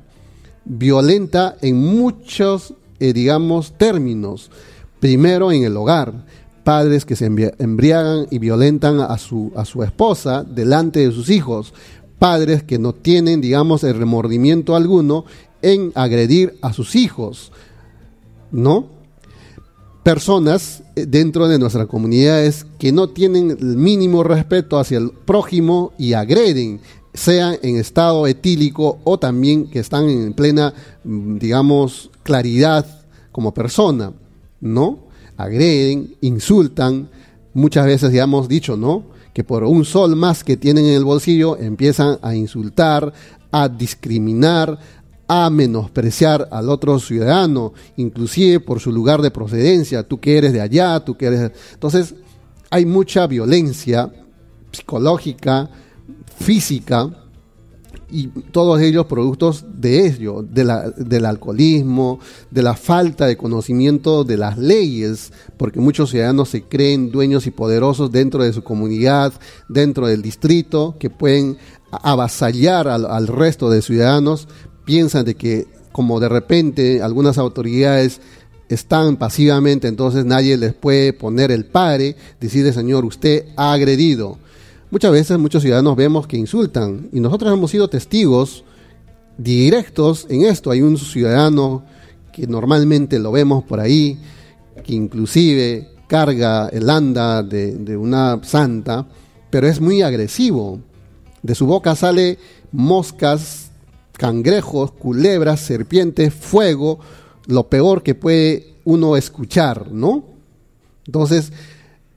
Violenta 0.65 1.55
en 1.61 1.77
muchos, 1.77 2.73
eh, 2.99 3.13
digamos, 3.13 3.73
términos. 3.77 4.51
Primero 4.99 5.51
en 5.51 5.63
el 5.63 5.77
hogar, 5.77 6.25
padres 6.63 7.05
que 7.05 7.15
se 7.15 7.29
embri- 7.29 7.53
embriagan 7.57 8.27
y 8.29 8.39
violentan 8.39 8.99
a 8.99 9.17
su, 9.17 9.51
a 9.55 9.65
su 9.65 9.83
esposa 9.83 10.43
delante 10.43 10.99
de 10.99 11.11
sus 11.11 11.29
hijos, 11.29 11.73
padres 12.19 12.63
que 12.63 12.77
no 12.79 12.93
tienen, 12.93 13.41
digamos, 13.41 13.83
el 13.83 13.97
remordimiento 13.97 14.75
alguno 14.75 15.25
en 15.61 15.91
agredir 15.95 16.57
a 16.61 16.73
sus 16.73 16.95
hijos, 16.95 17.51
¿no? 18.51 18.87
Personas 20.03 20.83
eh, 20.95 21.05
dentro 21.05 21.47
de 21.47 21.59
nuestras 21.59 21.87
comunidades 21.87 22.65
que 22.77 22.91
no 22.91 23.09
tienen 23.09 23.51
el 23.51 23.77
mínimo 23.77 24.23
respeto 24.23 24.79
hacia 24.79 24.97
el 24.97 25.11
prójimo 25.11 25.91
y 25.97 26.13
agreden, 26.13 26.79
sea 27.13 27.53
en 27.61 27.75
estado 27.75 28.25
etílico 28.27 28.99
o 29.03 29.17
también 29.17 29.67
que 29.69 29.79
están 29.79 30.09
en 30.09 30.33
plena, 30.33 30.73
mm, 31.03 31.37
digamos, 31.37 32.11
claridad 32.29 32.85
como 33.31 33.55
persona, 33.55 34.13
¿no? 34.61 34.99
Agreden, 35.35 36.13
insultan, 36.21 37.09
muchas 37.55 37.87
veces 37.87 38.13
ya 38.13 38.25
hemos 38.25 38.47
dicho, 38.47 38.77
¿no? 38.77 39.05
Que 39.33 39.43
por 39.43 39.63
un 39.63 39.83
sol 39.83 40.15
más 40.15 40.43
que 40.43 40.55
tienen 40.55 40.85
en 40.85 40.93
el 40.93 41.05
bolsillo 41.05 41.57
empiezan 41.57 42.19
a 42.21 42.35
insultar, 42.35 43.11
a 43.51 43.67
discriminar, 43.67 44.77
a 45.27 45.49
menospreciar 45.49 46.47
al 46.51 46.69
otro 46.69 46.99
ciudadano, 46.99 47.73
inclusive 47.97 48.59
por 48.59 48.79
su 48.79 48.91
lugar 48.91 49.23
de 49.23 49.31
procedencia, 49.31 50.03
tú 50.03 50.19
que 50.19 50.37
eres 50.37 50.53
de 50.53 50.61
allá, 50.61 50.99
tú 50.99 51.17
que 51.17 51.25
eres... 51.25 51.51
Entonces, 51.73 52.13
hay 52.69 52.85
mucha 52.85 53.25
violencia 53.25 54.11
psicológica, 54.71 55.67
física, 56.37 57.09
y 58.11 58.27
todos 58.51 58.81
ellos 58.81 59.05
productos 59.05 59.65
de 59.79 60.07
ello, 60.07 60.41
de 60.41 60.63
la- 60.63 60.89
del 60.89 61.25
alcoholismo, 61.25 62.19
de 62.49 62.61
la 62.63 62.73
falta 62.75 63.25
de 63.27 63.37
conocimiento 63.37 64.23
de 64.23 64.37
las 64.37 64.57
leyes, 64.57 65.31
porque 65.57 65.79
muchos 65.79 66.09
ciudadanos 66.09 66.49
se 66.49 66.63
creen 66.63 67.11
dueños 67.11 67.45
y 67.47 67.51
poderosos 67.51 68.11
dentro 68.11 68.43
de 68.43 68.53
su 68.53 68.63
comunidad, 68.63 69.33
dentro 69.67 70.07
del 70.07 70.21
distrito, 70.21 70.95
que 70.99 71.09
pueden 71.09 71.57
avasallar 71.91 72.87
al, 72.87 73.05
al 73.05 73.27
resto 73.27 73.69
de 73.69 73.81
ciudadanos, 73.81 74.47
piensan 74.85 75.25
de 75.25 75.35
que 75.35 75.67
como 75.91 76.19
de 76.19 76.29
repente 76.29 77.01
algunas 77.01 77.37
autoridades 77.37 78.21
están 78.69 79.17
pasivamente, 79.17 79.87
entonces 79.87 80.25
nadie 80.25 80.55
les 80.55 80.73
puede 80.73 81.13
poner 81.13 81.51
el 81.51 81.65
pare, 81.65 82.15
decirle, 82.39 82.71
señor, 82.73 83.05
usted 83.05 83.45
ha 83.57 83.73
agredido. 83.73 84.37
Muchas 84.91 85.11
veces 85.11 85.37
muchos 85.37 85.61
ciudadanos 85.61 85.95
vemos 85.95 86.25
que 86.25 86.35
insultan 86.35 87.09
y 87.13 87.19
nosotros 87.19 87.53
hemos 87.53 87.69
sido 87.69 87.89
testigos 87.89 88.63
directos 89.37 90.25
en 90.29 90.45
esto. 90.45 90.71
Hay 90.71 90.81
un 90.81 90.97
ciudadano 90.97 91.83
que 92.33 92.47
normalmente 92.47 93.19
lo 93.19 93.31
vemos 93.31 93.63
por 93.63 93.79
ahí, 93.79 94.17
que 94.83 94.95
inclusive 94.95 95.89
carga 96.07 96.69
el 96.69 96.89
anda 96.89 97.43
de, 97.43 97.95
una 97.97 98.43
santa, 98.43 99.05
pero 99.51 99.67
es 99.67 99.79
muy 99.79 100.01
agresivo. 100.01 100.79
De 101.43 101.53
su 101.53 101.67
boca 101.67 101.95
sale 101.95 102.39
moscas, 102.71 103.69
cangrejos, 104.13 104.91
culebras, 104.91 105.59
serpientes, 105.59 106.33
fuego, 106.33 106.99
lo 107.45 107.69
peor 107.69 108.01
que 108.01 108.15
puede 108.15 108.73
uno 108.85 109.15
escuchar, 109.15 109.91
¿no? 109.91 110.23
Entonces, 111.05 111.53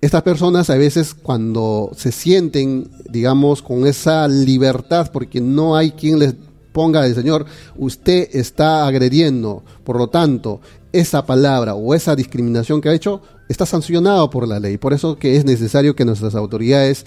estas 0.02 0.22
personas 0.24 0.68
a 0.68 0.76
veces 0.76 1.14
cuando 1.14 1.92
se 1.96 2.10
sienten, 2.10 2.90
digamos, 3.08 3.62
con 3.62 3.86
esa 3.86 4.26
libertad, 4.26 5.10
porque 5.12 5.40
no 5.40 5.76
hay 5.76 5.92
quien 5.92 6.18
les 6.18 6.34
ponga 6.72 7.06
el 7.06 7.14
Señor, 7.14 7.46
usted 7.76 8.28
está 8.32 8.88
agrediendo, 8.88 9.62
por 9.84 9.96
lo 9.98 10.08
tanto, 10.08 10.60
esa 10.92 11.24
palabra 11.24 11.76
o 11.76 11.94
esa 11.94 12.16
discriminación 12.16 12.80
que 12.80 12.88
ha 12.88 12.94
hecho 12.94 13.22
está 13.48 13.64
sancionado 13.64 14.28
por 14.28 14.48
la 14.48 14.58
ley. 14.58 14.76
Por 14.76 14.92
eso 14.92 15.16
que 15.16 15.36
es 15.36 15.44
necesario 15.44 15.94
que 15.94 16.04
nuestras 16.04 16.34
autoridades 16.34 17.06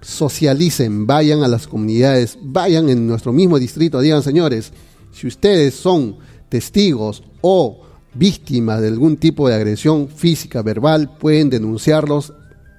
socialicen, 0.00 1.06
vayan 1.06 1.42
a 1.42 1.48
las 1.48 1.68
comunidades, 1.68 2.38
vayan 2.40 2.88
en 2.88 3.06
nuestro 3.06 3.34
mismo 3.34 3.58
distrito, 3.58 4.00
digan, 4.00 4.22
señores, 4.22 4.72
si 5.12 5.26
ustedes 5.26 5.74
son 5.74 6.16
testigos 6.48 7.22
o 7.42 7.82
víctimas 8.14 8.80
de 8.80 8.88
algún 8.88 9.16
tipo 9.16 9.48
de 9.48 9.54
agresión 9.54 10.08
física, 10.08 10.62
verbal, 10.62 11.16
pueden 11.18 11.50
denunciarlos 11.50 12.32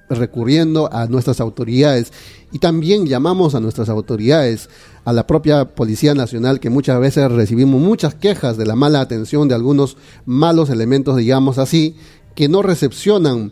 recurriendo 0.10 0.92
a 0.92 1.08
nuestras 1.08 1.40
autoridades. 1.40 2.12
Y 2.52 2.60
también 2.60 3.08
llamamos 3.08 3.56
a 3.56 3.60
nuestras 3.60 3.90
autoridades, 3.90 4.70
a 5.06 5.14
la 5.14 5.26
propia 5.26 5.66
Policía 5.76 6.14
Nacional, 6.14 6.60
que 6.60 6.70
muchas 6.70 7.00
veces 7.00 7.32
recibimos 7.32 7.82
muchas 7.82 8.14
quejas 8.16 8.58
de 8.58 8.66
la 8.66 8.76
mala 8.76 9.02
atención 9.02 9.48
de 9.48 9.56
algunos 9.56 9.98
malos 10.26 10.70
elementos, 10.70 11.18
digamos 11.18 11.58
así, 11.58 11.96
que 12.36 12.48
no 12.48 12.62
recepcionan 12.62 13.52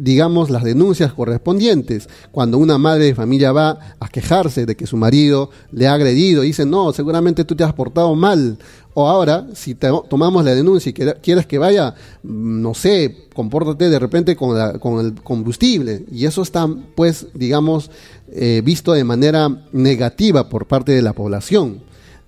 digamos, 0.00 0.50
las 0.50 0.64
denuncias 0.64 1.12
correspondientes. 1.12 2.08
Cuando 2.32 2.58
una 2.58 2.78
madre 2.78 3.04
de 3.06 3.14
familia 3.14 3.52
va 3.52 3.78
a 4.00 4.08
quejarse 4.08 4.66
de 4.66 4.76
que 4.76 4.86
su 4.86 4.96
marido 4.96 5.50
le 5.72 5.86
ha 5.88 5.94
agredido, 5.94 6.42
dice, 6.42 6.64
no, 6.66 6.92
seguramente 6.92 7.44
tú 7.44 7.54
te 7.54 7.64
has 7.64 7.72
portado 7.72 8.14
mal. 8.14 8.58
O 8.94 9.08
ahora, 9.08 9.46
si 9.54 9.74
te- 9.74 9.90
tomamos 10.08 10.42
la 10.44 10.54
denuncia 10.54 10.88
y 10.90 10.92
que- 10.94 11.14
quieres 11.22 11.46
que 11.46 11.58
vaya, 11.58 11.94
mm, 12.22 12.62
no 12.62 12.72
sé, 12.72 13.26
compórtate 13.34 13.90
de 13.90 13.98
repente 13.98 14.34
con, 14.36 14.56
la- 14.56 14.78
con 14.78 15.04
el 15.04 15.14
combustible. 15.22 16.06
Y 16.10 16.24
eso 16.24 16.40
está, 16.42 16.66
pues, 16.94 17.26
digamos, 17.34 17.90
eh, 18.32 18.62
visto 18.64 18.92
de 18.94 19.04
manera 19.04 19.64
negativa 19.72 20.48
por 20.48 20.66
parte 20.66 20.92
de 20.92 21.02
la 21.02 21.12
población. 21.12 21.80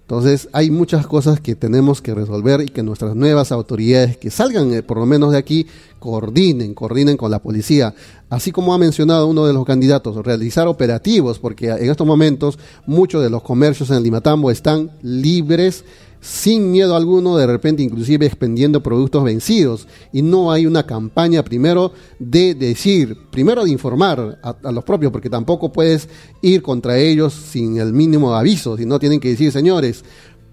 Entonces 0.08 0.48
hay 0.54 0.70
muchas 0.70 1.06
cosas 1.06 1.38
que 1.38 1.54
tenemos 1.54 2.00
que 2.00 2.14
resolver 2.14 2.62
y 2.62 2.68
que 2.68 2.82
nuestras 2.82 3.14
nuevas 3.14 3.52
autoridades 3.52 4.16
que 4.16 4.30
salgan 4.30 4.72
eh, 4.72 4.82
por 4.82 4.96
lo 4.96 5.04
menos 5.04 5.32
de 5.32 5.36
aquí 5.36 5.66
coordinen, 5.98 6.72
coordinen 6.72 7.18
con 7.18 7.30
la 7.30 7.40
policía. 7.40 7.94
Así 8.30 8.50
como 8.50 8.72
ha 8.72 8.78
mencionado 8.78 9.26
uno 9.26 9.44
de 9.44 9.52
los 9.52 9.66
candidatos, 9.66 10.24
realizar 10.24 10.66
operativos, 10.66 11.38
porque 11.38 11.68
en 11.68 11.90
estos 11.90 12.06
momentos 12.06 12.58
muchos 12.86 13.22
de 13.22 13.28
los 13.28 13.42
comercios 13.42 13.90
en 13.90 14.02
Limatambo 14.02 14.50
están 14.50 14.90
libres 15.02 15.84
sin 16.20 16.70
miedo 16.70 16.96
alguno, 16.96 17.36
de 17.36 17.46
repente 17.46 17.82
inclusive 17.82 18.26
expendiendo 18.26 18.82
productos 18.82 19.24
vencidos. 19.24 19.86
Y 20.12 20.22
no 20.22 20.52
hay 20.52 20.66
una 20.66 20.84
campaña 20.84 21.42
primero 21.42 21.92
de 22.18 22.54
decir, 22.54 23.16
primero 23.30 23.64
de 23.64 23.70
informar 23.70 24.38
a, 24.42 24.72
los 24.72 24.84
propios, 24.84 25.12
porque 25.12 25.30
tampoco 25.30 25.72
puedes 25.72 26.08
ir 26.42 26.62
contra 26.62 26.98
ellos 26.98 27.32
sin 27.32 27.78
el 27.78 27.92
mínimo 27.92 28.34
aviso, 28.34 28.76
sino 28.76 28.98
tienen 28.98 29.20
que 29.20 29.30
decir, 29.30 29.52
señores, 29.52 30.04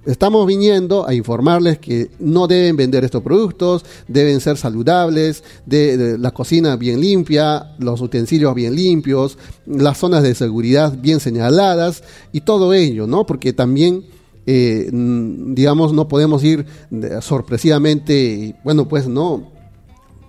Estamos 0.06 0.46
viniendo 0.46 1.08
a 1.08 1.16
informarles 1.16 1.80
que 1.80 2.12
no 2.20 2.46
deben 2.46 2.78
vender 2.78 3.04
estos 3.04 3.24
productos, 3.24 3.84
deben 4.08 4.40
ser 4.40 4.56
saludables, 4.56 5.44
de 5.66 6.18
la 6.20 6.30
cocina 6.30 6.76
bien 6.76 7.02
limpia, 7.02 7.76
los 7.80 8.02
utensilios 8.02 8.54
bien 8.54 8.76
limpios, 8.76 9.40
las 9.66 9.98
zonas 9.98 10.22
de 10.22 10.36
seguridad 10.36 10.96
bien 10.96 11.20
señaladas 11.20 12.04
y 12.32 12.42
todo 12.42 12.76
ello, 12.76 13.08
¿no? 13.08 13.26
Porque 13.26 13.52
también 13.52 14.06
eh, 14.46 14.90
digamos, 14.92 15.94
no 15.94 16.08
podemos 16.08 16.44
ir 16.44 16.66
de- 16.90 17.22
sorpresivamente, 17.22 18.56
bueno, 18.64 18.88
pues 18.88 19.08
no, 19.08 19.52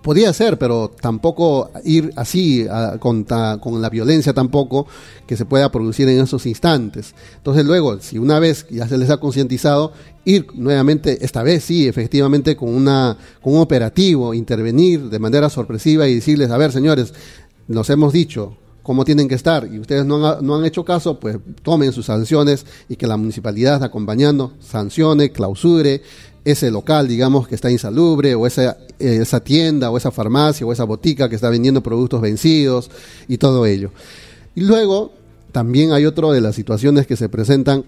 podía 0.02 0.32
ser, 0.32 0.56
pero 0.56 0.92
tampoco 1.00 1.70
ir 1.84 2.12
así 2.14 2.64
con, 3.00 3.24
ta- 3.24 3.58
con 3.60 3.82
la 3.82 3.90
violencia 3.90 4.32
tampoco 4.32 4.86
que 5.26 5.36
se 5.36 5.44
pueda 5.44 5.72
producir 5.72 6.08
en 6.08 6.20
esos 6.20 6.46
instantes. 6.46 7.12
Entonces 7.38 7.66
luego, 7.66 7.98
si 8.00 8.16
una 8.16 8.38
vez 8.38 8.66
ya 8.70 8.86
se 8.86 8.98
les 8.98 9.10
ha 9.10 9.18
concientizado, 9.18 9.92
ir 10.24 10.46
nuevamente, 10.54 11.18
esta 11.24 11.42
vez 11.42 11.64
sí, 11.64 11.88
efectivamente 11.88 12.54
con, 12.56 12.68
una, 12.72 13.16
con 13.42 13.54
un 13.54 13.60
operativo, 13.60 14.32
intervenir 14.32 15.10
de 15.10 15.18
manera 15.18 15.50
sorpresiva 15.50 16.06
y 16.06 16.14
decirles, 16.14 16.50
a 16.50 16.56
ver 16.56 16.70
señores, 16.70 17.12
nos 17.66 17.90
hemos 17.90 18.12
dicho, 18.12 18.56
cómo 18.86 19.04
tienen 19.04 19.26
que 19.26 19.34
estar 19.34 19.68
y 19.68 19.80
ustedes 19.80 20.06
no 20.06 20.24
han, 20.24 20.46
no 20.46 20.54
han 20.54 20.64
hecho 20.64 20.84
caso, 20.84 21.18
pues 21.18 21.38
tomen 21.64 21.90
sus 21.90 22.06
sanciones 22.06 22.64
y 22.88 22.94
que 22.94 23.08
la 23.08 23.16
municipalidad 23.16 23.82
acompañando 23.82 24.52
sancione, 24.60 25.32
clausure 25.32 26.02
ese 26.44 26.70
local, 26.70 27.08
digamos, 27.08 27.48
que 27.48 27.56
está 27.56 27.68
insalubre 27.68 28.36
o 28.36 28.46
esa, 28.46 28.76
eh, 29.00 29.18
esa 29.22 29.40
tienda 29.40 29.90
o 29.90 29.96
esa 29.96 30.12
farmacia 30.12 30.64
o 30.64 30.72
esa 30.72 30.84
botica 30.84 31.28
que 31.28 31.34
está 31.34 31.50
vendiendo 31.50 31.82
productos 31.82 32.20
vencidos 32.20 32.88
y 33.26 33.38
todo 33.38 33.66
ello. 33.66 33.90
Y 34.54 34.60
luego 34.60 35.10
también 35.50 35.90
hay 35.90 36.06
otro 36.06 36.30
de 36.30 36.40
las 36.40 36.54
situaciones 36.54 37.08
que 37.08 37.16
se 37.16 37.28
presentan 37.28 37.84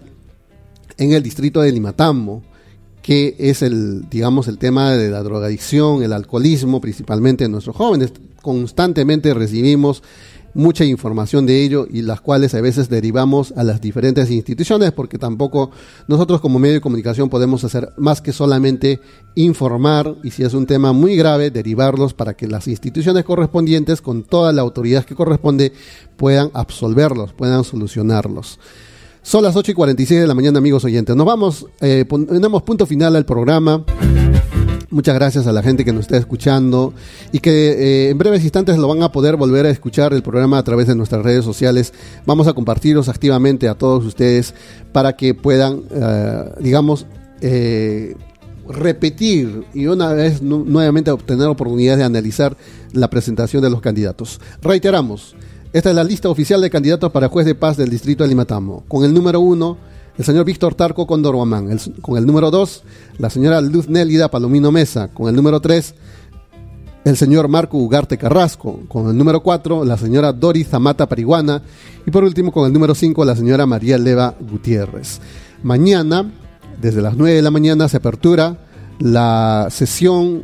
en 0.97 1.13
el 1.13 1.23
distrito 1.23 1.61
de 1.61 1.71
Limatambo, 1.71 2.43
que 3.01 3.37
es 3.39 3.61
el, 3.61 4.09
digamos, 4.09 4.49
el 4.49 4.57
tema 4.57 4.91
de 4.91 5.09
la 5.09 5.23
drogadicción, 5.23 6.03
el 6.03 6.11
alcoholismo, 6.11 6.81
principalmente 6.81 7.45
en 7.45 7.53
nuestros 7.53 7.77
jóvenes. 7.77 8.11
Constantemente 8.41 9.33
recibimos 9.33 10.03
mucha 10.53 10.85
información 10.85 11.45
de 11.45 11.63
ello 11.63 11.87
y 11.89 12.01
las 12.01 12.21
cuales 12.21 12.53
a 12.53 12.61
veces 12.61 12.89
derivamos 12.89 13.53
a 13.55 13.63
las 13.63 13.81
diferentes 13.81 14.29
instituciones 14.31 14.91
porque 14.91 15.17
tampoco 15.17 15.71
nosotros 16.07 16.41
como 16.41 16.59
medio 16.59 16.75
de 16.75 16.81
comunicación 16.81 17.29
podemos 17.29 17.63
hacer 17.63 17.93
más 17.97 18.21
que 18.21 18.33
solamente 18.33 18.99
informar 19.35 20.15
y 20.23 20.31
si 20.31 20.43
es 20.43 20.53
un 20.53 20.65
tema 20.65 20.93
muy 20.93 21.15
grave 21.15 21.51
derivarlos 21.51 22.13
para 22.13 22.33
que 22.33 22.47
las 22.47 22.67
instituciones 22.67 23.23
correspondientes 23.23 24.01
con 24.01 24.23
toda 24.23 24.51
la 24.51 24.61
autoridad 24.61 25.05
que 25.05 25.15
corresponde 25.15 25.73
puedan 26.17 26.51
absolverlos, 26.53 27.33
puedan 27.33 27.63
solucionarlos. 27.63 28.59
Son 29.21 29.43
las 29.43 29.55
8 29.55 29.71
y 29.71 29.75
46 29.75 30.21
de 30.21 30.27
la 30.27 30.33
mañana, 30.33 30.59
amigos 30.59 30.83
oyentes. 30.85 31.15
Nos 31.15 31.25
vamos, 31.25 31.65
eh, 31.81 32.05
ponemos 32.07 32.63
punto 32.63 32.85
final 32.85 33.15
al 33.15 33.25
programa. 33.25 33.83
Muchas 34.91 35.13
gracias 35.13 35.45
a 35.45 35.51
la 35.51 35.61
gente 35.61 35.85
que 35.85 35.93
nos 35.93 36.01
está 36.01 36.17
escuchando 36.17 36.93
y 37.31 37.39
que 37.39 37.51
eh, 38.07 38.09
en 38.09 38.17
breves 38.17 38.43
instantes 38.43 38.77
lo 38.79 38.87
van 38.87 39.03
a 39.03 39.11
poder 39.11 39.35
volver 39.35 39.67
a 39.67 39.69
escuchar 39.69 40.13
el 40.13 40.23
programa 40.23 40.57
a 40.57 40.63
través 40.63 40.87
de 40.87 40.95
nuestras 40.95 41.23
redes 41.23 41.45
sociales. 41.45 41.93
Vamos 42.25 42.47
a 42.47 42.53
compartirlos 42.53 43.07
activamente 43.07 43.67
a 43.67 43.75
todos 43.75 44.03
ustedes 44.03 44.55
para 44.91 45.13
que 45.15 45.35
puedan, 45.35 45.83
eh, 45.91 46.43
digamos, 46.59 47.05
eh, 47.41 48.15
repetir 48.67 49.65
y 49.75 49.85
una 49.85 50.13
vez 50.13 50.41
nu- 50.41 50.65
nuevamente 50.65 51.11
obtener 51.11 51.47
oportunidad 51.47 51.97
de 51.97 52.03
analizar 52.03 52.57
la 52.91 53.09
presentación 53.11 53.61
de 53.61 53.69
los 53.69 53.81
candidatos. 53.81 54.39
Reiteramos, 54.61 55.35
esta 55.71 55.89
es 55.89 55.95
la 55.95 56.03
lista 56.03 56.29
oficial 56.29 56.61
de 56.61 56.69
candidatos 56.71 57.11
para 57.11 57.29
juez 57.29 57.45
de 57.45 57.53
paz 57.53 57.77
del 57.77 57.89
distrito 57.91 58.23
de 58.23 58.29
Limatambo. 58.29 58.83
Con 58.87 59.05
el 59.05 59.13
número 59.13 59.39
uno, 59.39 59.77
el 60.19 60.25
señor 60.25 60.43
Víctor 60.43 60.75
Tarco 60.75 61.07
Condor 61.07 61.33
con 62.01 62.17
el 62.17 62.25
número 62.25 62.51
dos, 62.51 62.83
la 63.17 63.29
señora 63.29 63.61
Luz 63.61 63.87
Nélida 63.87 64.29
Palomino 64.29 64.69
Mesa. 64.69 65.07
Con 65.07 65.29
el 65.29 65.35
número 65.35 65.61
tres, 65.61 65.95
el 67.05 67.15
señor 67.15 67.47
Marco 67.47 67.77
Ugarte 67.77 68.17
Carrasco. 68.17 68.81
Con 68.89 69.07
el 69.07 69.17
número 69.17 69.41
4, 69.41 69.85
la 69.85 69.97
señora 69.97 70.33
Doris 70.33 70.67
Zamata 70.67 71.07
Pariguana. 71.07 71.61
Y 72.05 72.11
por 72.11 72.25
último, 72.25 72.51
con 72.51 72.65
el 72.67 72.73
número 72.73 72.95
5, 72.95 73.23
la 73.23 73.33
señora 73.33 73.65
María 73.65 73.97
Leva 73.97 74.35
Gutiérrez. 74.41 75.21
Mañana, 75.63 76.29
desde 76.81 77.01
las 77.01 77.15
9 77.15 77.37
de 77.37 77.41
la 77.41 77.51
mañana, 77.51 77.87
se 77.87 77.95
apertura 77.95 78.57
la 78.99 79.67
sesión 79.71 80.43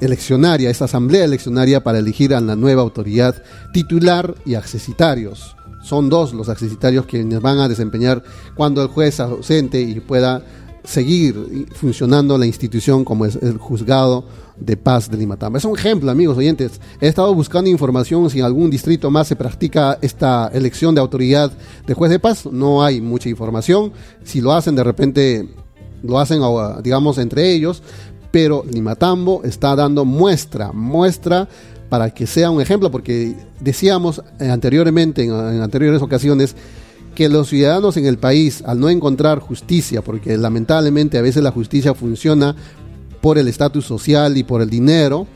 eleccionaria, 0.00 0.70
esta 0.70 0.86
asamblea 0.86 1.24
eleccionaria 1.24 1.84
para 1.84 2.00
elegir 2.00 2.34
a 2.34 2.40
la 2.40 2.56
nueva 2.56 2.82
autoridad 2.82 3.40
titular 3.72 4.34
y 4.44 4.56
accesitarios. 4.56 5.54
Son 5.84 6.08
dos 6.08 6.32
los 6.32 6.48
accesitarios 6.48 7.04
quienes 7.04 7.40
van 7.42 7.58
a 7.58 7.68
desempeñar 7.68 8.22
cuando 8.54 8.82
el 8.82 8.88
juez 8.88 9.20
ausente 9.20 9.82
y 9.82 10.00
pueda 10.00 10.42
seguir 10.82 11.66
funcionando 11.74 12.38
la 12.38 12.46
institución 12.46 13.04
como 13.04 13.26
es 13.26 13.36
el 13.36 13.58
juzgado 13.58 14.24
de 14.56 14.78
paz 14.78 15.10
de 15.10 15.18
Limatamba. 15.18 15.58
Es 15.58 15.64
un 15.66 15.76
ejemplo, 15.76 16.10
amigos 16.10 16.38
oyentes. 16.38 16.80
He 17.02 17.08
estado 17.08 17.34
buscando 17.34 17.68
información 17.68 18.30
si 18.30 18.38
en 18.38 18.46
algún 18.46 18.70
distrito 18.70 19.10
más 19.10 19.28
se 19.28 19.36
practica 19.36 19.98
esta 20.00 20.50
elección 20.54 20.94
de 20.94 21.02
autoridad 21.02 21.52
de 21.86 21.94
juez 21.94 22.10
de 22.10 22.18
paz. 22.18 22.46
No 22.46 22.82
hay 22.82 23.02
mucha 23.02 23.28
información. 23.28 23.92
Si 24.22 24.40
lo 24.40 24.52
hacen, 24.52 24.74
de 24.74 24.84
repente 24.84 25.48
lo 26.02 26.18
hacen, 26.18 26.40
digamos, 26.82 27.18
entre 27.18 27.52
ellos. 27.52 27.82
Pero 28.30 28.64
Limatambo 28.68 29.42
está 29.44 29.76
dando 29.76 30.04
muestra, 30.04 30.72
muestra 30.72 31.46
para 31.94 32.10
que 32.10 32.26
sea 32.26 32.50
un 32.50 32.60
ejemplo, 32.60 32.90
porque 32.90 33.36
decíamos 33.60 34.20
eh, 34.40 34.50
anteriormente, 34.50 35.22
en, 35.22 35.30
anteriores 35.30 36.02
ocasiones, 36.02 36.56
que 37.14 37.28
los 37.28 37.50
ciudadanos 37.50 37.96
en 37.96 38.06
el 38.06 38.18
país, 38.18 38.64
al 38.66 38.80
no 38.80 38.88
encontrar 38.88 39.38
justicia, 39.38 40.02
porque 40.02 40.36
lamentablemente 40.36 41.18
a 41.18 41.22
veces 41.22 41.44
la 41.44 41.52
justicia 41.52 41.94
funciona 41.94 42.56
por 43.20 43.38
el 43.38 43.46
estatus 43.46 43.84
social 43.84 44.36
y 44.36 44.42
por 44.42 44.60
el 44.60 44.68
dinero, 44.70 45.28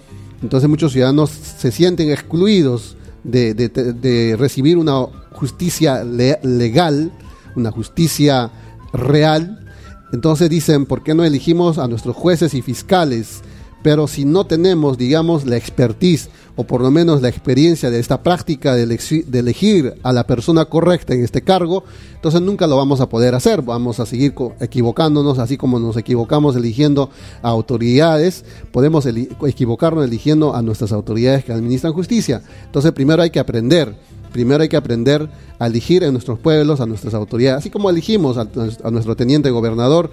entonces 0.43 0.69
muchos 0.69 0.91
ciudadanos 0.91 1.31
se 1.31 1.71
sienten 1.71 2.11
excluidos 2.11 2.97
de, 3.23 4.35
recibir 4.37 4.79
una 4.79 5.03
justicia 5.31 6.03
le- 6.03 6.41
legal, 6.43 7.13
una 7.55 7.71
justicia 7.71 8.51
real. 8.93 9.65
Entonces 10.13 10.51
dicen, 10.51 10.87
¿por 10.87 11.05
qué 11.05 11.15
no 11.15 11.25
elegimos 11.25 11.79
a 11.79 11.87
nuestros 11.87 12.17
jueces 12.17 12.53
y 12.55 12.63
fiscales? 12.63 13.43
Pero 13.81 14.09
si 14.09 14.25
no 14.25 14.45
tenemos, 14.45 14.99
digamos, 14.99 15.47
la 15.47 15.57
expertise 15.57 16.31
o 16.61 16.65
por 16.65 16.81
lo 16.81 16.91
menos 16.91 17.23
la 17.23 17.29
experiencia 17.29 17.89
de 17.89 18.01
esta 18.01 18.21
práctica 18.21 18.75
de, 18.75 18.83
elegir 18.83 19.95
a 20.03 20.13
la 20.13 20.27
persona 20.27 20.65
correcta 20.65 21.15
en 21.15 21.23
este 21.23 21.43
cargo, 21.43 21.85
entonces 22.17 22.41
nunca 22.41 22.67
lo 22.67 22.77
vamos 22.77 23.01
a 23.01 23.09
poder 23.09 23.37
hacer. 23.37 23.63
Vamos 23.63 24.01
a 24.01 24.07
seguir 24.07 24.35
equivocándonos, 24.59 25.39
así 25.39 25.57
como 25.57 25.79
nos 25.79 25.97
equivocamos 25.97 26.57
eligiendo 26.57 27.11
a 27.43 27.51
autoridades, 27.51 28.45
podemos 28.73 29.07
equivocarnos 29.07 30.05
eligiendo 30.05 30.53
a 30.53 30.61
nuestras 30.61 30.91
autoridades 30.91 31.45
que 31.45 31.53
administran 31.53 31.93
justicia. 31.93 32.43
Entonces 32.65 32.91
primero 32.91 33.23
hay 33.23 33.31
que 33.31 33.39
aprender. 33.39 33.95
Primero 34.33 34.61
hay 34.61 34.69
que 34.69 34.77
aprender 34.77 35.29
a 35.61 35.67
elegir 35.69 36.03
en 36.03 36.13
nuestros 36.13 36.41
pueblos 36.41 36.81
a 36.81 36.87
nuestras 36.87 37.15
autoridades, 37.15 37.61
así 37.61 37.71
como 37.71 37.89
elegimos 37.89 38.37
a 38.37 38.91
nuestro 38.91 39.15
teniente 39.15 39.51
gobernador, 39.51 40.11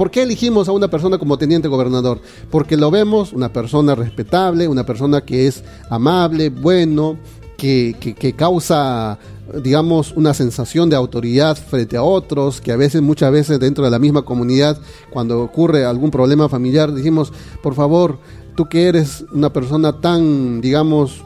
¿Por 0.00 0.10
qué 0.10 0.22
elegimos 0.22 0.66
a 0.66 0.72
una 0.72 0.88
persona 0.88 1.18
como 1.18 1.36
teniente 1.36 1.68
gobernador? 1.68 2.22
Porque 2.50 2.78
lo 2.78 2.90
vemos 2.90 3.34
una 3.34 3.52
persona 3.52 3.94
respetable, 3.94 4.66
una 4.66 4.86
persona 4.86 5.20
que 5.20 5.46
es 5.46 5.62
amable, 5.90 6.48
bueno, 6.48 7.18
que, 7.58 7.94
que- 8.00 8.14
que 8.14 8.32
causa, 8.32 9.18
digamos, 9.62 10.12
una 10.16 10.32
sensación 10.32 10.88
de 10.88 10.96
autoridad 10.96 11.54
frente 11.54 11.98
a 11.98 12.02
otros, 12.02 12.62
que 12.62 12.72
a 12.72 12.76
veces, 12.76 13.02
muchas 13.02 13.30
veces 13.30 13.60
dentro 13.60 13.84
de 13.84 13.90
la 13.90 13.98
misma 13.98 14.22
comunidad, 14.22 14.78
cuando 15.10 15.42
ocurre 15.42 15.84
algún 15.84 16.10
problema 16.10 16.48
familiar, 16.48 16.90
decimos, 16.92 17.30
por 17.62 17.74
favor, 17.74 18.16
tú 18.56 18.70
que 18.70 18.88
eres 18.88 19.26
una 19.34 19.52
persona 19.52 20.00
tan, 20.00 20.62
digamos, 20.62 21.22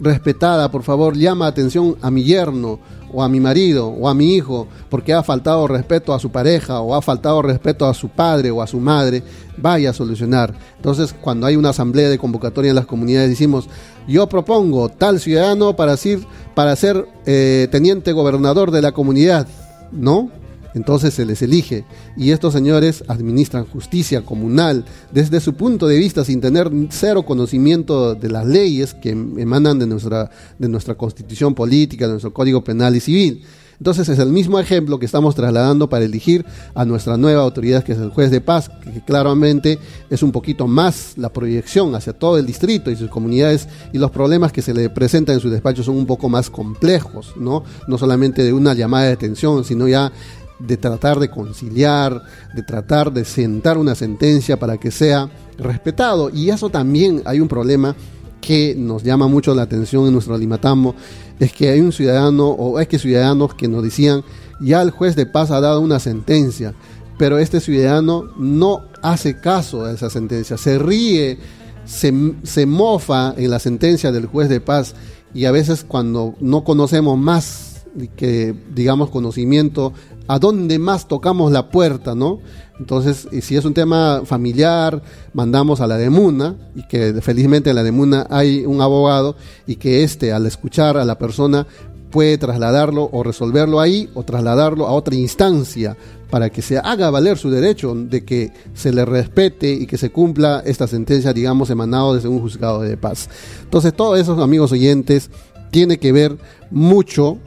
respetada, 0.00 0.70
por 0.70 0.82
favor, 0.82 1.14
llama 1.14 1.46
atención 1.46 1.96
a 2.00 2.10
mi 2.10 2.24
yerno 2.24 2.78
o 3.16 3.22
a 3.22 3.30
mi 3.30 3.40
marido 3.40 3.88
o 3.88 4.10
a 4.10 4.14
mi 4.14 4.34
hijo 4.34 4.68
porque 4.90 5.14
ha 5.14 5.22
faltado 5.22 5.66
respeto 5.66 6.12
a 6.12 6.18
su 6.18 6.30
pareja 6.30 6.80
o 6.80 6.94
ha 6.94 7.00
faltado 7.00 7.40
respeto 7.40 7.86
a 7.86 7.94
su 7.94 8.10
padre 8.10 8.50
o 8.50 8.60
a 8.60 8.66
su 8.66 8.78
madre, 8.78 9.22
vaya 9.56 9.88
a 9.88 9.94
solucionar. 9.94 10.52
Entonces, 10.76 11.14
cuando 11.18 11.46
hay 11.46 11.56
una 11.56 11.70
asamblea 11.70 12.10
de 12.10 12.18
convocatoria 12.18 12.68
en 12.68 12.74
las 12.74 12.84
comunidades, 12.84 13.30
decimos, 13.30 13.70
yo 14.06 14.28
propongo 14.28 14.90
tal 14.90 15.18
ciudadano 15.18 15.74
para 15.76 15.96
ser, 15.96 16.18
para 16.54 16.76
ser 16.76 17.08
eh, 17.24 17.68
teniente 17.70 18.12
gobernador 18.12 18.70
de 18.70 18.82
la 18.82 18.92
comunidad, 18.92 19.48
¿no? 19.92 20.30
Entonces 20.76 21.14
se 21.14 21.24
les 21.24 21.40
elige 21.40 21.86
y 22.18 22.32
estos 22.32 22.52
señores 22.52 23.02
administran 23.08 23.64
justicia 23.64 24.20
comunal 24.20 24.84
desde 25.10 25.40
su 25.40 25.54
punto 25.54 25.88
de 25.88 25.96
vista 25.96 26.22
sin 26.22 26.42
tener 26.42 26.70
cero 26.90 27.22
conocimiento 27.22 28.14
de 28.14 28.28
las 28.28 28.44
leyes 28.44 28.92
que 28.92 29.08
emanan 29.10 29.78
de 29.78 29.86
nuestra, 29.86 30.30
de 30.58 30.68
nuestra 30.68 30.94
constitución 30.94 31.54
política, 31.54 32.04
de 32.04 32.12
nuestro 32.12 32.34
código 32.34 32.62
penal 32.62 32.94
y 32.94 33.00
civil. 33.00 33.42
Entonces 33.78 34.08
es 34.10 34.18
el 34.18 34.30
mismo 34.30 34.58
ejemplo 34.58 34.98
que 34.98 35.06
estamos 35.06 35.34
trasladando 35.34 35.88
para 35.88 36.04
elegir 36.04 36.44
a 36.74 36.84
nuestra 36.84 37.16
nueva 37.16 37.42
autoridad, 37.42 37.82
que 37.82 37.92
es 37.92 37.98
el 37.98 38.10
juez 38.10 38.30
de 38.30 38.42
paz, 38.42 38.68
que 38.68 39.00
claramente 39.00 39.78
es 40.10 40.22
un 40.22 40.32
poquito 40.32 40.66
más 40.66 41.14
la 41.16 41.32
proyección 41.32 41.94
hacia 41.94 42.12
todo 42.12 42.36
el 42.36 42.44
distrito 42.44 42.90
y 42.90 42.96
sus 42.96 43.08
comunidades 43.08 43.66
y 43.94 43.98
los 43.98 44.10
problemas 44.10 44.52
que 44.52 44.62
se 44.62 44.74
le 44.74 44.90
presentan 44.90 45.36
en 45.36 45.40
su 45.40 45.48
despacho 45.48 45.82
son 45.82 45.96
un 45.96 46.06
poco 46.06 46.28
más 46.28 46.50
complejos, 46.50 47.32
¿no? 47.38 47.64
No 47.86 47.96
solamente 47.96 48.42
de 48.42 48.52
una 48.52 48.74
llamada 48.74 49.06
de 49.06 49.12
atención, 49.12 49.64
sino 49.64 49.88
ya 49.88 50.12
de 50.58 50.76
tratar 50.76 51.18
de 51.18 51.30
conciliar, 51.30 52.22
de 52.54 52.62
tratar 52.62 53.12
de 53.12 53.24
sentar 53.24 53.78
una 53.78 53.94
sentencia 53.94 54.58
para 54.58 54.78
que 54.78 54.90
sea 54.90 55.30
respetado. 55.58 56.30
Y 56.30 56.50
eso 56.50 56.70
también 56.70 57.22
hay 57.24 57.40
un 57.40 57.48
problema 57.48 57.94
que 58.40 58.74
nos 58.76 59.02
llama 59.02 59.26
mucho 59.26 59.54
la 59.54 59.62
atención 59.62 60.06
en 60.06 60.12
nuestro 60.12 60.38
Limatambo, 60.38 60.94
es 61.40 61.52
que 61.52 61.68
hay 61.70 61.80
un 61.80 61.92
ciudadano 61.92 62.48
o 62.48 62.78
es 62.78 62.86
que 62.86 62.98
ciudadanos 62.98 63.54
que 63.54 63.66
nos 63.66 63.82
decían, 63.82 64.22
ya 64.60 64.82
el 64.82 64.90
juez 64.90 65.16
de 65.16 65.26
paz 65.26 65.50
ha 65.50 65.60
dado 65.60 65.80
una 65.80 65.98
sentencia, 65.98 66.74
pero 67.18 67.38
este 67.38 67.60
ciudadano 67.60 68.24
no 68.38 68.84
hace 69.02 69.40
caso 69.40 69.84
a 69.84 69.92
esa 69.92 70.10
sentencia, 70.10 70.56
se 70.56 70.78
ríe, 70.78 71.38
se, 71.84 72.12
se 72.44 72.66
mofa 72.66 73.34
en 73.36 73.50
la 73.50 73.58
sentencia 73.58 74.12
del 74.12 74.26
juez 74.26 74.48
de 74.48 74.60
paz 74.60 74.94
y 75.34 75.46
a 75.46 75.50
veces 75.50 75.84
cuando 75.84 76.34
no 76.40 76.62
conocemos 76.62 77.18
más 77.18 77.75
que 78.16 78.54
digamos 78.74 79.10
conocimiento 79.10 79.92
a 80.28 80.38
dónde 80.38 80.78
más 80.78 81.08
tocamos 81.08 81.52
la 81.52 81.70
puerta, 81.70 82.14
¿no? 82.14 82.40
Entonces, 82.78 83.28
y 83.32 83.40
si 83.40 83.56
es 83.56 83.64
un 83.64 83.74
tema 83.74 84.22
familiar, 84.24 85.02
mandamos 85.32 85.80
a 85.80 85.86
la 85.86 85.96
demuna, 85.96 86.56
y 86.74 86.86
que 86.86 87.14
felizmente 87.22 87.70
en 87.70 87.76
la 87.76 87.82
demuna 87.82 88.26
hay 88.28 88.66
un 88.66 88.80
abogado, 88.80 89.36
y 89.66 89.76
que 89.76 90.04
éste, 90.04 90.32
al 90.32 90.46
escuchar 90.46 90.96
a 90.96 91.04
la 91.04 91.16
persona, 91.16 91.66
puede 92.10 92.38
trasladarlo 92.38 93.08
o 93.12 93.22
resolverlo 93.22 93.80
ahí, 93.80 94.10
o 94.14 94.24
trasladarlo 94.24 94.86
a 94.86 94.92
otra 94.92 95.14
instancia, 95.14 95.96
para 96.30 96.50
que 96.50 96.60
se 96.60 96.76
haga 96.76 97.10
valer 97.10 97.38
su 97.38 97.50
derecho 97.50 97.94
de 97.94 98.24
que 98.24 98.52
se 98.74 98.92
le 98.92 99.04
respete 99.04 99.72
y 99.72 99.86
que 99.86 99.96
se 99.96 100.10
cumpla 100.10 100.62
esta 100.66 100.86
sentencia, 100.86 101.32
digamos, 101.32 101.70
emanado 101.70 102.14
desde 102.14 102.28
un 102.28 102.40
juzgado 102.40 102.82
de 102.82 102.96
paz. 102.96 103.30
Entonces, 103.62 103.94
todos 103.94 104.18
esos 104.18 104.38
amigos 104.40 104.72
oyentes 104.72 105.30
tiene 105.70 105.98
que 105.98 106.12
ver 106.12 106.36
mucho, 106.70 107.38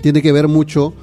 tiene 0.00 0.22
que 0.22 0.32
ver 0.32 0.48
mucho 0.48 0.94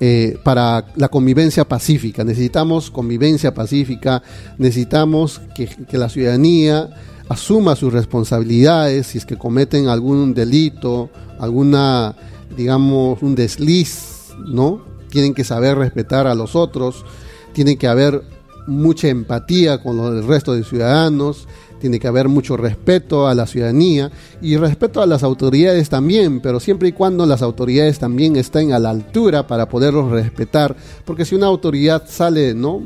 eh, 0.00 0.38
para 0.42 0.86
la 0.96 1.08
convivencia 1.08 1.66
pacífica. 1.66 2.24
Necesitamos 2.24 2.90
convivencia 2.90 3.54
pacífica, 3.54 4.22
necesitamos 4.58 5.40
que, 5.54 5.68
la 5.96 6.08
ciudadanía 6.08 6.90
asuma 7.28 7.76
sus 7.76 7.92
responsabilidades 7.92 9.06
si 9.06 9.18
es 9.18 9.24
que 9.24 9.38
cometen 9.38 9.88
algún 9.88 10.34
delito, 10.34 11.10
alguna, 11.38 12.16
digamos, 12.56 13.22
un 13.22 13.34
desliz, 13.34 14.32
¿no? 14.46 14.82
Tienen 15.10 15.32
que 15.32 15.44
saber 15.44 15.78
respetar 15.78 16.26
a 16.26 16.34
los 16.34 16.56
otros, 16.56 17.04
tienen 17.52 17.78
que 17.78 17.86
haber 17.86 18.22
mucha 18.66 19.08
empatía 19.08 19.82
con 19.82 19.98
el 20.00 20.26
resto 20.26 20.54
de 20.54 20.64
ciudadanos, 20.64 21.46
tiene 21.84 22.00
que 22.00 22.08
haber 22.08 22.30
mucho 22.30 22.56
respeto 22.56 23.28
a 23.28 23.34
la 23.34 23.46
ciudadanía 23.46 24.10
y 24.40 24.56
respeto 24.56 25.02
a 25.02 25.06
las 25.06 25.22
autoridades 25.22 25.90
también, 25.90 26.40
pero 26.40 26.58
siempre 26.58 26.88
y 26.88 26.92
cuando 26.92 27.26
las 27.26 27.42
autoridades 27.42 27.98
también 27.98 28.36
estén 28.36 28.72
a 28.72 28.78
la 28.78 28.88
altura 28.88 29.46
para 29.46 29.68
poderlos 29.68 30.10
respetar, 30.10 30.74
porque 31.04 31.26
si 31.26 31.34
una 31.34 31.44
autoridad 31.44 32.04
sale, 32.08 32.54
¿no? 32.54 32.84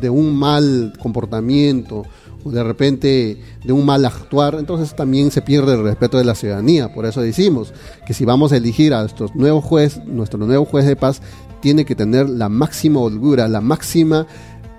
de 0.00 0.08
un 0.08 0.34
mal 0.34 0.94
comportamiento 0.98 2.04
o 2.42 2.50
de 2.50 2.64
repente 2.64 3.38
de 3.62 3.72
un 3.74 3.84
mal 3.84 4.02
actuar, 4.06 4.54
entonces 4.58 4.96
también 4.96 5.30
se 5.30 5.42
pierde 5.42 5.74
el 5.74 5.82
respeto 5.82 6.16
de 6.16 6.24
la 6.24 6.34
ciudadanía. 6.34 6.90
Por 6.94 7.04
eso 7.04 7.20
decimos 7.20 7.74
que 8.06 8.14
si 8.14 8.24
vamos 8.24 8.50
a 8.52 8.56
elegir 8.56 8.94
a 8.94 9.00
nuestro 9.00 9.26
nuevo 9.34 9.60
juez, 9.60 10.02
nuestro 10.06 10.38
nuevo 10.38 10.64
juez 10.64 10.86
de 10.86 10.96
paz 10.96 11.20
tiene 11.60 11.84
que 11.84 11.94
tener 11.94 12.30
la 12.30 12.48
máxima 12.48 13.00
holgura, 13.00 13.46
la 13.46 13.60
máxima 13.60 14.26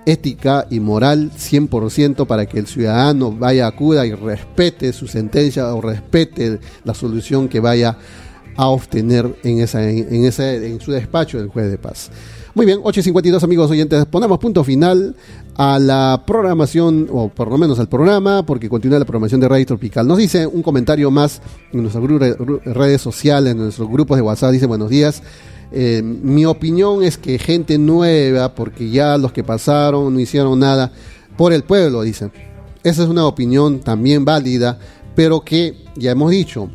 ética 0.06 0.66
y 0.70 0.80
moral 0.80 1.30
100% 1.32 2.26
para 2.26 2.46
que 2.46 2.58
el 2.58 2.66
ciudadano 2.66 3.32
vaya, 3.32 3.66
acuda 3.66 4.06
y 4.06 4.12
respete 4.12 4.92
su 4.92 5.06
sentencia 5.06 5.74
o 5.74 5.80
respete 5.80 6.60
la 6.84 6.94
solución 6.94 7.48
que 7.48 7.60
vaya 7.60 7.96
a 8.56 8.68
obtener 8.68 9.34
en, 9.42 9.60
esa, 9.60 9.88
en, 9.88 10.24
ese, 10.24 10.66
en 10.66 10.80
su 10.80 10.92
despacho 10.92 11.38
del 11.38 11.48
juez 11.48 11.70
de 11.70 11.78
paz. 11.78 12.10
Muy 12.54 12.66
bien, 12.66 12.78
8.52 12.78 13.42
amigos 13.42 13.68
oyentes, 13.68 14.06
ponemos 14.06 14.38
punto 14.38 14.62
final 14.62 15.16
a 15.56 15.80
la 15.80 16.22
programación, 16.24 17.08
o 17.10 17.28
por 17.28 17.50
lo 17.50 17.58
menos 17.58 17.80
al 17.80 17.88
programa, 17.88 18.46
porque 18.46 18.68
continúa 18.68 19.00
la 19.00 19.04
programación 19.04 19.40
de 19.40 19.48
Radio 19.48 19.66
Tropical. 19.66 20.06
Nos 20.06 20.18
dice 20.18 20.46
un 20.46 20.62
comentario 20.62 21.10
más 21.10 21.42
en 21.72 21.82
nuestras 21.82 22.04
redes 22.64 23.00
sociales, 23.00 23.52
en 23.52 23.58
nuestros 23.58 23.88
grupos 23.88 24.16
de 24.16 24.22
WhatsApp, 24.22 24.52
dice 24.52 24.66
buenos 24.66 24.88
días. 24.88 25.20
Eh, 25.72 26.02
mi 26.02 26.44
opinión 26.44 27.02
es 27.02 27.18
que 27.18 27.38
gente 27.38 27.78
nueva, 27.78 28.54
porque 28.54 28.90
ya 28.90 29.18
los 29.18 29.32
que 29.32 29.44
pasaron 29.44 30.12
no 30.12 30.20
hicieron 30.20 30.58
nada 30.58 30.92
por 31.36 31.52
el 31.52 31.64
pueblo, 31.64 32.02
dicen. 32.02 32.32
Esa 32.82 33.02
es 33.02 33.08
una 33.08 33.26
opinión 33.26 33.80
también 33.80 34.24
válida, 34.24 34.78
pero 35.14 35.40
que 35.40 35.74
ya 35.96 36.10
hemos 36.10 36.30
dicho, 36.30 36.68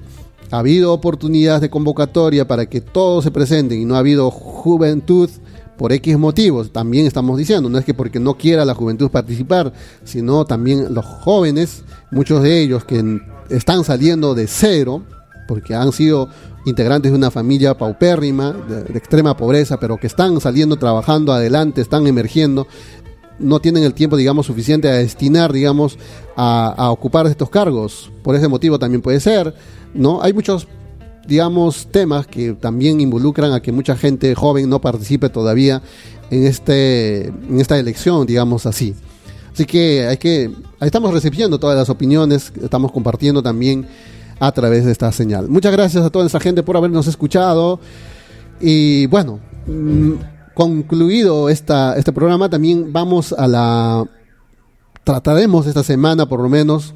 ha 0.51 0.59
habido 0.59 0.91
oportunidades 0.91 1.61
de 1.61 1.69
convocatoria 1.69 2.47
para 2.47 2.65
que 2.65 2.81
todos 2.81 3.23
se 3.23 3.31
presenten 3.31 3.79
y 3.79 3.85
no 3.85 3.95
ha 3.95 3.99
habido 3.99 4.31
juventud 4.31 5.29
por 5.77 5.93
X 5.93 6.17
motivos, 6.17 6.71
también 6.71 7.05
estamos 7.05 7.37
diciendo, 7.37 7.69
no 7.69 7.77
es 7.77 7.85
que 7.85 7.93
porque 7.93 8.19
no 8.19 8.33
quiera 8.33 8.65
la 8.65 8.73
juventud 8.73 9.09
participar, 9.09 9.71
sino 10.03 10.43
también 10.43 10.93
los 10.93 11.05
jóvenes, 11.05 11.83
muchos 12.11 12.43
de 12.43 12.59
ellos 12.59 12.83
que 12.83 13.21
están 13.49 13.85
saliendo 13.85 14.35
de 14.35 14.47
cero, 14.47 15.03
porque 15.47 15.75
han 15.75 15.93
sido 15.93 16.27
integrantes 16.65 17.11
de 17.11 17.17
una 17.17 17.31
familia 17.31 17.77
paupérrima, 17.77 18.51
de, 18.51 18.97
extrema 18.97 19.35
pobreza, 19.37 19.79
pero 19.79 19.97
que 19.97 20.07
están 20.07 20.39
saliendo, 20.41 20.77
trabajando 20.77 21.33
adelante, 21.33 21.81
están 21.81 22.07
emergiendo, 22.07 22.67
no 23.39 23.59
tienen 23.59 23.83
el 23.83 23.93
tiempo, 23.93 24.17
digamos, 24.17 24.45
suficiente 24.45 24.89
a 24.89 24.93
destinar, 24.93 25.53
digamos, 25.53 25.97
a, 26.35 26.73
a 26.77 26.91
ocupar 26.91 27.25
estos 27.27 27.49
cargos. 27.49 28.11
Por 28.23 28.35
ese 28.35 28.47
motivo 28.47 28.77
también 28.79 29.01
puede 29.01 29.19
ser, 29.19 29.53
¿no? 29.93 30.21
Hay 30.21 30.33
muchos 30.33 30.67
digamos, 31.29 31.87
temas 31.91 32.25
que 32.25 32.53
también 32.53 32.99
involucran 32.99 33.53
a 33.53 33.61
que 33.61 33.71
mucha 33.71 33.95
gente 33.95 34.33
joven 34.33 34.67
no 34.67 34.81
participe 34.81 35.29
todavía 35.29 35.81
en, 36.31 36.45
este, 36.45 37.27
en 37.27 37.59
esta 37.59 37.77
elección, 37.77 38.25
digamos 38.25 38.65
así. 38.65 38.95
Así 39.53 39.65
que 39.65 40.07
hay 40.07 40.17
que, 40.17 40.51
estamos 40.81 41.13
recibiendo 41.13 41.59
todas 41.59 41.77
las 41.77 41.89
opiniones, 41.89 42.51
estamos 42.61 42.91
compartiendo 42.91 43.43
también 43.43 43.87
a 44.39 44.51
través 44.51 44.85
de 44.85 44.91
esta 44.91 45.11
señal. 45.11 45.49
Muchas 45.49 45.71
gracias 45.71 46.03
a 46.03 46.09
toda 46.09 46.25
esa 46.25 46.39
gente 46.39 46.63
por 46.63 46.77
habernos 46.77 47.07
escuchado. 47.07 47.79
Y 48.59 49.05
bueno, 49.07 49.39
mm, 49.67 50.13
concluido 50.53 51.49
esta, 51.49 51.95
este 51.97 52.11
programa, 52.11 52.49
también 52.49 52.91
vamos 52.91 53.33
a 53.33 53.47
la... 53.47 54.05
Trataremos 55.03 55.65
esta 55.65 55.83
semana, 55.83 56.27
por 56.27 56.41
lo 56.41 56.49
menos, 56.49 56.93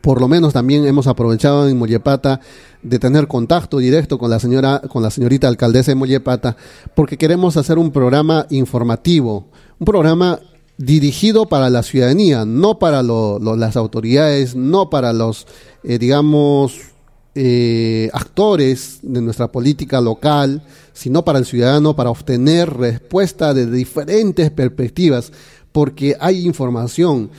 por 0.00 0.20
lo 0.20 0.26
menos 0.26 0.52
también 0.52 0.86
hemos 0.86 1.06
aprovechado 1.06 1.68
en 1.68 1.78
Mollepata 1.78 2.40
de 2.82 2.98
tener 2.98 3.28
contacto 3.28 3.78
directo 3.78 4.18
con 4.18 4.30
la 4.30 4.40
señora, 4.40 4.82
con 4.88 5.02
la 5.02 5.10
señorita 5.10 5.46
alcaldesa 5.46 5.92
de 5.92 5.96
Mollepata, 5.96 6.56
porque 6.94 7.16
queremos 7.16 7.56
hacer 7.56 7.78
un 7.78 7.90
programa 7.92 8.46
informativo, 8.50 9.46
un 9.78 9.84
programa 9.84 10.40
dirigido 10.76 11.46
para 11.46 11.70
la 11.70 11.82
ciudadanía, 11.82 12.44
no 12.44 12.78
para 12.78 13.02
las 13.02 13.76
autoridades, 13.76 14.54
no 14.56 14.90
para 14.90 15.12
los, 15.12 15.46
eh, 15.82 15.98
digamos, 15.98 16.80
eh, 17.36 18.10
actores 18.12 19.00
de 19.02 19.20
nuestra 19.20 19.50
política 19.50 20.00
local, 20.00 20.62
sino 20.92 21.24
para 21.24 21.38
el 21.38 21.46
ciudadano, 21.46 21.96
para 21.96 22.10
obtener 22.10 22.72
respuesta 22.72 23.54
de 23.54 23.70
diferentes 23.70 24.50
perspectivas, 24.50 25.32
porque 25.72 26.16
hay 26.20 26.46
información. 26.46 27.30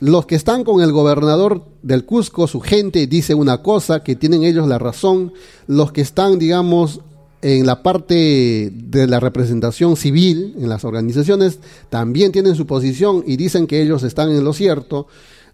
Los 0.00 0.26
que 0.26 0.34
están 0.34 0.64
con 0.64 0.80
el 0.80 0.92
gobernador 0.92 1.62
del 1.82 2.06
Cusco, 2.06 2.46
su 2.46 2.60
gente 2.60 3.06
dice 3.06 3.34
una 3.34 3.62
cosa, 3.62 4.02
que 4.02 4.16
tienen 4.16 4.44
ellos 4.44 4.66
la 4.66 4.78
razón. 4.78 5.32
Los 5.66 5.92
que 5.92 6.00
están, 6.00 6.38
digamos, 6.38 7.00
en 7.42 7.66
la 7.66 7.82
parte 7.82 8.70
de 8.72 9.06
la 9.06 9.20
representación 9.20 9.96
civil, 9.96 10.54
en 10.58 10.68
las 10.68 10.84
organizaciones, 10.84 11.58
también 11.88 12.32
tienen 12.32 12.54
su 12.54 12.66
posición 12.66 13.24
y 13.26 13.36
dicen 13.36 13.66
que 13.66 13.80
ellos 13.80 14.02
están 14.02 14.30
en 14.30 14.44
lo 14.44 14.52
cierto. 14.52 15.06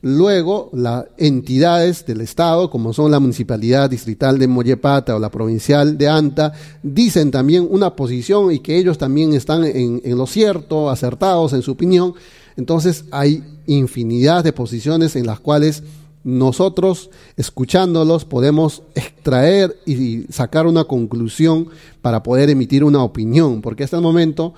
Luego, 0.03 0.71
las 0.73 1.07
entidades 1.17 2.05
del 2.07 2.21
Estado, 2.21 2.71
como 2.71 2.93
son 2.93 3.11
la 3.11 3.19
Municipalidad 3.19 3.89
Distrital 3.89 4.39
de 4.39 4.47
Mollepata 4.47 5.17
o 5.17 5.19
la 5.19 5.31
Provincial 5.31 5.97
de 5.97 6.09
Anta, 6.09 6.53
dicen 6.83 7.31
también 7.31 7.67
una 7.69 7.97
posición 7.97 8.53
y 8.53 8.59
que 8.59 8.77
ellos 8.77 8.99
también 8.99 9.33
están 9.33 9.65
en, 9.65 10.03
en 10.05 10.19
lo 10.19 10.27
cierto, 10.27 10.91
acertados 10.91 11.53
en 11.55 11.63
su 11.63 11.73
opinión. 11.73 12.15
Entonces, 12.57 13.05
hay 13.11 13.43
infinidad 13.67 14.45
de 14.45 14.53
posiciones 14.53 15.17
en 15.17 15.27
las 15.27 15.41
cuales 15.41 15.83
nosotros, 16.27 17.09
escuchándolos, 17.37 18.25
podemos 18.25 18.83
extraer 18.97 19.77
y 19.87 20.25
sacar 20.25 20.67
una 20.67 20.83
conclusión 20.83 21.69
para 22.03 22.25
poder 22.25 22.51
emitir 22.51 22.83
una 22.83 23.05
opinión, 23.05 23.63
porque 23.63 23.85
hasta 23.85 23.97
el 23.97 24.03
momento 24.03 24.53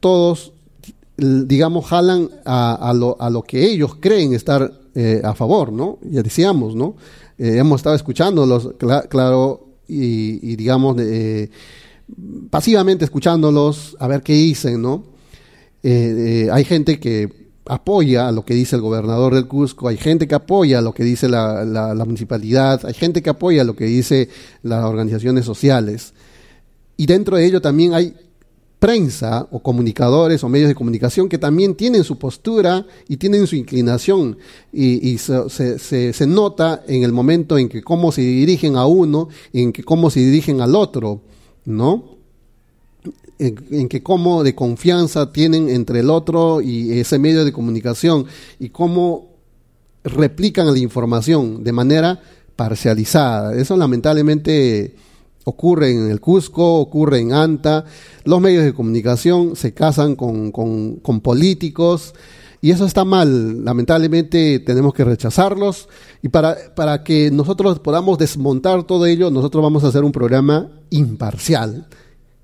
todos, 0.00 0.52
digamos, 1.16 1.86
jalan 1.86 2.28
a, 2.44 2.92
lo, 2.92 3.16
a 3.20 3.30
lo, 3.30 3.44
que 3.44 3.70
ellos 3.70 3.94
creen 4.00 4.34
estar 4.34 4.72
eh, 4.96 5.22
a 5.22 5.32
favor, 5.34 5.70
¿no? 5.70 6.00
Ya 6.02 6.24
decíamos, 6.24 6.74
¿no? 6.74 6.96
Eh, 7.38 7.56
hemos 7.56 7.80
estado 7.80 7.94
escuchándolos, 7.94 8.70
claro, 9.08 9.68
y, 9.86 10.56
digamos, 10.56 10.96
eh, 10.98 11.50
pasivamente 12.50 13.04
escuchándolos, 13.04 13.96
a 14.00 14.08
ver 14.08 14.22
qué 14.22 14.32
dicen, 14.32 14.82
¿no? 14.82 15.04
Hay 15.84 16.64
gente 16.64 16.98
que 16.98 17.41
apoya 17.66 18.30
lo 18.32 18.44
que 18.44 18.54
dice 18.54 18.76
el 18.76 18.82
gobernador 18.82 19.34
del 19.34 19.46
Cusco, 19.46 19.88
hay 19.88 19.96
gente 19.96 20.26
que 20.26 20.34
apoya 20.34 20.80
lo 20.80 20.92
que 20.92 21.04
dice 21.04 21.28
la, 21.28 21.64
la, 21.64 22.04
municipalidad, 22.04 22.84
hay 22.84 22.94
gente 22.94 23.22
que 23.22 23.30
apoya 23.30 23.64
lo 23.64 23.76
que 23.76 23.84
dice 23.84 24.28
las 24.62 24.84
organizaciones 24.84 25.44
sociales. 25.44 26.14
Y 26.96 27.06
dentro 27.06 27.36
de 27.36 27.46
ello 27.46 27.60
también 27.60 27.94
hay 27.94 28.14
prensa 28.78 29.46
o 29.52 29.60
comunicadores 29.60 30.42
o 30.42 30.48
medios 30.48 30.68
de 30.68 30.74
comunicación 30.74 31.28
que 31.28 31.38
también 31.38 31.76
tienen 31.76 32.02
su 32.02 32.18
postura 32.18 32.84
y 33.08 33.16
tienen 33.16 33.46
su 33.46 33.54
inclinación 33.54 34.36
y, 34.72 35.08
y 35.08 35.18
se, 35.18 35.78
se, 35.78 36.12
se, 36.12 36.26
nota 36.26 36.82
en 36.88 37.04
el 37.04 37.12
momento 37.12 37.58
en 37.58 37.68
que 37.68 37.80
cómo 37.80 38.10
se 38.10 38.22
dirigen 38.22 38.74
a 38.74 38.86
uno, 38.86 39.28
en 39.52 39.72
que 39.72 39.84
cómo 39.84 40.10
se 40.10 40.18
dirigen 40.18 40.60
al 40.60 40.74
otro, 40.74 41.20
¿no? 41.64 42.11
En, 43.42 43.56
en, 43.70 43.88
que 43.88 44.02
cómo 44.02 44.44
de 44.44 44.54
confianza 44.54 45.32
tienen 45.32 45.68
entre 45.68 46.00
el 46.00 46.10
otro 46.10 46.60
y 46.60 46.98
ese 47.00 47.18
medio 47.18 47.44
de 47.44 47.52
comunicación 47.52 48.26
y 48.60 48.68
cómo 48.68 49.32
replican 50.04 50.72
la 50.72 50.78
información 50.78 51.64
de 51.64 51.72
manera 51.72 52.20
parcializada. 52.56 53.54
Eso 53.54 53.76
lamentablemente 53.76 54.94
ocurre 55.44 55.90
en 55.90 56.10
el 56.10 56.20
Cusco, 56.20 56.78
ocurre 56.78 57.20
en 57.20 57.32
Anta. 57.32 57.84
Los 58.24 58.40
medios 58.40 58.64
de 58.64 58.74
comunicación 58.74 59.56
se 59.56 59.74
casan 59.74 60.16
con, 60.16 60.52
con, 60.52 60.96
con 60.96 61.20
políticos 61.20 62.14
y 62.60 62.70
eso 62.70 62.86
está 62.86 63.04
mal. 63.04 63.64
Lamentablemente 63.64 64.60
tenemos 64.60 64.94
que 64.94 65.04
rechazarlos 65.04 65.88
y 66.22 66.28
para, 66.28 66.56
para 66.74 67.02
que 67.02 67.30
nosotros 67.30 67.80
podamos 67.80 68.18
desmontar 68.18 68.84
todo 68.84 69.06
ello, 69.06 69.30
nosotros 69.30 69.62
vamos 69.62 69.84
a 69.84 69.88
hacer 69.88 70.04
un 70.04 70.12
programa 70.12 70.70
imparcial. 70.90 71.88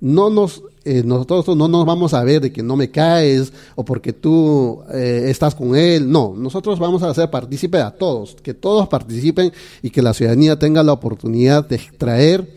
No 0.01 0.31
nos, 0.31 0.62
eh, 0.85 1.03
nosotros 1.05 1.57
no 1.57 1.66
nos 1.66 1.85
vamos 1.85 2.15
a 2.15 2.23
ver 2.23 2.41
de 2.41 2.53
que 2.53 2.62
no 2.62 2.77
me 2.77 2.91
caes 2.91 3.53
o 3.75 3.85
porque 3.85 4.12
tú 4.12 4.83
eh, 4.93 5.27
estás 5.29 5.55
con 5.55 5.75
él. 5.75 6.11
No, 6.11 6.35
nosotros 6.37 6.79
vamos 6.79 7.03
a 7.03 7.11
hacer 7.11 7.31
partícipe 7.31 7.79
a 7.79 7.91
todos, 7.91 8.37
que 8.43 8.55
todos 8.55 8.89
participen 8.89 9.53
y 9.83 9.91
que 9.91 10.03
la 10.03 10.15
ciudadanía 10.15 10.59
tenga 10.59 10.83
la 10.83 10.93
oportunidad 10.93 11.69
de 11.69 11.77
extraer 11.77 12.49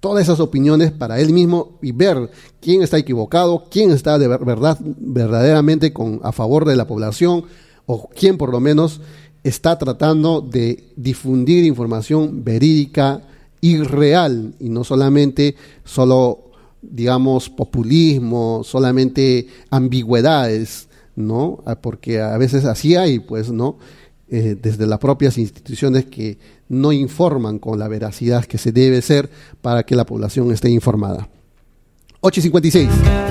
todas 0.00 0.22
esas 0.22 0.40
opiniones 0.40 0.92
para 0.92 1.20
él 1.20 1.32
mismo 1.32 1.72
y 1.82 1.92
ver 1.92 2.30
quién 2.60 2.82
está 2.82 2.98
equivocado, 2.98 3.64
quién 3.70 3.90
está 3.90 4.18
de 4.18 4.28
verdad 4.28 4.78
verdaderamente 4.80 5.92
con 5.92 6.20
a 6.22 6.32
favor 6.32 6.64
de 6.64 6.76
la 6.76 6.86
población 6.86 7.44
o 7.86 8.08
quién 8.08 8.38
por 8.38 8.52
lo 8.52 8.60
menos 8.60 9.00
está 9.42 9.78
tratando 9.78 10.40
de 10.40 10.84
difundir 10.96 11.64
información 11.64 12.44
verídica 12.44 13.22
y 13.60 13.78
real 13.78 14.54
y 14.60 14.68
no 14.68 14.84
solamente 14.84 15.56
solo 15.84 16.47
digamos 16.82 17.48
populismo, 17.50 18.62
solamente 18.64 19.48
ambigüedades, 19.70 20.88
¿no? 21.16 21.62
Ah, 21.66 21.76
porque 21.80 22.20
a 22.20 22.36
veces 22.38 22.64
así 22.64 22.96
hay, 22.96 23.18
pues, 23.18 23.50
¿no? 23.50 23.78
Eh, 24.30 24.56
desde 24.60 24.86
las 24.86 24.98
propias 24.98 25.38
instituciones 25.38 26.04
que 26.04 26.38
no 26.68 26.92
informan 26.92 27.58
con 27.58 27.78
la 27.78 27.88
veracidad 27.88 28.44
que 28.44 28.58
se 28.58 28.72
debe 28.72 29.00
ser 29.00 29.30
para 29.62 29.84
que 29.84 29.96
la 29.96 30.04
población 30.04 30.52
esté 30.52 30.68
informada. 30.70 31.28
8 32.20 32.40
y 32.40 32.42
56. 32.42 32.90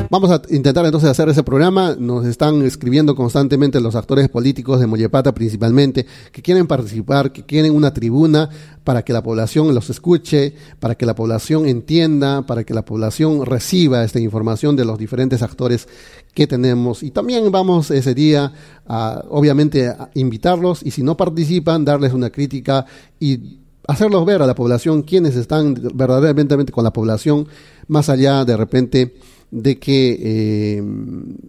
Vamos 0.10 0.32
a 0.32 0.42
intentar 0.50 0.86
entonces 0.86 1.10
hacer 1.10 1.28
ese 1.28 1.44
programa. 1.44 1.98
Nos 2.00 2.26
están 2.26 2.62
escribiendo 2.62 3.16
constantemente 3.16 3.82
los 3.82 3.96
actores 3.96 4.30
políticos 4.30 4.80
de 4.80 4.88
Mollepata 4.88 5.34
principalmente, 5.34 6.06
que 6.32 6.42
quieren 6.42 6.68
participar, 6.68 7.34
que 7.34 7.44
quieren 7.44 7.76
una 7.76 7.94
tribuna 7.94 8.50
para 8.86 9.04
que 9.04 9.12
la 9.12 9.22
población 9.22 9.76
los 9.76 9.90
escuche, 9.90 10.54
para 10.80 10.96
que 10.96 11.06
la 11.06 11.16
población 11.16 11.66
entienda, 11.66 12.46
para 12.46 12.64
que 12.64 12.74
la 12.74 12.86
población 12.86 13.46
reciba 13.46 14.06
esta 14.06 14.22
información 14.22 14.78
de 14.78 14.86
los 14.86 14.98
diferentes 14.98 15.42
actores 15.42 15.90
que 16.34 16.48
tenemos. 16.48 17.04
Y 17.04 17.12
también 17.12 17.52
vamos 17.52 17.92
ese 17.92 18.14
día 18.14 18.54
a, 18.88 19.22
obviamente, 19.30 19.90
a 19.90 20.12
invitarlos 20.14 20.82
y 20.82 20.92
si 20.92 21.04
no 21.04 21.18
participan, 21.18 21.84
darles 21.84 22.14
una 22.14 22.30
crítica 22.30 22.86
y 23.20 23.67
hacerlos 23.88 24.26
ver 24.26 24.42
a 24.42 24.48
la 24.48 24.56
población 24.56 25.02
quienes 25.02 25.36
están 25.36 25.74
verdaderamente 25.94 26.72
con 26.72 26.84
la 26.84 26.94
población, 26.94 27.48
más 27.88 28.10
allá 28.10 28.46
de 28.46 28.58
repente 28.58 29.16
de 29.50 29.80
que 29.80 30.20
eh, 30.22 30.84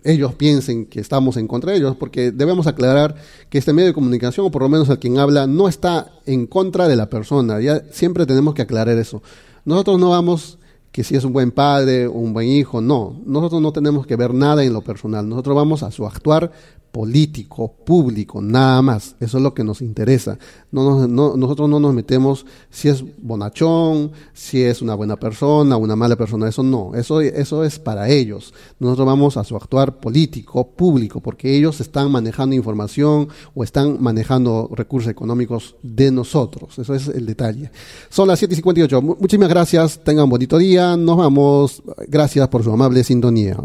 ellos 0.05 0.35
piensen 0.35 0.87
que 0.87 1.01
estamos 1.01 1.37
en 1.37 1.49
contra 1.49 1.73
de 1.73 1.79
ellos, 1.79 1.97
porque 1.97 2.31
debemos 2.31 2.69
aclarar 2.69 3.17
que 3.51 3.59
este 3.59 3.73
medio 3.73 3.89
de 3.89 3.95
comunicación, 3.95 4.47
o 4.47 4.51
por 4.51 4.63
lo 4.63 4.69
menos 4.69 4.89
el 4.89 4.99
quien 5.01 5.19
habla, 5.19 5.47
no 5.47 5.69
está 5.69 6.13
en 6.25 6.47
contra 6.47 6.87
de 6.87 6.95
la 6.95 7.11
persona. 7.11 7.61
Ya 7.61 7.83
siempre 7.91 8.25
tenemos 8.25 8.55
que 8.55 8.63
aclarar 8.63 8.97
eso. 8.97 9.21
Nosotros 9.65 9.99
no 9.99 10.11
vamos 10.11 10.59
que 10.93 11.05
si 11.05 11.17
es 11.17 11.25
un 11.25 11.33
buen 11.33 11.51
padre 11.51 12.07
o 12.07 12.13
un 12.13 12.33
buen 12.33 12.49
hijo, 12.49 12.81
no. 12.81 13.21
Nosotros 13.27 13.61
no 13.61 13.73
tenemos 13.73 14.07
que 14.07 14.17
ver 14.17 14.33
nada 14.33 14.63
en 14.65 14.73
lo 14.73 14.83
personal. 14.83 15.29
Nosotros 15.29 15.57
vamos 15.57 15.83
a 15.83 15.91
su 15.91 16.07
actuar 16.07 16.53
político, 16.99 17.73
público, 17.85 18.43
nada 18.43 18.83
más. 18.83 19.15
Eso 19.21 19.37
es 19.37 19.43
lo 19.45 19.55
que 19.55 19.63
nos 19.63 19.83
interesa. 19.83 20.37
No, 20.73 20.83
nos, 20.83 21.09
no, 21.09 21.37
nosotros 21.37 21.69
no 21.69 21.79
nos 21.79 21.95
metemos 21.95 22.45
si 22.71 22.89
es 22.89 23.05
bonachón, 23.23 24.11
si 24.33 24.65
es 24.65 24.83
una 24.83 24.97
buena 24.97 25.15
persona, 25.15 25.77
una 25.77 25.95
mala 25.95 26.17
persona. 26.17 26.49
Eso 26.49 26.65
no. 26.65 26.97
Eso, 26.97 27.21
eso 27.21 27.63
es 27.63 27.79
para 27.79 28.09
ellos. 28.09 28.53
Nosotros 28.81 29.07
vamos 29.07 29.37
a 29.37 29.45
su 29.45 29.55
actuar 29.55 30.01
político, 30.01 30.71
público, 30.71 31.21
porque 31.21 31.57
ellos 31.57 31.81
están 31.81 32.11
manejando 32.11 32.57
información 32.57 33.29
o 33.55 33.63
están 33.63 34.03
manejando 34.03 34.69
recursos 34.75 35.09
económicos 35.09 35.77
de 35.85 36.11
nosotros. 36.11 36.81
Eso 36.81 36.97
es 36.97 37.07
el 37.07 37.27
detalle. 37.27 37.71
Son 38.09 38.27
las 38.27 38.43
7.58. 38.43 39.01
Muchísimas 39.21 39.49
gracias. 39.49 40.01
Tengan 40.03 40.25
un 40.25 40.31
bonito 40.31 40.59
día. 40.59 40.97
Nos 40.97 41.17
vamos. 41.17 41.81
Gracias 42.09 42.49
por 42.49 42.65
su 42.65 42.73
amable 42.73 43.05
sintonía. 43.05 43.57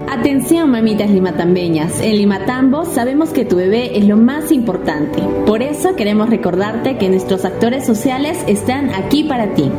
Atención 0.00 0.70
mamitas 0.70 1.08
limatambeñas, 1.08 2.00
en 2.00 2.16
Limatambo 2.18 2.84
sabemos 2.84 3.30
que 3.30 3.44
tu 3.44 3.56
bebé 3.56 3.96
es 3.96 4.04
lo 4.06 4.16
más 4.16 4.50
importante. 4.50 5.22
Por 5.46 5.62
eso 5.62 5.94
queremos 5.94 6.30
recordarte 6.30 6.98
que 6.98 7.08
nuestros 7.08 7.44
actores 7.44 7.86
sociales 7.86 8.38
están 8.48 8.90
aquí 8.90 9.24
para 9.24 9.54
ti. 9.54 9.70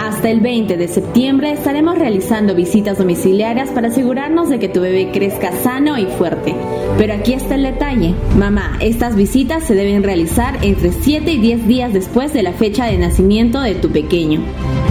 Hasta 0.00 0.30
el 0.30 0.40
20 0.40 0.76
de 0.76 0.88
septiembre 0.88 1.52
estaremos 1.52 1.98
realizando 1.98 2.54
visitas 2.54 2.98
domiciliarias 2.98 3.70
para 3.70 3.88
asegurarnos 3.88 4.48
de 4.48 4.58
que 4.58 4.68
tu 4.68 4.80
bebé 4.80 5.10
crezca 5.12 5.52
sano 5.52 5.98
y 5.98 6.06
fuerte. 6.06 6.54
Pero 6.96 7.14
aquí 7.14 7.34
está 7.34 7.56
el 7.56 7.64
detalle. 7.64 8.14
Mamá, 8.36 8.78
estas 8.80 9.16
visitas 9.16 9.64
se 9.64 9.74
deben 9.74 10.02
realizar 10.02 10.64
entre 10.64 10.92
7 10.92 11.32
y 11.32 11.38
10 11.38 11.66
días 11.66 11.92
después 11.92 12.32
de 12.32 12.44
la 12.44 12.52
fecha 12.52 12.86
de 12.86 12.96
nacimiento 12.96 13.60
de 13.60 13.74
tu 13.74 13.90
pequeño. 13.90 14.40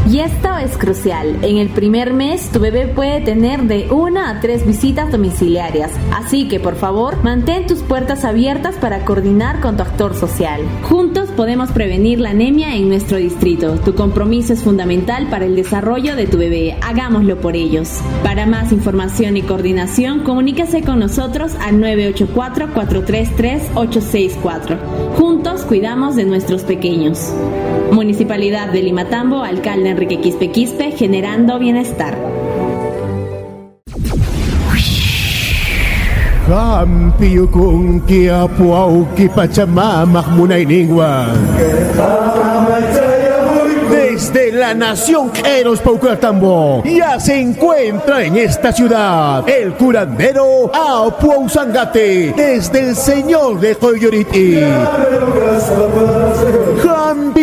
Y 0.09 0.19
esto 0.19 0.57
es 0.57 0.77
crucial. 0.77 1.37
En 1.43 1.57
el 1.57 1.69
primer 1.69 2.13
mes 2.13 2.49
tu 2.49 2.59
bebé 2.59 2.87
puede 2.87 3.21
tener 3.21 3.63
de 3.63 3.89
una 3.89 4.29
a 4.29 4.41
tres 4.41 4.65
visitas 4.65 4.72
domiciliarias. 5.11 5.91
Así 6.11 6.47
que 6.47 6.59
por 6.59 6.75
favor 6.75 7.23
mantén 7.23 7.65
tus 7.67 7.79
puertas 7.79 8.25
abiertas 8.25 8.75
para 8.75 9.05
coordinar 9.05 9.61
con 9.61 9.77
tu 9.77 9.83
actor 9.83 10.15
social. 10.15 10.61
Juntos 10.83 11.29
podemos 11.29 11.71
prevenir 11.71 12.19
la 12.19 12.31
anemia 12.31 12.75
en 12.75 12.89
nuestro 12.89 13.17
distrito. 13.17 13.75
Tu 13.79 13.95
compromiso 13.95 14.53
es 14.53 14.63
fundamental 14.63 15.27
para 15.29 15.45
el 15.45 15.55
desarrollo 15.55 16.15
de 16.15 16.27
tu 16.27 16.37
bebé. 16.37 16.77
Hagámoslo 16.81 17.39
por 17.39 17.55
ellos. 17.55 18.01
Para 18.23 18.45
más 18.45 18.71
información 18.71 19.35
y 19.37 19.41
coordinación, 19.43 20.23
comuníquese 20.23 20.81
con 20.81 20.99
nosotros 20.99 21.53
al 21.61 21.79
984-433-864. 21.79 24.77
Juntos 25.17 25.61
cuidamos 25.61 26.15
de 26.15 26.25
nuestros 26.25 26.63
pequeños. 26.63 27.33
Municipalidad 27.91 28.69
de 28.69 28.83
Limatambo, 28.83 29.43
alcalde 29.43 29.91
Enrique 29.91 30.19
Quispe 30.19 30.51
Quispe, 30.51 30.91
generando 30.91 31.57
bienestar. 31.59 32.42
Kampiyo 36.47 37.47
kong 37.47 38.03
kiapuaw 38.05 39.15
kipachamamak. 39.15 40.27
Desde 43.89 44.51
la 44.51 44.73
nación 44.73 45.31
Queros 45.31 45.79
Paucartambo 45.79 46.83
ya 46.83 47.19
se 47.19 47.39
encuentra 47.39 48.23
en 48.23 48.37
esta 48.37 48.71
ciudad 48.73 49.47
el 49.47 49.73
curandero 49.73 50.69
Apuau 50.73 51.47
Sangate 51.47 52.33
desde 52.35 52.89
el 52.89 52.95
señor 52.95 53.59
de 53.59 53.75
Coyoriti. 53.75 54.59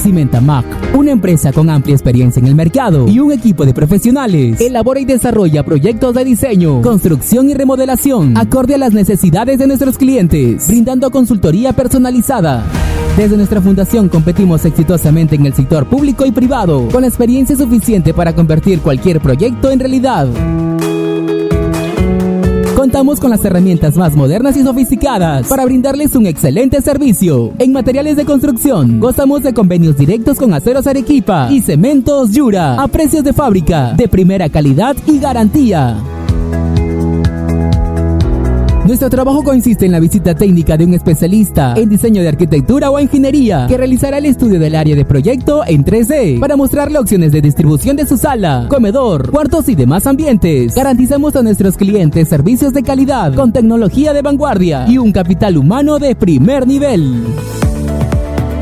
Cimentamac, 0.03 0.65
una 0.95 1.11
empresa 1.11 1.53
con 1.53 1.69
amplia 1.69 1.95
experiencia 1.95 2.39
en 2.41 2.47
el 2.47 2.55
mercado 2.55 3.07
y 3.07 3.19
un 3.19 3.31
equipo 3.31 3.65
de 3.65 3.73
profesionales, 3.73 4.59
elabora 4.59 4.99
y 4.99 5.05
desarrolla 5.05 5.63
proyectos 5.63 6.13
de 6.13 6.25
diseño, 6.25 6.81
construcción 6.81 7.49
y 7.49 7.53
remodelación 7.53 8.37
acorde 8.37 8.75
a 8.75 8.77
las 8.77 8.93
necesidades 8.93 9.57
de 9.57 9.67
nuestros 9.67 9.97
clientes, 9.97 10.67
brindando 10.67 11.09
consultoría 11.09 11.71
personalizada. 11.71 12.65
Desde 13.15 13.37
nuestra 13.37 13.61
fundación 13.61 14.09
competimos 14.09 14.65
exitosamente 14.65 15.35
en 15.35 15.45
el 15.45 15.53
sector 15.53 15.85
público 15.85 16.25
y 16.25 16.31
privado, 16.31 16.89
con 16.91 17.05
experiencia 17.05 17.55
suficiente 17.55 18.13
para 18.13 18.33
convertir 18.33 18.81
cualquier 18.81 19.21
proyecto 19.21 19.71
en 19.71 19.79
realidad. 19.79 20.27
Contamos 22.83 23.21
con 23.21 23.29
las 23.29 23.45
herramientas 23.45 23.95
más 23.95 24.13
modernas 24.13 24.57
y 24.57 24.61
sofisticadas 24.61 25.47
para 25.47 25.63
brindarles 25.63 26.17
un 26.17 26.25
excelente 26.25 26.81
servicio. 26.81 27.53
En 27.57 27.71
materiales 27.71 28.17
de 28.17 28.25
construcción, 28.25 28.99
gozamos 28.99 29.41
de 29.41 29.53
convenios 29.53 29.95
directos 29.95 30.37
con 30.37 30.53
Aceros 30.53 30.85
Arequipa 30.85 31.47
y 31.49 31.61
Cementos 31.61 32.31
Yura 32.33 32.83
a 32.83 32.89
precios 32.89 33.23
de 33.23 33.31
fábrica, 33.31 33.93
de 33.93 34.09
primera 34.09 34.49
calidad 34.49 34.97
y 35.07 35.17
garantía. 35.17 36.22
Nuestro 38.85 39.09
trabajo 39.09 39.43
consiste 39.43 39.85
en 39.85 39.93
la 39.93 40.01
visita 40.01 40.35
técnica 40.35 40.75
de 40.75 40.83
un 40.83 40.93
especialista 40.93 41.73
en 41.77 41.87
diseño 41.87 42.21
de 42.21 42.27
arquitectura 42.27 42.91
o 42.91 42.99
ingeniería 42.99 43.65
que 43.69 43.77
realizará 43.77 44.17
el 44.17 44.25
estudio 44.25 44.59
del 44.59 44.75
área 44.75 44.93
de 44.93 45.05
proyecto 45.05 45.63
en 45.65 45.85
3D 45.85 46.37
para 46.41 46.57
mostrarle 46.57 46.99
opciones 46.99 47.31
de 47.31 47.41
distribución 47.41 47.95
de 47.95 48.05
su 48.05 48.17
sala, 48.17 48.67
comedor, 48.69 49.31
cuartos 49.31 49.69
y 49.69 49.75
demás 49.75 50.05
ambientes. 50.05 50.75
Garantizamos 50.75 51.33
a 51.37 51.43
nuestros 51.43 51.77
clientes 51.77 52.27
servicios 52.27 52.73
de 52.73 52.83
calidad 52.83 53.33
con 53.35 53.53
tecnología 53.53 54.11
de 54.11 54.21
vanguardia 54.21 54.85
y 54.89 54.97
un 54.97 55.13
capital 55.13 55.57
humano 55.57 55.97
de 55.97 56.15
primer 56.15 56.67
nivel. 56.67 57.23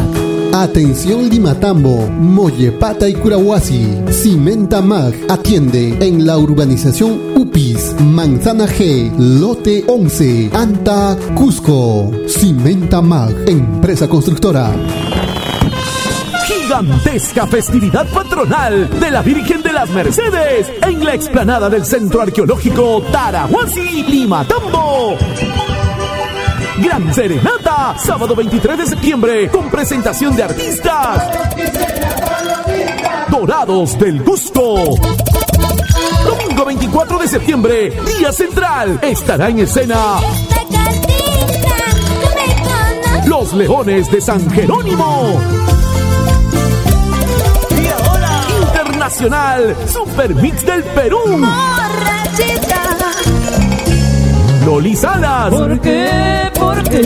Atención 0.54 1.30
Limatambo, 1.30 2.08
Mollepata 2.10 3.08
y 3.08 3.14
Curahuasi. 3.14 4.00
Cimenta 4.10 4.82
Mag 4.82 5.14
atiende 5.30 5.96
en 6.00 6.26
la 6.26 6.40
urbanización 6.40 7.38
Upis, 7.38 7.96
Manzana 8.02 8.66
G, 8.66 9.12
Lote 9.18 9.84
11, 9.88 10.50
Anta, 10.54 11.16
Cusco. 11.36 12.10
Cimenta 12.28 13.00
Mag, 13.02 13.36
empresa 13.48 14.08
constructora 14.08 14.72
gigantesca 16.70 17.48
festividad 17.48 18.06
patronal 18.10 18.88
de 19.00 19.10
la 19.10 19.24
Virgen 19.24 19.64
de 19.64 19.74
las 19.74 19.90
Mercedes 19.90 20.72
en 20.84 21.04
la 21.04 21.16
explanada 21.16 21.68
del 21.68 21.84
Centro 21.84 22.22
Arqueológico 22.22 23.02
Tarahuasi, 23.12 24.04
Limatambo. 24.04 25.18
Gran 26.78 27.12
Serenata, 27.12 27.98
sábado 27.98 28.36
23 28.36 28.78
de 28.78 28.86
septiembre, 28.86 29.50
con 29.50 29.68
presentación 29.72 30.36
de 30.36 30.44
artistas. 30.44 31.28
Dorados 33.32 33.98
del 33.98 34.22
Gusto. 34.22 34.94
Domingo 36.24 36.66
24 36.66 37.18
de 37.18 37.28
septiembre, 37.28 38.00
día 38.16 38.32
central, 38.32 39.00
estará 39.02 39.50
en 39.50 39.60
escena. 39.60 40.20
Los 43.26 43.54
Leones 43.54 44.12
de 44.12 44.22
San 44.22 44.48
Jerónimo. 44.52 45.89
Nacional 49.20 49.76
Super 49.86 50.34
Mix 50.34 50.66
del 50.66 50.82
Perú. 50.82 51.20
Loli 54.66 54.96
Salas. 54.96 55.50
¿Por 55.50 55.78
qué? 55.82 56.50
¿Por 56.58 56.84
qué? 56.84 57.02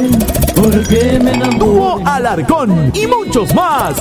¿Por 0.54 0.88
qué 0.88 1.20
me 1.20 1.32
enamoró? 1.32 2.00
Alarcón 2.06 2.92
y 2.94 3.08
muchos 3.08 3.52
más. 3.56 3.96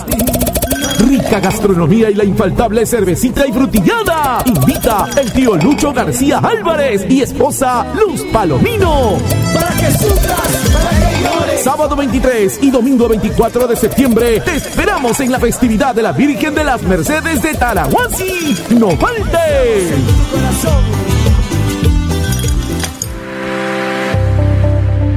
Rica 0.99 1.41
gastronomía 1.41 2.11
y 2.11 2.15
la 2.15 2.25
infaltable 2.25 2.85
cervecita 2.85 3.47
y 3.47 3.53
frutillada. 3.53 4.43
Invita 4.45 5.09
el 5.17 5.33
tío 5.33 5.57
Lucho 5.57 5.95
García 5.95 6.39
Álvarez 6.45 7.07
y 7.09 7.23
esposa 7.23 7.87
Luz 7.95 8.25
Palomino. 8.31 9.17
Para 9.55 9.71
que 9.71 9.91
sufras, 9.91 10.71
para 10.71 10.91
que. 10.91 11.02
Sábado 11.63 11.95
23 11.95 12.59
y 12.61 12.71
domingo 12.73 13.09
24 13.09 13.69
de 13.69 13.77
septiembre 13.77 14.41
te 14.41 14.57
esperamos 14.57 15.21
en 15.21 15.31
la 15.31 15.39
festividad 15.39 15.95
de 15.95 16.03
la 16.03 16.11
Virgen 16.11 16.57
de 16.57 16.65
las 16.65 16.83
Mercedes 16.83 17.41
de 17.41 17.55
Tarahuasi. 17.55 18.57
¡No 18.71 18.91
falte! 18.97 19.93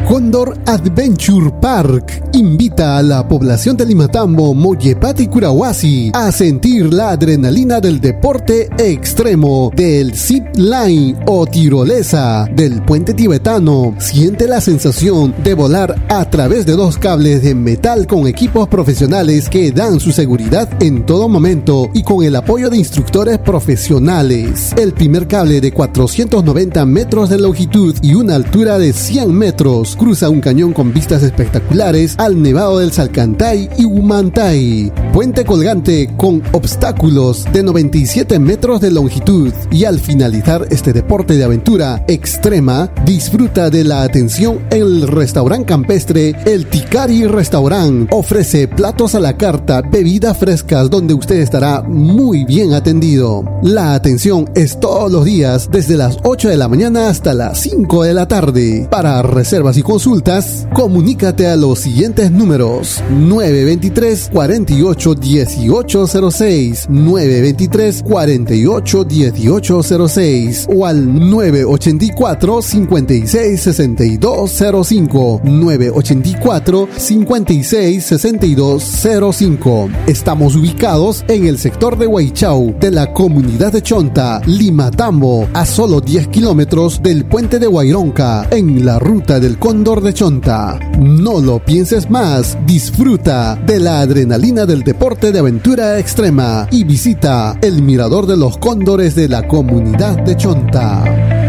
Condor 0.08 0.56
Adventure 0.68 1.52
Park 1.60 2.30
invita 2.34 2.98
a 2.98 3.02
la 3.02 3.28
población 3.28 3.76
de 3.76 3.88
Limatambo, 3.88 4.54
Mollepati 4.54 5.24
y 5.24 5.28
Curahuasi 5.28 6.12
a 6.14 6.32
sentir 6.32 6.94
la 6.94 7.12
adrenalina 7.12 7.80
del 7.80 8.00
deporte 8.00 8.70
extremo 8.78 9.72
del 9.76 10.14
zip 10.14 10.46
line 10.58 11.18
o 11.26 11.48
tirolesa 11.48 12.48
del 12.54 12.84
puente 12.84 13.16
tibetano. 13.16 13.96
Siente 13.98 14.48
la 14.48 14.62
sensación 14.62 15.34
de 15.44 15.56
volar 15.56 15.96
a 16.08 16.30
través 16.30 16.68
de 16.68 16.74
dos 16.74 17.00
cables 17.00 17.42
de 17.42 17.56
metal 17.56 18.06
con 18.06 18.28
equipos 18.28 18.68
profesionales 18.68 19.50
que 19.50 19.72
dan 19.72 20.00
su 20.00 20.12
seguridad 20.12 20.70
en 20.84 21.06
todo 21.08 21.28
momento 21.28 21.90
y 21.96 22.04
con 22.04 22.24
el 22.24 22.36
apoyo 22.36 22.70
de 22.70 22.78
instructores 22.78 23.40
profesionales. 23.40 24.72
El 24.78 24.94
primer 24.94 25.28
cable 25.28 25.62
de 25.62 25.72
490 25.72 26.86
metros 26.86 27.30
de 27.30 27.40
longitud 27.40 27.96
y 28.04 28.14
una 28.14 28.36
altura 28.36 28.78
de 28.78 28.94
100 28.94 29.34
metros 29.34 29.95
cruza 29.96 30.30
un 30.30 30.42
cañón 30.42 30.74
con 30.74 30.94
vistas 30.94 31.24
espectaculares 31.24 32.16
al 32.18 32.42
Nevado 32.42 32.80
del 32.80 32.92
Salcantay 32.92 33.70
y 33.78 33.86
Humantay. 33.86 34.92
Puente 35.14 35.46
colgante 35.46 36.10
con 36.18 36.44
obstáculos 36.52 37.46
de 37.52 37.64
97 37.64 38.40
metros 38.40 38.82
de 38.82 38.92
longitud. 38.92 39.54
Y 39.72 39.86
al 39.86 40.00
finalizar 40.00 40.68
este 40.70 40.94
deporte 40.94 41.36
de 41.36 41.44
aventura 41.44 42.04
extrema, 42.08 42.92
disfruta 43.06 43.70
de 43.70 43.84
la 43.84 44.04
atención 44.04 44.60
en 44.70 44.82
el 44.82 45.08
restaurante 45.08 45.66
campestre 45.66 46.36
El 46.46 46.68
Ticari 46.68 47.28
Restaurant. 47.28 48.10
Ofrece 48.12 48.68
platos 48.68 49.16
a 49.16 49.20
la 49.20 49.38
carta, 49.38 49.82
bebidas 49.82 50.38
frescas 50.38 50.90
donde 50.90 51.14
usted 51.14 51.38
estará 51.38 51.82
muy 51.82 52.46
bien 52.46 52.74
atendido. 52.74 53.44
La 53.62 53.94
atención 53.94 54.50
es 54.56 54.80
todos 54.80 55.12
los 55.12 55.26
días 55.26 55.70
desde 55.72 55.98
las 55.98 56.18
8 56.24 56.50
de 56.50 56.58
la 56.58 56.68
mañana 56.68 57.10
hasta 57.10 57.34
las 57.34 57.60
5 57.62 58.04
de 58.04 58.14
la 58.14 58.28
tarde. 58.28 58.88
Para 58.90 59.22
reservas 59.22 59.78
y 59.78 59.82
consultas 59.86 60.68
comunícate 60.74 61.48
a 61.48 61.56
los 61.56 61.80
siguientes 61.80 62.32
números. 62.32 63.02
923 63.12 64.32
48 64.34 65.16
1806, 65.22 66.88
923 66.90 68.04
48 68.04 69.06
1806 69.06 70.68
o 70.76 70.86
al 70.86 71.30
984 71.30 72.62
56 72.62 73.62
6205, 73.62 75.42
984 75.44 76.90
56 76.98 78.04
6205. 78.04 79.90
Estamos 80.08 80.56
ubicados 80.56 81.24
en 81.28 81.46
el 81.46 81.60
sector 81.60 81.98
de 81.98 82.08
Huaychau 82.08 82.76
de 82.80 82.92
la 82.92 83.14
comunidad 83.14 83.72
de 83.72 83.84
Chonta, 83.84 84.42
Lima 84.46 84.90
Tambo, 84.90 85.48
a 85.54 85.66
solo 85.66 86.02
10 86.02 86.30
kilómetros 86.30 87.02
del 87.04 87.26
puente 87.26 87.60
de 87.60 87.68
Guaironca, 87.68 88.48
en 88.50 88.84
la 88.86 88.98
ruta 88.98 89.40
del 89.40 89.60
De 89.84 90.14
Chonta. 90.14 90.80
No 90.98 91.42
lo 91.42 91.60
pienses 91.60 92.10
más, 92.10 92.58
disfruta 92.66 93.56
de 93.56 93.80
la 93.80 94.00
adrenalina 94.00 94.66
del 94.66 94.84
deporte 94.84 95.34
de 95.34 95.40
aventura 95.40 96.00
extrema 96.00 96.66
y 96.72 96.86
visita 96.86 97.58
el 97.62 97.82
Mirador 97.84 98.26
de 98.26 98.38
los 98.38 98.58
Cóndores 98.58 99.16
de 99.16 99.28
la 99.28 99.46
comunidad 99.46 100.16
de 100.24 100.38
Chonta. 100.38 101.45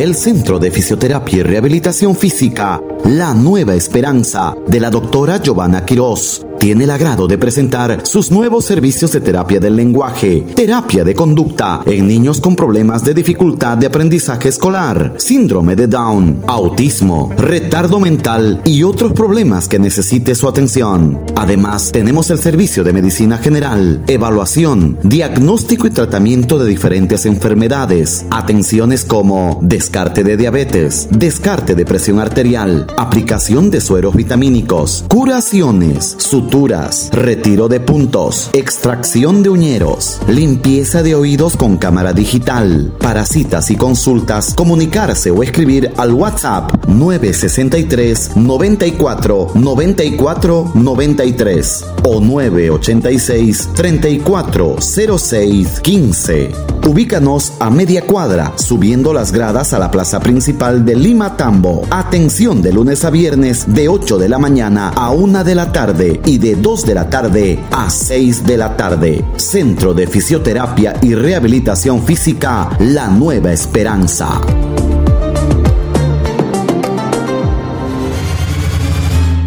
El 0.00 0.14
Centro 0.14 0.58
de 0.58 0.70
Fisioterapia 0.70 1.40
y 1.40 1.42
Rehabilitación 1.42 2.16
Física, 2.16 2.80
La 3.04 3.34
Nueva 3.34 3.74
Esperanza, 3.74 4.56
de 4.66 4.80
la 4.80 4.88
doctora 4.88 5.42
Giovanna 5.42 5.84
Quirós 5.84 6.46
tiene 6.60 6.84
el 6.84 6.90
agrado 6.90 7.26
de 7.26 7.38
presentar 7.38 8.06
sus 8.06 8.30
nuevos 8.30 8.66
servicios 8.66 9.12
de 9.12 9.22
terapia 9.22 9.58
del 9.58 9.76
lenguaje, 9.76 10.44
terapia 10.54 11.04
de 11.04 11.14
conducta 11.14 11.80
en 11.86 12.06
niños 12.06 12.38
con 12.38 12.54
problemas 12.54 13.02
de 13.02 13.14
dificultad 13.14 13.78
de 13.78 13.86
aprendizaje 13.86 14.50
escolar, 14.50 15.14
síndrome 15.16 15.74
de 15.74 15.86
Down, 15.86 16.42
autismo, 16.46 17.30
retardo 17.38 17.98
mental 17.98 18.60
y 18.66 18.82
otros 18.82 19.14
problemas 19.14 19.68
que 19.68 19.78
necesite 19.78 20.34
su 20.34 20.46
atención. 20.48 21.22
Además, 21.34 21.92
tenemos 21.92 22.28
el 22.28 22.38
servicio 22.38 22.84
de 22.84 22.92
medicina 22.92 23.38
general, 23.38 24.04
evaluación, 24.06 24.98
diagnóstico 25.02 25.86
y 25.86 25.90
tratamiento 25.90 26.58
de 26.58 26.68
diferentes 26.68 27.24
enfermedades, 27.24 28.26
atenciones 28.30 29.06
como 29.06 29.60
descarte 29.90 30.22
de 30.22 30.36
diabetes, 30.36 31.08
descarte 31.10 31.74
de 31.74 31.84
presión 31.84 32.20
arterial, 32.20 32.86
aplicación 32.96 33.72
de 33.72 33.80
sueros 33.80 34.14
vitamínicos, 34.14 35.04
curaciones, 35.08 36.14
suturas, 36.16 37.10
retiro 37.10 37.66
de 37.66 37.80
puntos, 37.80 38.50
extracción 38.52 39.42
de 39.42 39.48
uñeros, 39.48 40.20
limpieza 40.28 41.02
de 41.02 41.16
oídos 41.16 41.56
con 41.56 41.76
cámara 41.76 42.12
digital. 42.12 42.92
Para 43.00 43.26
citas 43.26 43.68
y 43.72 43.76
consultas, 43.76 44.54
comunicarse 44.54 45.32
o 45.32 45.42
escribir 45.42 45.90
al 45.96 46.12
WhatsApp 46.12 46.86
963 46.86 48.36
94 48.36 49.50
94 49.56 50.70
93 50.72 51.84
o 52.04 52.20
986 52.20 53.70
34 53.74 54.76
06 54.80 55.80
15. 55.80 56.52
Ubícanos 56.86 57.52
a 57.60 57.70
media 57.70 58.02
cuadra, 58.02 58.52
subiendo 58.56 59.12
las 59.12 59.32
gradas 59.32 59.69
a 59.72 59.78
la 59.78 59.90
plaza 59.90 60.20
principal 60.20 60.84
de 60.84 60.96
Lima 60.96 61.36
Tambo. 61.36 61.82
Atención 61.90 62.62
de 62.62 62.72
lunes 62.72 63.04
a 63.04 63.10
viernes 63.10 63.72
de 63.72 63.88
8 63.88 64.18
de 64.18 64.28
la 64.28 64.38
mañana 64.38 64.90
a 64.90 65.10
1 65.10 65.44
de 65.44 65.54
la 65.54 65.70
tarde 65.70 66.20
y 66.24 66.38
de 66.38 66.56
2 66.56 66.86
de 66.86 66.94
la 66.94 67.08
tarde 67.08 67.58
a 67.70 67.88
6 67.88 68.46
de 68.46 68.56
la 68.56 68.76
tarde. 68.76 69.24
Centro 69.36 69.94
de 69.94 70.06
Fisioterapia 70.06 70.96
y 71.02 71.14
Rehabilitación 71.14 72.02
Física 72.02 72.70
La 72.80 73.08
Nueva 73.08 73.52
Esperanza. 73.52 74.40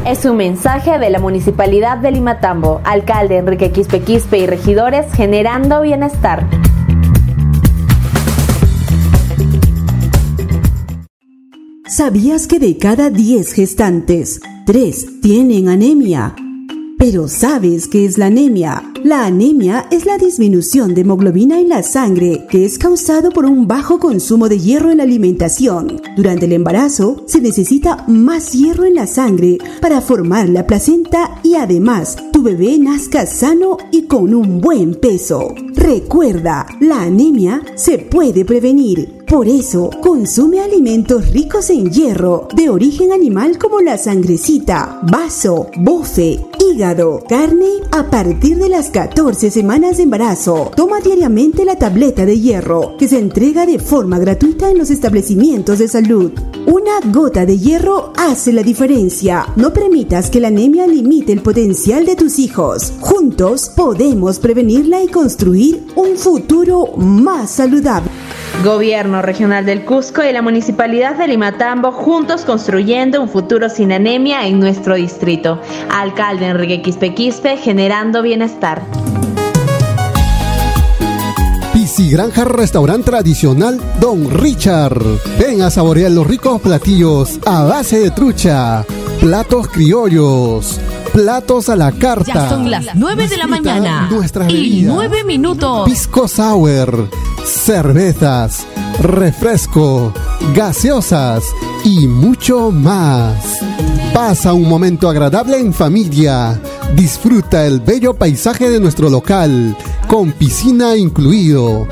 Es 0.07 0.25
un 0.25 0.39
mensaje 0.39 0.99
de 0.99 1.11
la 1.11 1.19
Municipalidad 1.19 1.99
de 1.99 2.11
Limatambo, 2.11 2.81
alcalde 2.85 3.37
Enrique 3.37 3.71
Quispe 3.71 4.01
Quispe 4.01 4.39
y 4.39 4.47
regidores 4.47 5.13
generando 5.13 5.83
bienestar. 5.83 6.47
¿Sabías 11.87 12.47
que 12.47 12.59
de 12.59 12.79
cada 12.79 13.11
10 13.11 13.53
gestantes, 13.53 14.41
3 14.71 15.21
tienen 15.21 15.69
anemia? 15.69 16.33
Pero 16.97 17.27
¿sabes 17.27 17.89
qué 17.89 18.05
es 18.05 18.19
la 18.19 18.27
anemia? 18.27 18.85
La 19.03 19.27
anemia 19.27 19.89
es 19.91 20.07
la 20.07 20.17
disminución 20.17 20.95
de 20.95 21.01
hemoglobina 21.01 21.59
en 21.59 21.69
la 21.69 21.83
sangre 21.83 22.47
que 22.49 22.65
es 22.65 22.79
causado 22.79 23.31
por 23.31 23.47
un 23.47 23.67
bajo 23.67 23.99
consumo 23.99 24.49
de 24.49 24.61
hierro 24.61 24.93
en 24.93 24.99
la 24.99 25.03
alimentación. 25.03 26.01
Durante 26.17 26.47
el 26.47 26.53
embarazo 26.53 27.25
se 27.27 27.41
necesita 27.41 28.05
más 28.07 28.53
hierro 28.53 28.85
en 28.85 28.95
la 28.95 29.09
sangre 29.09 29.59
para 29.81 30.01
formar 30.01 30.49
la 30.49 30.65
placenta 30.69 31.41
y 31.43 31.57
además 31.57 32.17
tu 32.33 32.41
bebé 32.45 32.79
nazca 32.79 33.27
sano 33.27 33.77
y 33.91 34.03
con 34.03 34.33
un 34.33 34.61
buen 34.61 34.95
peso. 34.95 35.53
Recuerda, 35.75 36.65
la 36.79 37.03
anemia 37.03 37.61
se 37.75 37.99
puede 37.99 38.45
prevenir. 38.45 39.20
Por 39.31 39.47
eso, 39.47 39.91
consume 40.01 40.59
alimentos 40.59 41.31
ricos 41.31 41.71
en 41.71 41.89
hierro 41.89 42.49
de 42.53 42.69
origen 42.69 43.13
animal 43.13 43.59
como 43.59 43.81
la 43.81 43.97
sangrecita, 43.97 44.99
vaso, 45.05 45.69
bofe, 45.77 46.41
hígado, 46.59 47.23
carne 47.29 47.69
a 47.93 48.11
partir 48.11 48.59
de 48.59 48.69
las 48.69 48.91
14 48.91 49.53
semanas 49.53 49.99
de 49.99 50.03
embarazo. 50.03 50.73
Toma 50.75 50.99
diariamente 50.99 51.65
la 51.65 51.77
tableta 51.77 52.27
de 52.27 52.41
hierro 52.41 52.97
que 52.99 53.07
se 53.07 53.21
entrega 53.21 53.67
de 53.67 53.79
forma 53.79 54.19
gratuita 54.19 54.69
en 54.69 54.79
los 54.79 54.91
establecimientos 54.91 55.79
de 55.79 55.87
salud. 55.87 56.33
Una 56.67 56.99
gota 57.13 57.47
de 57.47 57.57
hierro 57.57 58.13
hace 58.17 58.53
la 58.53 58.65
diferencia. 58.65 59.47
No 59.55 59.73
permitas 59.73 60.29
que 60.29 60.41
la 60.41 60.49
anemia 60.49 60.89
limite 60.89 61.33
el 61.33 61.41
potencial 61.41 62.05
de 62.05 62.17
tus 62.17 62.41
hijos. 62.41 62.95
Juntos 62.99 63.71
podemos 63.77 64.41
prevenirla 64.41 65.05
y 65.05 65.07
construir 65.07 65.87
un 65.95 66.17
futuro 66.17 66.97
más 66.97 67.53
saludable. 67.53 68.11
Gobierno 68.65 69.23
Regional 69.23 69.65
del 69.65 69.85
Cusco 69.85 70.23
y 70.23 70.33
la 70.33 70.43
Municipalidad 70.43 71.17
de 71.17 71.29
Limatambo 71.29 71.93
juntos 71.93 72.45
construyendo 72.45 73.23
un 73.23 73.29
futuro 73.29 73.71
sin 73.71 73.91
anemia 73.91 74.47
en 74.47 74.61
nuestro 74.61 74.97
distrito. 74.97 75.61
Alcalde 75.91 76.47
Enrique 76.47 76.83
Quispe 76.83 77.15
Quispe 77.15 77.57
generando 77.57 78.23
bienestar. 78.23 78.83
Granja 82.09 82.45
Restaurante 82.45 83.11
Tradicional 83.11 83.81
Don 84.01 84.31
Richard. 84.31 85.03
Ven 85.39 85.63
a 85.63 85.71
saborear 85.71 86.11
los 86.11 86.27
ricos 86.27 86.61
platillos 86.61 87.39
a 87.45 87.65
base 87.65 87.99
de 87.99 88.11
trucha, 88.11 88.85
platos 89.21 89.69
criollos, 89.69 90.81
platos 91.13 91.69
a 91.69 91.77
la 91.77 91.93
carta. 91.93 92.33
Ya 92.33 92.49
son 92.49 92.71
las 92.71 92.87
9 92.95 93.29
de 93.29 93.37
la 93.37 93.47
mañana 93.47 94.09
Nuestras 94.11 94.51
y 94.51 94.55
bebidas. 94.55 94.95
9 94.95 95.25
minutos. 95.25 95.89
Pisco 95.89 96.29
sour, 96.29 97.09
cervezas, 97.45 98.67
refresco, 99.01 100.13
gaseosas 100.55 101.45
y 101.85 102.07
mucho 102.07 102.71
más. 102.71 103.59
Pasa 104.15 104.53
un 104.53 104.69
momento 104.69 105.09
agradable 105.09 105.59
en 105.59 105.73
familia. 105.73 106.61
Disfruta 106.95 107.67
el 107.67 107.81
bello 107.81 108.15
paisaje 108.15 108.69
de 108.71 108.81
nuestro 108.81 109.09
local, 109.09 109.77
con 110.09 110.33
piscina 110.33 110.97
incluido. 110.97 111.87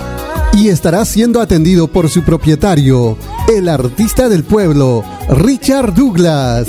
Y 0.55 0.69
estará 0.69 1.05
siendo 1.05 1.40
atendido 1.40 1.89
por 1.89 2.09
su 2.09 2.23
propietario, 2.23 3.16
el 3.49 3.69
artista 3.69 4.28
del 4.28 4.45
pueblo, 4.45 5.05
Richard 5.28 5.95
Douglas. 5.95 6.69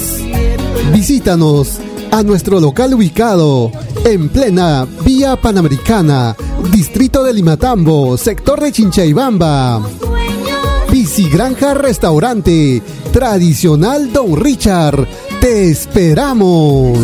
Visítanos 0.91 1.79
a 2.11 2.23
nuestro 2.23 2.59
local 2.59 2.93
ubicado 2.93 3.71
en 4.05 4.29
plena 4.29 4.87
Vía 5.05 5.35
Panamericana, 5.35 6.35
Distrito 6.71 7.23
de 7.23 7.33
Limatambo, 7.33 8.17
sector 8.17 8.59
de 8.59 8.71
Chinchaybamba, 8.71 9.81
Chinchaibamba. 9.81 10.89
Piscigranja 10.91 11.73
Restaurante, 11.75 12.81
tradicional 13.11 14.11
Don 14.11 14.35
Richard. 14.35 15.07
Te 15.39 15.69
esperamos. 15.69 16.97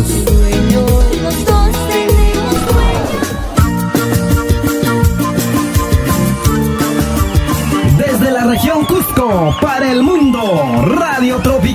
Desde 7.96 8.30
la 8.32 8.44
región 8.44 8.84
Cusco, 8.86 9.56
para 9.60 9.92
el 9.92 10.02
mundo, 10.02 10.40
Radio 10.84 11.38
Tropical. 11.38 11.65